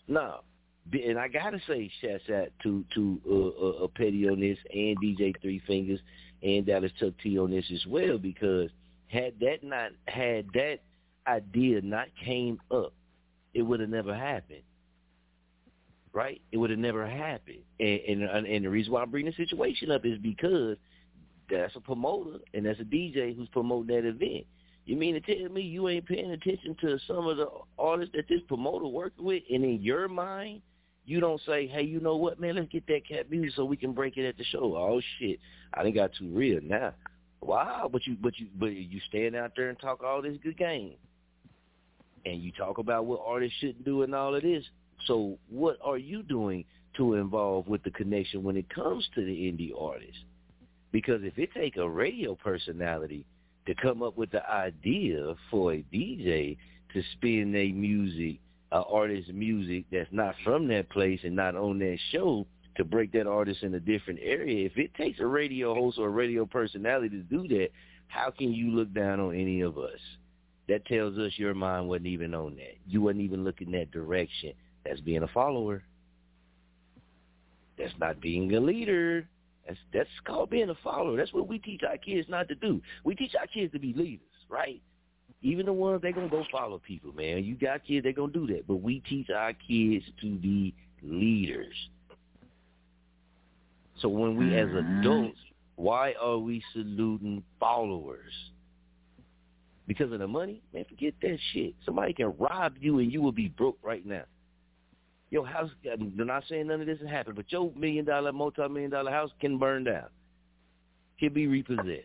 No, 0.06 0.40
and 0.92 1.18
I 1.18 1.28
gotta 1.28 1.60
say, 1.66 1.90
shouts 2.00 2.24
out 2.30 2.48
to 2.62 2.84
to 2.94 3.20
uh, 3.28 3.34
uh, 3.34 3.84
uh, 3.84 3.88
Petty 3.88 4.28
on 4.28 4.40
this, 4.40 4.58
and 4.72 4.96
DJ 4.98 5.34
Three 5.40 5.60
Fingers, 5.66 6.00
and 6.42 6.66
Dallas 6.66 6.92
Chuck 6.98 7.14
T 7.22 7.38
on 7.38 7.50
this 7.50 7.64
as 7.72 7.84
well. 7.86 8.18
Because 8.18 8.70
had 9.08 9.34
that 9.40 9.62
not 9.62 9.90
had 10.06 10.46
that 10.54 10.78
idea 11.26 11.80
not 11.82 12.08
came 12.24 12.58
up, 12.70 12.92
it 13.54 13.62
would 13.62 13.80
have 13.80 13.90
never 13.90 14.14
happened. 14.14 14.62
Right? 16.12 16.40
It 16.50 16.56
would 16.56 16.70
have 16.70 16.78
never 16.78 17.06
happened. 17.06 17.62
And, 17.78 18.22
and 18.22 18.46
and 18.46 18.64
the 18.64 18.70
reason 18.70 18.92
why 18.92 19.02
I 19.02 19.06
bring 19.06 19.26
the 19.26 19.32
situation 19.32 19.90
up 19.90 20.04
is 20.04 20.18
because 20.18 20.76
that's 21.50 21.76
a 21.76 21.80
promoter 21.80 22.38
and 22.54 22.66
that's 22.66 22.80
a 22.80 22.84
DJ 22.84 23.36
who's 23.36 23.48
promoting 23.48 23.94
that 23.94 24.08
event. 24.08 24.46
You 24.84 24.96
mean 24.96 25.14
to 25.14 25.20
tell 25.20 25.50
me 25.50 25.60
you 25.60 25.88
ain't 25.88 26.06
paying 26.06 26.30
attention 26.30 26.74
to 26.80 26.98
some 27.06 27.26
of 27.26 27.36
the 27.36 27.48
artists 27.78 28.14
that 28.16 28.26
this 28.26 28.40
promoter 28.48 28.86
working 28.86 29.24
with, 29.24 29.42
and 29.50 29.62
in 29.62 29.82
your 29.82 30.08
mind, 30.08 30.62
you 31.08 31.20
don't 31.20 31.40
say, 31.46 31.66
hey, 31.66 31.82
you 31.82 32.00
know 32.00 32.16
what, 32.16 32.38
man, 32.38 32.56
let's 32.56 32.68
get 32.68 32.86
that 32.88 33.08
cat 33.08 33.30
music 33.30 33.52
so 33.56 33.64
we 33.64 33.78
can 33.78 33.92
break 33.92 34.18
it 34.18 34.28
at 34.28 34.36
the 34.36 34.44
show. 34.44 34.76
Oh 34.76 35.00
shit, 35.18 35.40
I 35.72 35.82
didn't 35.82 35.94
got 35.94 36.10
too 36.18 36.28
real 36.28 36.60
now. 36.62 36.92
Wow, 37.40 37.88
but 37.90 38.06
you, 38.06 38.16
but 38.20 38.38
you, 38.38 38.48
but 38.58 38.66
you 38.66 39.00
stand 39.08 39.34
out 39.34 39.52
there 39.56 39.70
and 39.70 39.78
talk 39.78 40.02
all 40.02 40.20
this 40.20 40.36
good 40.42 40.58
game, 40.58 40.96
and 42.26 42.42
you 42.42 42.52
talk 42.52 42.76
about 42.76 43.06
what 43.06 43.20
artists 43.24 43.56
shouldn't 43.58 43.86
do 43.86 44.02
and 44.02 44.14
all 44.14 44.34
of 44.34 44.42
this. 44.42 44.64
So 45.06 45.38
what 45.48 45.78
are 45.82 45.96
you 45.96 46.22
doing 46.22 46.66
to 46.98 47.14
involve 47.14 47.68
with 47.68 47.82
the 47.84 47.90
connection 47.90 48.42
when 48.42 48.58
it 48.58 48.68
comes 48.68 49.08
to 49.14 49.24
the 49.24 49.32
indie 49.32 49.72
artist? 49.80 50.18
Because 50.92 51.22
if 51.22 51.38
it 51.38 51.50
take 51.54 51.78
a 51.78 51.88
radio 51.88 52.34
personality 52.34 53.24
to 53.66 53.74
come 53.74 54.02
up 54.02 54.18
with 54.18 54.30
the 54.30 54.46
idea 54.50 55.34
for 55.50 55.72
a 55.72 55.84
DJ 55.90 56.58
to 56.92 57.02
spin 57.12 57.52
their 57.52 57.72
music, 57.72 58.40
uh, 58.72 58.82
artist's 58.82 59.30
music 59.32 59.84
that's 59.90 60.08
not 60.12 60.34
from 60.44 60.68
that 60.68 60.88
place 60.90 61.20
and 61.24 61.36
not 61.36 61.56
on 61.56 61.78
that 61.78 61.98
show 62.12 62.46
to 62.76 62.84
break 62.84 63.12
that 63.12 63.26
artist 63.26 63.62
in 63.62 63.74
a 63.74 63.80
different 63.80 64.20
area. 64.22 64.66
If 64.66 64.76
it 64.76 64.94
takes 64.94 65.20
a 65.20 65.26
radio 65.26 65.74
host 65.74 65.98
or 65.98 66.06
a 66.06 66.10
radio 66.10 66.46
personality 66.46 67.10
to 67.10 67.22
do 67.22 67.48
that, 67.48 67.68
how 68.06 68.30
can 68.30 68.52
you 68.52 68.70
look 68.70 68.92
down 68.94 69.20
on 69.20 69.34
any 69.34 69.60
of 69.62 69.78
us? 69.78 69.98
That 70.68 70.84
tells 70.86 71.18
us 71.18 71.32
your 71.36 71.54
mind 71.54 71.88
wasn't 71.88 72.06
even 72.08 72.34
on 72.34 72.56
that. 72.56 72.76
You 72.86 73.02
wasn't 73.02 73.22
even 73.22 73.42
looking 73.42 73.70
that 73.72 73.90
direction. 73.90 74.52
That's 74.84 75.00
being 75.00 75.22
a 75.22 75.28
follower. 75.28 75.82
That's 77.78 77.94
not 77.98 78.20
being 78.20 78.54
a 78.54 78.60
leader. 78.60 79.26
That's 79.66 79.78
that's 79.92 80.08
called 80.24 80.50
being 80.50 80.70
a 80.70 80.74
follower. 80.82 81.16
That's 81.16 81.32
what 81.32 81.48
we 81.48 81.58
teach 81.58 81.82
our 81.88 81.96
kids 81.96 82.28
not 82.28 82.48
to 82.48 82.54
do. 82.54 82.80
We 83.04 83.14
teach 83.14 83.34
our 83.38 83.46
kids 83.46 83.72
to 83.72 83.78
be 83.78 83.92
leaders, 83.92 84.26
right? 84.48 84.80
Even 85.42 85.66
the 85.66 85.72
ones 85.72 86.02
they're 86.02 86.12
gonna 86.12 86.28
go 86.28 86.44
follow 86.50 86.78
people, 86.78 87.12
man. 87.12 87.44
You 87.44 87.54
got 87.54 87.84
kids, 87.84 88.02
they're 88.02 88.12
gonna 88.12 88.32
do 88.32 88.46
that. 88.48 88.66
But 88.66 88.76
we 88.76 89.00
teach 89.08 89.30
our 89.30 89.52
kids 89.52 90.04
to 90.20 90.34
be 90.36 90.74
leaders. 91.02 91.74
So 94.00 94.08
when 94.08 94.36
we 94.36 94.56
as 94.56 94.68
mm-hmm. 94.68 95.00
adults, 95.00 95.38
why 95.76 96.14
are 96.20 96.38
we 96.38 96.62
saluting 96.72 97.42
followers? 97.60 98.32
Because 99.86 100.12
of 100.12 100.18
the 100.18 100.26
money? 100.26 100.60
Man, 100.74 100.84
forget 100.88 101.14
that 101.22 101.38
shit. 101.52 101.74
Somebody 101.84 102.12
can 102.12 102.34
rob 102.36 102.74
you 102.80 102.98
and 102.98 103.12
you 103.12 103.22
will 103.22 103.32
be 103.32 103.48
broke 103.48 103.78
right 103.82 104.04
now. 104.04 104.24
Your 105.30 105.46
house, 105.46 105.70
I'm 105.90 106.12
not 106.16 106.44
saying 106.48 106.66
none 106.66 106.80
of 106.80 106.86
this 106.86 106.98
has 107.00 107.08
happened, 107.08 107.36
but 107.36 107.50
your 107.50 107.72
million 107.76 108.04
dollar, 108.04 108.32
multi-million 108.32 108.90
dollar 108.90 109.10
house 109.10 109.30
can 109.40 109.58
burn 109.58 109.84
down. 109.84 110.06
Can 111.20 111.32
be 111.32 111.46
repossessed. 111.46 112.04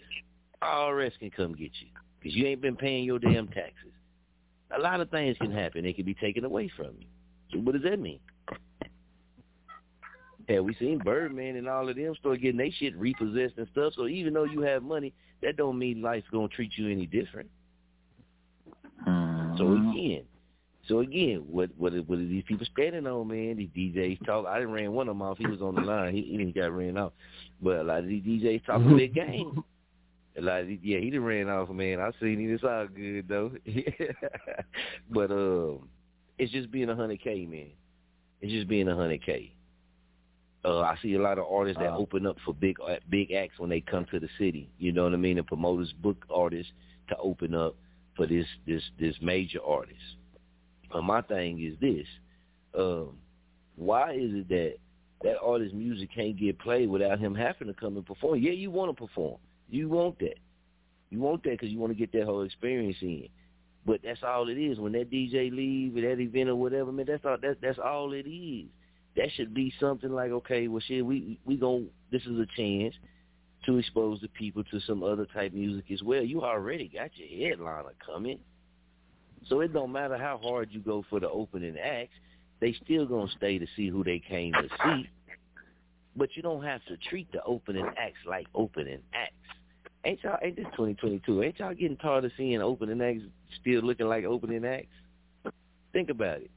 IRS 0.62 1.18
can 1.20 1.32
come 1.32 1.54
get 1.54 1.72
you 1.80 1.88
because 2.24 2.36
you 2.38 2.48
ain't 2.48 2.62
been 2.62 2.78
paying 2.78 3.04
your 3.04 3.20
damn 3.20 3.48
taxes. 3.48 3.92
A 4.76 4.80
lot 4.80 5.02
of 5.02 5.10
things 5.10 5.38
can 5.38 5.52
happen. 5.52 5.84
They 5.84 5.94
can 5.94 6.06
be 6.06 6.14
taken 6.14 6.46
away 6.46 6.72
from 6.76 6.96
you. 7.00 7.08
So 7.52 7.60
what 7.60 7.74
does 7.74 7.84
that 7.84 8.00
mean? 8.00 8.20
Yeah, 10.48 10.60
we 10.62 10.74
seen 10.76 11.00
Birdman 11.00 11.56
and 11.58 11.68
all 11.68 11.88
of 11.88 11.96
them 11.96 12.16
start 12.16 12.42
getting 12.42 12.58
their 12.58 12.72
shit 12.72 12.96
repossessed 12.98 13.58
and 13.58 13.68
stuff. 13.72 13.94
So 13.96 14.08
even 14.08 14.34
though 14.34 14.44
you 14.44 14.62
have 14.62 14.84
money, 14.84 15.14
that 15.42 15.58
don't 15.58 15.78
mean 15.78 16.02
life's 16.02 16.28
gonna 16.32 16.48
treat 16.48 16.72
you 16.78 16.90
any 16.90 17.06
different. 17.06 17.50
Mm-hmm. 19.08 19.58
So 19.58 19.74
again, 19.74 20.24
so 20.88 21.00
again, 21.00 21.46
what 21.50 21.70
what 21.78 21.94
what 22.08 22.20
are 22.20 22.28
these 22.28 22.44
people 22.46 22.66
standing 22.74 23.08
on, 23.08 23.28
man? 23.28 23.58
These 23.58 23.96
DJs 23.96 24.26
talk. 24.26 24.46
I 24.46 24.60
didn't 24.60 24.74
ran 24.74 24.92
one 24.92 25.08
of 25.08 25.16
them 25.16 25.22
off. 25.22 25.38
He 25.38 25.48
was 25.48 25.62
on 25.62 25.76
the 25.76 25.82
line. 25.82 26.14
He, 26.14 26.22
he 26.22 26.52
got 26.52 26.76
ran 26.76 26.98
off. 26.98 27.14
But 27.62 27.80
a 27.80 27.84
lot 27.84 28.00
of 28.00 28.08
these 28.08 28.24
DJs 28.24 28.66
talk 28.66 28.82
a 28.82 28.96
big 28.96 29.14
game. 29.16 29.64
A 30.38 30.42
lot 30.42 30.62
of 30.62 30.68
these, 30.68 30.80
yeah, 30.82 30.98
he 31.00 31.10
done 31.12 31.24
ran 31.24 31.48
off, 31.50 31.70
man. 31.70 32.00
I 32.00 32.12
seen 32.20 32.40
him. 32.40 32.54
It's 32.54 32.64
all 32.64 32.88
good 32.88 33.28
though. 33.28 33.52
but 35.12 35.32
um, 35.32 35.88
it's 36.38 36.52
just 36.52 36.72
being 36.72 36.90
a 36.90 36.96
hundred 36.96 37.22
k, 37.22 37.46
man. 37.46 37.70
It's 38.42 38.52
just 38.52 38.68
being 38.68 38.88
a 38.88 38.96
hundred 38.96 39.24
k. 39.24 39.54
Uh, 40.66 40.80
I 40.80 40.98
see 41.02 41.14
a 41.14 41.22
lot 41.22 41.38
of 41.38 41.46
artists 41.52 41.80
that 41.80 41.92
Uh. 41.92 41.98
open 41.98 42.26
up 42.26 42.38
for 42.46 42.54
big 42.54 42.78
big 43.10 43.32
acts 43.32 43.60
when 43.60 43.70
they 43.70 43.82
come 43.82 44.06
to 44.12 44.20
the 44.20 44.30
city. 44.40 44.70
You 44.80 44.92
know 44.92 45.04
what 45.04 45.14
I 45.14 45.18
mean? 45.18 45.38
And 45.38 45.46
promoters 45.46 45.94
book 46.02 46.26
artists 46.34 46.72
to 47.10 47.18
open 47.18 47.54
up 47.54 47.76
for 48.16 48.26
this 48.26 48.48
this 48.66 48.82
this 49.00 49.16
major 49.22 49.60
artist. 49.64 50.00
But 50.92 51.04
my 51.04 51.22
thing 51.22 51.62
is 51.62 51.78
this: 51.80 52.08
um, 52.78 53.18
why 53.76 54.14
is 54.14 54.34
it 54.34 54.50
that 54.50 54.76
that 55.24 55.40
artist's 55.42 55.76
music 55.76 56.10
can't 56.14 56.38
get 56.38 56.58
played 56.60 56.90
without 56.90 57.20
him 57.20 57.36
having 57.36 57.68
to 57.68 57.74
come 57.74 57.98
and 57.98 58.06
perform? 58.06 58.40
Yeah, 58.40 58.52
you 58.52 58.72
want 58.72 58.96
to 58.96 59.08
perform. 59.08 59.38
You 59.74 59.90
want 59.90 60.20
that. 60.20 60.38
You 61.10 61.20
want 61.20 61.42
that 61.44 61.52
because 61.52 61.70
you 61.70 61.80
want 61.80 61.92
to 61.92 61.98
get 61.98 62.12
that 62.12 62.26
whole 62.26 62.44
experience 62.44 62.98
in. 63.02 63.28
But 63.88 64.02
that's 64.04 64.22
all 64.22 64.48
it 64.48 64.54
is. 64.54 64.78
When 64.78 64.92
that 64.92 65.10
DJ 65.10 65.52
leave 65.52 65.98
or 65.98 66.02
that 66.02 66.20
event 66.22 66.50
or 66.50 66.56
whatever, 66.56 66.92
man, 66.92 67.08
that's 67.08 67.26
all. 67.26 67.38
That's 67.42 67.58
that's 67.60 67.80
all 67.84 68.14
it 68.14 68.30
is. 68.30 68.68
That 69.16 69.30
should 69.36 69.54
be 69.54 69.74
something 69.80 70.12
like, 70.12 70.30
okay, 70.30 70.68
well, 70.68 70.80
shit, 70.80 71.04
we 71.04 71.40
we 71.44 71.58
gon' 71.58 71.90
This 72.12 72.22
is 72.22 72.38
a 72.38 72.46
chance 72.56 72.94
to 73.66 73.80
expose 73.80 74.22
the 74.22 74.28
people 74.28 74.64
to 74.66 74.80
some 74.82 75.02
other 75.02 75.26
type 75.26 75.54
music 75.54 75.86
as 75.92 76.04
well. 76.04 76.22
You 76.22 76.44
already 76.44 76.88
got 76.88 77.10
your 77.16 77.50
headliner 77.50 77.94
coming, 78.06 78.38
so 79.48 79.62
it 79.62 79.74
don't 79.74 79.92
matter 79.92 80.18
how 80.18 80.40
hard 80.42 80.70
you 80.72 80.82
go 80.82 81.04
for 81.10 81.20
the 81.20 81.30
opening 81.30 81.78
acts. 81.80 82.14
They 82.60 82.76
still 82.86 83.08
gonna 83.08 83.32
stay 83.36 83.58
to 83.58 83.66
see 83.76 83.90
who 83.90 84.04
they 84.04 84.20
came 84.20 84.54
to 84.54 84.70
see. 84.84 85.10
But 86.16 86.30
you 86.36 86.44
don't 86.44 86.64
have 86.64 86.86
to 86.86 86.98
treat 87.10 87.32
the 87.32 87.44
opening 87.44 87.88
acts 87.98 88.20
like 88.28 88.46
opening 88.54 89.00
acts. 89.16 89.34
Ain't 90.06 90.22
y'all? 90.24 90.38
Ain't 90.42 90.58
this 90.58 90.66
2022? 90.72 91.44
Ain't 91.44 91.60
y'all 91.60 91.74
getting 91.74 91.98
tired 91.98 92.26
of 92.26 92.32
seeing 92.36 92.62
opening 92.62 93.02
acts 93.02 93.24
still 93.62 93.82
looking 93.82 94.08
like 94.08 94.26
opening 94.26 94.66
acts? 94.66 94.96
Think 95.94 96.10
about 96.10 96.42
it. 96.42 96.52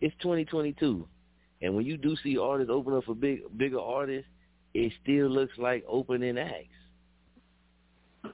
It's 0.00 0.14
2022, 0.22 1.06
and 1.62 1.74
when 1.74 1.84
you 1.84 1.96
do 1.96 2.16
see 2.22 2.38
artists 2.38 2.70
open 2.72 2.94
up 2.94 3.04
for 3.04 3.14
big, 3.14 3.40
bigger 3.56 3.80
artists, 3.80 4.28
it 4.72 4.92
still 5.02 5.28
looks 5.28 5.58
like 5.58 5.84
opening 5.86 6.38
acts. 6.38 6.68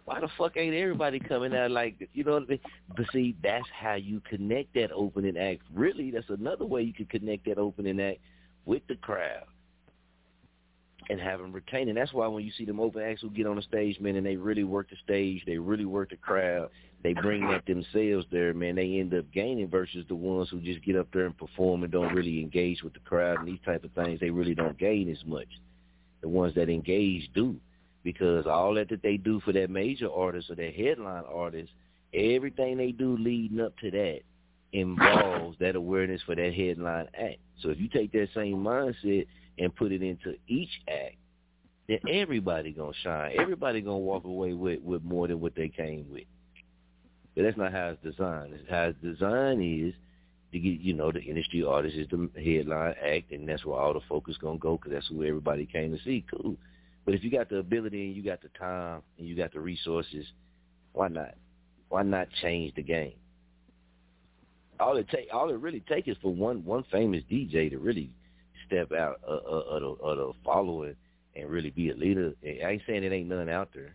Why 0.04 0.20
the 0.20 0.28
fuck 0.36 0.56
ain't 0.56 0.74
everybody 0.74 1.18
coming 1.18 1.54
out 1.54 1.70
like 1.70 1.98
this? 1.98 2.08
You 2.12 2.24
know 2.24 2.34
what 2.34 2.44
I 2.44 2.46
mean? 2.46 2.60
But 2.96 3.06
see, 3.12 3.36
that's 3.42 3.66
how 3.72 3.94
you 3.94 4.20
connect 4.28 4.74
that 4.74 4.92
opening 4.92 5.36
act. 5.38 5.62
Really, 5.72 6.10
that's 6.10 6.28
another 6.28 6.66
way 6.66 6.82
you 6.82 6.92
can 6.92 7.06
connect 7.06 7.46
that 7.46 7.58
opening 7.58 8.00
act 8.00 8.18
with 8.64 8.82
the 8.88 8.96
crowd 8.96 9.44
and 11.08 11.20
have 11.20 11.40
them 11.40 11.52
retain. 11.52 11.88
And 11.88 11.96
that's 11.96 12.12
why 12.12 12.26
when 12.26 12.44
you 12.44 12.50
see 12.56 12.64
them 12.64 12.80
open 12.80 13.02
acts 13.02 13.22
who 13.22 13.30
get 13.30 13.46
on 13.46 13.56
the 13.56 13.62
stage, 13.62 14.00
man, 14.00 14.16
and 14.16 14.26
they 14.26 14.36
really 14.36 14.64
work 14.64 14.90
the 14.90 14.96
stage, 15.04 15.42
they 15.46 15.58
really 15.58 15.84
work 15.84 16.10
the 16.10 16.16
crowd, 16.16 16.70
they 17.02 17.12
bring 17.14 17.46
that 17.48 17.66
themselves 17.66 18.26
there, 18.32 18.52
man, 18.52 18.74
they 18.74 18.98
end 18.98 19.14
up 19.14 19.24
gaining 19.32 19.68
versus 19.68 20.04
the 20.08 20.14
ones 20.14 20.48
who 20.50 20.60
just 20.60 20.84
get 20.84 20.96
up 20.96 21.08
there 21.12 21.26
and 21.26 21.36
perform 21.36 21.82
and 21.82 21.92
don't 21.92 22.14
really 22.14 22.40
engage 22.40 22.82
with 22.82 22.94
the 22.94 23.00
crowd 23.00 23.38
and 23.38 23.48
these 23.48 23.60
type 23.64 23.84
of 23.84 23.92
things, 23.92 24.18
they 24.20 24.30
really 24.30 24.54
don't 24.54 24.78
gain 24.78 25.08
as 25.10 25.24
much. 25.26 25.48
The 26.22 26.28
ones 26.28 26.54
that 26.56 26.68
engage 26.68 27.30
do. 27.34 27.56
Because 28.02 28.46
all 28.46 28.74
that 28.74 28.88
that 28.90 29.02
they 29.02 29.16
do 29.16 29.40
for 29.40 29.52
that 29.52 29.68
major 29.68 30.10
artist 30.10 30.50
or 30.50 30.54
that 30.54 30.74
headline 30.74 31.24
artist, 31.28 31.72
everything 32.14 32.76
they 32.76 32.92
do 32.92 33.16
leading 33.16 33.60
up 33.60 33.76
to 33.78 33.90
that 33.90 34.20
involves 34.72 35.58
that 35.58 35.74
awareness 35.74 36.22
for 36.22 36.34
that 36.36 36.54
headline 36.54 37.08
act. 37.18 37.38
So 37.62 37.70
if 37.70 37.80
you 37.80 37.88
take 37.88 38.12
that 38.12 38.28
same 38.34 38.58
mindset 38.58 39.26
and 39.58 39.74
put 39.74 39.92
it 39.92 40.02
into 40.02 40.34
each 40.48 40.70
act, 40.88 41.16
then 41.88 41.98
everybody 42.08 42.72
gonna 42.72 42.92
shine. 43.02 43.32
Everybody 43.38 43.80
gonna 43.80 43.98
walk 43.98 44.24
away 44.24 44.52
with 44.52 44.80
with 44.82 45.02
more 45.02 45.28
than 45.28 45.40
what 45.40 45.54
they 45.54 45.68
came 45.68 46.06
with. 46.10 46.24
But 47.34 47.42
that's 47.42 47.56
not 47.56 47.72
how 47.72 47.88
it's 47.88 48.02
designed. 48.02 48.54
It's 48.54 48.70
how 48.70 48.84
it's 48.84 48.98
designed 49.02 49.62
is 49.62 49.94
to 50.52 50.58
get 50.58 50.80
you 50.80 50.94
know 50.94 51.12
the 51.12 51.20
industry 51.20 51.62
artist 51.64 51.96
is 51.96 52.08
the 52.08 52.28
headline 52.36 52.94
act, 53.04 53.30
and 53.32 53.48
that's 53.48 53.64
where 53.64 53.78
all 53.78 53.92
the 53.92 54.00
focus 54.08 54.36
gonna 54.40 54.58
go 54.58 54.76
because 54.76 54.92
that's 54.92 55.08
who 55.08 55.24
everybody 55.24 55.66
came 55.66 55.96
to 55.96 56.02
see. 56.02 56.24
Cool. 56.30 56.56
But 57.04 57.14
if 57.14 57.22
you 57.22 57.30
got 57.30 57.48
the 57.48 57.58
ability 57.58 58.06
and 58.06 58.16
you 58.16 58.22
got 58.22 58.42
the 58.42 58.48
time 58.58 59.02
and 59.18 59.28
you 59.28 59.36
got 59.36 59.52
the 59.52 59.60
resources, 59.60 60.26
why 60.92 61.08
not? 61.08 61.34
Why 61.88 62.02
not 62.02 62.28
change 62.42 62.74
the 62.74 62.82
game? 62.82 63.14
All 64.80 64.96
it 64.96 65.08
take, 65.08 65.28
all 65.32 65.48
it 65.50 65.58
really 65.58 65.84
take 65.88 66.08
is 66.08 66.16
for 66.20 66.34
one 66.34 66.64
one 66.64 66.84
famous 66.90 67.22
DJ 67.30 67.70
to 67.70 67.78
really 67.78 68.10
step 68.66 68.92
out 68.92 69.20
of, 69.26 69.44
of, 69.44 69.62
of, 69.66 69.80
the, 69.80 70.04
of 70.04 70.16
the 70.16 70.32
following 70.44 70.96
and 71.34 71.50
really 71.50 71.70
be 71.70 71.90
a 71.90 71.94
leader. 71.94 72.32
I 72.44 72.70
ain't 72.70 72.82
saying 72.86 73.04
it 73.04 73.12
ain't 73.12 73.28
none 73.28 73.48
out 73.48 73.70
there. 73.74 73.94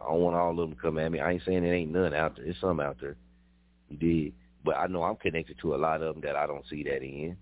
I 0.00 0.08
don't 0.08 0.20
want 0.20 0.36
all 0.36 0.50
of 0.50 0.56
them 0.56 0.74
to 0.74 0.80
come 0.80 0.98
at 0.98 1.12
me. 1.12 1.20
I 1.20 1.32
ain't 1.32 1.42
saying 1.46 1.64
it 1.64 1.70
ain't 1.70 1.92
none 1.92 2.14
out 2.14 2.36
there. 2.36 2.44
There's 2.44 2.60
some 2.60 2.80
out 2.80 2.96
there. 3.00 3.16
You 3.88 3.96
did. 3.96 4.32
But 4.64 4.76
I 4.76 4.86
know 4.86 5.02
I'm 5.02 5.16
connected 5.16 5.58
to 5.60 5.74
a 5.74 5.76
lot 5.76 6.02
of 6.02 6.14
them 6.14 6.22
that 6.24 6.36
I 6.36 6.46
don't 6.46 6.64
see 6.68 6.82
that 6.84 7.02
in. 7.02 7.36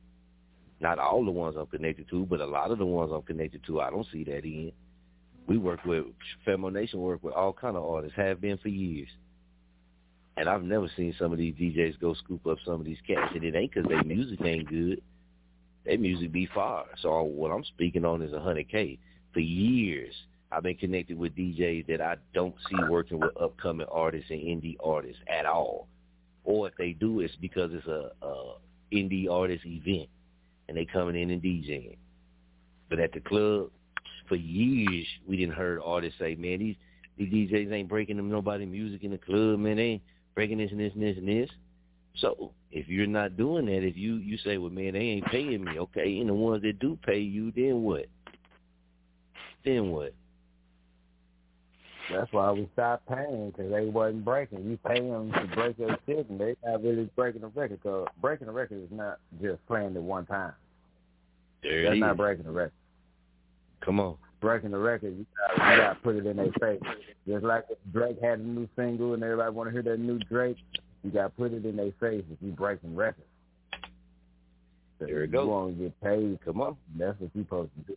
Not 0.80 0.98
all 0.98 1.24
the 1.24 1.30
ones 1.30 1.56
I'm 1.58 1.66
connected 1.66 2.08
to, 2.10 2.24
but 2.24 2.40
a 2.40 2.46
lot 2.46 2.70
of 2.70 2.78
the 2.78 2.86
ones 2.86 3.12
I'm 3.14 3.22
connected 3.22 3.62
to, 3.66 3.80
I 3.80 3.90
don't 3.90 4.06
see 4.10 4.24
that 4.24 4.44
in. 4.44 4.72
We 5.46 5.58
work 5.58 5.84
with, 5.84 6.06
Femo 6.46 6.72
Nation 6.72 7.00
work 7.00 7.22
with 7.22 7.34
all 7.34 7.52
kind 7.52 7.76
of 7.76 7.84
artists, 7.84 8.16
have 8.16 8.40
been 8.40 8.56
for 8.58 8.68
years. 8.68 9.08
And 10.36 10.48
I've 10.48 10.62
never 10.62 10.90
seen 10.96 11.14
some 11.18 11.32
of 11.32 11.38
these 11.38 11.54
DJs 11.54 12.00
go 12.00 12.14
scoop 12.14 12.46
up 12.46 12.56
some 12.64 12.80
of 12.80 12.84
these 12.84 13.00
cats, 13.06 13.32
and 13.34 13.44
it 13.44 13.54
ain't 13.54 13.74
because 13.74 13.88
their 13.88 14.04
music 14.04 14.40
ain't 14.42 14.68
good. 14.68 15.02
Their 15.84 15.98
music 15.98 16.32
be 16.32 16.48
far. 16.54 16.86
So 17.00 17.22
what 17.22 17.50
I'm 17.50 17.64
speaking 17.64 18.04
on 18.04 18.22
is 18.22 18.32
100K. 18.32 18.98
For 19.32 19.40
years, 19.40 20.14
I've 20.52 20.62
been 20.62 20.76
connected 20.76 21.18
with 21.18 21.36
DJs 21.36 21.86
that 21.86 22.00
I 22.00 22.16
don't 22.34 22.54
see 22.68 22.76
working 22.88 23.20
with 23.20 23.36
upcoming 23.40 23.86
artists 23.90 24.30
and 24.30 24.40
indie 24.40 24.76
artists 24.82 25.22
at 25.28 25.46
all. 25.46 25.86
Or 26.44 26.66
if 26.68 26.74
they 26.76 26.92
do, 26.92 27.20
it's 27.20 27.34
because 27.36 27.70
it's 27.72 27.86
a, 27.86 28.10
a 28.22 28.54
indie 28.92 29.30
artist 29.30 29.64
event, 29.64 30.08
and 30.68 30.76
they 30.76 30.84
coming 30.84 31.20
in 31.20 31.30
and 31.30 31.42
DJing. 31.42 31.96
But 32.88 32.98
at 32.98 33.12
the 33.12 33.20
club, 33.20 33.70
for 34.28 34.36
years, 34.36 35.06
we 35.28 35.36
didn't 35.36 35.54
heard 35.54 35.80
artists 35.84 36.18
say, 36.18 36.34
man, 36.34 36.58
these 36.58 36.76
these 37.16 37.50
DJs 37.50 37.72
ain't 37.72 37.88
breaking 37.88 38.16
them 38.16 38.30
nobody 38.30 38.64
music 38.64 39.04
in 39.04 39.10
the 39.10 39.18
club, 39.18 39.58
man. 39.58 39.76
They 39.76 39.82
ain't 39.82 40.02
breaking 40.34 40.58
this 40.58 40.70
and 40.70 40.80
this 40.80 40.92
and 40.94 41.02
this 41.02 41.16
and 41.18 41.28
this. 41.28 41.50
So 42.16 42.52
if 42.72 42.88
you're 42.88 43.06
not 43.06 43.36
doing 43.36 43.66
that, 43.66 43.84
if 43.84 43.96
you 43.96 44.16
you 44.16 44.38
say, 44.38 44.58
well, 44.58 44.70
man, 44.70 44.92
they 44.92 45.00
ain't 45.00 45.26
paying 45.26 45.64
me, 45.64 45.78
okay, 45.78 46.18
and 46.18 46.28
the 46.28 46.34
ones 46.34 46.62
that 46.62 46.78
do 46.78 46.98
pay 47.04 47.18
you, 47.18 47.52
then 47.52 47.82
what? 47.82 48.06
Then 49.64 49.90
what? 49.90 50.14
That's 52.12 52.32
why 52.32 52.50
we 52.50 52.68
stopped 52.72 53.08
paying 53.08 53.50
because 53.50 53.70
they 53.70 53.86
wasn't 53.86 54.24
breaking. 54.24 54.64
You 54.68 54.78
pay 54.84 55.00
them 55.00 55.30
to 55.32 55.46
break 55.54 55.76
their 55.76 55.96
shit, 56.06 56.28
and 56.28 56.40
they 56.40 56.56
not 56.64 56.82
really 56.82 57.08
breaking 57.14 57.42
the 57.42 57.48
record. 57.48 57.80
Cause 57.82 58.08
breaking 58.20 58.46
the 58.48 58.52
record 58.52 58.82
is 58.82 58.90
not 58.90 59.18
just 59.40 59.64
playing 59.66 59.94
it 59.94 60.02
one 60.02 60.26
time. 60.26 60.52
There 61.62 61.84
That's 61.84 62.00
not 62.00 62.12
is. 62.12 62.16
breaking 62.16 62.44
the 62.46 62.50
record. 62.50 62.72
Come 63.84 64.00
on. 64.00 64.16
Breaking 64.40 64.70
the 64.70 64.78
record, 64.78 65.16
you 65.16 65.26
got 65.36 65.70
you 65.70 65.76
got 65.76 65.92
to 65.94 66.00
put 66.00 66.16
it 66.16 66.26
in 66.26 66.36
their 66.36 66.52
face. 66.58 66.80
Just 67.28 67.44
like 67.44 67.64
Drake 67.92 68.16
had 68.22 68.38
a 68.38 68.42
new 68.42 68.68
single 68.74 69.14
and 69.14 69.22
everybody 69.22 69.54
want 69.54 69.68
to 69.68 69.72
hear 69.72 69.82
that 69.82 70.00
new 70.00 70.18
Drake, 70.18 70.56
you 71.02 71.10
got 71.10 71.22
to 71.24 71.28
put 71.30 71.52
it 71.52 71.64
in 71.64 71.76
their 71.76 71.92
face 72.00 72.24
if 72.30 72.38
you 72.40 72.52
breaking 72.52 72.94
records. 72.94 73.26
There 74.98 75.24
it 75.24 75.32
You 75.32 75.46
want 75.46 75.78
to 75.78 75.84
get 75.84 76.00
paid. 76.02 76.38
Come 76.44 76.60
on. 76.60 76.76
That's 76.98 77.18
what 77.20 77.30
you 77.34 77.42
supposed 77.44 77.70
to 77.76 77.92
do. 77.92 77.96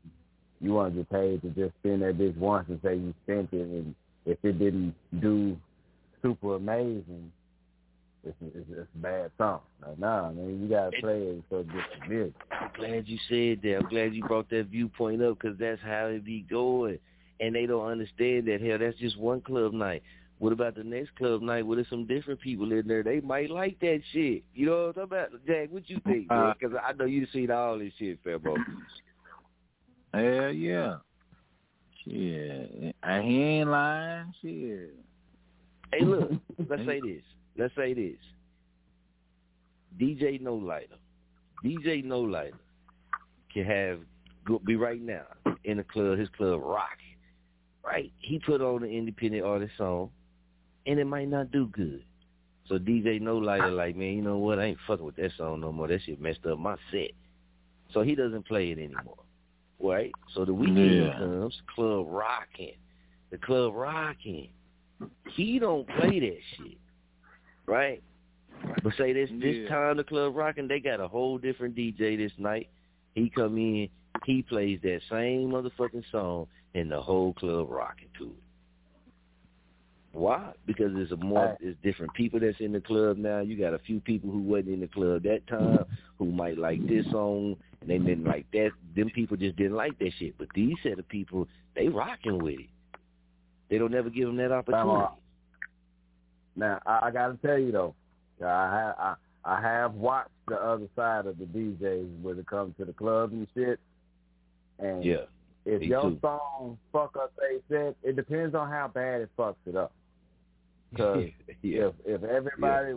You 0.61 0.73
want 0.73 0.93
to 0.93 0.99
get 0.99 1.09
paid 1.09 1.41
to 1.41 1.49
just 1.49 1.75
spend 1.81 2.01
that 2.01 2.17
bitch 2.17 2.37
once 2.37 2.67
and 2.69 2.79
say 2.81 2.95
you 2.95 3.13
spent 3.23 3.49
it, 3.51 3.61
and 3.61 3.93
if 4.25 4.37
it 4.43 4.57
didn't 4.57 4.95
do 5.19 5.57
super 6.21 6.55
amazing, 6.55 7.31
it's, 8.23 8.35
it's, 8.41 8.65
it's 8.71 8.87
a 8.95 8.97
bad 8.97 9.31
song. 9.37 9.59
Like, 9.85 9.99
nah, 9.99 10.31
man, 10.31 10.61
you 10.61 10.69
got 10.69 10.91
to 10.91 11.01
play 11.01 11.21
it 11.21 11.43
so 11.49 11.57
it 11.57 11.67
gets 11.67 11.87
the 11.99 12.07
music. 12.07 12.33
I'm 12.51 12.69
glad 12.77 13.07
you 13.07 13.17
said 13.27 13.61
that. 13.63 13.77
I'm 13.79 13.89
glad 13.89 14.13
you 14.15 14.23
brought 14.23 14.49
that 14.51 14.67
viewpoint 14.67 15.21
up 15.21 15.39
because 15.39 15.57
that's 15.59 15.81
how 15.81 16.05
it 16.05 16.23
be 16.23 16.45
going. 16.49 16.99
And 17.41 17.53
they 17.53 17.65
don't 17.65 17.85
understand 17.85 18.47
that, 18.47 18.61
hell, 18.61 18.77
that's 18.79 18.97
just 18.97 19.19
one 19.19 19.41
club 19.41 19.73
night. 19.73 20.03
What 20.43 20.51
about 20.51 20.75
the 20.75 20.83
next 20.83 21.15
club 21.15 21.41
night 21.41 21.65
where 21.65 21.77
there's 21.77 21.89
some 21.89 22.05
different 22.05 22.41
people 22.41 22.69
in 22.73 22.85
there? 22.85 23.01
They 23.01 23.21
might 23.21 23.49
like 23.49 23.79
that 23.79 24.01
shit. 24.11 24.43
You 24.53 24.65
know 24.65 24.87
what 24.93 25.01
I'm 25.01 25.09
talking 25.09 25.29
about? 25.37 25.45
Jack, 25.47 25.71
what 25.71 25.89
you 25.89 26.01
think, 26.05 26.29
man? 26.29 26.37
Uh, 26.37 26.53
Because 26.59 26.75
I 26.85 26.91
know 26.91 27.05
you've 27.05 27.29
seen 27.31 27.49
all 27.49 27.79
this 27.79 27.93
shit, 27.97 28.21
Fabo. 28.25 28.57
Hell 30.13 30.51
yeah. 30.51 30.97
Shit. 32.03 32.93
And 33.03 33.23
he 33.25 33.41
ain't 33.41 33.69
lying. 33.69 34.33
Shit. 34.41 34.93
Hey, 35.93 36.03
look, 36.03 36.31
let's 36.69 36.85
say 36.85 36.99
this. 36.99 37.23
Let's 37.57 37.73
say 37.77 37.93
this. 37.93 38.17
DJ 39.97 40.41
No 40.41 40.55
Lighter. 40.55 40.97
DJ 41.63 42.03
No 42.03 42.19
Lighter 42.19 42.57
can 43.53 43.63
have 43.63 43.99
go, 44.45 44.59
be 44.59 44.75
right 44.75 45.01
now 45.01 45.23
in 45.63 45.77
the 45.77 45.85
club, 45.85 46.19
his 46.19 46.27
club 46.35 46.59
rock, 46.61 46.97
right? 47.81 48.11
He 48.19 48.39
put 48.39 48.59
on 48.59 48.83
an 48.83 48.89
independent 48.89 49.45
artist 49.45 49.71
song, 49.77 50.09
and 50.85 50.99
it 50.99 51.05
might 51.05 51.29
not 51.29 51.51
do 51.51 51.67
good. 51.67 52.03
So 52.67 52.77
DJ 52.77 53.19
No 53.19 53.37
Lighter 53.37 53.71
like, 53.71 53.95
man, 53.95 54.13
you 54.13 54.21
know 54.21 54.37
what? 54.37 54.59
I 54.59 54.65
ain't 54.65 54.77
fucking 54.87 55.05
with 55.05 55.15
that 55.17 55.31
song 55.37 55.59
no 55.61 55.71
more. 55.71 55.87
That 55.87 56.01
shit 56.05 56.21
messed 56.21 56.45
up 56.45 56.59
my 56.59 56.75
set. 56.91 57.11
So 57.93 58.01
he 58.01 58.15
doesn't 58.15 58.47
play 58.47 58.71
it 58.71 58.77
anymore, 58.79 59.23
right? 59.79 60.11
So 60.33 60.45
the 60.45 60.53
weekend 60.53 61.05
Yeah. 61.05 61.17
comes, 61.17 61.61
club 61.75 62.07
rocking, 62.09 62.75
the 63.29 63.37
club 63.37 63.75
rocking. 63.75 64.49
He 65.29 65.59
don't 65.59 65.87
play 65.87 66.19
that 66.19 66.39
shit, 66.55 66.77
right? 67.65 68.01
But 68.81 68.93
say 68.97 69.11
this 69.13 69.29
this 69.33 69.67
time 69.67 69.97
the 69.97 70.03
club 70.03 70.35
rocking, 70.35 70.67
they 70.67 70.79
got 70.79 70.99
a 71.01 71.07
whole 71.07 71.37
different 71.37 71.75
DJ 71.75 72.17
this 72.17 72.31
night. 72.37 72.69
He 73.13 73.29
come 73.29 73.57
in, 73.57 73.89
he 74.25 74.41
plays 74.41 74.79
that 74.83 75.01
same 75.09 75.51
motherfucking 75.51 76.09
song, 76.11 76.47
and 76.73 76.89
the 76.89 77.01
whole 77.01 77.33
club 77.33 77.69
rocking 77.69 78.07
to 78.17 78.25
it. 78.25 78.42
Why? 80.13 80.51
Because 80.67 80.93
there's 80.93 81.11
a 81.11 81.17
more 81.17 81.57
there's 81.59 81.75
different 81.83 82.13
people 82.13 82.39
that's 82.39 82.59
in 82.59 82.71
the 82.71 82.79
club 82.79 83.17
now. 83.17 83.39
You 83.39 83.57
got 83.57 83.73
a 83.73 83.79
few 83.79 83.99
people 83.99 84.29
who 84.29 84.39
wasn't 84.39 84.69
in 84.75 84.79
the 84.81 84.87
club 84.87 85.23
that 85.23 85.45
time 85.47 85.85
who 86.19 86.25
might 86.25 86.57
like 86.57 86.87
this 86.87 87.03
song 87.11 87.57
and 87.81 87.89
they 87.89 87.97
didn't 87.97 88.23
like 88.23 88.45
that. 88.53 88.71
Them 88.95 89.09
people 89.09 89.37
just 89.37 89.55
didn't 89.55 89.75
like 89.75 89.97
that 89.97 90.11
shit. 90.19 90.37
But 90.37 90.49
these 90.53 90.75
set 90.83 90.99
of 90.99 91.09
people, 91.09 91.47
they 91.75 91.87
rocking 91.87 92.37
with 92.43 92.59
it. 92.59 92.69
They 93.71 93.79
don't 93.79 93.95
ever 93.95 94.11
give 94.11 94.27
them 94.27 94.37
that 94.37 94.51
uh, 94.51 94.57
opportunity. 94.57 95.15
Now 96.55 96.79
I, 96.85 97.07
I 97.07 97.11
got 97.11 97.29
to 97.29 97.47
tell 97.47 97.57
you 97.57 97.71
though, 97.71 97.95
I 98.45 98.45
have 98.71 98.95
I, 98.99 99.15
I 99.45 99.61
have 99.61 99.95
watched 99.95 100.29
the 100.47 100.57
other 100.57 100.87
side 100.95 101.25
of 101.25 101.39
the 101.39 101.45
DJs 101.45 102.21
when 102.21 102.37
it 102.37 102.45
comes 102.45 102.77
to 102.77 102.85
the 102.85 102.93
clubs 102.93 103.33
and 103.33 103.47
shit. 103.55 103.79
And 104.77 105.03
Yeah. 105.03 105.25
if 105.65 105.81
your 105.81 106.11
too. 106.11 106.19
song 106.21 106.77
fuck 106.91 107.17
up 107.17 107.33
they 107.39 107.57
said, 107.67 107.95
it 108.03 108.15
depends 108.15 108.53
on 108.53 108.69
how 108.69 108.87
bad 108.93 109.21
it 109.21 109.29
fucks 109.35 109.55
it 109.65 109.75
up. 109.75 109.91
Because 110.93 111.25
yeah. 111.61 111.87
if 111.87 111.93
if 112.05 112.23
everybody 112.23 112.95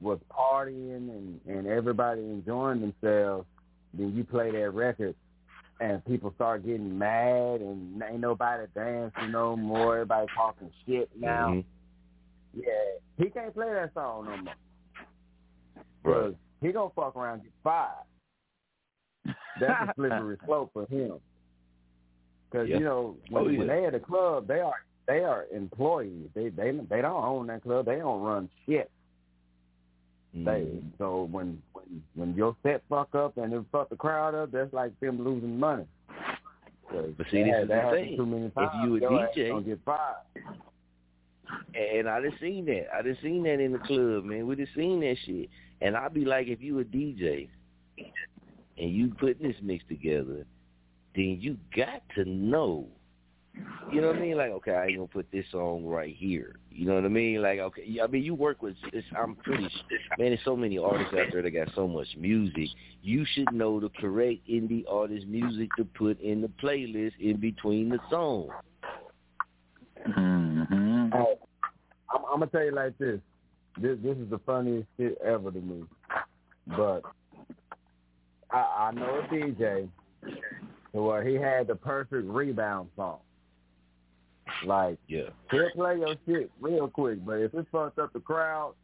was 0.00 0.18
partying 0.30 1.08
and 1.10 1.40
and 1.46 1.66
everybody 1.66 2.20
enjoying 2.22 2.80
themselves, 2.80 3.46
then 3.94 4.14
you 4.14 4.24
play 4.24 4.50
that 4.50 4.70
record 4.70 5.14
and 5.80 6.04
people 6.04 6.32
start 6.34 6.64
getting 6.64 6.98
mad 6.98 7.60
and 7.60 8.02
ain't 8.02 8.20
nobody 8.20 8.64
dancing 8.74 9.30
no 9.30 9.56
more. 9.56 9.94
Everybody 9.96 10.26
talking 10.36 10.70
shit 10.86 11.08
now. 11.18 11.48
Mhm. 11.48 11.64
Yeah, 12.52 12.64
he 13.16 13.30
can't 13.30 13.54
play 13.54 13.72
that 13.72 13.94
song 13.94 14.26
no 14.26 14.36
more. 14.36 14.54
Right. 16.02 16.36
he 16.60 16.72
gonna 16.72 16.90
fuck 16.96 17.14
around 17.16 17.34
and 17.34 17.42
get 17.44 17.52
fired. 17.62 18.04
That's 19.60 19.90
a 19.90 19.92
slippery 19.96 20.36
slope 20.46 20.70
for 20.72 20.86
him. 20.86 21.18
Because 22.50 22.68
Yeah. 22.68 22.78
you 22.78 22.84
know 22.84 23.16
when, 23.30 23.44
Oh, 23.44 23.48
yeah. 23.48 23.58
when 23.58 23.68
they 23.68 23.84
at 23.86 23.92
the 23.92 24.00
club, 24.00 24.46
they 24.48 24.60
are 24.60 24.74
they 25.10 25.24
are 25.24 25.46
employees. 25.52 26.28
They 26.34 26.50
they 26.50 26.70
they 26.70 27.02
don't 27.02 27.24
own 27.24 27.48
that 27.48 27.62
club. 27.62 27.86
They 27.86 27.96
don't 27.96 28.22
run 28.22 28.48
shit. 28.64 28.90
They 30.32 30.38
Mhm. 30.38 30.82
so 30.98 31.24
when 31.24 31.60
when 31.72 32.02
when 32.14 32.34
your 32.34 32.54
set 32.62 32.82
fuck 32.88 33.12
up 33.16 33.36
and 33.36 33.52
it 33.52 33.64
fuck 33.72 33.88
the 33.88 33.96
crowd 33.96 34.36
up, 34.36 34.52
that's 34.52 34.72
like 34.72 34.98
them 35.00 35.24
losing 35.24 35.58
money. 35.58 35.86
But 36.92 37.26
see, 37.30 37.42
this 37.42 37.62
is 37.62 37.68
that 37.68 37.90
the 37.90 37.96
thing. 37.96 38.16
Too 38.16 38.26
many 38.26 38.46
If 38.46 38.54
you 38.56 38.96
a 38.96 39.00
DJ, 39.00 39.64
get 39.64 39.80
fired. 39.84 40.16
And 41.74 42.08
I 42.08 42.22
just 42.22 42.40
seen 42.40 42.64
that. 42.66 42.94
I 42.94 43.02
just 43.02 43.20
seen 43.20 43.42
that 43.42 43.58
in 43.58 43.72
the 43.72 43.78
club, 43.80 44.24
man. 44.24 44.46
We 44.46 44.54
just 44.54 44.74
seen 44.74 45.00
that 45.00 45.16
shit. 45.24 45.50
And 45.80 45.96
I'd 45.96 46.14
be 46.14 46.24
like, 46.24 46.46
if 46.46 46.62
you 46.62 46.78
a 46.78 46.84
DJ 46.84 47.48
and 48.78 48.90
you 48.92 49.08
putting 49.18 49.48
this 49.48 49.60
mix 49.60 49.84
together, 49.88 50.46
then 51.16 51.38
you 51.40 51.56
got 51.74 52.02
to 52.14 52.24
know. 52.24 52.86
You 53.92 54.00
know 54.00 54.08
what 54.08 54.16
I 54.16 54.20
mean? 54.20 54.36
Like, 54.36 54.50
okay, 54.52 54.72
I 54.72 54.86
ain't 54.86 54.96
gonna 54.96 55.08
put 55.08 55.30
this 55.32 55.44
song 55.50 55.84
right 55.84 56.14
here. 56.14 56.56
You 56.70 56.86
know 56.86 56.94
what 56.94 57.04
I 57.04 57.08
mean? 57.08 57.42
Like, 57.42 57.58
okay, 57.58 57.82
yeah, 57.84 58.04
I 58.04 58.06
mean, 58.06 58.22
you 58.22 58.34
work 58.34 58.62
with. 58.62 58.76
It's, 58.92 59.06
I'm 59.18 59.34
pretty 59.36 59.64
s- 59.64 59.72
man. 60.18 60.28
There's 60.28 60.38
so 60.44 60.56
many 60.56 60.78
artists 60.78 61.12
out 61.12 61.26
there 61.32 61.42
that 61.42 61.50
got 61.50 61.68
so 61.74 61.88
much 61.88 62.06
music. 62.16 62.68
You 63.02 63.26
should 63.34 63.52
know 63.52 63.80
the 63.80 63.88
correct 63.88 64.48
indie 64.48 64.84
artist 64.88 65.26
music 65.26 65.70
to 65.76 65.84
put 65.84 66.20
in 66.20 66.40
the 66.40 66.48
playlist 66.62 67.18
in 67.18 67.38
between 67.38 67.88
the 67.88 67.98
songs. 68.08 68.50
Mm-hmm. 70.08 71.08
Hey, 71.12 71.34
I'm, 72.14 72.24
I'm 72.32 72.38
gonna 72.38 72.46
tell 72.46 72.64
you 72.64 72.72
like 72.72 72.96
this. 72.98 73.20
This 73.80 73.98
this 74.02 74.16
is 74.16 74.30
the 74.30 74.38
funniest 74.46 74.86
shit 74.96 75.18
ever 75.24 75.50
to 75.50 75.60
me. 75.60 75.84
But 76.68 77.02
I, 78.50 78.88
I 78.88 78.90
know 78.92 79.20
a 79.20 79.34
DJ 79.34 79.88
where 80.92 81.26
he 81.26 81.34
had 81.34 81.66
the 81.66 81.74
perfect 81.74 82.26
rebound 82.28 82.90
song. 82.96 83.18
Like 84.64 84.98
Yeah. 85.06 85.30
he'll 85.50 85.70
play 85.70 85.98
your 85.98 86.14
shit 86.26 86.50
real 86.60 86.88
quick, 86.88 87.24
but 87.24 87.38
if 87.40 87.54
it 87.54 87.66
fucked 87.72 87.98
up 87.98 88.12
the 88.12 88.20
crowd, 88.20 88.74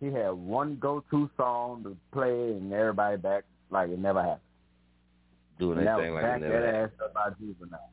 he 0.00 0.06
had 0.06 0.30
one 0.30 0.76
go 0.80 1.04
to 1.10 1.30
song 1.36 1.82
to 1.84 1.96
play 2.12 2.52
and 2.52 2.72
everybody 2.72 3.16
back 3.16 3.44
like 3.70 3.90
it 3.90 3.98
never 3.98 4.20
happened. 4.22 4.40
Doing 5.58 5.78
And 5.78 5.86
that 5.86 5.96
that 5.98 6.02
thing 6.02 6.14
was 6.14 6.22
like 6.22 6.32
back 6.32 6.36
it 6.38 6.40
that 6.44 6.48
never 6.48 6.66
ass 6.84 6.90
up 7.04 7.14
by 7.14 7.30
juvenile. 7.38 7.90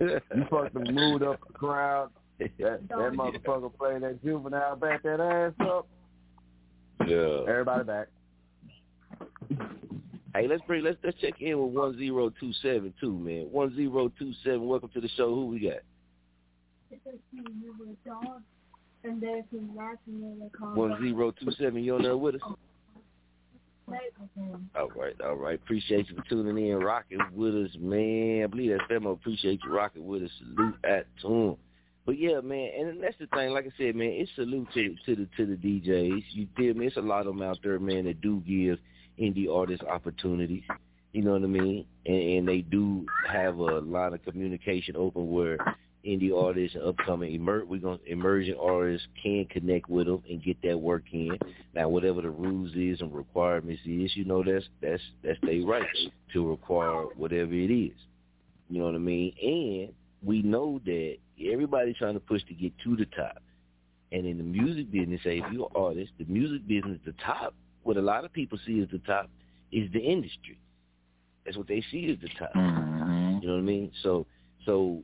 You 0.00 0.46
fucked 0.48 0.74
the 0.74 0.92
mood 0.92 1.22
up 1.22 1.40
the 1.46 1.52
crowd. 1.52 2.10
That 2.58 2.88
that 2.88 3.12
motherfucker 3.12 3.70
playing 3.76 4.00
that 4.00 4.22
juvenile 4.24 4.74
back 4.76 5.02
that 5.02 5.20
ass 5.20 5.52
up. 5.60 5.86
Yeah. 7.06 7.44
Everybody 7.46 7.84
back. 7.84 8.08
Hey, 10.34 10.46
let's 10.46 10.62
bring 10.66 10.84
let's 10.84 10.96
let's 11.02 11.18
check 11.20 11.40
in 11.40 11.58
with 11.60 11.74
one 11.74 11.98
zero 11.98 12.30
two 12.38 12.52
seven 12.62 12.94
two 13.00 13.12
man. 13.18 13.48
One 13.50 13.74
zero 13.74 14.12
two 14.16 14.32
seven. 14.44 14.66
Welcome 14.66 14.90
to 14.94 15.00
the 15.00 15.08
show. 15.16 15.34
Who 15.34 15.46
we 15.46 15.60
got? 15.60 15.80
One 20.74 21.02
zero 21.02 21.32
two 21.32 21.50
seven. 21.58 21.82
You 21.82 21.96
on 21.96 22.02
there 22.02 22.16
with 22.16 22.36
us? 22.36 22.40
All 24.76 24.88
right, 24.94 25.20
all 25.20 25.34
right. 25.34 25.58
Appreciate 25.60 26.08
you 26.08 26.14
for 26.14 26.22
tuning 26.28 26.68
in, 26.68 26.76
rocking 26.76 27.18
with 27.34 27.54
us, 27.56 27.70
man. 27.80 28.44
I 28.44 28.46
believe 28.46 28.70
that 28.70 28.88
Femo 28.88 29.12
appreciate 29.12 29.60
you 29.64 29.72
rocking 29.72 30.06
with 30.06 30.22
us. 30.22 30.30
Salute 30.38 30.76
at 30.84 31.06
tune. 31.20 31.56
But 32.06 32.16
yeah, 32.16 32.40
man, 32.40 32.70
and 32.78 33.02
that's 33.02 33.18
the 33.18 33.26
thing. 33.26 33.50
Like 33.50 33.66
I 33.66 33.72
said, 33.76 33.96
man, 33.96 34.10
it's 34.12 34.30
salute 34.36 34.68
to 34.74 34.94
to 35.06 35.16
the 35.16 35.28
to 35.36 35.46
the 35.46 35.56
DJs. 35.56 36.22
You 36.30 36.46
feel 36.56 36.74
me? 36.74 36.86
It's 36.86 36.96
a 36.96 37.00
lot 37.00 37.26
of 37.26 37.34
them 37.36 37.42
out 37.42 37.58
there, 37.64 37.80
man, 37.80 38.04
that 38.04 38.20
do 38.20 38.40
give 38.46 38.78
indie 39.20 39.52
artists 39.52 39.84
opportunities. 39.84 40.62
You 41.12 41.22
know 41.22 41.32
what 41.32 41.42
I 41.42 41.46
mean? 41.46 41.86
And, 42.06 42.16
and 42.16 42.48
they 42.48 42.60
do 42.60 43.04
have 43.28 43.56
a 43.56 43.80
lot 43.80 44.14
of 44.14 44.24
communication 44.24 44.96
open 44.96 45.30
where 45.30 45.58
indie 46.06 46.34
artists 46.34 46.76
and 46.76 46.84
upcoming 46.84 47.32
emer- 47.32 47.64
we're 47.64 47.80
gonna 47.80 47.98
emerging 48.06 48.56
artists 48.60 49.06
can 49.22 49.44
connect 49.46 49.88
with 49.88 50.06
them 50.06 50.22
and 50.28 50.42
get 50.42 50.60
that 50.62 50.78
work 50.78 51.04
in. 51.12 51.38
Now, 51.74 51.88
whatever 51.88 52.22
the 52.22 52.30
rules 52.30 52.72
is 52.74 53.00
and 53.00 53.12
requirements 53.12 53.82
is, 53.84 54.16
you 54.16 54.24
know, 54.24 54.42
that's 54.42 54.64
that's 54.80 55.02
that's 55.22 55.38
their 55.42 55.62
right 55.62 55.84
to 56.32 56.48
require 56.48 57.04
whatever 57.16 57.52
it 57.52 57.72
is. 57.72 57.96
You 58.68 58.78
know 58.78 58.86
what 58.86 58.94
I 58.94 58.98
mean? 58.98 59.34
And 59.42 59.92
we 60.22 60.42
know 60.42 60.80
that 60.84 61.16
everybody's 61.52 61.96
trying 61.96 62.14
to 62.14 62.20
push 62.20 62.42
to 62.48 62.54
get 62.54 62.72
to 62.84 62.96
the 62.96 63.06
top. 63.06 63.42
And 64.12 64.26
in 64.26 64.38
the 64.38 64.44
music 64.44 64.90
business, 64.90 65.20
say 65.22 65.38
if 65.38 65.52
you're 65.52 65.66
an 65.74 65.82
artist, 65.82 66.12
the 66.18 66.24
music 66.24 66.66
business, 66.66 66.98
the 67.04 67.14
top, 67.24 67.54
what 67.82 67.96
a 67.96 68.02
lot 68.02 68.24
of 68.24 68.32
people 68.32 68.58
see 68.66 68.80
as 68.80 68.88
the 68.90 68.98
top 68.98 69.30
is 69.72 69.90
the 69.92 70.00
industry. 70.00 70.58
That's 71.44 71.56
what 71.56 71.68
they 71.68 71.82
see 71.90 72.10
as 72.10 72.20
the 72.20 72.28
top. 72.38 72.52
Mm-hmm. 72.54 73.38
You 73.42 73.48
know 73.48 73.54
what 73.54 73.60
I 73.60 73.62
mean? 73.62 73.92
So, 74.02 74.26
so 74.66 75.02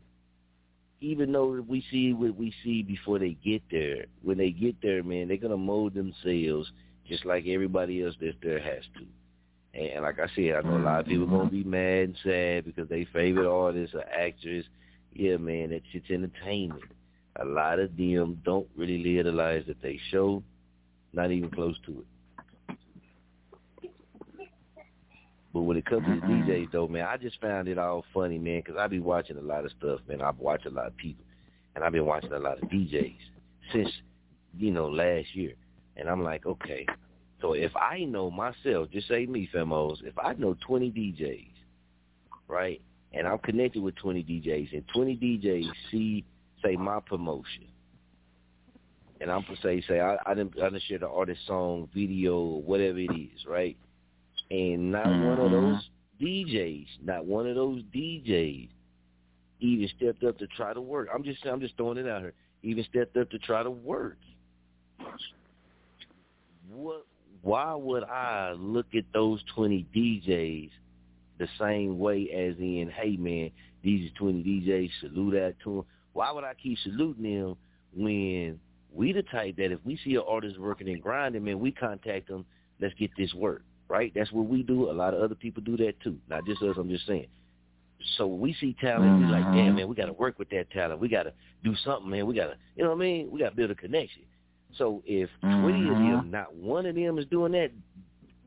even 1.01 1.33
though 1.33 1.65
we 1.67 1.85
see 1.91 2.13
what 2.13 2.37
we 2.37 2.53
see 2.65 2.83
before 2.83 3.19
they 3.19 3.37
get 3.45 3.63
there, 3.71 4.07
when 4.23 4.39
they 4.39 4.51
get 4.51 4.77
there, 4.83 5.03
man, 5.03 5.29
they're 5.29 5.37
gonna 5.37 5.57
mold 5.57 5.95
themselves 5.95 6.71
just 7.09 7.25
like 7.25 7.47
everybody 7.47 8.03
else 8.03 8.15
that's 8.21 8.37
there 8.43 8.59
has 8.59 8.83
to. 8.99 9.07
And, 9.79 9.93
and 9.93 10.03
like 10.03 10.19
I 10.19 10.27
said, 10.35 10.57
I 10.57 10.61
know 10.63 10.77
a 10.77 10.79
lot 10.79 11.01
of 11.01 11.07
people 11.07 11.27
gonna 11.27 11.51
be 11.51 11.65
mad 11.65 12.05
and 12.05 12.17
sad 12.23 12.65
because 12.65 12.89
they 12.89 13.07
favorite 13.13 13.51
artist 13.51 13.95
or 13.95 14.05
actress. 14.09 14.65
Yeah, 15.13 15.37
man, 15.39 15.71
that 15.71 15.83
shit's 15.93 16.11
entertainment. 16.11 16.83
A 17.37 17.45
lot 17.45 17.79
of 17.79 17.97
them 17.97 18.41
don't 18.45 18.69
really 18.77 19.03
live 19.03 19.27
the 19.27 19.33
lives 19.33 19.67
that 19.67 19.81
they 19.83 19.99
show, 20.11 20.43
not 21.13 21.31
even 21.31 21.51
close 21.51 21.77
to 21.87 21.93
it. 21.93 22.07
But 25.57 25.63
when 25.63 25.79
it 25.79 25.87
comes 25.87 26.05
to 26.05 26.17
the 26.17 26.21
mm-hmm. 26.21 26.51
DJs, 26.51 26.71
though, 26.71 26.87
man, 26.87 27.07
I 27.07 27.17
just 27.17 27.41
found 27.41 27.67
it 27.67 27.79
all 27.79 28.05
funny, 28.13 28.37
man, 28.37 28.61
because 28.63 28.77
I 28.79 28.89
be 28.89 29.01
watching 29.01 29.39
a 29.39 29.41
lot 29.41 29.65
of 29.65 29.71
stuff, 29.79 30.01
man. 30.07 30.21
I've 30.21 30.39
watched 30.39 30.67
a 30.67 30.71
lot 30.71 30.89
of 30.89 30.97
people, 30.99 31.25
and 31.75 31.83
I've 31.83 31.93
been 31.93 32.05
watching 32.05 32.31
a 32.35 32.39
lot 32.39 32.63
of 32.63 32.69
DJs 32.69 33.17
since, 33.73 33.89
you 34.59 34.71
know, 34.71 34.87
last 34.87 35.35
year. 35.35 35.55
And 35.97 36.11
I'm 36.11 36.23
like, 36.23 36.45
okay, 36.45 36.85
so 37.41 37.55
if 37.55 37.75
I 37.75 38.01
know 38.01 38.31
myself, 38.31 38.91
just 38.93 39.09
say 39.09 39.25
me, 39.25 39.49
Femos, 39.51 40.05
if 40.05 40.19
I 40.19 40.35
know 40.35 40.59
20 40.67 40.91
DJs, 40.91 41.49
right, 42.49 42.83
and 43.15 43.27
I'm 43.27 43.39
connected 43.39 43.83
with 43.83 43.97
20 43.97 44.25
DJs, 44.25 44.75
and 44.75 44.85
20 44.95 45.17
DJs 45.17 45.71
see, 45.91 46.23
say, 46.63 46.77
my 46.77 47.01
promotion, 47.01 47.65
and 49.23 49.31
I'm 49.31 49.41
gonna 49.41 49.57
say, 49.63 49.83
say, 49.89 50.01
I, 50.01 50.19
I 50.27 50.35
didn't, 50.35 50.61
I 50.61 50.69
didn't 50.69 50.83
share 50.83 50.99
the 50.99 51.09
artist 51.09 51.41
song, 51.47 51.89
video, 51.95 52.39
whatever 52.43 52.99
it 52.99 53.11
is, 53.11 53.47
right? 53.49 53.79
And 54.51 54.93
not 54.93 55.07
one 55.07 55.39
of 55.39 55.39
mm-hmm. 55.39 55.73
those 55.73 55.91
DJs, 56.21 56.87
not 57.05 57.25
one 57.27 57.47
of 57.47 57.55
those 57.55 57.83
DJs, 57.95 58.69
even 59.61 59.89
stepped 59.97 60.25
up 60.25 60.39
to 60.39 60.47
try 60.49 60.73
to 60.75 60.81
work. 60.81 61.09
I'm 61.15 61.23
just 61.23 61.45
I'm 61.47 61.61
just 61.61 61.77
throwing 61.77 61.99
it 61.99 62.09
out 62.09 62.21
here. 62.21 62.35
Even 62.63 62.85
stepped 62.85 63.17
up 63.17 63.31
to 63.31 63.39
try 63.39 63.63
to 63.63 63.71
work. 63.71 64.19
What? 66.69 67.07
Why 67.43 67.75
would 67.75 68.03
I 68.05 68.55
look 68.59 68.87
at 68.97 69.05
those 69.13 69.41
20 69.55 69.87
DJs 69.95 70.71
the 71.39 71.49
same 71.61 71.99
way 71.99 72.29
as 72.33 72.57
in, 72.59 72.91
hey 72.95 73.17
man, 73.17 73.51
these 73.83 74.11
are 74.11 74.15
20 74.19 74.43
DJs, 74.43 74.91
salute 75.01 75.33
that 75.33 75.55
to 75.63 75.77
them. 75.77 75.85
Why 76.13 76.33
would 76.33 76.45
I 76.45 76.55
keep 76.55 76.79
saluting 76.83 77.23
them 77.23 77.57
when 77.95 78.59
we 78.93 79.13
the 79.13 79.23
type 79.23 79.57
that 79.57 79.71
if 79.71 79.79
we 79.85 79.99
see 80.03 80.15
an 80.15 80.23
artist 80.27 80.59
working 80.59 80.89
and 80.89 81.03
grinding, 81.03 81.45
man, 81.45 81.61
we 81.61 81.71
contact 81.71 82.29
them, 82.29 82.45
let's 82.81 82.95
get 82.95 83.11
this 83.17 83.33
work, 83.35 83.63
right? 83.89 84.13
That's 84.15 84.33
what 84.33 84.47
we 84.47 84.63
do. 84.63 84.91
A 84.91 84.93
lot 84.93 85.15
of 85.15 85.23
other 85.23 85.35
people 85.35 85.63
do 85.63 85.77
that 85.79 86.01
too. 86.01 86.19
Not 86.29 86.45
just 86.47 86.63
us, 86.63 86.77
I'm 86.79 86.89
just 86.89 87.07
saying. 87.07 87.29
So 88.17 88.27
when 88.27 88.41
we 88.41 88.57
see 88.61 88.77
talent, 88.81 89.21
we're 89.21 89.31
like, 89.31 89.45
damn, 89.45 89.55
mm-hmm. 89.55 89.77
man, 89.77 89.89
we 89.89 89.97
got 89.97 90.07
to 90.07 90.13
work 90.13 90.39
with 90.39 90.49
that 90.51 90.71
talent. 90.71 91.01
We 91.01 91.09
got 91.09 91.25
to 91.25 91.33
do 91.65 91.75
something, 91.85 92.11
man. 92.11 92.27
We 92.27 92.35
got 92.35 92.47
to, 92.47 92.57
you 92.77 92.85
know 92.85 92.91
what 92.91 92.97
I 92.97 93.01
mean? 93.01 93.31
We 93.31 93.41
got 93.41 93.51
to 93.51 93.57
build 93.57 93.71
a 93.71 93.75
connection. 93.75 94.23
So 94.77 95.03
if 95.07 95.31
20 95.41 95.57
of 95.57 95.73
them, 95.73 95.95
mm-hmm. 95.95 96.31
not 96.31 96.55
one 96.55 96.87
of 96.87 96.95
them 96.95 97.19
is 97.19 97.27
doing 97.27 97.53
that, 97.53 97.71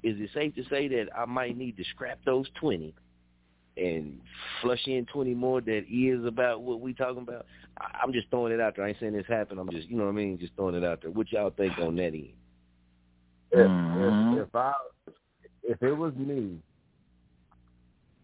is 0.03 0.16
it 0.20 0.30
safe 0.34 0.56
to 0.56 0.64
say 0.70 0.88
that 0.88 1.07
I 1.16 1.26
might 1.26 1.57
need 1.57 1.76
to 1.78 1.84
scrap 1.91 2.20
those 2.26 2.45
20 2.60 2.94
and 3.78 4.20
flush 4.61 4.82
in 4.88 5.06
20 5.07 5.34
more 5.34 5.61
that 5.61 5.86
is 5.90 6.26
about 6.26 6.61
what 6.61 6.80
we 6.80 6.94
talking 6.94 7.24
about? 7.24 7.45
I, 7.80 7.99
I'm 8.02 8.14
just 8.14 8.30
throwing 8.30 8.53
it 8.53 8.61
out 8.61 8.76
there. 8.76 8.86
I 8.86 8.90
ain't 8.90 8.98
saying 8.99 9.14
this 9.14 9.26
happened. 9.28 9.60
I'm 9.60 9.70
just, 9.72 9.90
you 9.90 9.98
know 9.98 10.06
what 10.06 10.11
I 10.11 10.16
mean, 10.16 10.38
just 10.40 10.53
throwing 10.56 10.76
it 10.76 10.84
out 10.84 11.02
there. 11.02 11.11
What 11.11 11.32
y'all 11.32 11.49
think 11.49 11.78
on 11.80 11.95
that 11.98 12.14
end? 12.14 12.30
If, 13.52 13.60
if, 13.60 13.68
mm-hmm. 13.68 14.41
if 14.41 14.56
I 14.56 14.74
if 15.64 15.81
it 15.81 15.94
was 15.94 16.14
me, 16.15 16.57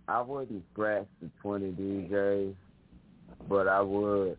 I 0.07 0.21
wouldn't 0.21 0.63
scratch 0.73 1.07
the 1.21 1.29
twenty 1.41 1.71
DJs, 1.71 2.53
but 3.49 3.67
I 3.67 3.81
would 3.81 4.37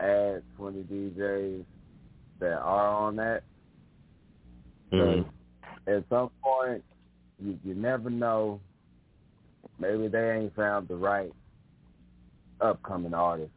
add 0.00 0.42
twenty 0.56 0.82
DJs 0.82 1.64
that 2.40 2.58
are 2.58 2.88
on 2.88 3.16
that. 3.16 3.42
Mm-hmm. 4.92 5.28
At 5.90 6.04
some 6.08 6.30
point, 6.42 6.84
you 7.40 7.58
you 7.64 7.74
never 7.74 8.10
know. 8.10 8.60
Maybe 9.80 10.08
they 10.08 10.32
ain't 10.32 10.56
found 10.56 10.88
the 10.88 10.96
right 10.96 11.32
upcoming 12.60 13.14
artist 13.14 13.52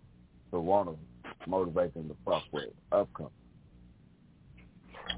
to 0.52 0.60
want 0.60 0.90
to 0.90 1.50
motivate 1.50 1.94
them 1.94 2.10
to 2.10 2.16
fuck 2.26 2.44
with 2.52 2.70
upcoming. 2.92 3.32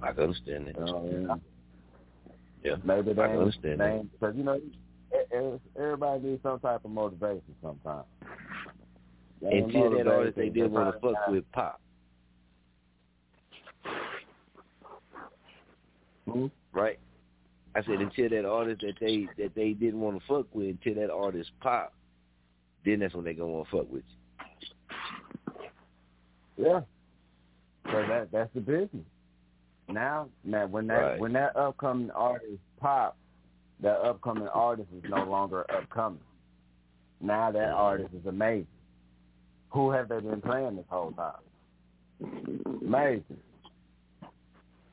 I 0.02 0.10
understand 0.10 0.68
that. 0.68 0.76
You 0.78 0.86
know 0.86 0.94
what 0.98 1.14
I 1.14 1.16
mean? 1.16 1.42
Yeah, 2.64 2.76
Maybe 2.84 3.14
they 3.14 3.22
understand 3.22 3.80
they 3.80 3.86
that. 3.86 3.94
ain't, 3.94 4.20
cause 4.20 4.34
you 4.38 4.44
know, 4.44 4.60
everybody 5.78 6.22
needs 6.22 6.44
some 6.44 6.60
type 6.60 6.86
of 6.86 6.92
motivation 6.92 7.56
sometimes. 7.62 8.06
They 9.42 9.50
ain't 9.50 9.66
Until 9.66 9.98
that 9.98 10.08
artist 10.08 10.38
they 10.38 10.44
motivated, 10.46 10.54
did 10.54 10.72
want 10.72 10.94
to 10.94 11.00
fuck 11.00 11.28
with 11.28 11.52
pop. 11.52 11.82
Hmm? 16.32 16.46
Right? 16.72 17.00
I 17.76 17.84
said 17.84 18.00
until 18.00 18.30
that 18.30 18.46
artist 18.46 18.82
that 18.82 18.94
they 19.02 19.28
that 19.38 19.56
they 19.56 19.74
didn't 19.74 20.00
want 20.00 20.20
to 20.20 20.26
fuck 20.28 20.46
with, 20.54 20.68
until 20.68 20.96
that 21.02 21.12
artist 21.12 21.52
pop, 21.60 21.94
then 22.86 23.00
that's 23.00 23.14
when 23.14 23.26
they 23.26 23.34
gonna 23.34 23.52
want 23.52 23.70
to 23.70 23.78
fuck 23.78 23.92
with 23.92 24.04
you. 26.58 26.66
Yeah. 26.66 26.82
So 27.92 28.06
that 28.08 28.30
that's 28.32 28.54
the 28.54 28.62
business. 28.62 29.04
Now, 29.90 30.30
now 30.44 30.68
when 30.68 30.88
that 30.88 31.02
Right. 31.02 31.20
when 31.20 31.34
that 31.34 31.56
upcoming 31.56 32.12
artist 32.12 32.62
pop, 32.80 33.18
that 33.82 34.00
upcoming 34.00 34.48
artist 34.48 34.90
is 34.94 35.04
no 35.10 35.24
longer 35.26 35.66
upcoming. 35.70 36.22
Now 37.20 37.52
that 37.52 37.70
mm-hmm. 37.70 37.78
artist 37.78 38.14
is 38.14 38.26
amazing. 38.26 38.68
Who 39.72 39.92
have 39.92 40.10
they 40.10 40.20
been 40.20 40.42
playing 40.42 40.78
this 40.78 40.86
whole 40.90 41.12
time? 41.12 41.42
Amazing. 42.82 43.40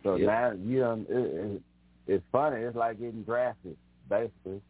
So 0.02 0.16
Yeah. 0.16 0.26
now 0.26 0.50
you 0.52 0.80
know 0.80 1.04
it, 1.08 1.16
it, 1.16 1.62
it's 2.06 2.24
funny. 2.32 2.62
It's 2.62 2.76
like 2.76 2.98
getting 2.98 3.22
drafted, 3.22 3.76
basically 4.08 4.60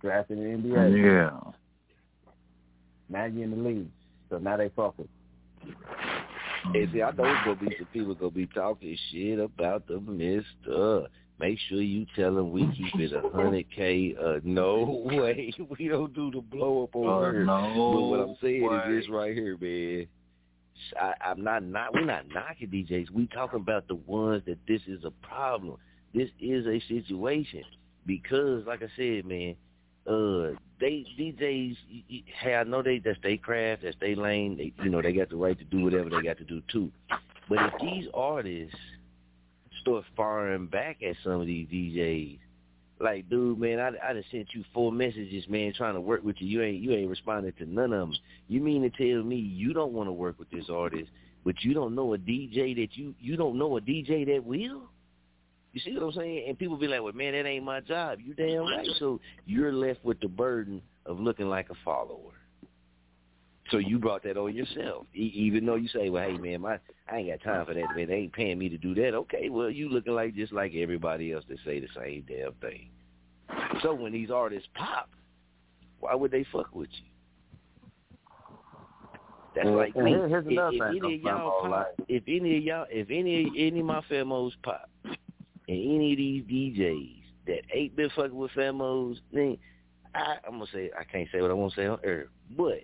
drafted 0.00 0.38
in 0.38 0.62
the 0.62 0.68
NBA. 0.76 1.04
Yeah. 1.04 1.52
Now 3.08 3.24
you're 3.26 3.44
in 3.44 3.50
the 3.50 3.56
league, 3.56 3.90
so 4.28 4.38
now 4.38 4.56
they 4.56 4.70
fuck 4.70 4.98
with. 4.98 5.08
Hey, 6.72 6.86
see, 6.92 7.02
I 7.02 7.10
know 7.12 7.24
it's 7.24 7.44
gonna 7.44 7.54
be 7.56 7.74
some 7.78 7.86
people 7.92 8.14
gonna 8.14 8.30
be 8.30 8.46
talking 8.46 8.96
shit 9.10 9.38
about 9.38 9.86
the 9.86 10.00
Mister. 10.00 11.06
Make 11.38 11.58
sure 11.68 11.80
you 11.80 12.04
tell 12.14 12.34
them 12.34 12.50
we 12.52 12.62
keep 12.76 13.00
it 13.00 13.12
a 13.14 13.22
hundred 13.34 13.64
k. 13.74 14.14
Uh, 14.22 14.40
no 14.44 15.02
way, 15.06 15.52
we 15.78 15.88
don't 15.88 16.12
do 16.14 16.30
the 16.30 16.40
blow 16.42 16.84
up 16.84 16.94
over 16.94 17.28
Uh, 17.28 17.32
here. 17.32 17.44
no 17.44 17.92
but 17.94 18.02
what 18.02 18.20
I'm 18.20 18.36
saying 18.42 18.62
way. 18.62 18.76
is 18.76 19.02
this 19.04 19.10
right 19.10 19.34
here, 19.34 19.56
man. 19.58 20.06
I, 21.00 21.14
I'm 21.30 21.42
not 21.42 21.62
not 21.62 21.94
we're 21.94 22.04
not 22.04 22.24
knocking 22.28 22.68
DJs. 22.68 23.10
We 23.10 23.26
talking 23.28 23.60
about 23.60 23.88
the 23.88 23.96
ones 23.96 24.42
that 24.46 24.58
this 24.68 24.80
is 24.86 25.04
a 25.04 25.10
problem. 25.26 25.76
This 26.14 26.28
is 26.40 26.66
a 26.66 26.80
situation 26.88 27.62
because, 28.06 28.66
like 28.66 28.82
I 28.82 28.88
said, 28.96 29.24
man, 29.24 29.56
uh, 30.06 30.58
they 30.80 31.04
DJs. 31.18 31.76
Hey, 32.40 32.54
I 32.54 32.64
know 32.64 32.82
they 32.82 32.98
that's 32.98 33.18
they 33.22 33.36
craft, 33.36 33.82
that's 33.82 33.96
they 34.00 34.14
lane. 34.14 34.56
They 34.56 34.72
you 34.82 34.90
know 34.90 35.02
they 35.02 35.12
got 35.12 35.28
the 35.28 35.36
right 35.36 35.58
to 35.58 35.64
do 35.64 35.84
whatever 35.84 36.10
they 36.10 36.22
got 36.22 36.38
to 36.38 36.44
do 36.44 36.62
too. 36.72 36.90
But 37.48 37.58
if 37.58 37.72
these 37.80 38.06
artists 38.14 38.76
start 39.82 40.04
firing 40.16 40.66
back 40.66 41.02
at 41.02 41.16
some 41.22 41.40
of 41.40 41.46
these 41.46 41.68
DJs, 41.68 42.38
like, 43.00 43.28
dude, 43.30 43.58
man, 43.58 43.80
I 43.80 44.10
I 44.10 44.12
just 44.14 44.30
sent 44.30 44.48
you 44.52 44.64
four 44.74 44.92
messages, 44.92 45.48
man, 45.48 45.72
trying 45.74 45.94
to 45.94 46.00
work 46.00 46.22
with 46.22 46.36
you. 46.38 46.46
You 46.46 46.62
ain't 46.62 46.82
you 46.82 46.92
ain't 46.92 47.10
responding 47.10 47.52
to 47.58 47.66
none 47.66 47.92
of 47.92 48.08
them. 48.08 48.14
You 48.48 48.60
mean 48.60 48.82
to 48.82 48.90
tell 48.90 49.22
me 49.22 49.36
you 49.36 49.72
don't 49.72 49.92
want 49.92 50.08
to 50.08 50.12
work 50.12 50.38
with 50.38 50.50
this 50.50 50.68
artist, 50.70 51.10
but 51.44 51.62
you 51.62 51.72
don't 51.74 51.94
know 51.94 52.14
a 52.14 52.18
DJ 52.18 52.76
that 52.76 52.96
you 52.96 53.14
you 53.20 53.36
don't 53.36 53.58
know 53.58 53.76
a 53.76 53.80
DJ 53.80 54.26
that 54.26 54.44
will? 54.44 54.89
You 55.72 55.80
see 55.80 55.92
what 55.94 56.02
I'm 56.02 56.12
saying? 56.12 56.44
And 56.48 56.58
people 56.58 56.76
be 56.76 56.88
like, 56.88 57.02
well, 57.02 57.12
man, 57.12 57.32
that 57.32 57.46
ain't 57.46 57.64
my 57.64 57.80
job. 57.80 58.18
You 58.24 58.34
damn 58.34 58.62
right. 58.62 58.88
So 58.98 59.20
you're 59.46 59.72
left 59.72 60.04
with 60.04 60.18
the 60.20 60.28
burden 60.28 60.82
of 61.06 61.20
looking 61.20 61.48
like 61.48 61.70
a 61.70 61.74
follower. 61.84 62.32
So 63.70 63.78
you 63.78 64.00
brought 64.00 64.24
that 64.24 64.36
on 64.36 64.52
yourself, 64.52 65.06
e- 65.14 65.30
even 65.32 65.64
though 65.64 65.76
you 65.76 65.86
say, 65.88 66.08
well, 66.10 66.28
hey, 66.28 66.36
man, 66.36 66.62
my 66.62 66.78
I 67.08 67.18
ain't 67.18 67.28
got 67.28 67.42
time 67.48 67.66
for 67.66 67.74
that. 67.74 67.84
Man, 67.94 68.08
they 68.08 68.14
ain't 68.14 68.32
paying 68.32 68.58
me 68.58 68.68
to 68.68 68.76
do 68.76 68.94
that. 68.96 69.14
Okay, 69.14 69.48
well, 69.48 69.70
you 69.70 69.88
looking 69.88 70.12
like 70.12 70.34
just 70.34 70.52
like 70.52 70.74
everybody 70.74 71.32
else 71.32 71.44
that 71.48 71.58
say 71.64 71.78
the 71.78 71.86
same 71.94 72.24
damn 72.26 72.52
thing. 72.54 72.88
So 73.82 73.94
when 73.94 74.10
these 74.12 74.30
artists 74.30 74.68
pop, 74.74 75.08
why 76.00 76.16
would 76.16 76.32
they 76.32 76.44
fuck 76.50 76.74
with 76.74 76.88
you? 76.92 78.56
That's 79.54 79.68
And- 79.68 79.76
like 79.76 79.94
and 79.94 80.04
me. 80.04 80.14
If, 80.14 80.30
if 80.48 80.82
any 80.82 81.14
of 81.16 81.20
y'all 81.20 81.60
pop, 81.68 81.94
if 82.08 82.24
any 82.26 82.56
of 82.58 82.62
y'all, 82.64 82.86
if 82.90 83.08
any 83.10 83.52
any 83.56 83.80
of 83.80 83.86
my 83.86 84.00
famos 84.10 84.52
pop, 84.64 84.88
and 85.70 85.78
any 85.78 86.12
of 86.12 86.18
these 86.18 86.42
DJs 86.44 87.22
that 87.46 87.60
ain't 87.72 87.94
been 87.94 88.10
fucking 88.16 88.34
with 88.34 88.50
famos, 88.50 89.18
then 89.32 89.56
I, 90.16 90.36
I'm 90.44 90.54
gonna 90.54 90.66
say 90.72 90.90
I 90.98 91.04
can't 91.04 91.28
say 91.32 91.40
what 91.40 91.50
I 91.50 91.54
want 91.54 91.74
to 91.74 91.80
say 91.80 91.86
on 91.86 92.00
air, 92.02 92.26
but 92.56 92.82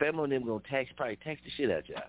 famo 0.00 0.24
and 0.24 0.32
them 0.32 0.46
gonna 0.46 0.62
tax 0.68 0.88
probably 0.96 1.16
tax 1.16 1.42
the 1.44 1.50
shit 1.50 1.70
out 1.70 1.80
of 1.80 1.88
y'all, 1.90 2.02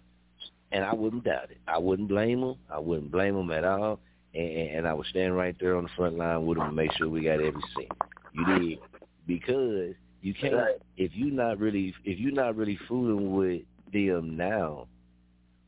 and 0.71 0.85
I 0.85 0.93
wouldn't 0.93 1.25
doubt 1.25 1.51
it. 1.51 1.57
I 1.67 1.77
wouldn't 1.77 2.07
blame 2.07 2.39
them. 2.39 2.55
I 2.69 2.79
wouldn't 2.79 3.11
blame 3.11 3.35
them 3.35 3.51
at 3.51 3.65
all, 3.65 3.99
and, 4.33 4.49
and 4.49 4.87
I 4.87 4.93
would 4.93 5.07
stand 5.07 5.35
right 5.35 5.55
there 5.59 5.75
on 5.75 5.83
the 5.83 5.89
front 5.97 6.17
line 6.17 6.45
with 6.45 6.57
them 6.57 6.67
and 6.67 6.75
make 6.75 6.93
sure 6.93 7.09
we 7.09 7.23
got 7.23 7.41
every 7.41 7.61
cent. 7.75 7.91
You 8.33 8.45
did 8.45 8.79
because 9.27 9.93
you 10.21 10.33
can't 10.33 10.55
if 10.95 11.11
you're 11.13 11.33
not 11.33 11.59
really 11.59 11.93
if 12.05 12.17
you're 12.17 12.31
not 12.31 12.55
really 12.55 12.79
fooling 12.87 13.35
with 13.35 13.63
them 13.91 14.37
now. 14.37 14.87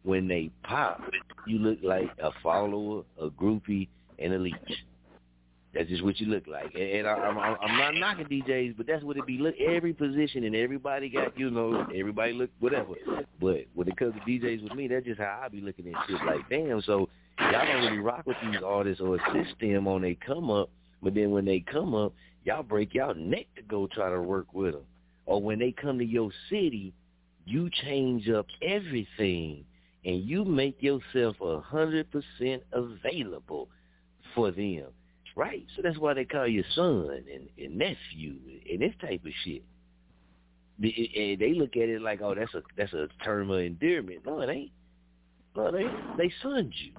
When 0.04 0.28
they 0.28 0.52
pop, 0.64 1.02
you 1.48 1.60
look 1.60 1.80
like 1.82 2.10
a 2.22 2.32
follower, 2.44 3.04
a 3.22 3.30
groupie, 3.30 3.88
and 4.19 4.34
a 4.34 4.38
leech. 4.38 4.56
That's 5.73 5.90
just 5.90 6.03
what 6.03 6.19
you 6.19 6.27
look 6.27 6.45
like. 6.45 6.73
And, 6.76 6.84
and 6.84 7.07
I, 7.07 7.14
I'm, 7.14 7.38
I'm 7.38 7.77
not 7.77 7.95
knocking 7.95 8.26
DJs, 8.27 8.77
but 8.77 8.85
that's 8.85 9.03
what 9.03 9.18
it 9.18 9.26
be. 9.26 9.40
Look, 9.40 9.56
every 9.60 9.94
position 9.94 10.44
and 10.44 10.56
everybody 10.56 11.10
got, 11.10 11.38
you 11.38 11.49
know, 11.49 11.88
everybody 11.95 12.34
look 12.34 12.52
whatever. 12.60 12.94
But 13.41 13.65
when 13.73 13.88
it 13.88 13.98
comes 13.98 14.14
to 14.14 14.19
DJs 14.22 14.64
with 14.64 14.76
me, 14.76 14.88
that's 14.88 15.06
just 15.06 15.19
how 15.19 15.41
I 15.44 15.48
be 15.49 15.61
looking 15.61 15.88
at 15.88 15.95
shit. 16.07 16.23
Like, 16.26 16.48
damn, 16.49 16.81
so 16.84 17.10
y'all 17.40 17.65
don't 17.65 17.85
really 17.85 17.98
rock 17.98 18.27
with 18.27 18.38
these 18.44 18.61
artists 18.64 19.02
or 19.02 19.15
assist 19.15 19.56
them 19.60 19.88
on 19.88 20.03
they 20.03 20.15
come 20.15 20.52
up. 20.52 20.69
But 21.02 21.15
then 21.15 21.31
when 21.31 21.45
they 21.45 21.60
come 21.60 21.95
up, 21.95 22.14
y'all 22.44 22.64
break 22.64 22.94
y'all 22.94 23.15
neck 23.15 23.48
to 23.56 23.64
go 23.64 23.88
try 23.88 24.11
to 24.11 24.22
work 24.22 24.53
with 24.53 24.73
them. 24.73 24.84
Or 25.26 25.41
when 25.41 25.57
they 25.57 25.72
come 25.72 25.98
to 25.98 26.06
your 26.06 26.30
city, 26.49 26.94
you 27.45 27.69
change 27.84 28.30
up 28.30 28.45
everything 28.61 29.65
and 30.06 30.23
you 30.23 30.45
make 30.45 30.81
yourself 30.84 31.35
a 31.41 31.60
hundred 31.61 32.07
percent 32.11 32.64
available 32.72 33.69
for 34.35 34.51
them. 34.51 34.85
Right? 35.35 35.65
So 35.76 35.81
that's 35.81 35.97
why 35.97 36.14
they 36.14 36.26
call 36.26 36.47
you 36.47 36.64
son 36.76 37.10
and, 37.34 37.47
and 37.57 37.77
nephew 37.77 38.35
and 38.69 38.81
this 38.81 38.93
type 39.01 39.26
of 39.26 39.31
shit. 39.43 39.64
And 40.81 41.39
they 41.39 41.53
look 41.55 41.76
at 41.76 41.89
it 41.89 42.01
like, 42.01 42.22
oh, 42.22 42.35
that's 42.35 42.53
a 42.53 42.61
that's 42.77 42.93
a 42.93 43.07
term 43.23 43.49
of 43.49 43.60
endearment. 43.60 44.26
No, 44.26 44.41
it 44.41 44.49
ain't. 44.49 44.72
No, 45.55 45.72
they 45.72 45.85
they 46.18 46.31
sunned 46.41 46.73
you. 46.76 46.93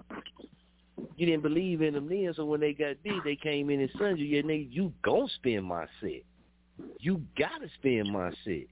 You 1.17 1.27
didn't 1.27 1.43
believe 1.43 1.83
in 1.83 1.95
them 1.95 2.09
then, 2.09 2.33
so 2.35 2.45
when 2.45 2.61
they 2.61 2.73
got 2.73 3.03
big, 3.03 3.23
they 3.25 3.37
came 3.37 3.71
in 3.71 3.81
and 3.81 3.91
sunned 3.99 4.19
you. 4.19 4.27
Yeah, 4.27 4.43
nigga, 4.43 4.69
you 4.71 4.93
gon' 5.03 5.29
spend 5.37 5.65
my 5.65 5.87
set. 6.01 6.23
you 6.99 7.23
gotta 7.39 7.69
spend 7.79 8.13
my 8.13 8.31
set. 8.45 8.67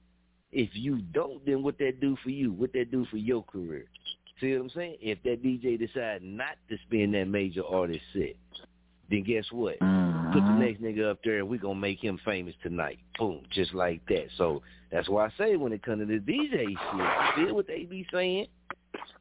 If 0.51 0.69
you 0.73 0.97
don't, 0.97 1.45
then 1.45 1.63
what 1.63 1.77
that 1.79 1.99
do 1.99 2.17
for 2.23 2.29
you? 2.29 2.51
What 2.53 2.73
that 2.73 2.91
do 2.91 3.05
for 3.09 3.17
your 3.17 3.43
career? 3.43 3.85
See 4.43 4.51
what 4.57 4.63
I'm 4.63 4.69
saying? 4.71 4.97
If 4.99 5.23
that 5.23 5.41
DJ 5.41 5.79
decide 5.79 6.21
not 6.21 6.57
to 6.69 6.77
spin 6.85 7.13
that 7.13 7.29
major 7.29 7.65
artist 7.65 8.03
set, 8.11 8.35
then 9.09 9.23
guess 9.23 9.45
what? 9.51 9.79
Put 9.79 9.79
the 9.79 9.85
mm-hmm. 9.85 10.59
next 10.59 10.81
nigga 10.81 11.09
up 11.09 11.19
there 11.23 11.37
and 11.37 11.47
we 11.47 11.57
gonna 11.57 11.79
make 11.79 12.03
him 12.03 12.19
famous 12.25 12.53
tonight. 12.61 12.99
Boom, 13.17 13.43
just 13.51 13.73
like 13.73 14.05
that. 14.09 14.25
So 14.37 14.61
that's 14.91 15.07
why 15.07 15.27
I 15.27 15.29
say 15.37 15.55
when 15.55 15.71
it 15.71 15.81
comes 15.81 16.01
to 16.01 16.05
the 16.05 16.19
DJ 16.19 16.67
shit, 16.67 16.77
I 16.77 17.31
feel 17.37 17.55
what 17.55 17.67
they 17.67 17.85
be 17.85 18.05
saying. 18.11 18.47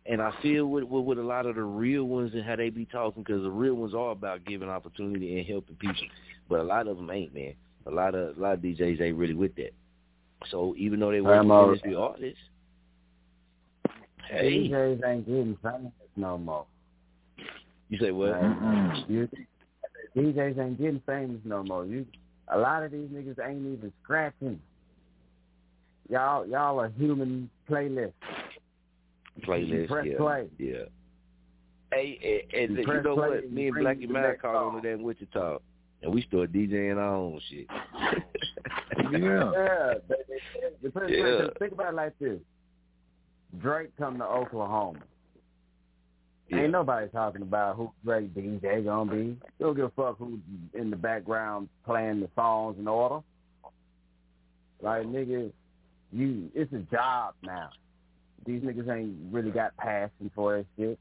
And 0.07 0.20
I 0.20 0.32
feel 0.43 0.66
with, 0.66 0.82
with, 0.82 1.05
with 1.05 1.19
a 1.20 1.23
lot 1.23 1.47
of 1.47 1.55
the 1.55 1.62
real 1.62 2.03
ones 2.03 2.32
and 2.35 2.44
how 2.44 2.57
they 2.57 2.70
be 2.70 2.86
talking 2.86 3.23
because 3.23 3.44
the 3.44 3.51
real 3.51 3.74
ones 3.74 3.94
are 3.94 4.11
about 4.11 4.44
giving 4.44 4.69
opportunity 4.69 5.39
and 5.39 5.47
helping 5.47 5.77
people. 5.77 6.03
But 6.49 6.59
a 6.59 6.65
lot 6.65 6.89
of 6.89 6.97
them 6.97 7.09
ain't, 7.11 7.32
man. 7.32 7.55
A 7.86 7.93
lot 7.93 8.16
of 8.16 8.36
a 8.36 8.40
lot 8.40 8.55
of 8.55 8.61
DJs 8.61 9.01
ain't 9.01 9.16
really 9.16 9.35
with 9.35 9.55
that. 9.55 9.73
So 10.51 10.74
even 10.77 10.99
though 10.99 11.12
they 11.12 11.20
work 11.20 11.44
with 11.44 11.53
industry 11.53 11.94
artists, 11.94 12.40
hey, 14.31 14.69
DJs 14.69 15.05
ain't 15.07 15.27
getting 15.27 15.57
famous 15.62 15.93
no 16.16 16.39
more. 16.39 16.66
you 17.89 17.99
say 17.99 18.11
what? 18.11 18.31
Like, 18.31 19.09
you, 19.09 19.28
DJs 20.16 20.59
ain't 20.59 20.78
getting 20.78 21.03
famous 21.07 21.40
no 21.44 21.62
more. 21.62 21.85
You, 21.86 22.07
a 22.49 22.59
lot 22.59 22.82
of 22.82 22.93
these 22.93 23.09
niggas 23.09 23.39
ain't 23.47 23.61
even 23.61 23.93
scratching. 24.03 24.61
Y'all, 26.09 26.47
y'all 26.47 26.78
are 26.81 26.89
human 26.90 27.49
playlists. 27.70 28.12
Playlist, 29.47 29.89
press 29.89 30.07
yeah, 30.11 30.16
play. 30.19 30.47
yeah. 30.59 30.74
Hey, 31.93 32.44
and, 32.53 32.70
and 32.70 32.78
You 32.86 32.94
you 32.94 33.03
know 33.03 33.15
what? 33.15 33.32
and 33.44 33.53
Me 33.53 33.69
and 33.69 33.77
Blackie 33.77 34.07
the 34.07 34.12
Mac 34.12 34.23
next 34.24 34.43
caught 34.43 34.55
on 34.55 34.74
to 34.74 34.81
that 34.86 34.94
in 34.94 35.03
Wichita, 35.03 35.59
and 36.03 36.12
we 36.12 36.23
started 36.23 36.53
DJing 36.53 36.97
our 36.97 37.15
own 37.15 37.40
shit. 37.49 37.66
Yeah. 39.11 39.94
it- 40.09 41.09
Yeah. 41.09 41.49
Think 41.59 41.73
about 41.73 41.93
it 41.93 41.97
like 41.97 42.19
this. 42.19 42.39
Drake 43.61 43.91
come 43.99 44.19
to 44.19 44.24
Oklahoma. 44.24 45.01
Yeah. 46.49 46.62
Ain't 46.62 46.73
nobody 46.73 47.09
talking 47.09 47.43
about 47.43 47.77
who 47.77 47.91
Drake 48.05 48.35
DJ 48.35 48.85
gonna 48.85 49.11
be. 49.11 49.37
Don't 49.61 49.74
give 49.74 49.87
a 49.87 49.91
fuck 49.91 50.19
who's 50.19 50.41
in 50.74 50.91
the 50.91 50.97
background 50.97 51.69
playing 51.85 52.20
the 52.20 52.29
songs 52.35 52.77
in 52.79 52.87
order. 52.89 53.20
Like 54.81 55.05
nigga, 55.07 55.53
you 56.12 56.51
it's 56.55 56.73
a 56.73 56.79
job 56.95 57.35
now. 57.43 57.70
These 58.45 58.62
niggas 58.62 58.89
ain't 58.95 59.16
really 59.33 59.51
got 59.51 59.77
passion 59.77 60.31
for 60.35 60.57
that 60.59 60.66
shit. 60.77 60.99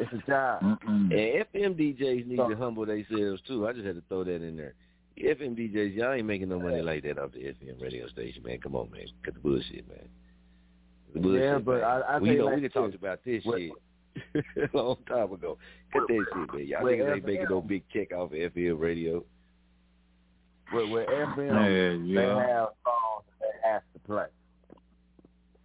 It's 0.00 0.12
a 0.12 0.26
job. 0.26 0.78
And 0.86 1.12
FM 1.12 1.74
DJs 1.78 2.26
need 2.26 2.36
So- 2.38 2.48
to 2.48 2.56
humble 2.56 2.86
themselves 2.86 3.42
too. 3.42 3.66
I 3.68 3.72
just 3.72 3.84
had 3.86 3.96
to 3.96 4.02
throw 4.08 4.24
that 4.24 4.42
in 4.42 4.56
there. 4.56 4.74
FM 5.18 5.54
DJs, 5.54 5.94
y'all 5.94 6.12
ain't 6.12 6.26
making 6.26 6.48
no 6.48 6.58
money 6.58 6.80
like 6.80 7.02
that 7.04 7.18
off 7.18 7.32
the 7.32 7.40
FM 7.40 7.80
radio 7.80 8.08
station, 8.08 8.42
man. 8.42 8.58
Come 8.60 8.74
on, 8.74 8.90
man. 8.90 9.06
Cut 9.22 9.34
the 9.34 9.40
bullshit, 9.40 9.86
man. 9.88 10.08
The 11.14 11.20
bullshit, 11.20 11.42
Yeah, 11.42 11.58
but. 11.58 11.82
I- 11.82 12.00
I 12.00 12.18
we 12.18 12.28
tell 12.28 12.34
you 12.34 12.38
know 12.40 12.44
like 12.46 12.54
we 12.56 12.60
done 12.62 12.70
talked 12.70 12.94
about 12.94 13.18
this 13.24 13.44
What- 13.44 13.58
shit 13.58 13.72
a 14.72 14.76
long 14.76 14.96
time 15.08 15.32
ago. 15.32 15.58
Cut 15.92 16.02
that 16.08 16.24
shit, 16.34 16.54
man. 16.54 16.66
Y'all 16.66 16.82
With 16.84 16.98
niggas 16.98 17.16
ain't 17.16 17.24
making 17.26 17.46
no 17.48 17.60
big 17.62 17.82
check 17.92 18.12
off 18.12 18.32
of 18.32 18.38
FM 18.38 18.78
radio. 18.78 19.24
With, 20.72 20.90
with 20.90 21.06
FM, 21.08 22.08
Yeah, 22.08 22.20
they 22.22 22.26
yeah. 22.26 22.46
have 22.46 22.68
songs 22.84 23.24
that 23.40 23.48
they 23.62 23.68
have 23.68 23.82
to 23.92 23.98
play. 24.06 24.26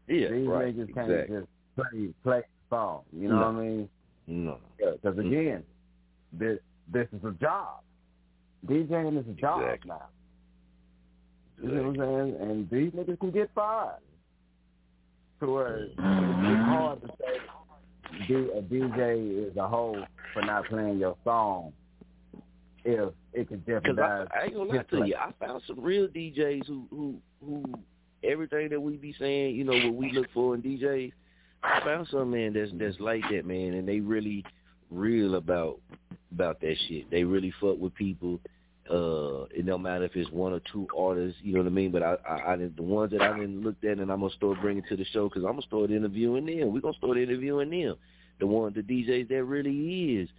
Yeah, 0.07 0.29
These 0.31 0.47
right. 0.47 0.75
niggas 0.77 0.93
can't 0.93 1.11
exactly. 1.11 1.37
just 1.39 1.47
play 1.75 2.09
play 2.23 2.39
the 2.41 2.75
song. 2.75 3.01
You 3.13 3.27
know 3.29 3.35
No. 3.39 3.51
what 3.51 3.55
I 3.55 3.65
mean? 3.65 3.89
No. 4.27 4.57
Because 4.77 5.17
again, 5.17 5.63
this 6.33 6.59
this 6.91 7.07
is 7.13 7.23
a 7.25 7.31
job. 7.31 7.81
DJing 8.65 9.19
is 9.19 9.27
a 9.27 9.33
job 9.33 9.61
Exactly. 9.61 9.89
now. 9.89 10.07
You 11.61 11.69
know 11.69 11.83
what 11.89 11.89
I'm 11.89 11.95
saying? 12.31 12.41
And 12.41 12.69
these 12.69 12.91
niggas 12.91 13.19
can 13.19 13.31
get 13.31 13.49
fired. 13.55 13.99
To 15.39 15.51
where 15.51 15.77
it's 15.77 15.95
mm-hmm. 15.95 16.63
hard 16.63 17.01
to 17.01 17.07
say 17.07 18.27
D- 18.27 18.49
a 18.55 18.61
DJ 18.61 19.49
is 19.49 19.57
a 19.57 19.67
hoe 19.67 20.03
for 20.33 20.41
not 20.41 20.65
playing 20.65 20.97
your 20.97 21.15
song 21.23 21.73
if 22.83 23.13
it 23.33 23.49
could 23.49 23.65
Cause 23.65 23.81
jeopardize. 23.83 24.27
I, 24.33 24.39
I 24.39 24.43
ain't 24.45 24.55
gonna 24.55 24.69
lie 24.69 24.77
his 24.77 24.87
to 24.91 25.07
you, 25.07 25.15
I 25.15 25.31
found 25.45 25.61
some 25.67 25.79
real 25.79 26.07
DJs 26.07 26.65
who 26.65 26.87
who 26.89 27.15
who 27.45 27.63
everything 28.23 28.69
that 28.69 28.79
we 28.79 28.97
be 28.97 29.13
saying, 29.19 29.55
you 29.55 29.63
know, 29.63 29.73
what 29.73 29.93
we 29.93 30.11
look 30.11 30.27
for 30.33 30.55
in 30.55 30.61
DJs. 30.61 31.11
I 31.63 31.79
found 31.83 32.07
some 32.11 32.31
man 32.31 32.53
that's 32.53 32.71
that's 32.75 32.99
like 32.99 33.23
that 33.31 33.45
man, 33.45 33.73
and 33.73 33.87
they 33.87 33.99
really 33.99 34.43
real 34.89 35.35
about 35.35 35.79
about 36.31 36.61
that 36.61 36.75
shit. 36.87 37.09
They 37.11 37.23
really 37.23 37.53
fuck 37.59 37.77
with 37.77 37.93
people. 37.95 38.39
Uh, 38.89 39.45
it 39.51 39.65
don't 39.65 39.81
matter 39.81 40.05
if 40.05 40.15
it's 40.15 40.29
one 40.31 40.53
or 40.53 40.61
two 40.71 40.87
artists, 40.97 41.39
you 41.43 41.53
know 41.53 41.59
what 41.59 41.67
I 41.67 41.71
mean. 41.71 41.91
But 41.91 42.03
I, 42.03 42.15
I, 42.27 42.53
I 42.53 42.55
didn't- 42.55 42.75
the 42.77 42.83
ones 42.83 43.11
that 43.11 43.21
I 43.21 43.37
didn't 43.37 43.61
looked 43.63 43.83
at, 43.83 43.99
and 43.99 44.11
I'm 44.11 44.21
gonna 44.21 44.33
start 44.33 44.61
bringing 44.61 44.83
to 44.89 44.95
the 44.95 45.05
show 45.05 45.27
because 45.29 45.43
I'm 45.43 45.51
gonna 45.51 45.61
start 45.63 45.91
interviewing 45.91 46.45
them. 46.45 46.71
We're 46.73 46.81
gonna 46.81 46.97
start 46.97 47.17
interviewing 47.17 47.69
them. 47.69 47.95
The 48.39 48.47
one, 48.47 48.73
the 48.73 48.81
DJs 48.81 49.29
that 49.29 49.43
really 49.43 50.15
is 50.15 50.29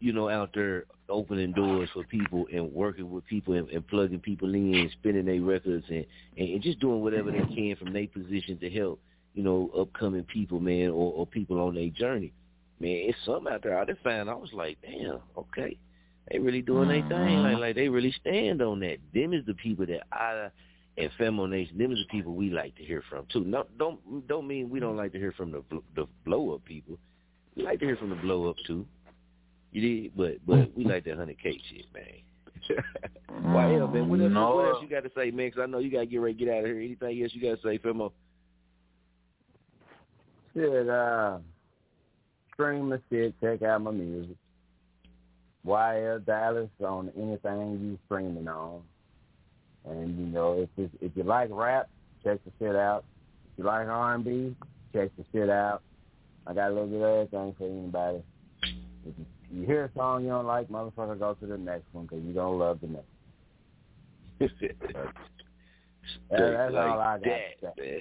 you 0.00 0.12
know, 0.12 0.28
out 0.28 0.50
there 0.54 0.84
opening 1.08 1.52
doors 1.52 1.88
for 1.92 2.04
people 2.04 2.46
and 2.52 2.72
working 2.72 3.10
with 3.10 3.26
people 3.26 3.54
and, 3.54 3.68
and 3.70 3.86
plugging 3.88 4.20
people 4.20 4.54
in, 4.54 4.74
and 4.74 4.90
spinning 4.92 5.24
their 5.24 5.40
records 5.40 5.84
and, 5.88 6.06
and, 6.36 6.48
and 6.50 6.62
just 6.62 6.78
doing 6.78 7.00
whatever 7.02 7.32
they 7.32 7.42
can 7.54 7.74
from 7.76 7.92
their 7.92 8.06
position 8.06 8.58
to 8.58 8.70
help, 8.70 9.00
you 9.34 9.42
know, 9.42 9.70
upcoming 9.76 10.22
people, 10.24 10.60
man, 10.60 10.90
or, 10.90 11.12
or 11.14 11.26
people 11.26 11.60
on 11.60 11.74
their 11.74 11.88
journey. 11.88 12.32
Man, 12.78 12.92
it's 13.08 13.18
something 13.26 13.52
out 13.52 13.62
there. 13.64 13.76
I 13.78 13.84
just 13.86 14.00
found 14.02 14.30
I 14.30 14.34
was 14.34 14.52
like, 14.52 14.78
damn, 14.82 15.18
okay. 15.36 15.76
They 16.30 16.38
really 16.38 16.62
doing 16.62 16.88
their 16.88 17.02
thing. 17.08 17.42
Like 17.42 17.58
like 17.58 17.74
they 17.76 17.88
really 17.88 18.12
stand 18.20 18.60
on 18.62 18.80
that. 18.80 18.98
Them 19.14 19.32
is 19.32 19.44
the 19.46 19.54
people 19.54 19.86
that 19.86 20.02
I 20.12 20.48
and 20.96 21.10
Femo 21.18 21.48
Nation, 21.48 21.78
them 21.78 21.92
is 21.92 21.98
the 21.98 22.10
people 22.10 22.34
we 22.34 22.50
like 22.50 22.74
to 22.76 22.84
hear 22.84 23.02
from 23.08 23.26
too. 23.32 23.44
No 23.44 23.66
don't 23.78 24.26
don't 24.28 24.46
mean 24.46 24.68
we 24.68 24.80
don't 24.80 24.96
like 24.96 25.12
to 25.12 25.18
hear 25.18 25.32
from 25.32 25.52
the 25.52 25.62
the 25.94 26.06
blow 26.24 26.54
up 26.54 26.64
people. 26.64 26.98
We 27.56 27.62
like 27.62 27.80
to 27.80 27.86
hear 27.86 27.96
from 27.96 28.10
the 28.10 28.16
blow 28.16 28.48
up 28.50 28.56
too. 28.66 28.86
You 29.72 29.80
did, 30.02 30.16
but 30.16 30.36
but 30.46 30.76
we 30.76 30.84
like 30.84 31.04
that 31.04 31.16
hundred 31.16 31.38
K 31.42 31.60
shit, 31.70 31.86
man. 31.94 32.82
Why 33.54 33.70
hell, 33.72 33.86
man? 33.88 34.08
What 34.08 34.20
else, 34.20 34.32
No. 34.32 34.56
what 34.56 34.66
else 34.66 34.78
you 34.82 34.88
got 34.88 35.04
to 35.04 35.10
say, 35.16 35.30
man? 35.30 35.46
Because 35.48 35.60
I 35.62 35.66
know 35.66 35.78
you 35.78 35.90
got 35.90 36.00
to 36.00 36.06
get 36.06 36.20
ready 36.20 36.34
get 36.34 36.48
out 36.48 36.60
of 36.60 36.66
here. 36.66 36.80
Anything 36.80 37.22
else 37.22 37.32
you 37.34 37.40
got 37.40 37.60
to 37.60 37.68
say, 37.68 37.78
Femo? 37.78 38.12
Shit, 40.54 40.88
uh, 40.88 41.38
stream 42.54 42.88
my 42.88 42.98
shit, 43.10 43.34
check 43.40 43.62
out 43.62 43.82
my 43.82 43.90
music. 43.92 44.36
YL 45.66 46.24
Dallas 46.24 46.70
on 46.84 47.10
anything 47.16 47.80
you 47.80 47.98
streaming 48.06 48.48
on. 48.48 48.82
And 49.84 50.18
you 50.18 50.26
know, 50.26 50.60
if 50.62 50.68
it's, 50.76 50.94
if 51.00 51.12
you 51.16 51.22
like 51.22 51.48
rap, 51.50 51.88
check 52.22 52.40
the 52.44 52.52
shit 52.58 52.76
out. 52.76 53.04
If 53.52 53.58
you 53.58 53.64
like 53.64 53.86
R 53.86 54.14
and 54.14 54.24
B, 54.24 54.56
check 54.92 55.10
the 55.16 55.24
shit 55.32 55.48
out. 55.48 55.82
I 56.46 56.54
got 56.54 56.70
a 56.70 56.74
little 56.74 56.88
bit 56.88 57.00
of 57.00 57.08
everything 57.08 57.54
for 57.58 57.66
anybody. 57.66 58.22
If 59.06 59.14
you, 59.18 59.26
you 59.50 59.66
hear 59.66 59.84
a 59.84 59.90
song 59.96 60.24
you 60.24 60.30
don't 60.30 60.46
like, 60.46 60.68
motherfucker, 60.68 61.18
go 61.18 61.34
to 61.34 61.46
the 61.46 61.58
next 61.58 61.86
one 61.92 62.06
because 62.06 62.22
you 62.24 62.32
don't 62.32 62.58
love 62.58 62.80
the 62.80 62.88
next. 62.88 63.06
Straight 64.58 64.78
that's 66.30 66.72
like 66.72 66.90
all 66.90 67.00
I 67.00 67.18
got 67.18 67.24
that, 67.62 67.76
man. 67.78 68.00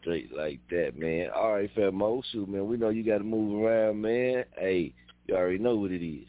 Straight 0.00 0.36
like 0.36 0.60
that, 0.70 0.98
man. 0.98 1.28
All 1.34 1.52
right, 1.54 1.70
shoot, 1.74 2.48
man. 2.48 2.66
We 2.66 2.76
know 2.76 2.88
you 2.88 3.04
got 3.04 3.18
to 3.18 3.24
move 3.24 3.64
around, 3.64 4.00
man. 4.00 4.44
Hey, 4.58 4.94
you 5.26 5.34
already 5.34 5.58
know 5.58 5.76
what 5.76 5.90
it 5.90 6.04
is. 6.04 6.26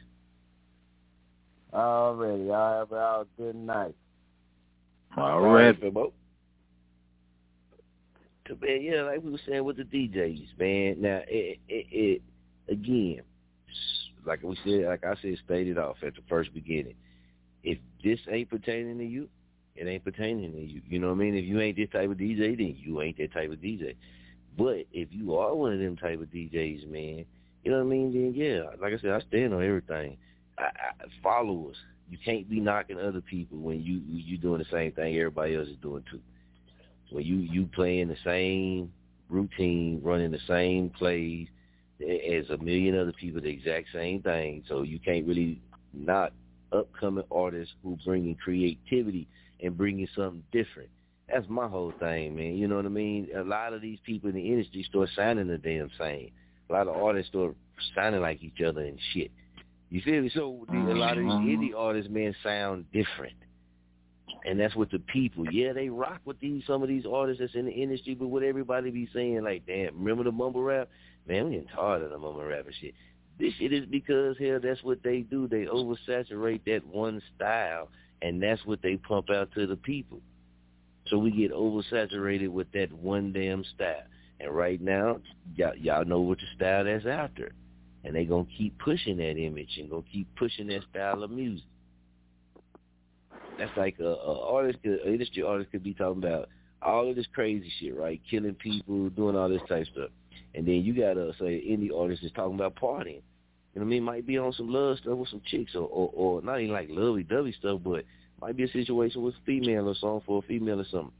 Already, 1.74 2.44
y'all 2.44 2.80
have 2.80 2.92
a 2.92 3.26
good 3.38 3.56
night. 3.56 3.96
All 5.18 5.42
right, 5.42 5.80
Femo. 5.80 6.12
So, 8.48 8.58
man, 8.62 8.82
yeah, 8.82 9.04
like 9.04 9.24
we 9.24 9.32
were 9.32 9.40
saying 9.48 9.64
with 9.64 9.78
the 9.78 9.84
DJs, 9.84 10.60
man. 10.60 11.02
Now, 11.02 11.22
it, 11.28 11.60
it, 11.68 11.88
it 11.92 12.22
again, 12.70 13.22
like 14.26 14.44
we 14.44 14.58
said, 14.64 14.86
like 14.86 15.04
I 15.06 15.16
said, 15.22 15.38
stated 15.46 15.78
off 15.78 15.98
at 16.06 16.16
the 16.16 16.22
first 16.28 16.54
beginning. 16.54 16.96
If 17.64 17.80
this 18.04 18.20
ain't 18.30 18.50
pertaining 18.50 18.98
to 18.98 19.06
you, 19.06 19.30
it 19.76 19.88
ain't 19.88 20.04
pertaining 20.04 20.52
to 20.52 20.60
you. 20.60 20.82
You 20.88 21.00
know 21.00 21.08
what 21.08 21.16
I 21.16 21.18
mean? 21.18 21.36
If 21.36 21.46
you 21.46 21.60
ain't 21.62 21.78
this 21.78 21.90
type 21.92 22.12
of 22.12 22.18
DJ, 22.18 22.58
then 22.58 22.76
you 22.78 23.02
ain't 23.02 23.18
that 23.18 23.34
type 23.34 23.52
of 23.52 23.60
DJ. 23.60 23.96
But 24.58 24.86
if 24.92 25.08
you 25.12 25.36
are 25.38 25.56
one 25.56 25.74
of 25.74 25.80
them 25.80 25.98
type 25.98 26.22
of 26.22 26.28
DJs, 26.28 26.88
man, 26.88 27.26
you 27.64 27.72
know 27.72 27.78
what 27.78 27.86
I 27.86 27.90
mean? 27.90 28.14
Then 28.14 28.34
yeah, 28.36 28.64
like 28.82 28.94
I 28.94 28.98
said, 29.00 29.12
I 29.12 29.22
stand 29.28 29.54
on 29.54 29.64
everything. 29.64 30.18
I, 30.58 30.64
I, 30.64 31.06
followers, 31.22 31.78
you 32.10 32.18
can't 32.24 32.50
be 32.50 32.60
knocking 32.60 33.00
other 33.00 33.22
people 33.22 33.58
when 33.58 33.82
you 33.82 34.02
you 34.08 34.38
doing 34.38 34.60
the 34.60 34.70
same 34.72 34.92
thing 34.92 35.16
everybody 35.16 35.56
else 35.56 35.68
is 35.68 35.78
doing 35.82 36.04
too. 36.10 36.20
When 37.12 37.24
you 37.24 37.38
you 37.38 37.68
playing 37.68 38.10
the 38.10 38.18
same 38.24 38.92
routine, 39.30 40.02
running 40.04 40.32
the 40.32 40.40
same 40.48 40.90
plays 40.90 41.48
as 42.02 42.50
a 42.50 42.58
million 42.58 42.98
other 43.00 43.14
people, 43.14 43.42
the 43.42 43.50
exact 43.50 43.88
same 43.94 44.22
thing. 44.22 44.64
So 44.68 44.82
you 44.82 45.00
can't 45.00 45.26
really 45.26 45.62
knock 45.94 46.32
upcoming 46.72 47.24
artists 47.32 47.74
who 47.84 47.98
bringing 48.06 48.36
creativity 48.36 49.28
and 49.62 49.78
bringing 49.78 50.08
something 50.16 50.44
different. 50.52 50.90
That's 51.30 51.48
my 51.48 51.68
whole 51.68 51.94
thing, 52.00 52.36
man. 52.36 52.58
You 52.58 52.68
know 52.68 52.76
what 52.76 52.86
I 52.86 52.90
mean? 52.90 53.30
A 53.36 53.44
lot 53.44 53.74
of 53.74 53.82
these 53.82 54.00
people 54.06 54.30
in 54.30 54.36
the 54.36 54.46
industry 54.46 54.84
start 54.84 55.10
sounding 55.16 55.48
the 55.48 55.58
damn 55.58 55.90
same. 55.98 56.32
A 56.74 56.76
lot 56.76 56.88
of 56.88 57.02
artists 57.02 57.30
start 57.30 57.56
sounding 57.94 58.22
like 58.22 58.42
each 58.42 58.62
other 58.66 58.82
and 58.82 58.98
shit. 59.14 59.30
You 59.92 60.02
feel 60.02 60.24
me? 60.24 60.32
So 60.34 60.66
the, 60.72 60.76
a 60.76 60.98
lot 60.98 61.20
of 61.20 61.24
these 61.24 61.32
mm-hmm. 61.32 61.48
indie 61.50 61.78
artists, 61.78 62.12
man, 62.12 62.36
sound 62.42 62.86
different. 62.92 63.36
And 64.44 64.60
that's 64.60 64.76
what 64.76 64.90
the 64.90 64.98
people, 64.98 65.46
yeah, 65.52 65.72
they 65.72 65.90
rock 65.90 66.22
with 66.26 66.40
these 66.40 66.64
some 66.66 66.82
of 66.82 66.90
these 66.90 67.06
artists 67.06 67.40
that's 67.40 67.54
in 67.54 67.66
the 67.66 67.72
industry, 67.72 68.16
but 68.16 68.28
what 68.28 68.42
everybody 68.42 68.90
be 68.90 69.08
saying, 69.14 69.44
like, 69.44 69.68
damn, 69.68 69.96
remember 70.00 70.24
the 70.24 70.32
mumble 70.32 70.64
rap? 70.64 70.90
Man, 71.28 71.46
we 71.46 71.52
getting 71.52 71.68
tired 71.68 72.02
of 72.02 72.10
the 72.10 72.18
mumble 72.18 72.44
rap 72.44 72.66
and 72.66 72.76
shit. 72.82 72.96
This 73.40 73.54
shit 73.60 73.72
is 73.72 73.86
because 73.86 74.36
hell, 74.40 74.60
that's 74.62 74.84
what 74.84 75.04
they 75.04 75.22
do. 75.22 75.48
They 75.48 75.66
oversaturate 75.66 76.62
that 76.66 76.88
one 76.88 77.22
style, 77.36 77.90
and 78.24 78.42
that's 78.42 78.66
what 78.66 78.82
they 78.82 78.98
pump 78.98 79.30
out 79.30 79.52
to 79.54 79.68
the 79.68 79.78
people. 79.78 80.22
So 81.08 81.20
we 81.20 81.30
get 81.30 81.54
oversaturated 81.54 82.50
with 82.50 82.72
that 82.72 82.92
one 82.92 83.32
damn 83.32 83.64
style. 83.76 84.04
And 84.44 84.54
right 84.54 84.82
now, 84.82 85.20
y'all, 85.56 85.76
y'all 85.76 86.06
know 86.06 86.20
what 86.20 86.40
the 86.40 86.46
style 86.56 86.84
that's 86.84 87.06
after. 87.06 87.54
And 88.04 88.14
they 88.14 88.26
going 88.26 88.46
to 88.46 88.52
keep 88.52 88.78
pushing 88.80 89.18
that 89.18 89.38
image 89.38 89.78
and 89.78 89.90
going 89.90 90.04
to 90.04 90.10
keep 90.10 90.28
pushing 90.36 90.68
that 90.68 90.82
style 90.92 91.24
of 91.24 91.32
music. 91.32 91.66
That's 93.58 93.72
like 93.78 93.96
a, 94.00 94.04
a 94.04 94.54
artist, 94.54 94.80
could, 94.84 95.00
an 95.00 95.14
industry 95.14 95.44
artist 95.44 95.72
could 95.72 95.84
be 95.84 95.94
talking 95.94 96.22
about 96.22 96.50
all 96.82 97.10
of 97.10 97.16
this 97.16 97.28
crazy 97.34 97.72
shit, 97.80 97.96
right? 97.96 98.20
Killing 98.30 98.56
people, 98.56 99.10
doing 99.12 99.38
all 99.38 99.48
this 99.48 99.62
type 99.70 99.88
stuff. 99.94 100.10
And 100.54 100.68
then 100.68 100.84
you 100.84 100.94
got 100.94 101.18
a, 101.18 101.32
say, 101.40 101.64
indie 101.66 101.96
artist 101.98 102.24
is 102.24 102.32
talking 102.34 102.56
about 102.56 102.76
partying. 102.76 103.22
You 103.74 103.80
know 103.80 103.86
what 103.86 103.86
I 103.86 103.86
mean? 103.86 104.04
Might 104.04 104.28
be 104.28 104.38
on 104.38 104.52
some 104.54 104.72
love 104.72 104.98
stuff 104.98 105.18
with 105.18 105.30
some 105.30 105.42
chicks 105.46 105.74
or, 105.76 105.88
or, 105.88 106.12
or 106.14 106.42
not 106.42 106.60
even 106.60 106.74
like 106.74 106.90
lovey-dovey 106.92 107.56
stuff, 107.58 107.80
but 107.84 108.04
might 108.42 108.58
be 108.58 108.64
a 108.64 108.72
situation 108.72 109.22
with 109.22 109.36
a 109.36 109.46
female 109.46 109.88
or 109.88 109.96
song 109.96 110.22
for 110.26 110.40
a 110.40 110.48
female 110.48 110.82
or 110.82 110.86
something. 110.92 111.14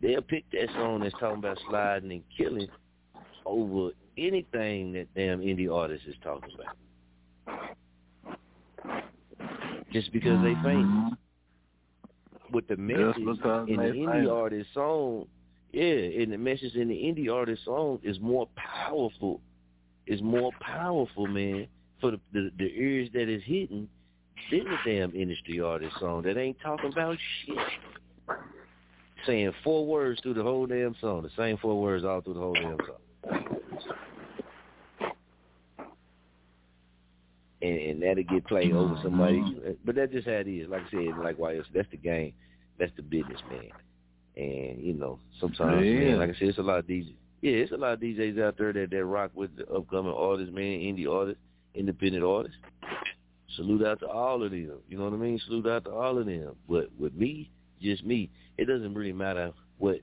They'll 0.00 0.22
pick 0.22 0.44
that 0.52 0.68
song 0.74 1.00
that's 1.00 1.14
talking 1.18 1.38
about 1.38 1.58
sliding 1.68 2.12
and 2.12 2.22
killing 2.36 2.68
over 3.44 3.90
anything 4.16 4.92
that 4.92 5.12
damn 5.14 5.40
indie 5.40 5.72
artist 5.72 6.04
is 6.06 6.14
talking 6.22 6.50
about. 6.54 6.74
Just 9.92 10.12
because 10.12 10.42
they 10.42 10.54
famous. 10.62 11.14
With 12.52 12.68
the 12.68 12.76
message 12.76 13.16
in 13.16 13.76
the 13.76 13.92
indie 13.94 14.32
artist 14.32 14.70
song, 14.72 15.26
yeah, 15.72 15.82
and 16.22 16.32
the 16.32 16.38
message 16.38 16.74
in 16.74 16.88
the 16.88 16.94
indie 16.94 17.32
artist 17.32 17.64
song 17.64 17.98
is 18.02 18.18
more 18.20 18.48
powerful. 18.56 19.40
Is 20.06 20.22
more 20.22 20.52
powerful, 20.60 21.26
man, 21.26 21.66
for 22.00 22.12
the, 22.12 22.20
the 22.32 22.50
the 22.56 22.64
ears 22.64 23.10
that 23.12 23.28
is 23.28 23.42
hitting 23.44 23.86
than 24.50 24.64
the 24.64 24.76
damn 24.86 25.14
industry 25.14 25.60
artist 25.60 25.94
song 26.00 26.22
that 26.22 26.38
ain't 26.38 26.58
talking 26.60 26.90
about 26.90 27.18
shit. 27.44 27.58
Saying 29.26 29.52
four 29.64 29.84
words 29.86 30.20
through 30.22 30.34
the 30.34 30.42
whole 30.42 30.66
damn 30.66 30.94
song, 31.00 31.22
the 31.22 31.30
same 31.36 31.58
four 31.58 31.80
words 31.80 32.04
all 32.04 32.20
through 32.20 32.34
the 32.34 32.40
whole 32.40 32.54
damn 32.54 32.76
song. 32.78 33.44
And, 37.60 37.76
and 37.76 38.02
that'll 38.02 38.22
get 38.22 38.46
played 38.46 38.72
over 38.72 38.96
somebody. 39.02 39.42
But 39.84 39.96
that's 39.96 40.12
just 40.12 40.26
how 40.28 40.34
it 40.34 40.46
is. 40.46 40.68
Like 40.68 40.82
I 40.86 40.90
said, 40.90 41.18
like 41.22 41.38
why 41.38 41.56
else? 41.56 41.66
that's 41.74 41.90
the 41.90 41.96
game. 41.96 42.32
That's 42.78 42.92
the 42.96 43.02
business, 43.02 43.40
man. 43.50 43.70
And, 44.36 44.80
you 44.80 44.92
know, 44.94 45.18
sometimes, 45.40 45.84
Yeah. 45.84 45.98
man, 45.98 46.18
like 46.20 46.30
I 46.30 46.38
said, 46.38 46.48
it's 46.48 46.58
a 46.58 46.62
lot 46.62 46.78
of 46.78 46.86
DJs. 46.86 47.12
Yeah, 47.40 47.52
it's 47.54 47.72
a 47.72 47.76
lot 47.76 47.94
of 47.94 48.00
DJs 48.00 48.40
out 48.40 48.56
there 48.56 48.72
that, 48.72 48.90
that 48.90 49.04
rock 49.04 49.32
with 49.34 49.56
the 49.56 49.66
upcoming 49.68 50.12
artists, 50.12 50.54
man, 50.54 50.80
indie 50.80 51.12
artists, 51.12 51.40
independent 51.74 52.24
artists. 52.24 52.56
Salute 53.56 53.84
out 53.84 53.98
to 54.00 54.08
all 54.08 54.42
of 54.44 54.52
them. 54.52 54.70
You 54.88 54.98
know 54.98 55.04
what 55.04 55.12
I 55.14 55.16
mean? 55.16 55.40
Salute 55.46 55.66
out 55.66 55.84
to 55.84 55.90
all 55.90 56.18
of 56.18 56.26
them. 56.26 56.54
But 56.68 56.90
with 56.98 57.14
me, 57.14 57.50
just 57.80 58.04
me, 58.04 58.30
it 58.56 58.66
doesn't 58.66 58.94
really 58.94 59.12
matter 59.12 59.52
what 59.78 60.00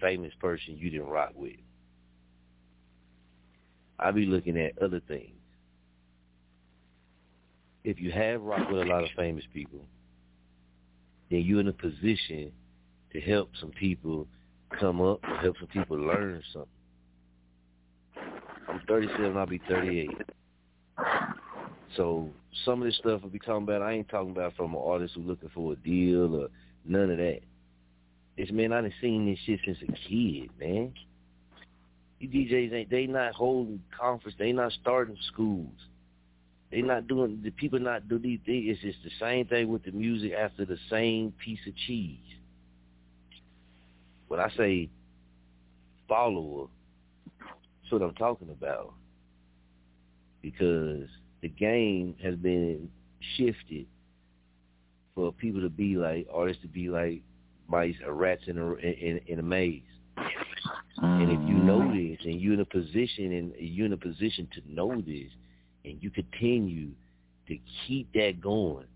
famous 0.00 0.32
person 0.40 0.76
you 0.76 0.90
didn't 0.90 1.08
rock 1.08 1.32
with. 1.34 1.56
I 3.98 4.10
be 4.12 4.26
looking 4.26 4.58
at 4.58 4.80
other 4.80 5.00
things. 5.08 5.34
If 7.84 8.00
you 8.00 8.12
have 8.12 8.42
rocked 8.42 8.70
with 8.70 8.82
a 8.82 8.84
lot 8.84 9.02
of 9.02 9.10
famous 9.16 9.44
people, 9.52 9.80
then 11.30 11.40
you're 11.40 11.60
in 11.60 11.68
a 11.68 11.72
position 11.72 12.52
to 13.12 13.20
help 13.20 13.50
some 13.60 13.70
people 13.70 14.26
come 14.78 15.00
up, 15.00 15.20
or 15.24 15.36
help 15.38 15.56
some 15.58 15.68
people 15.68 15.96
learn 15.96 16.42
something. 16.52 16.68
I'm 18.68 18.82
37, 18.86 19.36
I'll 19.36 19.46
be 19.46 19.60
38. 19.68 20.10
So 21.96 22.30
some 22.64 22.82
of 22.82 22.86
this 22.86 22.96
stuff 22.96 23.22
we'll 23.22 23.30
be 23.30 23.38
talking 23.38 23.62
about, 23.62 23.82
I 23.82 23.92
ain't 23.92 24.08
talking 24.08 24.30
about 24.30 24.56
from 24.56 24.74
an 24.74 24.80
artist 24.82 25.14
who's 25.14 25.26
looking 25.26 25.50
for 25.54 25.72
a 25.72 25.76
deal 25.76 26.34
or 26.34 26.48
none 26.84 27.10
of 27.10 27.18
that. 27.18 27.40
It's 28.36 28.52
man, 28.52 28.72
I 28.72 28.82
done 28.82 28.92
seen 29.00 29.26
this 29.26 29.38
shit 29.44 29.60
since 29.64 29.78
a 29.82 29.92
kid, 30.08 30.50
man. 30.60 30.92
You 32.20 32.28
DJs 32.28 32.72
ain't 32.72 32.90
they 32.90 33.06
not 33.06 33.34
holding 33.34 33.82
conference, 33.98 34.36
they 34.38 34.52
not 34.52 34.72
starting 34.72 35.16
schools. 35.32 35.74
They 36.70 36.82
not 36.82 37.06
doing 37.06 37.40
the 37.42 37.50
people 37.50 37.78
not 37.78 38.08
do 38.08 38.18
these 38.18 38.40
things. 38.44 38.66
It's 38.68 38.82
just 38.82 39.02
the 39.02 39.10
same 39.18 39.46
thing 39.46 39.68
with 39.68 39.84
the 39.84 39.90
music 39.90 40.32
after 40.32 40.64
the 40.66 40.76
same 40.90 41.32
piece 41.32 41.60
of 41.66 41.74
cheese. 41.86 42.18
When 44.28 44.38
I 44.38 44.50
say 44.50 44.90
follower, 46.06 46.66
that's 47.40 47.92
what 47.92 48.02
I'm 48.02 48.14
talking 48.14 48.50
about. 48.50 48.92
Because 50.42 51.08
the 51.42 51.48
game 51.48 52.14
has 52.22 52.34
been 52.36 52.88
shifted 53.36 53.86
for 55.14 55.32
people 55.32 55.60
to 55.60 55.68
be 55.68 55.96
like 55.96 56.26
artists 56.32 56.62
to 56.62 56.68
be 56.68 56.88
like 56.88 57.22
mice 57.68 57.96
or 58.06 58.14
rats 58.14 58.42
in 58.46 58.58
a 58.58 58.74
in, 58.74 59.20
in 59.26 59.38
a 59.38 59.42
maze. 59.42 59.82
And 61.00 61.30
if 61.30 61.48
you 61.48 61.56
mm. 61.56 61.64
know 61.64 61.92
this 61.92 62.18
and 62.24 62.40
you're 62.40 62.54
in 62.54 62.60
a 62.60 62.64
position 62.64 63.32
and 63.32 63.52
you're 63.58 63.86
in 63.86 63.92
a 63.92 63.96
position 63.96 64.48
to 64.54 64.62
know 64.72 65.00
this 65.00 65.30
and 65.84 66.02
you 66.02 66.10
continue 66.10 66.90
to 67.46 67.58
keep 67.86 68.12
that 68.14 68.40
going 68.40 68.86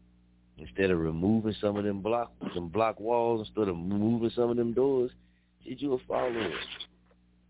instead 0.58 0.90
of 0.90 0.98
removing 0.98 1.54
some 1.60 1.76
of 1.76 1.84
them 1.84 2.00
block 2.00 2.32
some 2.54 2.68
block 2.68 2.98
walls 2.98 3.46
instead 3.46 3.68
of 3.68 3.76
moving 3.76 4.30
some 4.34 4.50
of 4.50 4.56
them 4.56 4.72
doors, 4.72 5.10
shit 5.64 5.80
you 5.80 5.94
a 5.94 5.98
follower. 6.08 6.50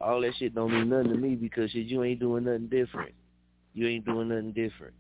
All 0.00 0.20
that 0.20 0.32
shit 0.38 0.54
don't 0.54 0.72
mean 0.72 0.88
nothing 0.88 1.12
to 1.12 1.16
me 1.16 1.34
because 1.34 1.70
shit 1.70 1.86
you 1.86 2.02
ain't 2.02 2.20
doing 2.20 2.44
nothing 2.44 2.68
different. 2.68 3.14
You 3.74 3.88
ain't 3.88 4.04
doing 4.04 4.28
nothing 4.28 4.52
different. 4.52 4.94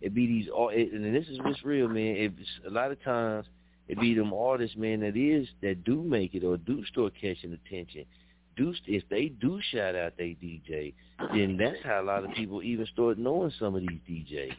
It 0.00 0.14
be 0.14 0.26
these 0.26 0.48
all 0.48 0.68
it, 0.68 0.92
and 0.92 1.14
this 1.14 1.28
is 1.28 1.38
what's 1.40 1.64
real, 1.64 1.88
man. 1.88 2.16
It's 2.18 2.50
a 2.66 2.70
lot 2.70 2.90
of 2.90 3.02
times 3.02 3.46
it 3.88 3.98
be 4.00 4.14
them 4.14 4.32
artists, 4.32 4.76
man, 4.76 5.00
that 5.00 5.16
is 5.16 5.48
that 5.62 5.84
do 5.84 6.02
make 6.02 6.34
it 6.34 6.44
or 6.44 6.56
do 6.56 6.84
start 6.86 7.12
catching 7.20 7.52
attention. 7.52 8.04
Do 8.56 8.72
if 8.86 9.02
they 9.08 9.28
do 9.28 9.60
shout 9.72 9.94
out 9.94 10.12
they 10.16 10.36
DJ, 10.42 10.94
then 11.34 11.56
that's 11.56 11.82
how 11.84 12.00
a 12.00 12.04
lot 12.04 12.24
of 12.24 12.30
people 12.32 12.62
even 12.62 12.86
start 12.86 13.18
knowing 13.18 13.52
some 13.58 13.74
of 13.74 13.80
these 13.80 14.00
DJs. 14.08 14.54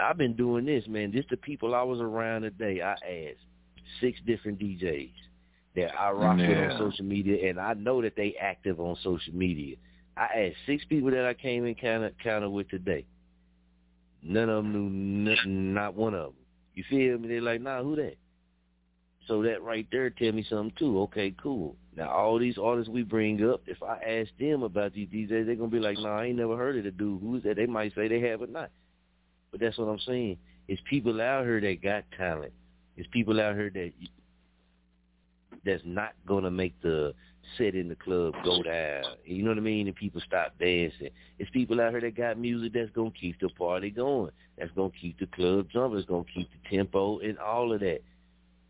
I've 0.00 0.18
been 0.18 0.34
doing 0.34 0.66
this, 0.66 0.84
man. 0.86 1.12
Just 1.12 1.30
the 1.30 1.36
people 1.36 1.74
I 1.74 1.82
was 1.82 2.00
around 2.00 2.42
today, 2.42 2.82
I 2.82 2.92
asked 2.92 3.44
six 4.00 4.18
different 4.26 4.58
DJs 4.58 5.12
that 5.76 5.98
I 5.98 6.10
rock 6.10 6.36
with 6.36 6.48
on 6.58 6.78
social 6.78 7.04
media, 7.04 7.48
and 7.48 7.58
I 7.58 7.74
know 7.74 8.02
that 8.02 8.16
they 8.16 8.34
active 8.40 8.80
on 8.80 8.96
social 9.02 9.34
media. 9.34 9.76
I 10.16 10.46
asked 10.46 10.56
six 10.66 10.84
people 10.84 11.10
that 11.10 11.26
I 11.26 11.34
came 11.34 11.66
in 11.66 11.74
kind 11.74 12.04
of 12.44 12.52
with 12.52 12.68
today. 12.68 13.04
None 14.22 14.48
of 14.48 14.64
them 14.64 14.72
knew 14.72 14.88
nothing, 14.88 15.74
not 15.74 15.94
one 15.94 16.14
of 16.14 16.26
them. 16.26 16.34
You 16.74 16.84
feel 16.88 17.18
me? 17.18 17.28
They're 17.28 17.40
like, 17.40 17.60
nah, 17.60 17.82
who 17.82 17.96
that? 17.96 18.16
So 19.26 19.42
that 19.42 19.62
right 19.62 19.86
there 19.90 20.10
tell 20.10 20.32
me 20.32 20.44
something 20.48 20.72
too. 20.78 21.00
Okay, 21.02 21.34
cool. 21.42 21.76
Now 21.96 22.10
all 22.10 22.38
these 22.38 22.58
artists 22.58 22.90
we 22.90 23.02
bring 23.02 23.48
up, 23.48 23.62
if 23.66 23.82
I 23.82 23.96
ask 23.96 24.30
them 24.38 24.62
about 24.62 24.92
these 24.92 25.08
DJs, 25.08 25.46
they're 25.46 25.54
gonna 25.54 25.68
be 25.68 25.78
like, 25.78 25.98
nah, 25.98 26.18
I 26.20 26.26
ain't 26.26 26.36
never 26.36 26.56
heard 26.56 26.76
of 26.76 26.84
the 26.84 26.90
dude. 26.90 27.22
Who's 27.22 27.42
that? 27.44 27.56
They 27.56 27.66
might 27.66 27.94
say 27.94 28.08
they 28.08 28.20
have 28.20 28.42
or 28.42 28.46
not. 28.46 28.70
But 29.50 29.60
that's 29.60 29.78
what 29.78 29.88
I'm 29.88 30.00
saying. 30.00 30.38
It's 30.68 30.82
people 30.88 31.20
out 31.20 31.44
here 31.44 31.60
that 31.60 31.82
got 31.82 32.04
talent. 32.16 32.52
It's 32.96 33.08
people 33.12 33.40
out 33.40 33.54
here 33.54 33.70
that 33.70 33.92
that's 35.64 35.82
not 35.84 36.12
gonna 36.26 36.50
make 36.50 36.80
the 36.82 37.14
set 37.56 37.74
in 37.74 37.88
the 37.88 37.96
club 37.96 38.34
go 38.44 38.62
down. 38.62 39.04
You 39.24 39.42
know 39.42 39.50
what 39.50 39.58
I 39.58 39.62
mean? 39.62 39.86
And 39.86 39.96
people 39.96 40.20
stop 40.26 40.54
dancing. 40.58 41.10
It's 41.38 41.50
people 41.50 41.80
out 41.80 41.92
here 41.92 42.00
that 42.00 42.16
got 42.16 42.38
music 42.38 42.72
that's 42.72 42.90
gonna 42.90 43.10
keep 43.10 43.40
the 43.40 43.48
party 43.50 43.90
going. 43.90 44.30
That's 44.58 44.70
gonna 44.72 44.90
keep 45.00 45.18
the 45.18 45.26
club 45.26 45.68
jumping. 45.72 45.98
It's 45.98 46.08
gonna 46.08 46.24
keep 46.32 46.48
the 46.50 46.76
tempo 46.76 47.18
and 47.18 47.38
all 47.38 47.72
of 47.72 47.80
that. 47.80 48.00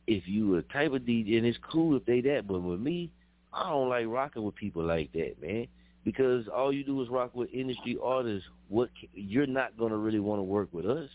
If 0.07 0.29
you 0.29 0.57
a 0.57 0.63
type 0.63 0.93
of 0.93 1.03
DJ, 1.03 1.39
and 1.39 1.47
it's 1.47 1.59
cool 1.63 1.97
if 1.97 2.05
they 2.05 2.21
that, 2.23 2.47
but 2.47 2.61
with 2.61 2.81
me, 2.81 3.11
I 3.53 3.71
don't 3.71 3.89
like 3.89 4.07
rocking 4.07 4.45
with 4.45 4.55
people 4.55 4.85
like 4.85 5.13
that, 5.13 5.41
man. 5.41 5.67
Because 6.05 6.47
all 6.49 6.73
you 6.73 6.85
do 6.85 7.01
is 7.03 7.09
rock 7.09 7.35
with 7.35 7.49
industry 7.53 7.97
artists. 8.03 8.49
What 8.69 8.91
you're 9.15 9.47
not 9.47 9.79
gonna 9.79 9.97
really 9.97 10.21
want 10.21 10.41
to 10.41 10.45
work 10.45 10.69
with 10.73 10.87
us. 10.87 11.09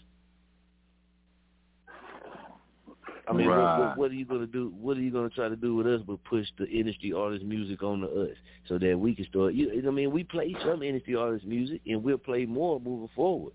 I 3.29 3.33
mean, 3.33 3.47
what, 3.47 3.55
Right. 3.55 3.79
what, 3.79 3.97
what 3.97 4.11
are 4.11 4.15
you 4.15 4.25
gonna 4.25 4.47
do? 4.47 4.73
What 4.79 4.97
are 4.97 5.01
you 5.01 5.11
gonna 5.11 5.29
try 5.29 5.49
to 5.49 5.55
do 5.55 5.75
with 5.75 5.85
us 5.85 6.01
but 6.05 6.23
push 6.23 6.47
the 6.57 6.67
industry 6.67 7.13
artist 7.13 7.45
music 7.45 7.83
on 7.83 8.01
to 8.01 8.07
us 8.07 8.35
so 8.67 8.79
that 8.79 8.99
we 8.99 9.13
can 9.13 9.25
start? 9.25 9.53
You, 9.53 9.83
I 9.87 9.91
mean, 9.91 10.11
we 10.11 10.23
play 10.23 10.55
some 10.65 10.81
industry 10.81 11.15
artist 11.15 11.45
music 11.45 11.81
and 11.85 12.03
we'll 12.03 12.17
play 12.17 12.45
more 12.45 12.79
moving 12.79 13.09
forward, 13.15 13.53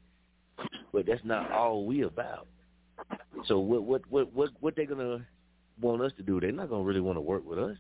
but 0.93 1.07
that's 1.07 1.25
not 1.25 1.51
all 1.51 1.87
we 1.87 2.03
about. 2.03 2.47
So 3.47 3.59
what 3.59 3.83
what 3.83 4.03
what 4.11 4.33
what 4.33 4.51
what 4.61 4.77
they 4.77 4.87
gonna 4.87 5.27
want 5.81 6.03
us 6.03 6.13
to 6.19 6.23
do? 6.23 6.39
They're 6.39 6.53
not 6.53 6.71
gonna 6.71 6.85
really 6.85 7.01
want 7.01 7.17
to 7.17 7.23
work 7.23 7.45
with 7.45 7.59
us, 7.59 7.77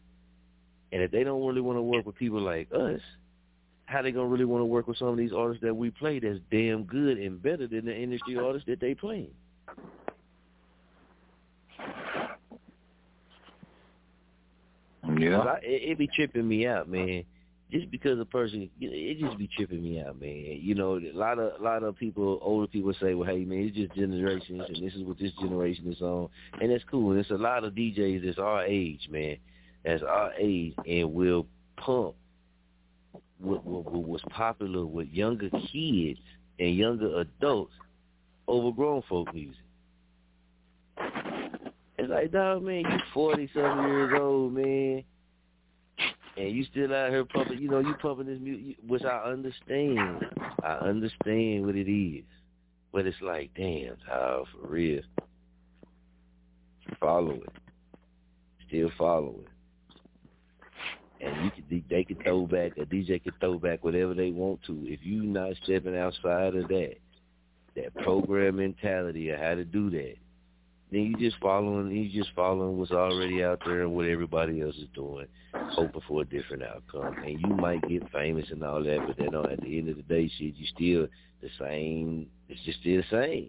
and 0.90 1.00
if 1.00 1.12
they 1.12 1.22
don't 1.22 1.46
really 1.46 1.60
want 1.60 1.78
to 1.78 1.82
work 1.82 2.06
with 2.06 2.16
people 2.16 2.40
like 2.40 2.68
us, 2.72 3.00
how 3.86 4.02
they 4.02 4.10
gonna 4.10 4.26
really 4.26 4.44
want 4.44 4.62
to 4.62 4.66
work 4.66 4.88
with 4.88 4.98
some 4.98 5.08
of 5.08 5.16
these 5.16 5.32
artists 5.32 5.62
that 5.62 5.74
we 5.74 5.90
play 5.90 6.18
that's 6.18 6.40
damn 6.50 6.82
good 6.84 7.18
and 7.18 7.40
better 7.40 7.68
than 7.68 7.84
the 7.84 7.96
industry 7.96 8.36
artists 8.36 8.66
that 8.66 8.80
they 8.80 8.94
playing? 8.94 9.30
Yeah. 15.18 15.38
I, 15.38 15.58
it, 15.62 15.90
it 15.90 15.98
be 15.98 16.08
tripping 16.08 16.46
me 16.46 16.66
out, 16.66 16.88
man. 16.88 17.24
Just 17.70 17.90
because 17.90 18.20
a 18.20 18.24
person, 18.24 18.70
it 18.80 19.18
just 19.18 19.36
be 19.36 19.48
tripping 19.48 19.82
me 19.82 20.00
out, 20.00 20.20
man. 20.20 20.58
You 20.60 20.74
know, 20.74 20.96
a 20.96 21.12
lot 21.12 21.38
of 21.38 21.60
a 21.60 21.64
lot 21.64 21.82
of 21.82 21.96
people, 21.96 22.38
older 22.40 22.68
people 22.68 22.94
say, 23.00 23.14
"Well, 23.14 23.28
hey, 23.28 23.44
man, 23.44 23.60
it's 23.60 23.76
just 23.76 23.94
generations, 23.94 24.62
and 24.68 24.76
this 24.76 24.94
is 24.94 25.02
what 25.02 25.18
this 25.18 25.32
generation 25.40 25.90
is 25.90 26.00
on," 26.00 26.28
and 26.60 26.70
that's 26.70 26.84
cool. 26.88 27.10
And 27.10 27.18
it's 27.18 27.30
a 27.30 27.34
lot 27.34 27.64
of 27.64 27.72
DJs 27.72 28.24
that's 28.24 28.38
our 28.38 28.64
age, 28.64 29.08
man, 29.10 29.38
that's 29.84 30.04
our 30.04 30.32
age, 30.38 30.74
and 30.86 31.12
will 31.12 31.46
pump 31.76 32.14
what, 33.38 33.64
what, 33.64 33.90
what 33.90 34.08
was 34.08 34.22
popular 34.30 34.84
with 34.86 35.08
younger 35.08 35.50
kids 35.50 36.20
and 36.58 36.76
younger 36.76 37.20
adults 37.20 37.72
over 38.46 38.72
grown 38.72 39.02
folk 39.08 39.32
music. 39.34 39.56
It's 42.04 42.10
like, 42.10 42.32
dog, 42.32 42.62
man, 42.62 42.80
you 42.80 42.98
forty 43.14 43.48
something 43.54 43.88
years 43.88 44.12
old, 44.20 44.52
man, 44.52 45.02
and 46.36 46.50
you 46.50 46.64
still 46.70 46.94
out 46.94 47.08
here 47.08 47.24
pumping. 47.24 47.58
You 47.58 47.70
know, 47.70 47.78
you 47.78 47.94
pumping 47.94 48.26
this 48.26 48.38
music, 48.40 48.76
which 48.86 49.04
I 49.04 49.22
understand. 49.24 50.22
I 50.62 50.72
understand 50.74 51.64
what 51.64 51.76
it 51.76 51.90
is, 51.90 52.24
but 52.92 53.06
it's 53.06 53.16
like, 53.22 53.52
damn, 53.56 53.96
how 54.06 54.44
for 54.52 54.68
real. 54.68 55.00
Follow 57.00 57.36
it. 57.36 57.52
Still 58.68 58.90
follow 58.98 59.36
it 59.40 59.48
and 61.22 61.44
you 61.44 61.50
could 61.50 61.84
they 61.88 62.04
could 62.04 62.22
throw 62.22 62.46
back 62.46 62.72
a 62.76 62.84
DJ 62.84 63.22
could 63.22 63.32
throw 63.40 63.58
back 63.58 63.82
whatever 63.82 64.12
they 64.12 64.30
want 64.30 64.62
to. 64.64 64.84
If 64.84 65.00
you 65.02 65.22
not 65.22 65.54
stepping 65.62 65.96
outside 65.96 66.54
of 66.54 66.68
that, 66.68 66.96
that 67.76 67.94
program 68.02 68.56
mentality 68.56 69.30
of 69.30 69.40
how 69.40 69.54
to 69.54 69.64
do 69.64 69.88
that, 69.88 70.16
then 70.94 71.04
you 71.06 71.16
just 71.16 71.40
following 71.40 71.90
you 71.90 72.08
just 72.08 72.34
following 72.34 72.78
what's 72.78 72.92
already 72.92 73.42
out 73.42 73.60
there 73.64 73.82
and 73.82 73.92
what 73.94 74.06
everybody 74.06 74.60
else 74.60 74.76
is 74.76 74.88
doing, 74.94 75.26
hoping 75.52 76.00
for 76.06 76.22
a 76.22 76.24
different 76.24 76.62
outcome. 76.62 77.16
And 77.24 77.40
you 77.40 77.48
might 77.48 77.86
get 77.88 78.10
famous 78.12 78.46
and 78.50 78.62
all 78.62 78.82
that, 78.82 79.04
but 79.06 79.16
then 79.16 79.34
at 79.34 79.60
the 79.60 79.78
end 79.78 79.88
of 79.88 79.96
the 79.96 80.02
day, 80.02 80.30
shit, 80.38 80.54
you 80.54 80.66
still 80.66 81.08
the 81.42 81.50
same. 81.58 82.28
It's 82.48 82.60
just 82.64 82.80
still 82.80 83.02
the 83.02 83.06
same. 83.10 83.48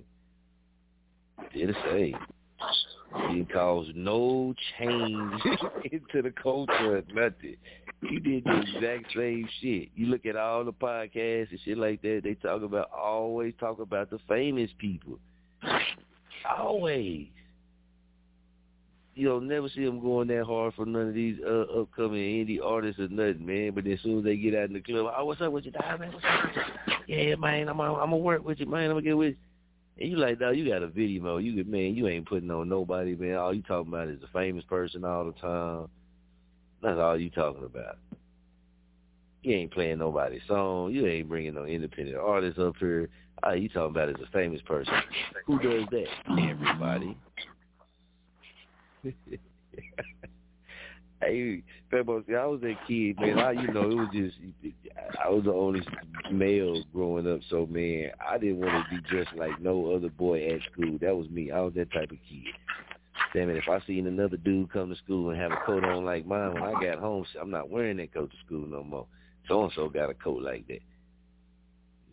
Still 1.52 1.68
the 1.68 1.76
same. 1.92 2.18
It 3.38 3.54
caused 3.54 3.96
no 3.96 4.54
change 4.80 5.42
into 5.92 6.22
the 6.22 6.32
culture, 6.32 7.04
nothing. 7.14 7.58
You 8.02 8.20
did 8.20 8.44
the 8.44 8.60
exact 8.60 9.14
same 9.16 9.48
shit. 9.62 9.90
You 9.96 10.08
look 10.08 10.26
at 10.26 10.36
all 10.36 10.64
the 10.64 10.74
podcasts 10.74 11.52
and 11.52 11.60
shit 11.64 11.78
like 11.78 12.02
that, 12.02 12.22
they 12.24 12.34
talk 12.36 12.62
about 12.62 12.92
always 12.92 13.54
talk 13.60 13.80
about 13.80 14.10
the 14.10 14.20
famous 14.28 14.70
people. 14.78 15.20
Always. 16.58 17.28
You 19.16 19.30
don't 19.30 19.48
never 19.48 19.70
see 19.70 19.86
them 19.86 20.02
going 20.02 20.28
that 20.28 20.44
hard 20.46 20.74
for 20.74 20.86
none 20.86 21.08
of 21.08 21.14
these 21.14 21.38
uh, 21.46 21.80
upcoming 21.80 22.46
indie 22.46 22.60
artists 22.62 23.00
or 23.00 23.08
nothing, 23.08 23.46
man. 23.46 23.72
But 23.74 23.88
as 23.88 24.00
soon 24.02 24.20
as 24.20 24.24
they 24.26 24.36
get 24.36 24.56
out 24.56 24.68
in 24.68 24.74
the 24.74 24.82
club, 24.82 25.14
oh, 25.18 25.26
what's 25.26 25.40
up 25.40 25.54
with 25.54 25.66
you, 25.66 25.72
dog, 25.72 26.02
man? 26.02 26.12
What's 26.12 26.26
up 26.26 26.44
with 26.44 26.56
you? 27.08 27.16
Yeah, 27.16 27.36
man, 27.36 27.70
I'm 27.70 27.80
I'm 27.80 27.94
gonna 27.96 28.18
work 28.18 28.46
with 28.46 28.60
you, 28.60 28.66
man. 28.66 28.90
I'm 28.90 28.98
gonna 28.98 29.02
get 29.04 29.18
with 29.18 29.30
you. 29.30 29.38
And 29.98 30.12
you 30.12 30.18
like, 30.18 30.40
dog, 30.40 30.58
you 30.58 30.68
got 30.68 30.84
a 30.84 30.88
video. 30.88 31.38
You 31.38 31.56
could, 31.56 31.70
man, 31.70 31.96
you 31.96 32.08
ain't 32.08 32.28
putting 32.28 32.52
on 32.52 32.68
nobody, 32.68 33.16
man. 33.16 33.36
All 33.36 33.54
you 33.54 33.62
talking 33.62 33.94
about 33.94 34.10
is 34.10 34.22
a 34.22 34.28
famous 34.34 34.66
person 34.66 35.06
all 35.06 35.24
the 35.26 35.32
time. 35.34 35.88
That's 36.82 37.00
all 37.00 37.18
you 37.18 37.30
talking 37.30 37.64
about. 37.64 37.98
You 39.44 39.56
ain't 39.56 39.72
playing 39.72 40.00
nobody's 40.00 40.42
song. 40.48 40.92
You 40.92 41.06
ain't 41.08 41.30
bringing 41.30 41.54
no 41.54 41.66
independent 41.66 42.18
artists 42.18 42.60
up 42.60 42.76
here. 42.78 43.10
All 43.46 43.56
you 43.56 43.70
talking 43.70 43.92
about 43.92 44.10
is 44.10 44.16
a 44.28 44.32
famous 44.32 44.62
person. 44.64 44.94
Who 45.46 45.60
does 45.60 45.86
that? 45.92 46.08
Everybody. 46.30 47.18
Hey, 51.22 51.64
see, 51.90 51.98
I 51.98 52.02
was 52.46 52.60
that 52.62 52.76
kid, 52.88 53.20
man. 53.20 53.40
I, 53.40 53.52
you 53.52 53.72
know, 53.72 53.90
it 53.90 53.96
was 53.96 54.10
just, 54.14 54.36
I 55.24 55.30
was 55.30 55.46
the 55.46 55.54
only 55.54 55.82
male 56.32 56.84
growing 56.94 57.32
up, 57.32 57.40
so 57.50 57.66
man, 57.66 58.12
I 58.20 58.38
didn't 58.38 58.60
want 58.60 58.86
to 58.86 58.96
be 58.96 59.02
dressed 59.10 59.36
like 59.36 59.60
no 59.60 59.96
other 59.96 60.10
boy 60.10 60.46
at 60.48 60.60
school. 60.72 60.98
That 61.02 61.16
was 61.16 61.28
me. 61.30 61.52
I 61.52 61.62
was 61.62 61.74
that 61.76 61.92
type 61.94 62.12
of 62.12 62.18
kid. 62.30 62.54
Damn 63.34 63.50
it, 63.50 63.58
if 63.58 63.68
I 63.68 63.80
seen 63.88 64.08
another 64.08 64.38
dude 64.38 64.72
come 64.72 64.90
to 64.90 64.96
school 64.98 65.30
and 65.30 65.40
have 65.40 65.52
a 65.52 65.62
coat 65.66 65.84
on 65.84 66.06
like 66.06 66.28
mine, 66.28 66.54
when 66.54 66.64
I 66.64 66.74
got 66.74 67.00
home, 67.00 67.26
I'm 67.42 67.50
not 67.50 67.70
wearing 67.70 67.98
that 67.98 68.14
coat 68.14 68.30
to 68.30 68.38
school 68.46 68.68
no 68.68 68.84
more. 68.84 69.08
So 69.48 69.64
and 69.64 69.72
so 69.74 69.90
got 69.90 70.10
a 70.10 70.14
coat 70.14 70.42
like 70.42 70.68
that. 70.68 70.82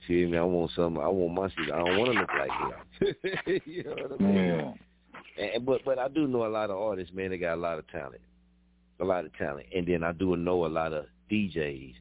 See 0.06 0.26
me? 0.26 0.36
I 0.36 0.42
want 0.42 0.70
some. 0.74 0.98
I 0.98 1.08
want 1.08 1.34
my 1.34 1.48
shit. 1.48 1.72
I 1.72 1.78
don't 1.78 1.98
want 1.98 2.12
to 2.12 2.20
look 2.20 2.30
like 2.38 2.50
him. 2.50 3.62
you 3.66 3.84
know 3.84 3.90
what 3.90 4.20
I 4.20 4.22
mean? 4.22 4.34
Yeah. 4.34 4.72
And, 5.54 5.64
but 5.64 5.84
but 5.84 5.98
I 5.98 6.08
do 6.08 6.26
know 6.26 6.46
a 6.46 6.48
lot 6.48 6.70
of 6.70 6.78
artists, 6.78 7.14
man. 7.14 7.30
They 7.30 7.38
got 7.38 7.54
a 7.54 7.60
lot 7.60 7.78
of 7.78 7.86
talent 7.88 8.20
a 9.02 9.04
lot 9.04 9.24
of 9.24 9.36
talent, 9.36 9.66
and 9.74 9.86
then 9.86 10.02
I 10.04 10.12
do 10.12 10.36
know 10.36 10.64
a 10.64 10.68
lot 10.68 10.92
of 10.92 11.06
DJs 11.30 11.94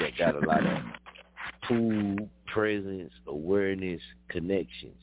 that 0.00 0.16
got 0.18 0.34
a 0.34 0.46
lot 0.46 0.66
of 0.66 0.78
pool 1.68 2.28
presence, 2.52 3.12
awareness, 3.26 4.00
connections, 4.28 4.98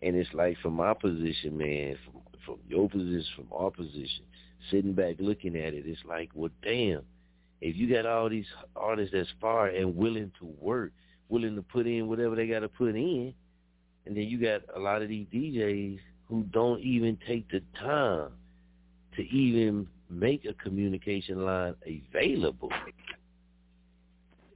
and 0.00 0.16
it's 0.16 0.32
like 0.32 0.56
from 0.58 0.74
my 0.74 0.94
position, 0.94 1.58
man, 1.58 1.96
from 2.04 2.22
from 2.46 2.58
your 2.66 2.88
position, 2.88 3.26
from 3.36 3.48
our 3.52 3.70
position, 3.70 4.24
sitting 4.70 4.94
back 4.94 5.16
looking 5.18 5.54
at 5.56 5.74
it, 5.74 5.84
it's 5.86 6.00
like, 6.08 6.30
well, 6.32 6.50
damn, 6.62 7.02
if 7.60 7.76
you 7.76 7.92
got 7.92 8.06
all 8.06 8.30
these 8.30 8.46
artists 8.74 9.12
that's 9.12 9.28
far 9.38 9.66
and 9.66 9.96
willing 9.96 10.32
to 10.38 10.46
work, 10.58 10.92
willing 11.28 11.56
to 11.56 11.62
put 11.62 11.86
in 11.86 12.08
whatever 12.08 12.34
they 12.36 12.46
got 12.46 12.60
to 12.60 12.68
put 12.68 12.94
in, 12.94 13.34
and 14.06 14.16
then 14.16 14.24
you 14.24 14.38
got 14.40 14.62
a 14.74 14.80
lot 14.80 15.02
of 15.02 15.08
these 15.08 15.26
DJs 15.32 15.98
who 16.28 16.42
don't 16.44 16.80
even 16.80 17.18
take 17.26 17.50
the 17.50 17.62
time 17.78 18.30
to 19.16 19.22
even 19.28 19.86
make 20.10 20.44
a 20.44 20.54
communication 20.54 21.44
line 21.44 21.74
available. 21.86 22.70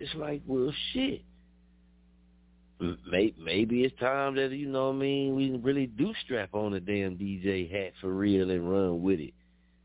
It's 0.01 0.15
like, 0.15 0.43
well, 0.47 0.73
shit. 0.93 1.23
Maybe 2.81 3.85
it's 3.85 3.99
time 4.01 4.35
that, 4.35 4.51
you 4.51 4.67
know 4.67 4.89
what 4.89 4.97
I 4.97 4.99
mean, 4.99 5.37
we 5.37 5.57
really 5.59 5.87
do 5.87 6.13
strap 6.25 6.53
on 6.53 6.75
a 6.75 6.81
damn 6.81 7.17
DJ 7.17 7.71
hat 7.71 7.93
for 8.01 8.13
real 8.13 8.51
and 8.51 8.69
run 8.69 9.03
with 9.03 9.21
it. 9.21 9.35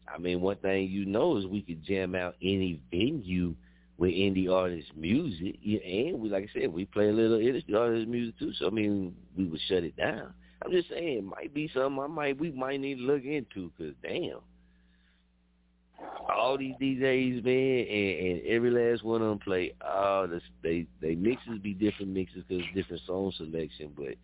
I 0.07 0.17
mean, 0.17 0.41
one 0.41 0.55
thing 0.57 0.89
you 0.89 1.05
know 1.05 1.37
is 1.37 1.45
we 1.45 1.61
could 1.61 1.83
jam 1.83 2.15
out 2.15 2.35
any 2.41 2.81
venue 2.89 3.53
with 3.97 4.11
indie 4.11 4.51
artist 4.51 4.89
music, 4.95 5.55
and 5.63 6.19
we, 6.19 6.29
like 6.29 6.49
I 6.55 6.59
said, 6.59 6.71
we 6.73 6.85
play 6.85 7.09
a 7.09 7.13
little 7.13 7.37
indie 7.37 7.75
artist 7.75 8.07
music 8.07 8.37
too. 8.37 8.53
So 8.53 8.67
I 8.67 8.69
mean, 8.69 9.15
we 9.35 9.45
would 9.45 9.61
shut 9.67 9.83
it 9.83 9.97
down. 9.97 10.33
I'm 10.63 10.71
just 10.71 10.89
saying, 10.89 11.17
it 11.19 11.23
might 11.23 11.53
be 11.53 11.69
something 11.73 11.99
I 11.99 12.07
might 12.07 12.39
we 12.39 12.51
might 12.51 12.79
need 12.79 12.95
to 12.95 13.03
look 13.03 13.23
into. 13.23 13.71
Cause 13.77 13.93
damn, 14.01 14.39
all 16.29 16.57
these 16.57 16.75
DJs, 16.81 17.43
man, 17.43 17.87
and, 17.87 18.37
and 18.37 18.47
every 18.47 18.71
last 18.71 19.03
one 19.03 19.21
of 19.21 19.29
them 19.29 19.39
play. 19.39 19.73
Oh, 19.81 20.27
this, 20.27 20.43
they 20.63 20.85
they 21.01 21.15
mixes 21.15 21.59
be 21.59 21.73
different 21.73 22.11
mixes 22.11 22.43
because 22.47 22.63
different 22.73 23.01
song 23.05 23.31
selection, 23.37 23.91
but 23.95 24.15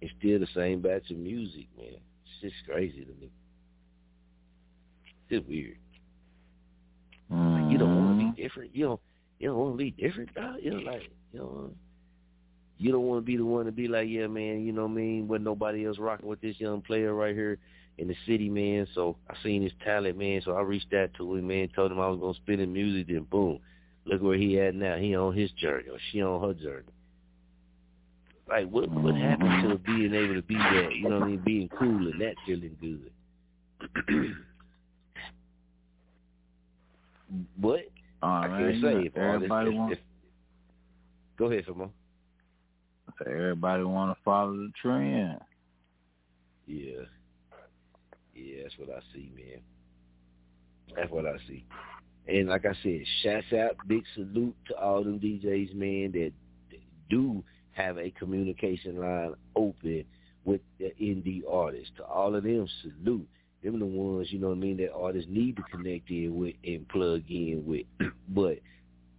it's 0.00 0.12
still 0.18 0.38
the 0.38 0.48
same 0.54 0.80
batch 0.80 1.10
of 1.10 1.18
music, 1.18 1.66
man. 1.76 1.96
It's 2.24 2.40
just 2.40 2.54
crazy 2.66 3.04
to 3.04 3.12
me. 3.20 3.30
It's 5.30 5.46
weird. 5.46 5.76
Mm-hmm. 7.32 7.62
Like, 7.62 7.72
you 7.72 7.78
don't 7.78 7.96
want 7.96 8.18
to 8.18 8.32
be 8.32 8.42
different. 8.42 8.74
You 8.74 8.84
don't. 8.86 9.00
You 9.38 9.48
don't 9.48 9.58
want 9.58 9.74
to 9.74 9.78
be 9.78 9.90
different, 9.90 10.34
dog. 10.34 10.56
You 10.62 10.72
know, 10.72 10.90
like 10.90 11.10
you 11.32 11.40
know. 11.40 11.70
You 12.80 12.92
don't 12.92 13.02
want 13.02 13.18
to 13.18 13.26
be 13.26 13.36
the 13.36 13.44
one 13.44 13.66
to 13.66 13.72
be 13.72 13.88
like, 13.88 14.08
yeah, 14.08 14.28
man. 14.28 14.64
You 14.64 14.72
know 14.72 14.82
what 14.82 14.92
I 14.92 14.94
mean? 14.94 15.26
When 15.26 15.42
nobody 15.42 15.84
else 15.84 15.98
rocking 15.98 16.28
with 16.28 16.40
this 16.40 16.60
young 16.60 16.80
player 16.80 17.12
right 17.12 17.34
here 17.34 17.58
in 17.98 18.06
the 18.06 18.14
city, 18.26 18.48
man. 18.48 18.86
So 18.94 19.16
I 19.28 19.34
seen 19.42 19.62
his 19.62 19.72
talent, 19.84 20.16
man. 20.16 20.40
So 20.44 20.52
I 20.52 20.60
reached 20.62 20.92
out 20.94 21.10
to 21.18 21.34
him, 21.34 21.48
man. 21.48 21.68
Told 21.74 21.92
him 21.92 22.00
I 22.00 22.08
was 22.08 22.20
gonna 22.20 22.34
spin 22.34 22.60
in 22.60 22.72
music. 22.72 23.08
Then 23.08 23.26
boom, 23.30 23.58
look 24.04 24.22
where 24.22 24.38
he 24.38 24.60
at 24.60 24.74
now. 24.74 24.96
He 24.96 25.16
on 25.16 25.34
his 25.34 25.50
journey, 25.52 25.88
or 25.88 25.98
she 26.10 26.22
on 26.22 26.40
her 26.40 26.54
journey. 26.54 26.86
Like 28.48 28.68
what 28.68 28.88
what 28.90 29.14
happened 29.16 29.68
to 29.68 29.76
being 29.78 30.14
able 30.14 30.34
to 30.34 30.42
be 30.42 30.54
that? 30.54 30.94
You 30.94 31.08
know 31.08 31.18
what 31.18 31.24
I 31.24 31.30
mean? 31.30 31.42
Being 31.44 31.68
cool 31.76 32.08
and 32.08 32.20
that 32.20 32.34
feeling 32.46 32.76
good. 32.80 33.10
but 37.58 37.80
all 38.22 38.42
I 38.44 38.48
can't 38.48 38.82
say 38.82 39.06
if 39.06 39.16
everybody 39.16 39.70
wants. 39.70 40.00
go 41.38 41.46
ahead, 41.46 41.64
Simone. 41.66 41.90
Everybody 43.26 43.82
want 43.84 44.16
to 44.16 44.22
follow 44.24 44.52
the 44.52 44.70
trend. 44.80 45.38
Yeah. 46.66 47.02
Yeah, 48.34 48.62
that's 48.62 48.78
what 48.78 48.90
I 48.90 49.00
see, 49.12 49.32
man. 49.34 49.60
That's 50.94 51.10
what 51.10 51.26
I 51.26 51.36
see. 51.48 51.64
And 52.28 52.48
like 52.48 52.66
I 52.66 52.74
said, 52.82 53.00
shouts 53.22 53.52
out, 53.52 53.76
big 53.86 54.04
salute 54.14 54.54
to 54.68 54.76
all 54.76 55.02
them 55.02 55.18
DJs, 55.18 55.74
man, 55.74 56.12
that 56.12 56.32
do 57.08 57.42
have 57.72 57.98
a 57.98 58.10
communication 58.10 59.00
line 59.00 59.34
open 59.56 60.04
with 60.44 60.60
the 60.78 60.92
indie 61.00 61.42
artists. 61.50 61.90
To 61.96 62.04
all 62.04 62.34
of 62.34 62.42
them, 62.44 62.68
salute. 62.82 63.28
Them 63.62 63.80
the 63.80 63.86
ones, 63.86 64.28
you 64.30 64.38
know 64.38 64.48
what 64.48 64.58
I 64.58 64.60
mean, 64.60 64.76
that 64.78 64.92
artists 64.92 65.28
need 65.30 65.56
to 65.56 65.62
connect 65.62 66.10
in 66.10 66.36
with 66.36 66.54
and 66.64 66.88
plug 66.88 67.22
in 67.28 67.64
with. 67.66 67.86
but, 68.28 68.58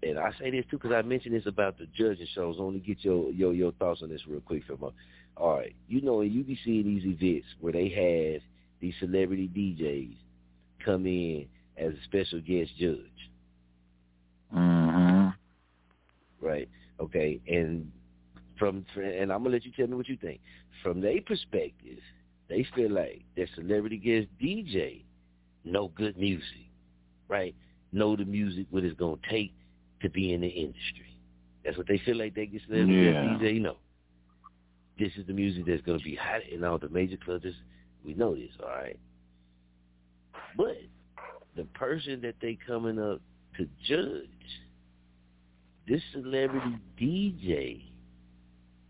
and 0.01 0.17
I 0.17 0.31
say 0.39 0.49
this 0.51 0.65
too 0.71 0.77
because 0.77 0.93
I 0.93 1.01
mentioned 1.01 1.35
this 1.35 1.45
about 1.45 1.77
the 1.77 1.87
judging 1.87 2.27
shows. 2.33 2.55
I 2.57 2.61
want 2.61 2.81
to 2.81 2.87
get 2.87 3.03
your, 3.03 3.31
your, 3.31 3.53
your 3.53 3.71
thoughts 3.73 4.01
on 4.01 4.09
this 4.09 4.21
real 4.27 4.39
quick, 4.39 4.65
Femo. 4.67 4.93
All 5.35 5.57
right, 5.57 5.75
you 5.87 6.01
know, 6.01 6.21
you 6.21 6.43
be 6.43 6.57
seeing 6.63 6.83
these 6.83 7.03
events 7.05 7.47
where 7.59 7.73
they 7.73 7.89
have 7.89 8.41
these 8.81 8.93
celebrity 8.99 9.49
DJs 9.53 10.15
come 10.85 11.05
in 11.05 11.47
as 11.77 11.93
a 11.93 12.03
special 12.05 12.39
guest 12.39 12.71
judge. 12.77 13.29
Mm-hmm. 14.55 15.29
Right. 16.45 16.69
Okay. 16.99 17.39
And 17.47 17.91
from 18.57 18.85
and 18.95 19.31
I'm 19.31 19.43
gonna 19.43 19.55
let 19.55 19.65
you 19.65 19.71
tell 19.71 19.87
me 19.87 19.95
what 19.95 20.09
you 20.09 20.17
think. 20.17 20.41
From 20.83 21.01
their 21.01 21.21
perspective, 21.21 21.99
they 22.49 22.65
feel 22.75 22.91
like 22.91 23.23
their 23.35 23.47
celebrity 23.55 23.97
guest 23.97 24.27
DJ 24.41 25.03
know 25.63 25.89
good 25.95 26.17
music, 26.17 26.69
right? 27.27 27.55
Know 27.91 28.15
the 28.15 28.25
music 28.25 28.65
what 28.71 28.83
it's 28.83 28.97
gonna 28.97 29.17
take 29.29 29.53
to 30.01 30.09
be 30.09 30.33
in 30.33 30.41
the 30.41 30.47
industry. 30.47 31.15
That's 31.63 31.77
what 31.77 31.87
they 31.87 31.99
feel 31.99 32.17
like 32.17 32.33
they 32.33 32.47
get 32.47 32.61
celebrity 32.63 32.93
Yeah. 33.05 33.23
guest 33.23 33.41
DJ 33.41 33.59
know. 33.61 33.77
This 34.97 35.15
is 35.15 35.27
the 35.27 35.33
music 35.33 35.65
that's 35.65 35.81
gonna 35.83 35.99
be 35.99 36.15
hot 36.15 36.43
in 36.43 36.63
all 36.63 36.77
the 36.77 36.89
major 36.89 37.17
clubs. 37.17 37.45
We 38.03 38.13
know 38.15 38.35
this, 38.35 38.51
all 38.61 38.69
right. 38.69 38.99
But 40.57 40.77
the 41.55 41.65
person 41.65 42.21
that 42.21 42.35
they 42.41 42.55
coming 42.65 42.99
up 42.99 43.21
to 43.57 43.67
judge, 43.85 44.29
this 45.87 46.01
celebrity 46.13 46.77
DJ 46.99 47.83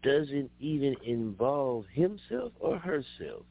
doesn't 0.03 0.51
even 0.59 0.95
involve 1.03 1.85
himself 1.91 2.53
or 2.59 2.77
herself 2.77 3.45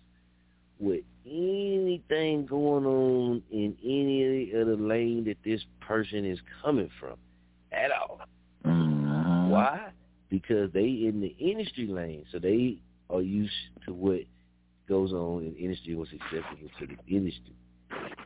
with 0.79 1.03
anything 1.27 2.47
going 2.47 2.87
on 2.87 3.43
in 3.51 3.77
any 3.85 4.53
of 4.53 4.67
the 4.67 4.77
lane 4.77 5.25
that 5.25 5.37
this 5.45 5.61
person 5.81 6.25
is 6.25 6.39
coming 6.63 6.91
from 6.99 7.17
at 7.73 7.91
all. 7.91 8.21
Mm-hmm. 8.65 9.51
Why? 9.51 9.91
Because 10.31 10.73
they 10.73 10.81
in 10.81 11.21
the 11.21 11.35
industry 11.39 11.87
lane, 11.87 12.25
so 12.31 12.39
they 12.39 12.79
are 13.11 13.23
used 13.23 13.53
to 13.87 13.93
what 13.93 14.21
goes 14.89 15.13
on 15.13 15.45
in 15.45 15.55
industry, 15.57 15.95
what's 15.95 16.13
acceptable 16.13 16.69
to 16.79 16.87
the 16.87 17.17
industry. 17.17 17.55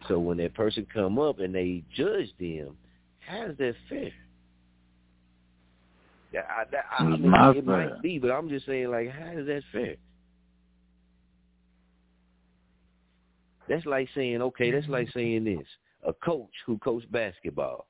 So 0.09 0.19
when 0.19 0.39
that 0.39 0.55
person 0.55 0.87
come 0.93 1.19
up 1.19 1.39
and 1.39 1.55
they 1.55 1.85
judge 1.95 2.33
them, 2.39 2.77
how 3.21 3.47
is 3.47 3.57
that 3.59 3.75
fair? 3.89 4.11
Yeah, 6.33 6.41
I, 6.49 6.65
that, 6.71 6.85
I, 6.99 7.05
I 7.05 7.09
mean, 7.09 7.27
it 7.27 7.31
fair. 7.31 7.63
might 7.63 8.03
be, 8.03 8.19
but 8.19 8.31
I'm 8.31 8.49
just 8.49 8.67
saying, 8.67 8.91
like, 8.91 9.11
how 9.11 9.33
is 9.33 9.47
that 9.47 9.63
fair? 9.71 9.97
That's 13.73 13.87
like 13.87 14.07
saying, 14.15 14.43
okay, 14.43 14.71
that's 14.71 14.87
like 14.87 15.07
mm-hmm. 15.07 15.19
saying 15.19 15.45
this: 15.45 15.67
a 16.07 16.13
coach 16.13 16.51
who 16.67 16.77
coached 16.77 17.11
basketball, 17.11 17.87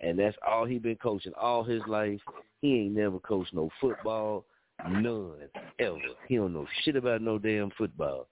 and 0.00 0.16
that's 0.16 0.36
all 0.46 0.64
he 0.64 0.78
been 0.78 0.94
coaching 0.94 1.32
all 1.36 1.64
his 1.64 1.82
life. 1.88 2.20
He 2.62 2.76
ain't 2.76 2.94
never 2.94 3.18
coached 3.18 3.52
no 3.52 3.68
football, 3.80 4.44
none 4.88 5.32
ever. 5.80 5.98
He 6.28 6.36
don't 6.36 6.52
know 6.52 6.64
shit 6.84 6.94
about 6.94 7.22
no 7.22 7.40
damn 7.40 7.70
football. 7.70 8.28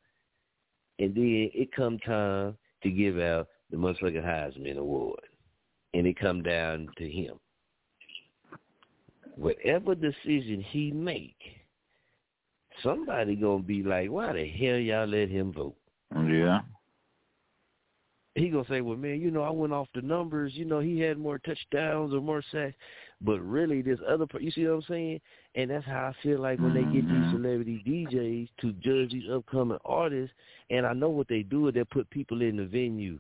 And 1.00 1.12
then 1.16 1.50
it 1.52 1.74
come 1.74 1.98
time 1.98 2.56
to 2.84 2.90
give 2.90 3.18
out 3.18 3.48
the 3.72 3.76
motherfucking 3.76 4.24
Heisman 4.24 4.78
Award, 4.78 5.18
and 5.94 6.06
it 6.06 6.16
come 6.16 6.44
down 6.44 6.86
to 6.98 7.10
him. 7.10 7.40
Whatever 9.34 9.96
decision 9.96 10.64
he 10.70 10.92
make, 10.92 11.40
somebody 12.84 13.34
gonna 13.34 13.64
be 13.64 13.82
like, 13.82 14.12
"Why 14.12 14.32
the 14.32 14.46
hell 14.46 14.78
y'all 14.78 15.08
let 15.08 15.28
him 15.28 15.52
vote?" 15.52 15.74
Yeah. 16.14 16.60
He 18.34 18.48
gonna 18.48 18.66
say, 18.68 18.80
"Well, 18.80 18.96
man, 18.96 19.20
you 19.20 19.30
know, 19.30 19.42
I 19.42 19.50
went 19.50 19.72
off 19.72 19.88
the 19.94 20.02
numbers. 20.02 20.54
You 20.54 20.64
know, 20.64 20.80
he 20.80 20.98
had 20.98 21.18
more 21.18 21.38
touchdowns 21.38 22.12
or 22.12 22.20
more 22.20 22.42
sacks, 22.50 22.76
but 23.20 23.40
really, 23.40 23.80
this 23.80 24.00
other, 24.08 24.26
you 24.40 24.50
see 24.50 24.66
what 24.66 24.74
I'm 24.74 24.82
saying? 24.82 25.20
And 25.54 25.70
that's 25.70 25.86
how 25.86 26.12
I 26.12 26.22
feel 26.22 26.40
like 26.40 26.58
when 26.58 26.74
they 26.74 26.82
get 26.82 27.06
these 27.06 27.12
mm-hmm. 27.12 27.36
celebrity 27.36 27.82
DJs 27.86 28.48
to 28.60 28.72
judge 28.72 29.12
these 29.12 29.30
upcoming 29.30 29.78
artists. 29.84 30.34
And 30.70 30.84
I 30.84 30.92
know 30.92 31.10
what 31.10 31.28
they 31.28 31.42
do 31.42 31.68
is 31.68 31.74
they 31.74 31.84
put 31.84 32.10
people 32.10 32.42
in 32.42 32.56
the 32.56 32.66
venue 32.66 33.18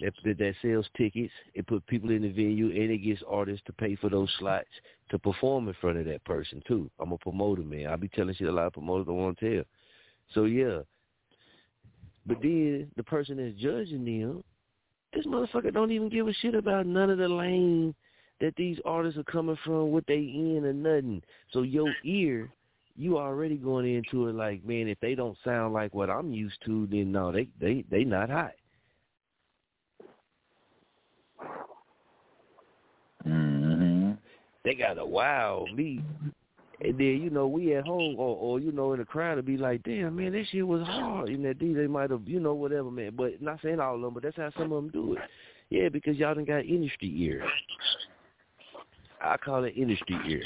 that 0.00 0.12
that, 0.24 0.38
that 0.38 0.54
sells 0.62 0.88
tickets. 0.96 1.32
It 1.54 1.66
put 1.66 1.86
people 1.86 2.10
in 2.10 2.22
the 2.22 2.30
venue, 2.30 2.70
and 2.70 2.90
it 2.90 2.98
gets 2.98 3.22
artists 3.28 3.64
to 3.66 3.72
pay 3.72 3.96
for 3.96 4.08
those 4.08 4.32
slots 4.38 4.68
to 5.10 5.18
perform 5.18 5.68
in 5.68 5.74
front 5.74 5.98
of 5.98 6.06
that 6.06 6.24
person 6.24 6.62
too. 6.66 6.90
I'm 7.00 7.12
a 7.12 7.18
promoter, 7.18 7.62
man. 7.62 7.86
I 7.86 7.96
be 7.96 8.08
telling 8.08 8.34
shit 8.34 8.48
a 8.48 8.52
lot 8.52 8.66
of 8.66 8.72
promoters 8.74 9.06
don't 9.06 9.16
want 9.16 9.38
to 9.38 9.56
tell. 9.56 9.64
So 10.34 10.44
yeah, 10.44 10.80
but 12.28 12.42
then 12.42 12.90
the 12.96 13.02
person 13.02 13.38
that's 13.38 13.60
judging 13.60 14.04
them, 14.04 14.44
this 15.14 15.26
motherfucker 15.26 15.72
don't 15.72 15.90
even 15.90 16.10
give 16.10 16.28
a 16.28 16.34
shit 16.34 16.54
about 16.54 16.86
none 16.86 17.08
of 17.08 17.16
the 17.16 17.26
lane 17.28 17.94
that 18.40 18.54
these 18.56 18.78
artists 18.84 19.18
are 19.18 19.24
coming 19.24 19.56
from, 19.64 19.90
what 19.90 20.04
they 20.06 20.18
in 20.18 20.62
or 20.64 20.72
nothing. 20.74 21.22
So 21.52 21.62
your 21.62 21.92
ear, 22.04 22.50
you 22.96 23.18
already 23.18 23.56
going 23.56 23.92
into 23.94 24.28
it 24.28 24.34
like, 24.34 24.62
man, 24.64 24.88
if 24.88 25.00
they 25.00 25.14
don't 25.14 25.38
sound 25.42 25.72
like 25.72 25.94
what 25.94 26.10
I'm 26.10 26.32
used 26.32 26.58
to, 26.66 26.86
then 26.90 27.10
no, 27.10 27.32
they 27.32 27.48
they 27.58 27.84
they 27.90 28.04
not 28.04 28.28
hot. 28.28 28.52
Mm-hmm. 33.26 34.12
They 34.64 34.74
got 34.74 34.98
a 34.98 35.06
wow 35.06 35.64
me. 35.74 36.02
And 36.80 36.96
then, 36.96 37.20
you 37.20 37.30
know, 37.30 37.48
we 37.48 37.74
at 37.74 37.84
home 37.84 38.14
or, 38.18 38.36
or 38.36 38.60
you 38.60 38.70
know, 38.70 38.92
in 38.92 39.00
the 39.00 39.04
crowd 39.04 39.34
to 39.34 39.42
be 39.42 39.56
like, 39.56 39.82
damn, 39.82 40.14
man, 40.14 40.32
this 40.32 40.46
shit 40.48 40.66
was 40.66 40.82
hard. 40.86 41.28
And 41.28 41.44
that 41.44 41.58
DJ 41.58 41.88
might 41.88 42.10
have, 42.10 42.22
you 42.26 42.38
know, 42.38 42.54
whatever, 42.54 42.90
man. 42.90 43.14
But 43.16 43.42
not 43.42 43.58
saying 43.62 43.80
all 43.80 43.96
of 43.96 44.00
them, 44.00 44.14
but 44.14 44.22
that's 44.22 44.36
how 44.36 44.50
some 44.56 44.72
of 44.72 44.82
them 44.82 44.88
do 44.90 45.14
it. 45.14 45.18
Yeah, 45.70 45.88
because 45.88 46.16
y'all 46.16 46.34
done 46.34 46.44
got 46.44 46.64
industry 46.64 47.12
ear. 47.16 47.44
I 49.20 49.36
call 49.36 49.64
it 49.64 49.74
industry 49.76 50.16
ear. 50.28 50.42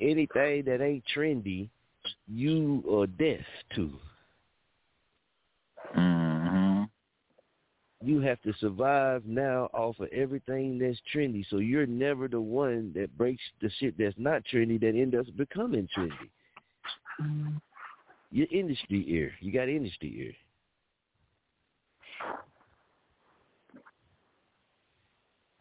Anything 0.00 0.64
that 0.66 0.82
ain't 0.82 1.04
trendy, 1.16 1.68
you 2.26 2.82
are 2.92 3.06
deaf 3.06 3.46
to. 3.76 3.92
Mm-hmm. 5.96 6.23
You 8.04 8.20
have 8.20 8.40
to 8.42 8.52
survive 8.60 9.24
now 9.24 9.68
off 9.72 9.98
of 10.00 10.08
everything 10.08 10.78
that's 10.78 10.98
trendy. 11.14 11.44
So 11.48 11.58
you're 11.58 11.86
never 11.86 12.28
the 12.28 12.40
one 12.40 12.92
that 12.94 13.16
breaks 13.16 13.42
the 13.60 13.70
shit 13.78 13.96
that's 13.98 14.14
not 14.18 14.42
trendy 14.52 14.80
that 14.80 14.98
ends 14.98 15.14
up 15.18 15.26
becoming 15.36 15.88
trendy. 15.96 16.30
Your 18.30 18.46
industry 18.50 19.04
ear. 19.08 19.32
You 19.40 19.52
got 19.52 19.68
industry 19.68 20.12
ear. 20.16 20.32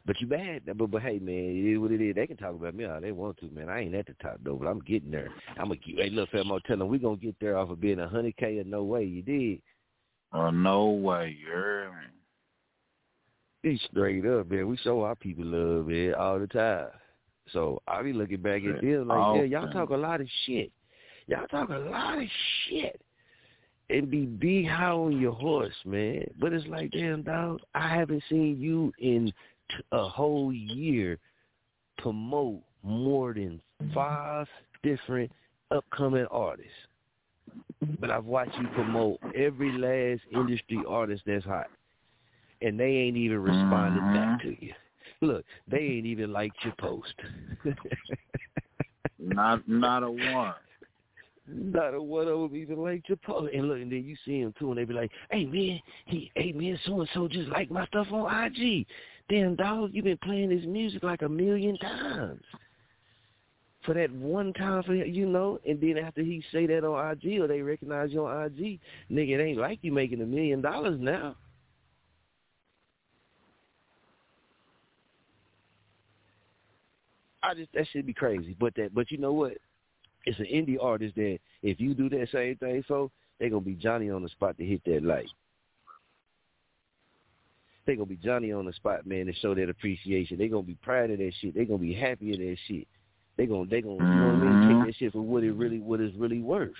But 0.05 0.19
you 0.19 0.27
bad. 0.27 0.63
But, 0.65 0.91
but 0.91 1.01
hey, 1.01 1.19
man, 1.19 1.35
it 1.35 1.73
is 1.73 1.79
what 1.79 1.91
it 1.91 2.01
is. 2.01 2.15
They 2.15 2.27
can 2.27 2.35
talk 2.35 2.55
about 2.55 2.75
me 2.75 2.83
all 2.83 2.99
they 2.99 3.13
want 3.13 3.37
to, 3.37 3.49
man. 3.49 3.69
I 3.69 3.81
ain't 3.81 3.95
at 3.95 4.07
the 4.07 4.15
top 4.21 4.37
though, 4.43 4.55
but 4.55 4.67
I'm 4.67 4.79
getting 4.79 5.11
there. 5.11 5.29
I'm 5.57 5.67
gonna 5.67 5.77
keep. 5.77 5.97
Hey, 5.97 6.09
look, 6.09 6.29
I'm 6.33 6.49
telling 6.67 6.79
them 6.79 6.89
we 6.89 6.97
gonna 6.97 7.15
get 7.15 7.35
there 7.39 7.57
off 7.57 7.69
of 7.69 7.79
being 7.79 7.99
a 7.99 8.07
hundred 8.07 8.35
k 8.35 8.59
or 8.59 8.65
no 8.65 8.83
way. 8.83 9.05
You 9.05 9.21
did. 9.21 9.61
Oh, 10.33 10.49
no 10.49 10.89
way. 10.89 11.37
You 11.39 11.51
heard. 11.51 11.91
Be 13.63 13.79
straight 13.89 14.25
up, 14.25 14.51
man. 14.51 14.67
We 14.67 14.77
show 14.77 15.01
our 15.03 15.15
people 15.15 15.45
love, 15.45 15.87
man, 15.87 16.13
all 16.15 16.37
the 16.37 16.47
time. 16.47 16.89
So 17.51 17.81
I 17.87 18.01
be 18.03 18.13
looking 18.13 18.41
back 18.41 18.61
at 18.63 18.81
them 18.81 19.07
like, 19.07 19.17
yeah, 19.35 19.43
y'all 19.43 19.71
talk 19.71 19.89
a 19.89 19.95
lot 19.95 20.21
of 20.21 20.27
shit. 20.45 20.71
Y'all 21.27 21.47
talk 21.47 21.69
a 21.69 21.77
lot 21.77 22.17
of 22.17 22.27
shit. 22.67 23.01
And 23.89 24.09
be 24.09 24.25
big 24.25 24.67
high 24.67 24.91
on 24.91 25.19
your 25.19 25.33
horse, 25.33 25.73
man. 25.85 26.25
But 26.39 26.53
it's 26.53 26.67
like, 26.67 26.91
damn, 26.91 27.21
dog, 27.23 27.59
I 27.73 27.87
haven't 27.87 28.23
seen 28.29 28.57
you 28.59 28.91
in 28.99 29.31
t- 29.69 29.83
a 29.91 30.07
whole 30.07 30.51
year 30.53 31.17
promote 31.97 32.61
more 32.81 33.33
than 33.33 33.61
five 33.93 34.47
different 34.83 35.31
upcoming 35.71 36.25
artists. 36.31 36.71
But 37.99 38.09
I've 38.09 38.25
watched 38.25 38.57
you 38.57 38.67
promote 38.73 39.19
every 39.35 39.77
last 39.77 40.21
industry 40.33 40.81
artist 40.87 41.23
that's 41.25 41.45
hot. 41.45 41.67
And 42.63 42.79
they 42.79 42.85
ain't 42.85 43.17
even 43.17 43.39
responded 43.39 43.99
back 43.99 44.41
mm-hmm. 44.41 44.49
to 44.49 44.65
you. 44.65 44.73
Look, 45.21 45.45
they 45.69 45.77
ain't 45.77 46.05
even 46.05 46.31
liked 46.31 46.57
your 46.63 46.73
post. 46.79 47.13
Not 49.23 49.67
not 49.67 50.03
a 50.03 50.11
one. 50.11 50.53
Not 51.47 51.93
a 51.93 52.01
one 52.01 52.27
of 52.27 52.39
them 52.39 52.55
even 52.55 52.77
liked 52.77 53.09
your 53.09 53.17
post. 53.17 53.53
And 53.53 53.67
look, 53.67 53.77
and 53.77 53.91
then 53.91 54.03
you 54.03 54.15
see 54.25 54.41
them 54.41 54.53
too, 54.59 54.69
and 54.69 54.77
they 54.77 54.85
be 54.85 54.93
like, 54.93 55.11
"Hey 55.31 55.45
man, 55.45 55.79
he, 56.05 56.31
hey 56.35 56.51
man, 56.51 56.77
so 56.85 56.99
and 57.01 57.09
so 57.13 57.27
just 57.27 57.49
like 57.49 57.71
my 57.71 57.85
stuff 57.87 58.07
on 58.11 58.45
IG. 58.45 58.85
Damn 59.29 59.55
dog, 59.55 59.91
you 59.93 60.03
been 60.03 60.17
playing 60.17 60.49
this 60.49 60.65
music 60.65 61.03
like 61.03 61.21
a 61.21 61.29
million 61.29 61.77
times." 61.77 62.43
For 63.85 63.93
that 63.93 64.11
one 64.11 64.53
time, 64.53 64.83
for 64.83 64.93
you 64.93 65.25
know, 65.25 65.59
and 65.67 65.79
then 65.81 65.97
after 65.97 66.21
he 66.21 66.41
say 66.53 66.65
that 66.67 66.85
on 66.85 67.11
IG 67.11 67.39
or 67.39 67.47
they 67.47 67.61
recognize 67.61 68.11
you 68.11 68.25
on 68.25 68.45
IG, 68.45 68.79
nigga, 69.11 69.39
it 69.39 69.43
ain't 69.43 69.57
like 69.57 69.79
you 69.81 69.91
making 69.91 70.21
a 70.21 70.25
million 70.25 70.61
dollars 70.61 70.99
now. 71.01 71.35
I 77.43 77.53
just 77.53 77.71
that 77.73 77.87
should 77.91 78.05
be 78.05 78.13
crazy. 78.13 78.55
But 78.59 78.73
that 78.75 78.93
but 78.95 79.11
you 79.11 79.17
know 79.17 79.33
what? 79.33 79.53
It's 80.25 80.39
an 80.39 80.45
indie 80.45 80.81
artist 80.81 81.15
that 81.15 81.39
if 81.61 81.79
you 81.79 81.93
do 81.93 82.09
that 82.09 82.29
same 82.31 82.55
thing, 82.55 82.83
so 82.87 83.11
they 83.39 83.49
gonna 83.49 83.61
be 83.61 83.75
Johnny 83.75 84.09
on 84.09 84.23
the 84.23 84.29
spot 84.29 84.57
to 84.57 84.65
hit 84.65 84.81
that 84.85 85.03
light. 85.03 85.29
They 87.85 87.95
gonna 87.95 88.05
be 88.05 88.15
Johnny 88.15 88.53
on 88.53 88.65
the 88.65 88.73
spot, 88.73 89.05
man, 89.05 89.25
to 89.25 89.33
show 89.33 89.53
that 89.53 89.69
appreciation. 89.69 90.37
They 90.37 90.47
gonna 90.47 90.63
be 90.63 90.75
proud 90.75 91.11
of 91.11 91.17
that 91.17 91.33
shit. 91.41 91.53
They 91.53 91.65
gonna 91.65 91.79
be 91.79 91.93
happy 91.93 92.33
of 92.33 92.39
that 92.39 92.57
shit. 92.67 92.87
They 93.37 93.45
gonna 93.45 93.69
they 93.69 93.81
gonna 93.81 93.95
you 93.95 93.99
know 93.99 94.27
what 94.27 94.35
I 94.35 94.37
mean, 94.37 94.61
take 94.61 94.77
mm-hmm. 94.77 94.85
that 94.85 94.95
shit 94.95 95.11
for 95.11 95.21
what 95.21 95.43
it 95.43 95.51
really 95.51 95.79
what 95.79 95.99
it's 95.99 96.15
really 96.15 96.41
worth. 96.41 96.71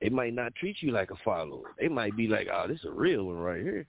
They 0.00 0.08
might 0.08 0.34
not 0.34 0.54
treat 0.54 0.76
you 0.80 0.92
like 0.92 1.10
a 1.10 1.16
follower. 1.24 1.74
They 1.78 1.88
might 1.88 2.16
be 2.16 2.26
like, 2.26 2.48
"Oh, 2.52 2.66
this 2.66 2.80
is 2.80 2.86
a 2.86 2.90
real 2.90 3.24
one 3.24 3.38
right 3.38 3.62
here." 3.62 3.86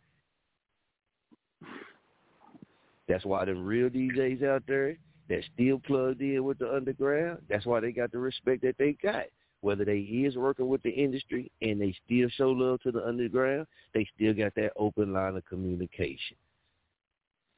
That's 3.12 3.26
why 3.26 3.44
them 3.44 3.66
real 3.66 3.90
DJs 3.90 4.42
out 4.42 4.64
there 4.70 4.96
that 5.28 5.44
still 5.54 5.80
plugged 5.80 6.22
in 6.22 6.46
with 6.46 6.60
the 6.60 6.74
underground. 6.74 7.40
That's 7.50 7.66
why 7.66 7.82
they 7.82 7.92
got 7.92 8.14
the 8.14 8.20
respect 8.20 8.62
that 8.62 8.78
they 8.80 8.94
got. 9.04 9.26
Whether 9.60 9.84
they 9.84 9.98
is 9.98 10.38
working 10.38 10.70
with 10.70 10.82
the 10.82 10.92
industry 10.92 11.52
and 11.62 11.82
they 11.82 11.94
still 12.06 12.30
show 12.30 12.52
love 12.52 12.80
to 12.84 12.92
the 12.92 13.06
underground, 13.06 13.68
they 13.94 14.08
still 14.16 14.34
got 14.34 14.56
that 14.56 14.72
open 14.78 15.12
line 15.12 15.36
of 15.36 15.44
communication. 15.44 16.38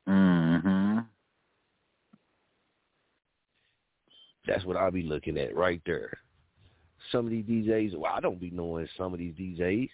Mm-hmm. 0.10 1.00
That's 4.48 4.66
what 4.66 4.76
I'll 4.76 4.90
be 4.90 5.04
looking 5.04 5.38
at 5.38 5.56
right 5.56 5.82
there. 5.86 6.18
Some 7.12 7.26
of 7.28 7.32
these 7.32 7.46
DJs, 7.46 7.96
well, 7.96 8.12
I 8.12 8.20
don't 8.22 8.42
be 8.42 8.50
knowing 8.50 8.88
some 8.98 9.14
of 9.14 9.20
these 9.20 9.36
DJs. 9.36 9.90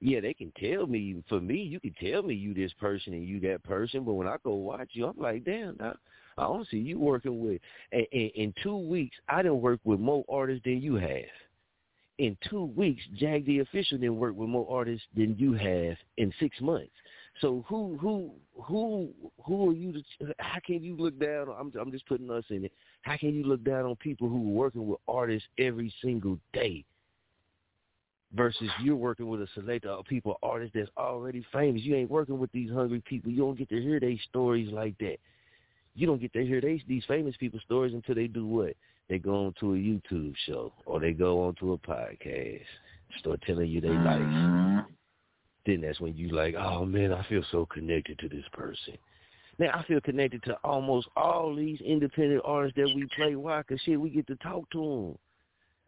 Yeah, 0.00 0.20
they 0.20 0.32
can 0.32 0.52
tell 0.58 0.86
me. 0.86 1.22
For 1.28 1.40
me, 1.40 1.56
you 1.56 1.78
can 1.78 1.94
tell 2.02 2.22
me 2.22 2.34
you 2.34 2.54
this 2.54 2.72
person 2.74 3.12
and 3.12 3.26
you 3.26 3.38
that 3.40 3.62
person, 3.64 4.02
but 4.04 4.14
when 4.14 4.26
I 4.26 4.36
go 4.42 4.54
watch 4.54 4.90
you, 4.92 5.06
I'm 5.06 5.18
like, 5.18 5.44
damn, 5.44 5.76
I, 5.80 5.92
I 6.38 6.44
don't 6.44 6.66
see 6.68 6.78
you 6.78 6.98
working 6.98 7.44
with. 7.44 7.60
And, 7.92 8.06
in 8.12 8.54
two 8.62 8.78
weeks, 8.78 9.16
I 9.28 9.42
didn't 9.42 9.60
work 9.60 9.80
with 9.84 10.00
more 10.00 10.24
artists 10.28 10.64
than 10.64 10.80
you 10.80 10.94
have. 10.94 11.24
In 12.16 12.36
two 12.48 12.64
weeks, 12.76 13.02
Jag 13.16 13.46
the 13.46 13.60
official 13.60 13.98
didn't 13.98 14.18
work 14.18 14.36
with 14.36 14.48
more 14.48 14.66
artists 14.70 15.06
than 15.16 15.36
you 15.38 15.52
have 15.54 15.96
in 16.16 16.32
six 16.38 16.60
months. 16.60 16.92
So 17.40 17.64
who 17.66 17.96
who 17.98 18.32
who 18.62 19.10
who 19.44 19.70
are 19.70 19.72
you? 19.72 19.92
To, 19.92 20.34
how 20.38 20.58
can 20.66 20.82
you 20.82 20.96
look 20.96 21.18
down? 21.18 21.48
I'm 21.58 21.72
I'm 21.80 21.90
just 21.90 22.06
putting 22.06 22.30
us 22.30 22.44
in 22.50 22.64
it. 22.64 22.72
How 23.02 23.16
can 23.16 23.34
you 23.34 23.44
look 23.44 23.64
down 23.64 23.86
on 23.86 23.96
people 23.96 24.28
who 24.28 24.36
are 24.36 24.54
working 24.54 24.86
with 24.86 24.98
artists 25.08 25.48
every 25.58 25.92
single 26.02 26.38
day? 26.52 26.84
Versus 28.32 28.68
you're 28.82 28.96
working 28.96 29.28
with 29.28 29.42
a 29.42 29.48
select 29.54 29.84
of 29.86 30.04
people, 30.04 30.38
artists 30.42 30.72
that's 30.74 30.90
already 30.96 31.44
famous. 31.52 31.82
You 31.82 31.96
ain't 31.96 32.10
working 32.10 32.38
with 32.38 32.52
these 32.52 32.70
hungry 32.70 33.02
people. 33.04 33.32
You 33.32 33.38
don't 33.38 33.58
get 33.58 33.68
to 33.70 33.80
hear 33.80 33.98
their 33.98 34.14
stories 34.28 34.70
like 34.72 34.96
that. 34.98 35.16
You 35.96 36.06
don't 36.06 36.20
get 36.20 36.32
to 36.34 36.46
hear 36.46 36.60
they, 36.60 36.80
these 36.86 37.02
famous 37.08 37.36
people's 37.38 37.62
stories 37.62 37.92
until 37.92 38.14
they 38.14 38.28
do 38.28 38.46
what? 38.46 38.74
They 39.08 39.18
go 39.18 39.46
on 39.46 39.54
to 39.58 39.74
a 39.74 39.76
YouTube 39.76 40.34
show 40.46 40.72
or 40.86 41.00
they 41.00 41.12
go 41.12 41.42
on 41.42 41.56
to 41.56 41.72
a 41.72 41.78
podcast, 41.78 42.62
start 43.18 43.42
telling 43.44 43.68
you 43.68 43.80
their 43.80 43.90
mm-hmm. 43.90 44.76
life 44.76 44.86
then 45.66 45.80
that's 45.80 46.00
when 46.00 46.16
you 46.16 46.30
like, 46.30 46.54
oh 46.54 46.84
man, 46.84 47.12
I 47.12 47.24
feel 47.28 47.42
so 47.50 47.66
connected 47.66 48.18
to 48.20 48.28
this 48.28 48.44
person. 48.52 48.96
Now 49.58 49.70
I 49.74 49.84
feel 49.84 50.00
connected 50.00 50.42
to 50.44 50.54
almost 50.64 51.08
all 51.16 51.54
these 51.54 51.80
independent 51.80 52.42
artists 52.44 52.76
that 52.76 52.92
we 52.94 53.06
play. 53.16 53.36
Why? 53.36 53.62
Cause 53.62 53.78
shit, 53.84 54.00
we 54.00 54.10
get 54.10 54.26
to 54.28 54.36
talk 54.36 54.68
to 54.70 54.78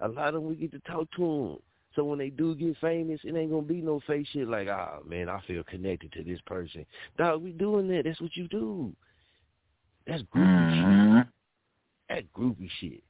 them. 0.01 0.11
A 0.11 0.13
lot 0.13 0.29
of 0.29 0.35
them 0.35 0.47
we 0.47 0.57
get 0.57 0.73
to 0.73 0.81
talk 0.81 1.09
to 1.17 1.21
them. 1.21 1.57
So 1.95 2.05
when 2.05 2.19
they 2.19 2.31
do 2.31 2.55
get 2.55 2.77
famous, 2.81 3.21
it 3.25 3.37
ain't 3.37 3.51
gonna 3.51 3.63
be 3.63 3.81
no 3.83 4.01
fake 4.07 4.27
shit 4.33 4.49
like, 4.49 4.69
ah 4.71 4.99
oh, 4.99 5.09
man, 5.09 5.29
I 5.29 5.41
feel 5.47 5.63
connected 5.65 6.13
to 6.13 6.23
this 6.23 6.41
person. 6.47 6.87
Dog, 7.19 7.43
we 7.43 7.53
doing 7.53 7.89
that. 7.89 8.05
That's 8.05 8.21
what 8.21 8.37
you 8.37 8.49
do. 8.49 8.93
That's 10.07 10.23
groupie 10.35 10.47
mm-hmm. 10.47 11.19
shit. 11.19 11.27
That 12.09 12.33
groupie 12.33 12.71
shit. 12.81 13.03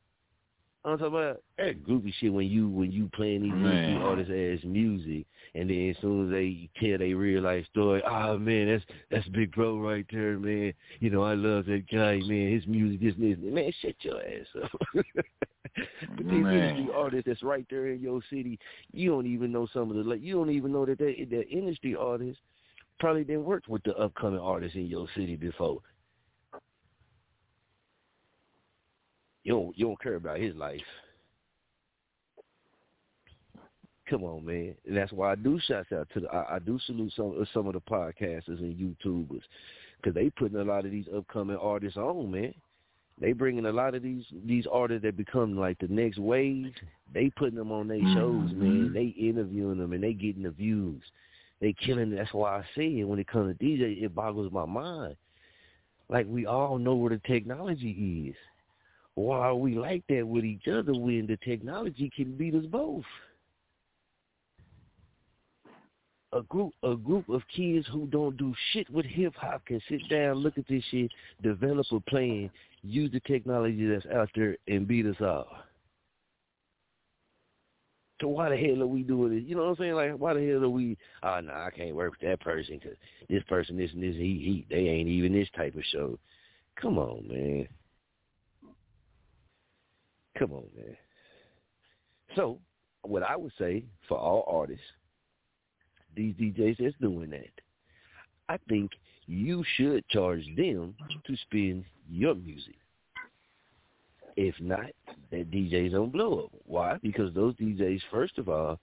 I'm 0.84 0.98
talking 0.98 1.14
about 1.14 1.42
that 1.59 1.84
groupie 1.84 2.12
shit 2.18 2.32
when 2.32 2.48
you 2.48 2.68
when 2.68 2.90
you 2.90 3.09
playing 3.14 3.44
these 3.44 3.52
Man. 3.52 4.02
artists 4.02 4.32
ass 4.32 4.64
music, 4.64 5.26
and 5.54 5.70
then 5.70 5.90
as 5.90 5.96
soon 6.00 6.26
as 6.26 6.32
they 6.32 6.68
tell 6.80 6.98
their 6.98 7.16
real 7.16 7.42
life 7.42 7.64
story, 7.70 8.02
ah 8.04 8.36
man, 8.36 8.66
that's 8.66 8.84
that's 9.09 9.28
Big 9.28 9.52
Bro 9.52 9.78
right 9.78 10.04
there, 10.10 10.38
man. 10.38 10.74
You 10.98 11.10
know 11.10 11.22
I 11.22 11.34
love 11.34 11.66
that 11.66 11.84
guy, 11.88 12.18
man. 12.26 12.52
His 12.52 12.66
music, 12.66 13.00
this, 13.00 13.14
this, 13.16 13.38
man, 13.40 13.72
shut 13.80 13.94
your 14.00 14.20
ass 14.20 14.46
up. 14.64 15.04
but 16.16 16.26
these 16.26 16.43
Man. 16.43 16.55
industry 16.55 16.94
artists 16.94 17.24
that's 17.26 17.43
right 17.43 17.66
there 17.70 17.89
in 17.89 18.01
your 18.01 18.20
city, 18.30 18.59
you 18.93 19.10
don't 19.10 19.26
even 19.26 19.52
know 19.52 19.66
some 19.72 19.90
of 19.90 19.97
the 19.97 20.02
like. 20.02 20.22
You 20.22 20.34
don't 20.34 20.51
even 20.51 20.72
know 20.72 20.86
that 20.86 20.98
they, 20.98 21.26
that 21.30 21.48
industry 21.48 21.97
artists 21.97 22.40
probably 22.98 23.24
didn't 23.24 23.44
work 23.44 23.64
with 23.68 23.82
the 23.84 23.97
upcoming 23.97 24.40
artists 24.40 24.76
in 24.76 24.86
your 24.86 25.06
city 25.14 25.36
before. 25.36 25.78
You 29.44 29.52
don't 29.55 29.78
you 29.78 29.86
don't 29.86 30.01
care 30.01 30.16
about 30.16 30.39
his 30.39 30.55
life. 30.55 30.80
Come 34.09 34.24
on, 34.24 34.44
man. 34.44 34.74
And 34.86 34.97
that's 34.97 35.12
why 35.12 35.32
I 35.32 35.34
do 35.36 35.59
shouts 35.66 35.90
out 35.93 36.09
to 36.14 36.20
the. 36.20 36.28
I, 36.28 36.56
I 36.56 36.59
do 36.59 36.78
salute 36.86 37.12
some 37.16 37.34
uh, 37.40 37.44
some 37.55 37.66
of 37.66 37.72
the 37.72 37.80
podcasters 37.80 38.60
and 38.60 38.76
YouTubers 38.76 39.43
because 39.97 40.14
they 40.14 40.30
putting 40.30 40.59
a 40.59 40.64
lot 40.64 40.84
of 40.84 40.90
these 40.90 41.06
upcoming 41.16 41.56
artists 41.56 41.97
on, 41.97 42.30
man. 42.30 42.55
They 43.22 43.32
bringing 43.32 43.66
a 43.66 43.72
lot 43.72 43.94
of 43.94 44.02
these 44.02 44.24
these 44.44 44.66
artists 44.70 45.04
that 45.04 45.16
become 45.16 45.56
like 45.56 45.78
the 45.78 45.86
next 45.86 46.18
wave. 46.18 46.74
They 47.14 47.30
putting 47.30 47.54
them 47.54 47.70
on 47.70 47.86
their 47.86 48.00
shows, 48.00 48.50
mm-hmm. 48.50 48.60
man. 48.60 48.92
They 48.92 49.14
interviewing 49.16 49.78
them 49.78 49.92
and 49.92 50.02
they 50.02 50.12
getting 50.12 50.42
the 50.42 50.50
views. 50.50 51.00
They 51.60 51.72
killing. 51.72 52.10
That's 52.10 52.34
why 52.34 52.58
I 52.58 52.64
say 52.76 52.98
it 52.98 53.04
when 53.04 53.20
it 53.20 53.28
comes 53.28 53.56
to 53.56 53.64
DJ, 53.64 54.02
it 54.02 54.12
boggles 54.12 54.50
my 54.50 54.66
mind. 54.66 55.14
Like 56.08 56.26
we 56.28 56.46
all 56.46 56.78
know 56.78 56.96
where 56.96 57.10
the 57.10 57.20
technology 57.24 58.26
is. 58.30 58.36
Why 59.14 59.38
are 59.38 59.54
we 59.54 59.76
like 59.76 60.02
that 60.08 60.26
with 60.26 60.44
each 60.44 60.66
other 60.66 60.92
when 60.92 61.28
the 61.28 61.38
technology 61.44 62.10
can 62.14 62.36
beat 62.36 62.56
us 62.56 62.66
both? 62.66 63.04
A 66.34 66.42
group 66.42 66.72
a 66.82 66.94
group 66.94 67.28
of 67.28 67.42
kids 67.54 67.86
who 67.92 68.06
don't 68.06 68.36
do 68.38 68.54
shit 68.72 68.88
with 68.88 69.04
hip 69.04 69.34
hop 69.36 69.66
can 69.66 69.80
sit 69.88 70.00
down, 70.09 70.36
look 70.36 70.56
at 70.56 70.66
this 70.66 70.82
shit, 70.90 71.10
develop 71.42 71.86
a 71.92 72.00
plan, 72.00 72.50
use 72.82 73.12
the 73.12 73.20
technology 73.20 73.86
that's 73.86 74.06
out 74.06 74.30
there 74.34 74.56
and 74.66 74.88
beat 74.88 75.04
us 75.04 75.16
all. 75.20 75.46
So 78.22 78.28
why 78.28 78.50
the 78.50 78.56
hell 78.56 78.82
are 78.82 78.86
we 78.86 79.02
doing 79.02 79.34
this? 79.34 79.44
You 79.44 79.56
know 79.56 79.62
what 79.62 79.70
I'm 79.70 79.76
saying? 79.76 79.94
Like, 79.94 80.12
why 80.12 80.34
the 80.34 80.46
hell 80.46 80.62
are 80.62 80.68
we? 80.68 80.96
Ah, 81.24 81.38
oh, 81.38 81.40
no, 81.40 81.52
I 81.52 81.70
can't 81.76 81.96
work 81.96 82.12
with 82.12 82.20
that 82.20 82.40
person 82.40 82.78
because 82.78 82.96
this 83.28 83.42
person, 83.48 83.76
this 83.76 83.90
and 83.92 84.02
this, 84.02 84.14
he, 84.14 84.22
he, 84.22 84.66
they 84.70 84.88
ain't 84.88 85.09
even 85.09 85.32
this 85.32 85.48
type 85.56 85.74
of 85.74 85.82
show. 85.90 86.16
Come 86.80 86.98
on, 86.98 87.26
man. 87.28 87.68
Come 90.38 90.52
on, 90.52 90.64
man. 90.76 90.96
So, 92.36 92.60
what 93.02 93.24
I 93.24 93.36
would 93.36 93.52
say 93.59 93.84
for 94.09 94.16
all 94.16 94.44
artists, 94.46 94.84
these 96.14 96.34
DJs 96.34 96.76
that's 96.78 96.94
doing 97.01 97.30
that, 97.30 97.51
I 98.48 98.59
think 98.68 98.93
you 99.26 99.64
should 99.76 100.06
charge 100.09 100.44
them 100.56 100.94
to 101.26 101.36
spin 101.36 101.84
your 102.10 102.34
music. 102.34 102.76
If 104.36 104.55
not, 104.60 104.90
that 105.30 105.51
DJs 105.51 105.93
don't 105.93 106.12
blow 106.12 106.44
up. 106.44 106.51
Why? 106.64 106.98
Because 107.02 107.34
those 107.34 107.55
DJs, 107.56 108.01
first 108.10 108.39
of 108.39 108.48
all, 108.48 108.80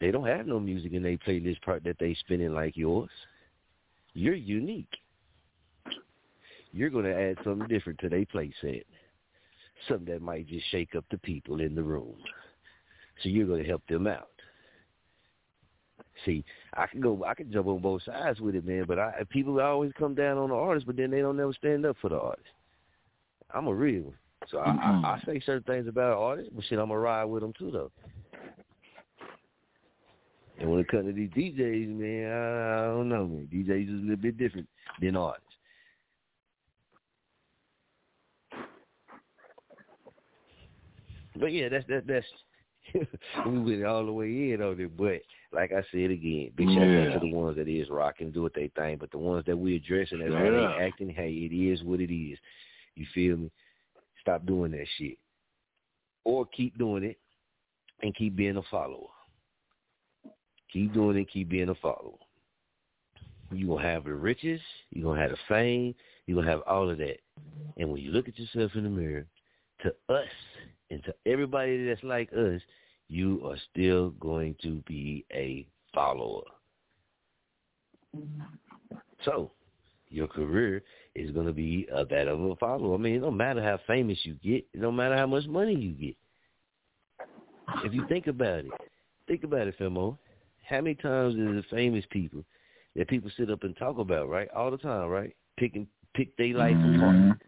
they 0.00 0.10
don't 0.10 0.26
have 0.26 0.46
no 0.46 0.60
music 0.60 0.92
in 0.92 1.02
their 1.02 1.18
playlist 1.18 1.62
part 1.62 1.84
that 1.84 1.98
they 1.98 2.14
spinning 2.14 2.54
like 2.54 2.76
yours. 2.76 3.10
You're 4.14 4.34
unique. 4.34 4.96
You're 6.72 6.90
going 6.90 7.04
to 7.04 7.14
add 7.14 7.38
something 7.44 7.68
different 7.68 7.98
to 8.00 8.08
their 8.08 8.26
play 8.26 8.52
set 8.60 8.84
something 9.88 10.12
that 10.12 10.22
might 10.22 10.46
just 10.46 10.68
shake 10.70 10.94
up 10.94 11.04
the 11.10 11.18
people 11.18 11.60
in 11.60 11.74
the 11.74 11.82
room. 11.82 12.16
So 13.22 13.28
you're 13.28 13.46
to 13.62 13.68
help 13.68 13.86
them 13.86 14.06
out. 14.06 14.28
See, 16.24 16.44
I 16.74 16.86
can 16.86 17.00
go, 17.00 17.24
I 17.26 17.34
can 17.34 17.50
jump 17.52 17.66
on 17.66 17.80
both 17.80 18.02
sides 18.02 18.40
with 18.40 18.54
it, 18.54 18.66
man. 18.66 18.84
But 18.86 18.98
I, 18.98 19.24
people 19.30 19.60
always 19.60 19.92
come 19.98 20.14
down 20.14 20.38
on 20.38 20.50
the 20.50 20.54
artist, 20.54 20.86
but 20.86 20.96
then 20.96 21.10
they 21.10 21.20
don't 21.20 21.36
never 21.36 21.52
stand 21.52 21.86
up 21.86 21.96
for 22.00 22.10
the 22.10 22.18
artist. 22.18 22.48
I'm 23.52 23.66
a 23.66 23.74
real 23.74 24.02
one, 24.02 24.14
so 24.50 24.58
I, 24.58 24.70
I, 24.70 24.74
mm-hmm. 24.74 25.04
I 25.04 25.22
say 25.26 25.40
certain 25.44 25.64
things 25.64 25.88
about 25.88 26.18
artists, 26.18 26.52
but 26.54 26.64
shit, 26.64 26.78
I'm 26.78 26.88
gonna 26.88 27.00
ride 27.00 27.24
with 27.24 27.42
them 27.42 27.52
too, 27.58 27.70
though. 27.70 27.90
And 30.58 30.70
when 30.70 30.80
it 30.80 30.88
comes 30.88 31.06
to 31.06 31.12
these 31.12 31.30
DJs, 31.30 31.88
man, 31.88 32.30
I, 32.30 32.84
I 32.84 32.86
don't 32.88 33.08
know, 33.08 33.26
man. 33.26 33.48
DJs 33.52 33.84
is 33.84 34.02
a 34.02 34.02
little 34.02 34.16
bit 34.16 34.38
different 34.38 34.68
than 35.00 35.16
artists. 35.16 35.46
But 41.40 41.52
yeah, 41.52 41.70
that's 41.70 41.86
that 41.88 42.06
that's 42.06 42.26
we 43.46 43.58
went 43.58 43.84
all 43.84 44.04
the 44.04 44.12
way 44.12 44.52
in 44.52 44.60
on 44.62 44.78
it. 44.78 44.96
But 44.96 45.22
like 45.52 45.72
I 45.72 45.82
said 45.90 46.10
again, 46.10 46.52
big 46.56 46.68
shout 46.68 46.88
Yeah. 46.88 47.08
out 47.08 47.12
to 47.14 47.18
the 47.20 47.32
ones 47.32 47.56
that 47.56 47.68
is 47.68 47.90
rocking, 47.90 48.30
do 48.30 48.42
what 48.42 48.54
they 48.54 48.68
thing. 48.68 48.98
But 48.98 49.10
the 49.10 49.18
ones 49.18 49.44
that 49.46 49.56
we 49.56 49.76
addressing 49.76 50.18
that 50.20 50.32
how 50.32 50.44
Yeah. 50.44 50.50
they 50.50 50.84
acting, 50.84 51.10
hey, 51.10 51.32
it 51.32 51.52
is 51.52 51.82
what 51.82 52.00
it 52.00 52.14
is. 52.14 52.38
You 52.94 53.06
feel 53.06 53.36
me? 53.36 53.50
Stop 54.20 54.46
doing 54.46 54.72
that 54.72 54.86
shit, 54.96 55.18
or 56.24 56.46
keep 56.46 56.76
doing 56.76 57.04
it 57.04 57.18
and 58.02 58.14
keep 58.14 58.36
being 58.36 58.58
a 58.58 58.62
follower. 58.64 59.08
Keep 60.72 60.92
doing 60.92 61.16
it, 61.16 61.28
keep 61.30 61.48
being 61.48 61.70
a 61.70 61.74
follower. 61.76 62.18
You 63.50 63.66
gonna 63.66 63.82
have 63.82 64.04
the 64.04 64.14
riches, 64.14 64.60
you're 64.90 65.04
gonna 65.04 65.20
have 65.20 65.32
the 65.32 65.38
fame, 65.48 65.94
you're 66.26 66.36
gonna 66.36 66.50
have 66.50 66.62
all 66.66 66.88
of 66.88 66.98
that. 66.98 67.20
And 67.76 67.90
when 67.90 68.00
you 68.00 68.12
look 68.12 68.28
at 68.28 68.38
yourself 68.38 68.76
in 68.76 68.84
the 68.84 68.90
mirror, 68.90 69.26
to 69.82 69.94
us 70.08 70.28
and 70.90 71.02
to 71.04 71.14
everybody 71.26 71.84
that's 71.86 72.04
like 72.04 72.32
us, 72.32 72.60
you 73.10 73.42
are 73.44 73.56
still 73.72 74.10
going 74.10 74.54
to 74.62 74.82
be 74.86 75.26
a 75.32 75.66
follower. 75.92 76.44
So, 79.24 79.50
your 80.08 80.28
career 80.28 80.82
is 81.16 81.32
going 81.32 81.46
to 81.46 81.52
be 81.52 81.88
uh, 81.94 82.04
that 82.08 82.28
of 82.28 82.40
a 82.40 82.56
follower. 82.56 82.94
I 82.94 82.98
mean, 82.98 83.16
it 83.16 83.20
don't 83.20 83.36
matter 83.36 83.62
how 83.62 83.80
famous 83.86 84.18
you 84.22 84.34
get. 84.34 84.64
It 84.72 84.80
don't 84.80 84.96
matter 84.96 85.16
how 85.16 85.26
much 85.26 85.46
money 85.46 85.74
you 85.74 85.92
get. 85.92 86.16
If 87.84 87.92
you 87.94 88.06
think 88.08 88.28
about 88.28 88.60
it, 88.60 88.72
think 89.26 89.42
about 89.42 89.66
it, 89.66 89.78
Femo. 89.78 90.16
How 90.64 90.80
many 90.80 90.94
times 90.94 91.34
is 91.34 91.40
the 91.40 91.64
famous 91.68 92.04
people 92.10 92.44
that 92.94 93.08
people 93.08 93.30
sit 93.36 93.50
up 93.50 93.64
and 93.64 93.76
talk 93.76 93.98
about, 93.98 94.28
right? 94.28 94.48
All 94.54 94.70
the 94.70 94.78
time, 94.78 95.08
right? 95.08 95.34
Picking 95.58 95.86
pick 96.14 96.36
their 96.36 96.54
life 96.54 96.76
apart. 96.76 97.38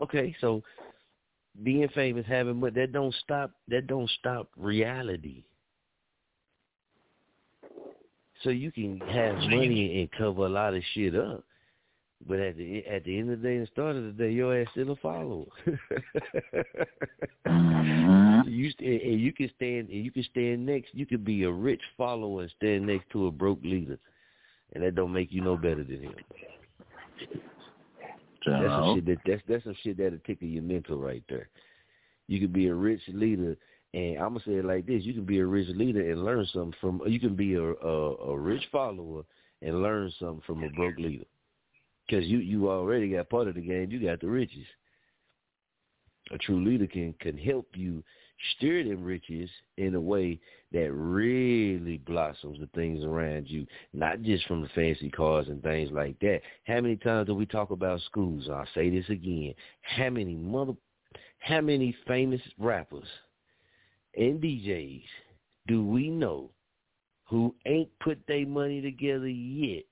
Okay, 0.00 0.34
so 0.40 0.62
being 1.62 1.88
famous, 1.88 2.26
having 2.26 2.60
but 2.60 2.74
that 2.74 2.92
don't 2.92 3.14
stop 3.22 3.50
that 3.68 3.86
don't 3.86 4.10
stop 4.18 4.48
reality. 4.56 5.44
So 8.42 8.50
you 8.50 8.70
can 8.70 9.00
have 9.00 9.36
money 9.36 10.00
and 10.00 10.10
cover 10.12 10.46
a 10.46 10.48
lot 10.48 10.74
of 10.74 10.82
shit 10.94 11.14
up. 11.14 11.42
But 12.26 12.38
at 12.38 12.56
the 12.56 12.84
at 12.86 13.04
the 13.04 13.18
end 13.18 13.30
of 13.30 13.40
the 13.40 13.48
day 13.48 13.56
and 13.56 13.66
the 13.66 13.70
start 13.70 13.96
of 13.96 14.04
the 14.04 14.12
day, 14.12 14.30
your 14.30 14.60
ass 14.60 14.68
still 14.72 14.92
a 14.92 14.96
follower. 14.96 15.46
Uh-huh. 17.46 18.42
you 18.44 18.72
and 18.80 19.20
you 19.20 19.32
can 19.32 19.48
stand 19.54 19.88
and 19.88 20.04
you 20.04 20.10
can 20.10 20.24
stand 20.24 20.66
next. 20.66 20.88
You 20.92 21.06
could 21.06 21.24
be 21.24 21.44
a 21.44 21.50
rich 21.50 21.80
follower 21.96 22.42
and 22.42 22.50
stand 22.56 22.86
next 22.86 23.08
to 23.10 23.28
a 23.28 23.30
broke 23.30 23.62
leader, 23.62 23.98
and 24.72 24.82
that 24.82 24.96
don't 24.96 25.12
make 25.12 25.32
you 25.32 25.42
no 25.42 25.56
better 25.56 25.84
than 25.84 26.02
him. 26.02 26.14
That's 28.46 28.68
some 28.68 28.94
shit 28.96 29.06
that 29.06 29.18
that's 29.26 29.42
that's 29.48 29.64
some 29.64 29.76
shit 29.82 29.98
that'll 29.98 30.18
tickle 30.20 30.48
your 30.48 30.62
mental 30.62 30.98
right 30.98 31.22
there. 31.28 31.48
You 32.28 32.40
could 32.40 32.52
be 32.52 32.68
a 32.68 32.74
rich 32.74 33.00
leader, 33.08 33.56
and 33.94 34.16
I'm 34.18 34.34
gonna 34.34 34.40
say 34.46 34.54
it 34.54 34.64
like 34.64 34.86
this: 34.86 35.04
you 35.04 35.14
can 35.14 35.24
be 35.24 35.38
a 35.38 35.46
rich 35.46 35.68
leader 35.70 36.10
and 36.10 36.24
learn 36.24 36.46
something 36.52 36.74
from. 36.80 37.02
You 37.06 37.20
can 37.20 37.36
be 37.36 37.54
a 37.54 37.62
a, 37.62 38.14
a 38.16 38.38
rich 38.38 38.62
follower 38.70 39.22
and 39.62 39.82
learn 39.82 40.12
something 40.18 40.42
from 40.46 40.62
a 40.64 40.70
broke 40.70 40.98
leader, 40.98 41.24
because 42.06 42.26
you 42.26 42.38
you 42.38 42.70
already 42.70 43.10
got 43.10 43.30
part 43.30 43.48
of 43.48 43.54
the 43.54 43.60
game. 43.60 43.90
You 43.90 44.00
got 44.00 44.20
the 44.20 44.28
riches. 44.28 44.66
A 46.32 46.38
true 46.38 46.64
leader 46.64 46.86
can 46.86 47.14
can 47.20 47.38
help 47.38 47.68
you 47.74 48.02
steer 48.56 48.84
them 48.84 49.02
riches 49.02 49.50
in 49.76 49.94
a 49.94 50.00
way 50.00 50.38
that 50.72 50.92
really 50.92 51.98
blossoms 51.98 52.58
the 52.60 52.68
things 52.74 53.04
around 53.04 53.48
you, 53.48 53.66
not 53.92 54.22
just 54.22 54.46
from 54.46 54.62
the 54.62 54.68
fancy 54.74 55.10
cars 55.10 55.48
and 55.48 55.62
things 55.62 55.90
like 55.92 56.18
that. 56.20 56.40
How 56.64 56.80
many 56.80 56.96
times 56.96 57.26
do 57.26 57.34
we 57.34 57.46
talk 57.46 57.70
about 57.70 58.00
schools? 58.02 58.48
I'll 58.50 58.66
say 58.74 58.90
this 58.90 59.08
again. 59.08 59.54
How 59.82 60.10
many 60.10 60.34
mother 60.34 60.74
how 61.38 61.60
many 61.60 61.94
famous 62.08 62.40
rappers 62.58 63.06
and 64.16 64.40
DJs 64.40 65.04
do 65.68 65.86
we 65.86 66.10
know 66.10 66.50
who 67.24 67.54
ain't 67.66 67.90
put 68.00 68.18
their 68.26 68.46
money 68.46 68.80
together 68.80 69.28
yet 69.28 69.84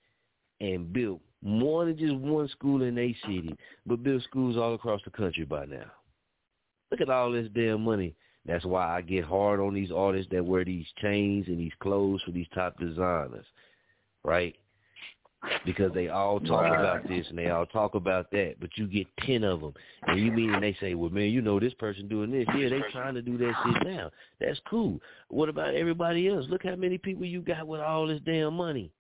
and 0.61 0.93
built 0.93 1.21
more 1.43 1.85
than 1.85 1.97
just 1.97 2.15
one 2.15 2.49
school 2.49 2.83
in 2.83 2.99
a 2.99 3.17
city, 3.27 3.55
but 3.87 4.03
built 4.03 4.23
schools 4.25 4.57
all 4.57 4.75
across 4.75 5.01
the 5.05 5.11
country 5.11 5.45
by 5.45 5.65
now? 5.65 5.85
Look 6.91 7.01
at 7.01 7.11
all 7.11 7.31
this 7.31 7.49
damn 7.55 7.83
money 7.83 8.15
that's 8.47 8.65
why 8.65 8.97
I 8.97 9.01
get 9.01 9.25
hard 9.25 9.61
on 9.61 9.75
these 9.75 9.91
artists 9.91 10.29
that 10.33 10.45
wear 10.45 10.65
these 10.65 10.87
chains 11.01 11.47
and 11.49 11.59
these 11.59 11.73
clothes 11.81 12.23
for 12.23 12.31
these 12.31 12.47
top 12.55 12.79
designers, 12.79 13.47
right? 14.23 14.55
Because 15.67 15.93
they 15.93 16.09
all 16.09 16.41
talk 16.41 16.67
about 16.67 17.07
this 17.07 17.27
and 17.29 17.37
they 17.37 17.51
all 17.51 17.67
talk 17.67 17.95
about 17.95 18.31
that, 18.31 18.55
but 18.61 18.71
you 18.77 18.87
get 18.87 19.07
ten 19.27 19.45
of 19.45 19.61
them, 19.61 19.75
and 20.07 20.19
you 20.19 20.33
mean 20.33 20.55
and 20.55 20.63
they 20.63 20.75
say, 20.81 20.95
"Well, 20.95 21.11
man, 21.11 21.31
you 21.31 21.43
know 21.43 21.61
this 21.61 21.75
person 21.75 22.09
doing 22.09 22.31
this. 22.31 22.47
Yeah, 22.57 22.71
they 22.71 22.81
trying 22.91 23.15
to 23.15 23.21
do 23.21 23.37
that 23.37 23.53
shit 23.63 23.87
now. 23.87 24.11
That's 24.41 24.59
cool. 24.69 25.01
What 25.29 25.51
about 25.51 25.75
everybody 25.75 26.29
else? 26.29 26.47
Look 26.49 26.65
how 26.65 26.77
many 26.77 26.97
people 26.97 27.27
you 27.27 27.43
got 27.43 27.67
with 27.67 27.81
all 27.81 28.07
this 28.07 28.21
damn 28.25 28.55
money." 28.55 28.91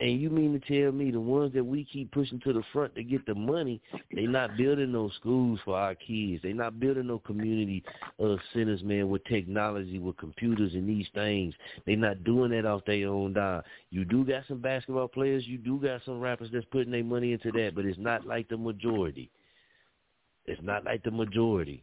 And 0.00 0.20
you 0.20 0.30
mean 0.30 0.58
to 0.58 0.82
tell 0.82 0.92
me 0.92 1.10
the 1.10 1.20
ones 1.20 1.52
that 1.54 1.64
we 1.64 1.84
keep 1.84 2.12
pushing 2.12 2.38
to 2.40 2.52
the 2.52 2.62
front 2.72 2.94
to 2.94 3.02
get 3.02 3.26
the 3.26 3.34
money, 3.34 3.80
they 4.14 4.26
not 4.26 4.56
building 4.56 4.92
no 4.92 5.10
schools 5.18 5.58
for 5.64 5.76
our 5.76 5.96
kids. 5.96 6.40
They 6.42 6.52
not 6.52 6.78
building 6.78 7.08
no 7.08 7.18
community 7.18 7.82
uh, 8.22 8.36
centers, 8.52 8.82
man, 8.84 9.08
with 9.08 9.24
technology, 9.24 9.98
with 9.98 10.16
computers 10.16 10.74
and 10.74 10.88
these 10.88 11.08
things. 11.14 11.52
They 11.84 11.96
not 11.96 12.22
doing 12.22 12.52
that 12.52 12.64
off 12.64 12.84
their 12.86 13.08
own 13.08 13.32
dime. 13.32 13.62
You 13.90 14.04
do 14.04 14.24
got 14.24 14.44
some 14.46 14.60
basketball 14.60 15.08
players. 15.08 15.48
You 15.48 15.58
do 15.58 15.80
got 15.80 16.02
some 16.04 16.20
rappers 16.20 16.50
that's 16.52 16.66
putting 16.66 16.92
their 16.92 17.02
money 17.02 17.32
into 17.32 17.50
that, 17.52 17.74
but 17.74 17.84
it's 17.84 17.98
not 17.98 18.24
like 18.24 18.48
the 18.48 18.56
majority. 18.56 19.32
It's 20.46 20.62
not 20.62 20.84
like 20.84 21.02
the 21.02 21.10
majority. 21.10 21.82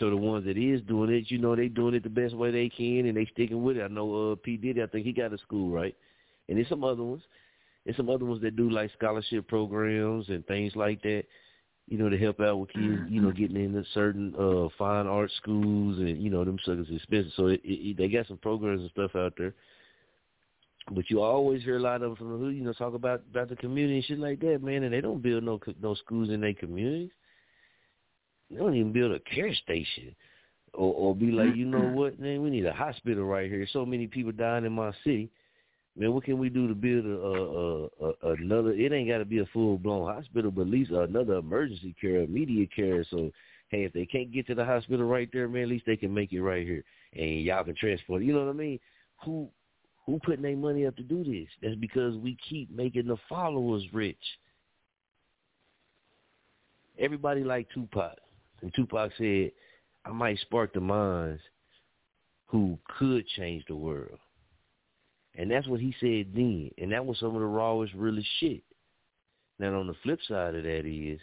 So 0.00 0.10
the 0.10 0.16
ones 0.16 0.44
that 0.46 0.58
is 0.58 0.82
doing 0.82 1.10
it, 1.10 1.30
you 1.30 1.38
know, 1.38 1.54
they 1.54 1.68
doing 1.68 1.94
it 1.94 2.02
the 2.02 2.08
best 2.08 2.34
way 2.34 2.50
they 2.50 2.68
can, 2.68 3.06
and 3.06 3.16
they 3.16 3.26
sticking 3.26 3.62
with 3.62 3.76
it. 3.76 3.82
I 3.84 3.88
know 3.88 4.32
uh, 4.32 4.34
P 4.36 4.56
Diddy. 4.56 4.82
I 4.82 4.86
think 4.86 5.06
he 5.06 5.12
got 5.12 5.32
a 5.32 5.38
school 5.38 5.70
right, 5.70 5.94
and 6.48 6.58
there's 6.58 6.68
some 6.68 6.82
other 6.82 7.02
ones. 7.02 7.22
There's 7.84 7.96
some 7.96 8.10
other 8.10 8.24
ones 8.24 8.42
that 8.42 8.56
do 8.56 8.70
like 8.70 8.90
scholarship 8.96 9.46
programs 9.46 10.28
and 10.28 10.44
things 10.46 10.74
like 10.74 11.02
that. 11.02 11.24
You 11.86 11.98
know, 11.98 12.08
to 12.08 12.18
help 12.18 12.40
out 12.40 12.58
with 12.58 12.72
kids. 12.72 13.02
You 13.08 13.20
know, 13.20 13.30
getting 13.30 13.62
into 13.62 13.84
certain 13.92 14.34
uh 14.36 14.68
fine 14.76 15.06
art 15.06 15.30
schools, 15.36 15.98
and 15.98 16.20
you 16.20 16.30
know, 16.30 16.44
them 16.44 16.58
suckers 16.64 16.88
expensive. 16.90 17.32
So 17.36 17.46
it, 17.48 17.60
it, 17.62 17.96
they 17.96 18.08
got 18.08 18.26
some 18.26 18.38
programs 18.38 18.80
and 18.80 18.90
stuff 18.90 19.14
out 19.14 19.34
there. 19.36 19.54
But 20.90 21.08
you 21.08 21.22
always 21.22 21.62
hear 21.62 21.76
a 21.76 21.80
lot 21.80 21.96
of 21.96 22.00
them 22.02 22.16
from 22.16 22.32
the 22.32 22.38
hood, 22.38 22.56
you 22.56 22.62
know, 22.62 22.72
talk 22.72 22.94
about 22.94 23.22
about 23.30 23.48
the 23.48 23.56
community 23.56 23.96
and 23.96 24.04
shit 24.04 24.18
like 24.18 24.40
that, 24.40 24.62
man. 24.62 24.82
And 24.82 24.92
they 24.92 25.00
don't 25.00 25.22
build 25.22 25.44
no 25.44 25.60
no 25.80 25.94
schools 25.94 26.30
in 26.30 26.40
their 26.40 26.52
communities. 26.52 27.10
They 28.54 28.60
don't 28.60 28.74
even 28.74 28.92
build 28.92 29.12
a 29.12 29.20
care 29.20 29.54
station, 29.54 30.14
or 30.72 30.94
or 30.94 31.14
be 31.14 31.30
like, 31.30 31.56
you 31.56 31.66
know 31.66 31.80
what, 31.80 32.18
man, 32.20 32.42
we 32.42 32.50
need 32.50 32.66
a 32.66 32.72
hospital 32.72 33.24
right 33.24 33.50
here. 33.50 33.66
So 33.72 33.84
many 33.84 34.06
people 34.06 34.32
dying 34.32 34.64
in 34.64 34.72
my 34.72 34.92
city. 35.04 35.30
Man, 35.96 36.12
what 36.12 36.24
can 36.24 36.38
we 36.38 36.48
do 36.48 36.66
to 36.66 36.74
build 36.74 37.04
a, 37.04 38.04
a, 38.04 38.28
a 38.28 38.32
another? 38.32 38.72
It 38.72 38.92
ain't 38.92 39.08
got 39.08 39.18
to 39.18 39.24
be 39.24 39.38
a 39.38 39.46
full 39.46 39.78
blown 39.78 40.12
hospital, 40.12 40.50
but 40.50 40.62
at 40.62 40.68
least 40.68 40.90
another 40.90 41.34
emergency 41.34 41.94
care, 42.00 42.22
immediate 42.22 42.74
care. 42.74 43.04
So, 43.10 43.30
hey, 43.68 43.84
if 43.84 43.92
they 43.92 44.04
can't 44.04 44.32
get 44.32 44.46
to 44.48 44.56
the 44.56 44.64
hospital 44.64 45.06
right 45.06 45.28
there, 45.32 45.48
man, 45.48 45.62
at 45.62 45.68
least 45.68 45.86
they 45.86 45.96
can 45.96 46.12
make 46.12 46.32
it 46.32 46.42
right 46.42 46.66
here, 46.66 46.82
and 47.12 47.42
y'all 47.42 47.62
can 47.62 47.76
transport. 47.76 48.22
You 48.22 48.32
know 48.32 48.44
what 48.44 48.50
I 48.50 48.54
mean? 48.54 48.80
Who 49.24 49.48
who 50.04 50.18
putting 50.24 50.42
their 50.42 50.56
money 50.56 50.86
up 50.86 50.96
to 50.96 51.02
do 51.02 51.22
this? 51.24 51.48
That's 51.62 51.76
because 51.76 52.16
we 52.16 52.36
keep 52.48 52.70
making 52.70 53.06
the 53.06 53.16
followers 53.28 53.84
rich. 53.92 54.16
Everybody 56.98 57.42
like 57.42 57.68
Tupac. 57.72 58.16
And 58.64 58.72
Tupac 58.74 59.12
said, 59.18 59.52
I 60.06 60.10
might 60.10 60.38
spark 60.38 60.72
the 60.72 60.80
minds 60.80 61.42
who 62.46 62.78
could 62.98 63.26
change 63.36 63.62
the 63.68 63.76
world. 63.76 64.18
And 65.34 65.50
that's 65.50 65.68
what 65.68 65.80
he 65.80 65.94
said 66.00 66.34
then. 66.34 66.70
And 66.78 66.90
that 66.92 67.04
was 67.04 67.18
some 67.18 67.34
of 67.34 67.42
the 67.42 67.46
rawest, 67.46 67.92
really 67.92 68.26
shit. 68.40 68.62
Now, 69.58 69.78
on 69.78 69.86
the 69.86 69.94
flip 70.02 70.18
side 70.26 70.54
of 70.54 70.62
that 70.62 70.86
is, 70.86 71.20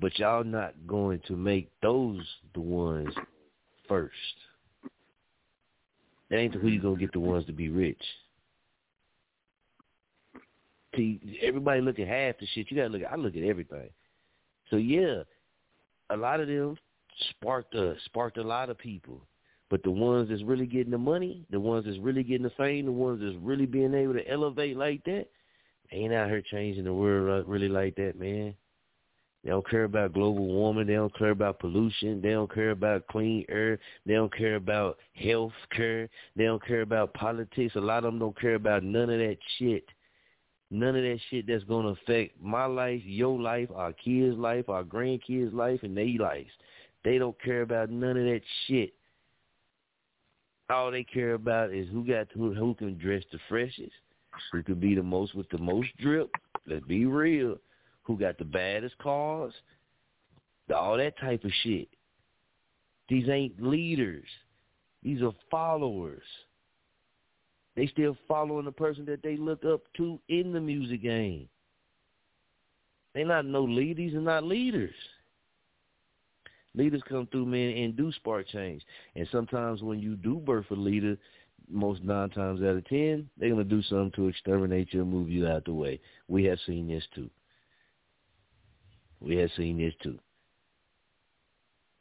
but 0.00 0.16
y'all 0.16 0.44
not 0.44 0.74
going 0.86 1.20
to 1.26 1.34
make 1.34 1.72
those 1.82 2.24
the 2.54 2.60
ones 2.60 3.12
first. 3.88 4.14
That 6.30 6.36
ain't 6.36 6.54
who 6.54 6.68
you 6.68 6.80
gonna 6.80 7.00
get 7.00 7.12
the 7.12 7.18
ones 7.18 7.46
to 7.46 7.52
be 7.52 7.68
rich. 7.68 8.02
See, 10.94 11.40
everybody 11.42 11.80
look 11.80 11.98
at 11.98 12.06
half 12.06 12.38
the 12.38 12.46
shit. 12.54 12.70
You 12.70 12.76
gotta 12.76 12.90
look 12.90 13.02
at. 13.02 13.12
I 13.12 13.16
look 13.16 13.34
at 13.34 13.42
everything. 13.42 13.90
So 14.70 14.76
yeah, 14.76 15.22
a 16.10 16.16
lot 16.16 16.40
of 16.40 16.48
them 16.48 16.76
sparked 17.30 17.74
a 17.74 17.94
sparked 18.06 18.38
a 18.38 18.42
lot 18.42 18.70
of 18.70 18.78
people. 18.78 19.20
But 19.70 19.82
the 19.82 19.90
ones 19.90 20.30
that's 20.30 20.42
really 20.42 20.66
getting 20.66 20.92
the 20.92 20.98
money, 20.98 21.44
the 21.50 21.60
ones 21.60 21.84
that's 21.84 21.98
really 21.98 22.22
getting 22.22 22.44
the 22.44 22.50
fame, 22.50 22.86
the 22.86 22.92
ones 22.92 23.20
that's 23.22 23.36
really 23.42 23.66
being 23.66 23.92
able 23.92 24.14
to 24.14 24.26
elevate 24.26 24.76
like 24.76 25.04
that, 25.04 25.26
ain't 25.92 26.14
out 26.14 26.30
here 26.30 26.42
changing 26.42 26.84
the 26.84 26.92
world 26.92 27.46
really 27.46 27.68
like 27.68 27.94
that, 27.96 28.18
man. 28.18 28.54
They 29.44 29.50
don't 29.50 29.68
care 29.68 29.84
about 29.84 30.14
global 30.14 30.46
warming. 30.46 30.86
They 30.86 30.94
don't 30.94 31.16
care 31.16 31.30
about 31.30 31.60
pollution. 31.60 32.20
They 32.20 32.30
don't 32.30 32.52
care 32.52 32.70
about 32.70 33.06
clean 33.06 33.44
air. 33.48 33.78
They 34.04 34.14
don't 34.14 34.34
care 34.36 34.56
about 34.56 34.98
health 35.14 35.52
care. 35.74 36.08
They 36.34 36.44
don't 36.44 36.64
care 36.64 36.80
about 36.80 37.14
politics. 37.14 37.76
A 37.76 37.80
lot 37.80 37.98
of 37.98 38.04
them 38.04 38.18
don't 38.18 38.38
care 38.38 38.56
about 38.56 38.82
none 38.82 39.10
of 39.10 39.18
that 39.18 39.38
shit. 39.58 39.84
None 40.70 40.96
of 40.96 41.02
that 41.02 41.18
shit 41.30 41.46
that's 41.46 41.64
to 41.64 41.74
affect 41.74 42.40
my 42.42 42.66
life, 42.66 43.00
your 43.04 43.38
life, 43.40 43.68
our 43.74 43.92
kids' 43.92 44.36
life, 44.36 44.68
our 44.68 44.84
grandkids' 44.84 45.52
life, 45.54 45.80
and 45.82 45.96
their 45.96 46.06
lives. 46.18 46.50
They 47.04 47.16
don't 47.16 47.40
care 47.42 47.62
about 47.62 47.90
none 47.90 48.16
of 48.16 48.24
that 48.24 48.42
shit. 48.66 48.92
All 50.68 50.90
they 50.90 51.04
care 51.04 51.32
about 51.34 51.72
is 51.72 51.88
who 51.88 52.04
got 52.04 52.28
who, 52.34 52.52
who 52.52 52.74
can 52.74 52.98
dress 52.98 53.22
the 53.32 53.38
freshest, 53.48 53.92
who 54.52 54.62
can 54.62 54.74
be 54.74 54.94
the 54.94 55.02
most 55.02 55.34
with 55.34 55.48
the 55.48 55.58
most 55.58 55.88
drip. 55.98 56.30
Let's 56.66 56.84
be 56.84 57.06
real. 57.06 57.56
Who 58.02 58.18
got 58.18 58.36
the 58.36 58.44
baddest 58.44 58.98
cars? 58.98 59.54
All 60.74 60.98
that 60.98 61.18
type 61.18 61.44
of 61.44 61.50
shit. 61.62 61.88
These 63.08 63.30
ain't 63.30 63.62
leaders. 63.62 64.26
These 65.02 65.22
are 65.22 65.32
followers. 65.50 66.22
They 67.78 67.86
still 67.86 68.16
following 68.26 68.64
the 68.64 68.72
person 68.72 69.04
that 69.04 69.22
they 69.22 69.36
look 69.36 69.64
up 69.64 69.82
to 69.98 70.18
in 70.28 70.52
the 70.52 70.60
music 70.60 71.00
game. 71.00 71.48
They 73.14 73.22
not 73.22 73.46
no 73.46 73.62
leaders 73.62 74.14
and 74.14 74.24
not 74.24 74.42
leaders. 74.42 74.96
Leaders 76.74 77.02
come 77.08 77.28
through, 77.28 77.46
man, 77.46 77.76
and 77.76 77.96
do 77.96 78.10
spark 78.10 78.48
change. 78.48 78.82
And 79.14 79.28
sometimes 79.30 79.80
when 79.80 80.00
you 80.00 80.16
do 80.16 80.40
birth 80.40 80.66
a 80.72 80.74
leader, 80.74 81.16
most 81.70 82.02
nine 82.02 82.30
times 82.30 82.62
out 82.62 82.74
of 82.74 82.84
ten, 82.88 83.30
they're 83.38 83.50
gonna 83.50 83.62
do 83.62 83.82
something 83.82 84.10
to 84.16 84.26
exterminate 84.26 84.92
you 84.92 85.02
and 85.02 85.12
move 85.12 85.28
you 85.28 85.46
out 85.46 85.64
the 85.64 85.72
way. 85.72 86.00
We 86.26 86.46
have 86.46 86.58
seen 86.66 86.88
this 86.88 87.04
too. 87.14 87.30
We 89.20 89.36
have 89.36 89.50
seen 89.56 89.78
this 89.78 89.94
too. 90.02 90.18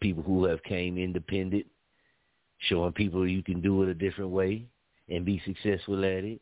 People 0.01 0.23
who 0.23 0.45
have 0.45 0.63
came 0.63 0.97
independent 0.97 1.67
showing 2.61 2.93
people 2.93 3.27
you 3.27 3.43
can 3.43 3.61
do 3.61 3.83
it 3.83 3.89
a 3.89 3.93
different 3.93 4.31
way 4.31 4.65
and 5.09 5.25
be 5.25 5.41
successful 5.45 6.03
at 6.03 6.23
it, 6.23 6.41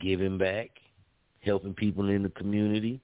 giving 0.00 0.38
back, 0.38 0.70
helping 1.40 1.74
people 1.74 2.08
in 2.08 2.22
the 2.22 2.30
community, 2.30 3.00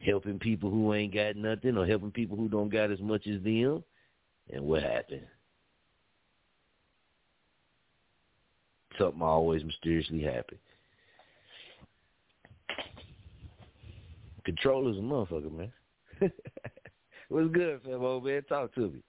helping 0.00 0.38
people 0.38 0.70
who 0.70 0.94
ain't 0.94 1.14
got 1.14 1.36
nothing 1.36 1.76
or 1.76 1.86
helping 1.86 2.10
people 2.10 2.36
who 2.36 2.48
don't 2.48 2.70
got 2.70 2.90
as 2.90 3.00
much 3.00 3.26
as 3.26 3.42
them. 3.42 3.82
And 4.52 4.64
what 4.64 4.82
happened? 4.82 5.26
Something 8.98 9.22
always 9.22 9.64
mysteriously 9.64 10.22
happened. 10.22 10.58
Controller's 14.44 14.96
a 14.96 15.00
motherfucker, 15.00 15.52
man. 15.52 15.72
What's 17.28 17.52
good, 17.52 17.80
fam, 17.84 18.02
old 18.02 18.24
man? 18.24 18.42
Talk 18.48 18.74
to 18.74 18.90
me. 18.90 19.02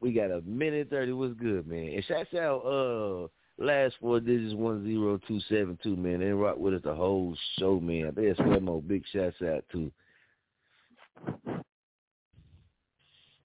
We 0.00 0.12
got 0.12 0.30
a 0.30 0.40
minute 0.42 0.88
thirty. 0.90 1.12
What's 1.12 1.34
good, 1.34 1.66
man? 1.66 1.92
And 1.94 2.04
shouts 2.04 2.34
out 2.34 2.60
uh 2.60 3.28
last 3.58 3.94
four 4.00 4.20
digits 4.20 4.54
one 4.54 4.84
zero 4.84 5.20
two 5.26 5.40
seven 5.48 5.78
two, 5.82 5.96
man. 5.96 6.20
They 6.20 6.26
rock 6.26 6.58
with 6.58 6.74
us 6.74 6.82
the 6.84 6.94
whole 6.94 7.36
show, 7.58 7.80
man. 7.80 8.12
There's 8.14 8.36
Femo. 8.38 8.86
Big 8.86 9.04
shouts 9.12 9.36
out 9.42 9.64
to. 9.72 9.90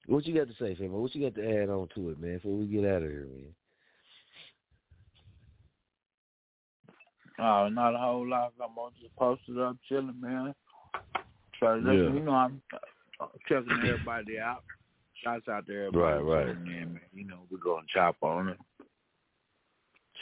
What 0.08 0.26
you 0.26 0.34
got 0.34 0.48
to 0.48 0.56
say, 0.60 0.76
Femo? 0.76 0.92
What 0.92 1.14
you 1.14 1.30
got 1.30 1.36
to 1.40 1.62
add 1.62 1.70
on 1.70 1.88
to 1.96 2.10
it, 2.10 2.20
man, 2.20 2.36
before 2.36 2.58
we 2.58 2.66
get 2.66 2.86
out 2.86 3.04
of 3.04 3.10
here, 3.10 3.28
man? 3.32 3.54
Oh, 7.42 7.70
not 7.70 7.96
a 7.96 7.98
whole 7.98 8.28
lot. 8.28 8.52
I'm 8.62 8.76
just 9.02 9.16
posted 9.16 9.60
up, 9.60 9.78
chilling, 9.88 10.20
man. 10.20 10.54
Try 11.58 11.76
to 11.76 11.82
listen. 11.82 12.04
Yeah. 12.04 12.14
You 12.14 12.20
know, 12.22 12.32
I'm 12.32 12.62
uh, 13.22 13.28
checking 13.48 13.72
everybody 13.86 14.40
out. 14.40 14.64
Shouts 15.24 15.48
out 15.48 15.68
to 15.68 15.74
everybody. 15.74 16.24
Right, 16.24 16.48
right. 16.48 16.50
in, 16.50 16.64
man. 16.66 17.00
You 17.14 17.28
know, 17.28 17.40
we're 17.50 17.60
gonna 17.60 17.86
chop 17.94 18.18
on 18.22 18.50
it. 18.50 18.58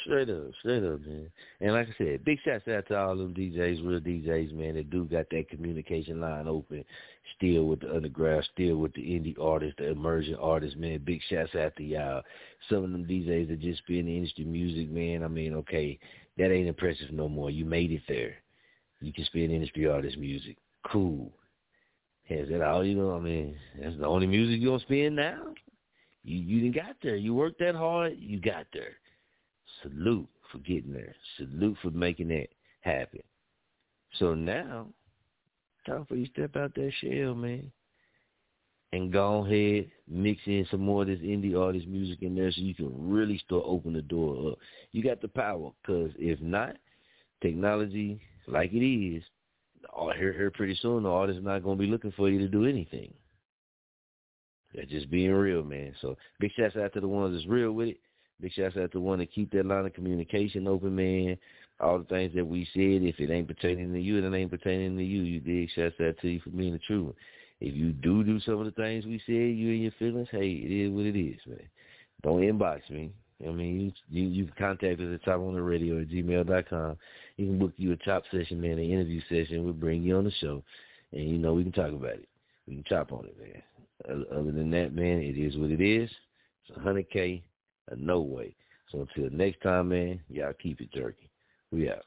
Straight 0.07 0.29
up, 0.29 0.51
straight 0.59 0.85
up, 0.85 1.01
man. 1.05 1.29
And 1.59 1.73
like 1.73 1.89
I 1.89 1.95
said, 1.97 2.23
big 2.23 2.39
shouts 2.45 2.65
out 2.69 2.87
to 2.87 2.97
all 2.97 3.17
them 3.17 3.33
DJs, 3.33 3.85
real 3.85 3.99
DJs, 3.99 4.53
man, 4.53 4.75
that 4.75 4.89
do 4.89 5.03
got 5.03 5.29
that 5.31 5.49
communication 5.49 6.21
line 6.21 6.47
open, 6.47 6.85
still 7.35 7.65
with 7.65 7.81
the 7.81 7.93
underground, 7.93 8.47
still 8.53 8.77
with 8.77 8.93
the 8.93 9.01
indie 9.01 9.35
artists, 9.37 9.75
the 9.79 9.89
emerging 9.89 10.37
artists, 10.37 10.77
man. 10.77 11.01
Big 11.03 11.19
shouts 11.29 11.53
out 11.55 11.75
to 11.75 11.83
y'all. 11.83 12.21
Some 12.69 12.85
of 12.85 12.91
them 12.93 13.03
DJs 13.03 13.49
that 13.49 13.59
just 13.59 13.85
be 13.85 13.99
in 13.99 14.05
the 14.05 14.15
industry 14.15 14.45
music, 14.45 14.89
man. 14.89 15.25
I 15.25 15.27
mean, 15.27 15.53
okay, 15.55 15.99
that 16.37 16.53
ain't 16.53 16.69
impressive 16.69 17.11
no 17.11 17.27
more. 17.27 17.51
You 17.51 17.65
made 17.65 17.91
it 17.91 18.03
there. 18.07 18.35
You 19.01 19.11
can 19.11 19.25
spin 19.25 19.51
industry 19.51 19.89
artist 19.89 20.17
music. 20.17 20.55
Cool. 20.89 21.33
Is 22.29 22.47
that 22.47 22.61
all 22.61 22.85
you 22.85 22.95
know? 22.95 23.13
I 23.13 23.19
mean, 23.19 23.57
that's 23.77 23.97
the 23.97 24.07
only 24.07 24.27
music 24.27 24.61
you 24.61 24.69
gonna 24.69 24.79
spin 24.79 25.15
now? 25.15 25.53
You 26.23 26.37
you 26.37 26.61
didn't 26.61 26.75
got 26.75 26.95
there. 27.03 27.17
You 27.17 27.33
worked 27.33 27.59
that 27.59 27.75
hard, 27.75 28.15
you 28.17 28.39
got 28.39 28.67
there. 28.71 28.95
Salute 29.81 30.27
for 30.51 30.59
getting 30.59 30.93
there. 30.93 31.15
Salute 31.37 31.77
for 31.81 31.91
making 31.91 32.29
that 32.29 32.47
happen. 32.81 33.21
So 34.19 34.33
now, 34.33 34.87
time 35.85 36.05
for 36.05 36.15
you 36.15 36.25
to 36.25 36.31
step 36.31 36.55
out 36.55 36.73
that 36.75 36.91
shell, 37.01 37.35
man. 37.35 37.71
And 38.93 39.11
go 39.11 39.45
ahead, 39.45 39.91
mix 40.07 40.39
in 40.45 40.65
some 40.71 40.81
more 40.81 41.01
of 41.01 41.09
this 41.09 41.19
indie 41.19 41.59
artist 41.59 41.87
music 41.87 42.21
in 42.21 42.35
there 42.35 42.51
so 42.51 42.61
you 42.61 42.73
can 42.73 42.91
really 43.09 43.37
start 43.39 43.63
open 43.65 43.91
the 43.91 44.01
door 44.01 44.51
up. 44.51 44.57
You 44.93 45.03
got 45.03 45.21
the 45.21 45.27
power, 45.27 45.71
because 45.81 46.11
if 46.17 46.39
not, 46.39 46.77
technology, 47.41 48.21
like 48.47 48.71
it 48.71 48.85
is, 48.85 49.23
all 49.93 50.13
here, 50.13 50.31
here 50.31 50.51
pretty 50.51 50.77
soon, 50.81 51.03
the 51.03 51.09
artist 51.09 51.41
not 51.41 51.63
going 51.63 51.77
to 51.77 51.83
be 51.83 51.89
looking 51.89 52.13
for 52.13 52.29
you 52.29 52.39
to 52.39 52.47
do 52.47 52.65
anything. 52.65 53.13
That's 54.73 54.89
just 54.89 55.09
being 55.09 55.31
real, 55.31 55.63
man. 55.63 55.93
So 56.01 56.15
big 56.39 56.51
shouts 56.57 56.77
out 56.77 56.93
to 56.93 57.01
the 57.01 57.07
ones 57.07 57.35
that's 57.35 57.47
real 57.47 57.73
with 57.73 57.89
it. 57.89 57.99
Big 58.41 58.53
shouts 58.53 58.77
out 58.77 58.91
to 58.91 58.99
one 58.99 59.19
that 59.19 59.33
keep 59.33 59.51
that 59.51 59.65
line 59.65 59.85
of 59.85 59.93
communication 59.93 60.67
open, 60.67 60.95
man. 60.95 61.37
All 61.79 61.99
the 61.99 62.05
things 62.05 62.33
that 62.35 62.45
we 62.45 62.65
said, 62.73 63.03
if 63.07 63.19
it 63.19 63.31
ain't 63.31 63.47
pertaining 63.47 63.93
to 63.93 63.99
you, 63.99 64.17
it 64.17 64.35
ain't 64.35 64.51
pertaining 64.51 64.97
to 64.97 65.03
you. 65.03 65.21
You 65.21 65.39
dig? 65.39 65.69
Shouts 65.75 65.95
out 66.01 66.15
to 66.21 66.27
you 66.27 66.39
for 66.41 66.49
being 66.49 66.73
the 66.73 66.79
true 66.79 67.05
one. 67.05 67.13
If 67.59 67.75
you 67.75 67.91
do 67.91 68.23
do 68.23 68.39
some 68.41 68.59
of 68.59 68.65
the 68.65 68.71
things 68.71 69.05
we 69.05 69.21
said, 69.25 69.33
you 69.33 69.71
and 69.71 69.81
your 69.81 69.91
feelings, 69.97 70.27
hey, 70.31 70.51
it 70.51 70.71
is 70.71 70.91
what 70.91 71.05
it 71.05 71.19
is, 71.19 71.39
man. 71.47 71.67
Don't 72.23 72.41
inbox 72.41 72.89
me. 72.89 73.11
I 73.47 73.51
mean, 73.51 73.79
you 73.79 73.91
you, 74.09 74.29
you 74.29 74.45
can 74.45 74.55
contact 74.57 74.99
us 74.99 75.13
at 75.13 75.23
Chop 75.23 75.41
On 75.41 75.55
It 75.55 75.59
Radio 75.59 76.01
at 76.01 76.09
gmail 76.09 76.47
dot 76.47 76.69
com. 76.69 76.97
You 77.37 77.45
can 77.47 77.59
book 77.59 77.73
you 77.77 77.91
a 77.91 77.97
chop 77.97 78.23
session, 78.31 78.59
man, 78.59 78.79
an 78.79 78.91
interview 78.91 79.21
session. 79.29 79.63
We'll 79.63 79.73
bring 79.73 80.01
you 80.03 80.17
on 80.17 80.23
the 80.23 80.31
show, 80.39 80.63
and 81.11 81.29
you 81.29 81.37
know 81.37 81.53
we 81.53 81.63
can 81.63 81.71
talk 81.71 81.91
about 81.91 82.13
it. 82.13 82.27
We 82.67 82.75
can 82.75 82.83
chop 82.87 83.11
on 83.11 83.25
it, 83.25 83.37
man. 83.39 83.61
Other- 84.31 84.51
than 84.51 84.71
that, 84.71 84.93
man, 84.93 85.19
it 85.21 85.37
is 85.37 85.55
what 85.57 85.69
it 85.69 85.81
is. 85.81 86.09
It's 86.67 86.77
a 86.77 86.79
hundred 86.79 87.09
k, 87.11 87.43
a 87.43 87.43
no 87.95 88.21
way. 88.21 88.55
So 88.91 89.01
until 89.01 89.29
next 89.31 89.61
time, 89.61 89.89
man, 89.89 90.19
y'all 90.29 90.53
keep 90.53 90.81
it 90.81 90.91
jerky. 90.91 91.29
We 91.71 91.89
out. 91.89 92.03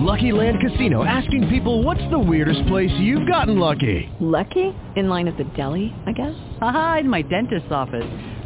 Lucky 0.00 0.32
Land 0.32 0.58
Casino 0.60 1.04
asking 1.04 1.48
people 1.48 1.82
what's 1.82 2.00
the 2.10 2.18
weirdest 2.18 2.66
place 2.68 2.90
you've 2.98 3.28
gotten 3.28 3.58
lucky? 3.58 4.10
Lucky? 4.18 4.74
In 4.96 5.08
line 5.08 5.28
at 5.28 5.36
the 5.36 5.44
deli, 5.56 5.94
I 6.06 6.12
guess? 6.12 6.34
Aha, 6.60 6.98
in 7.00 7.08
my 7.08 7.22
dentist's 7.22 7.70
office. 7.70 8.06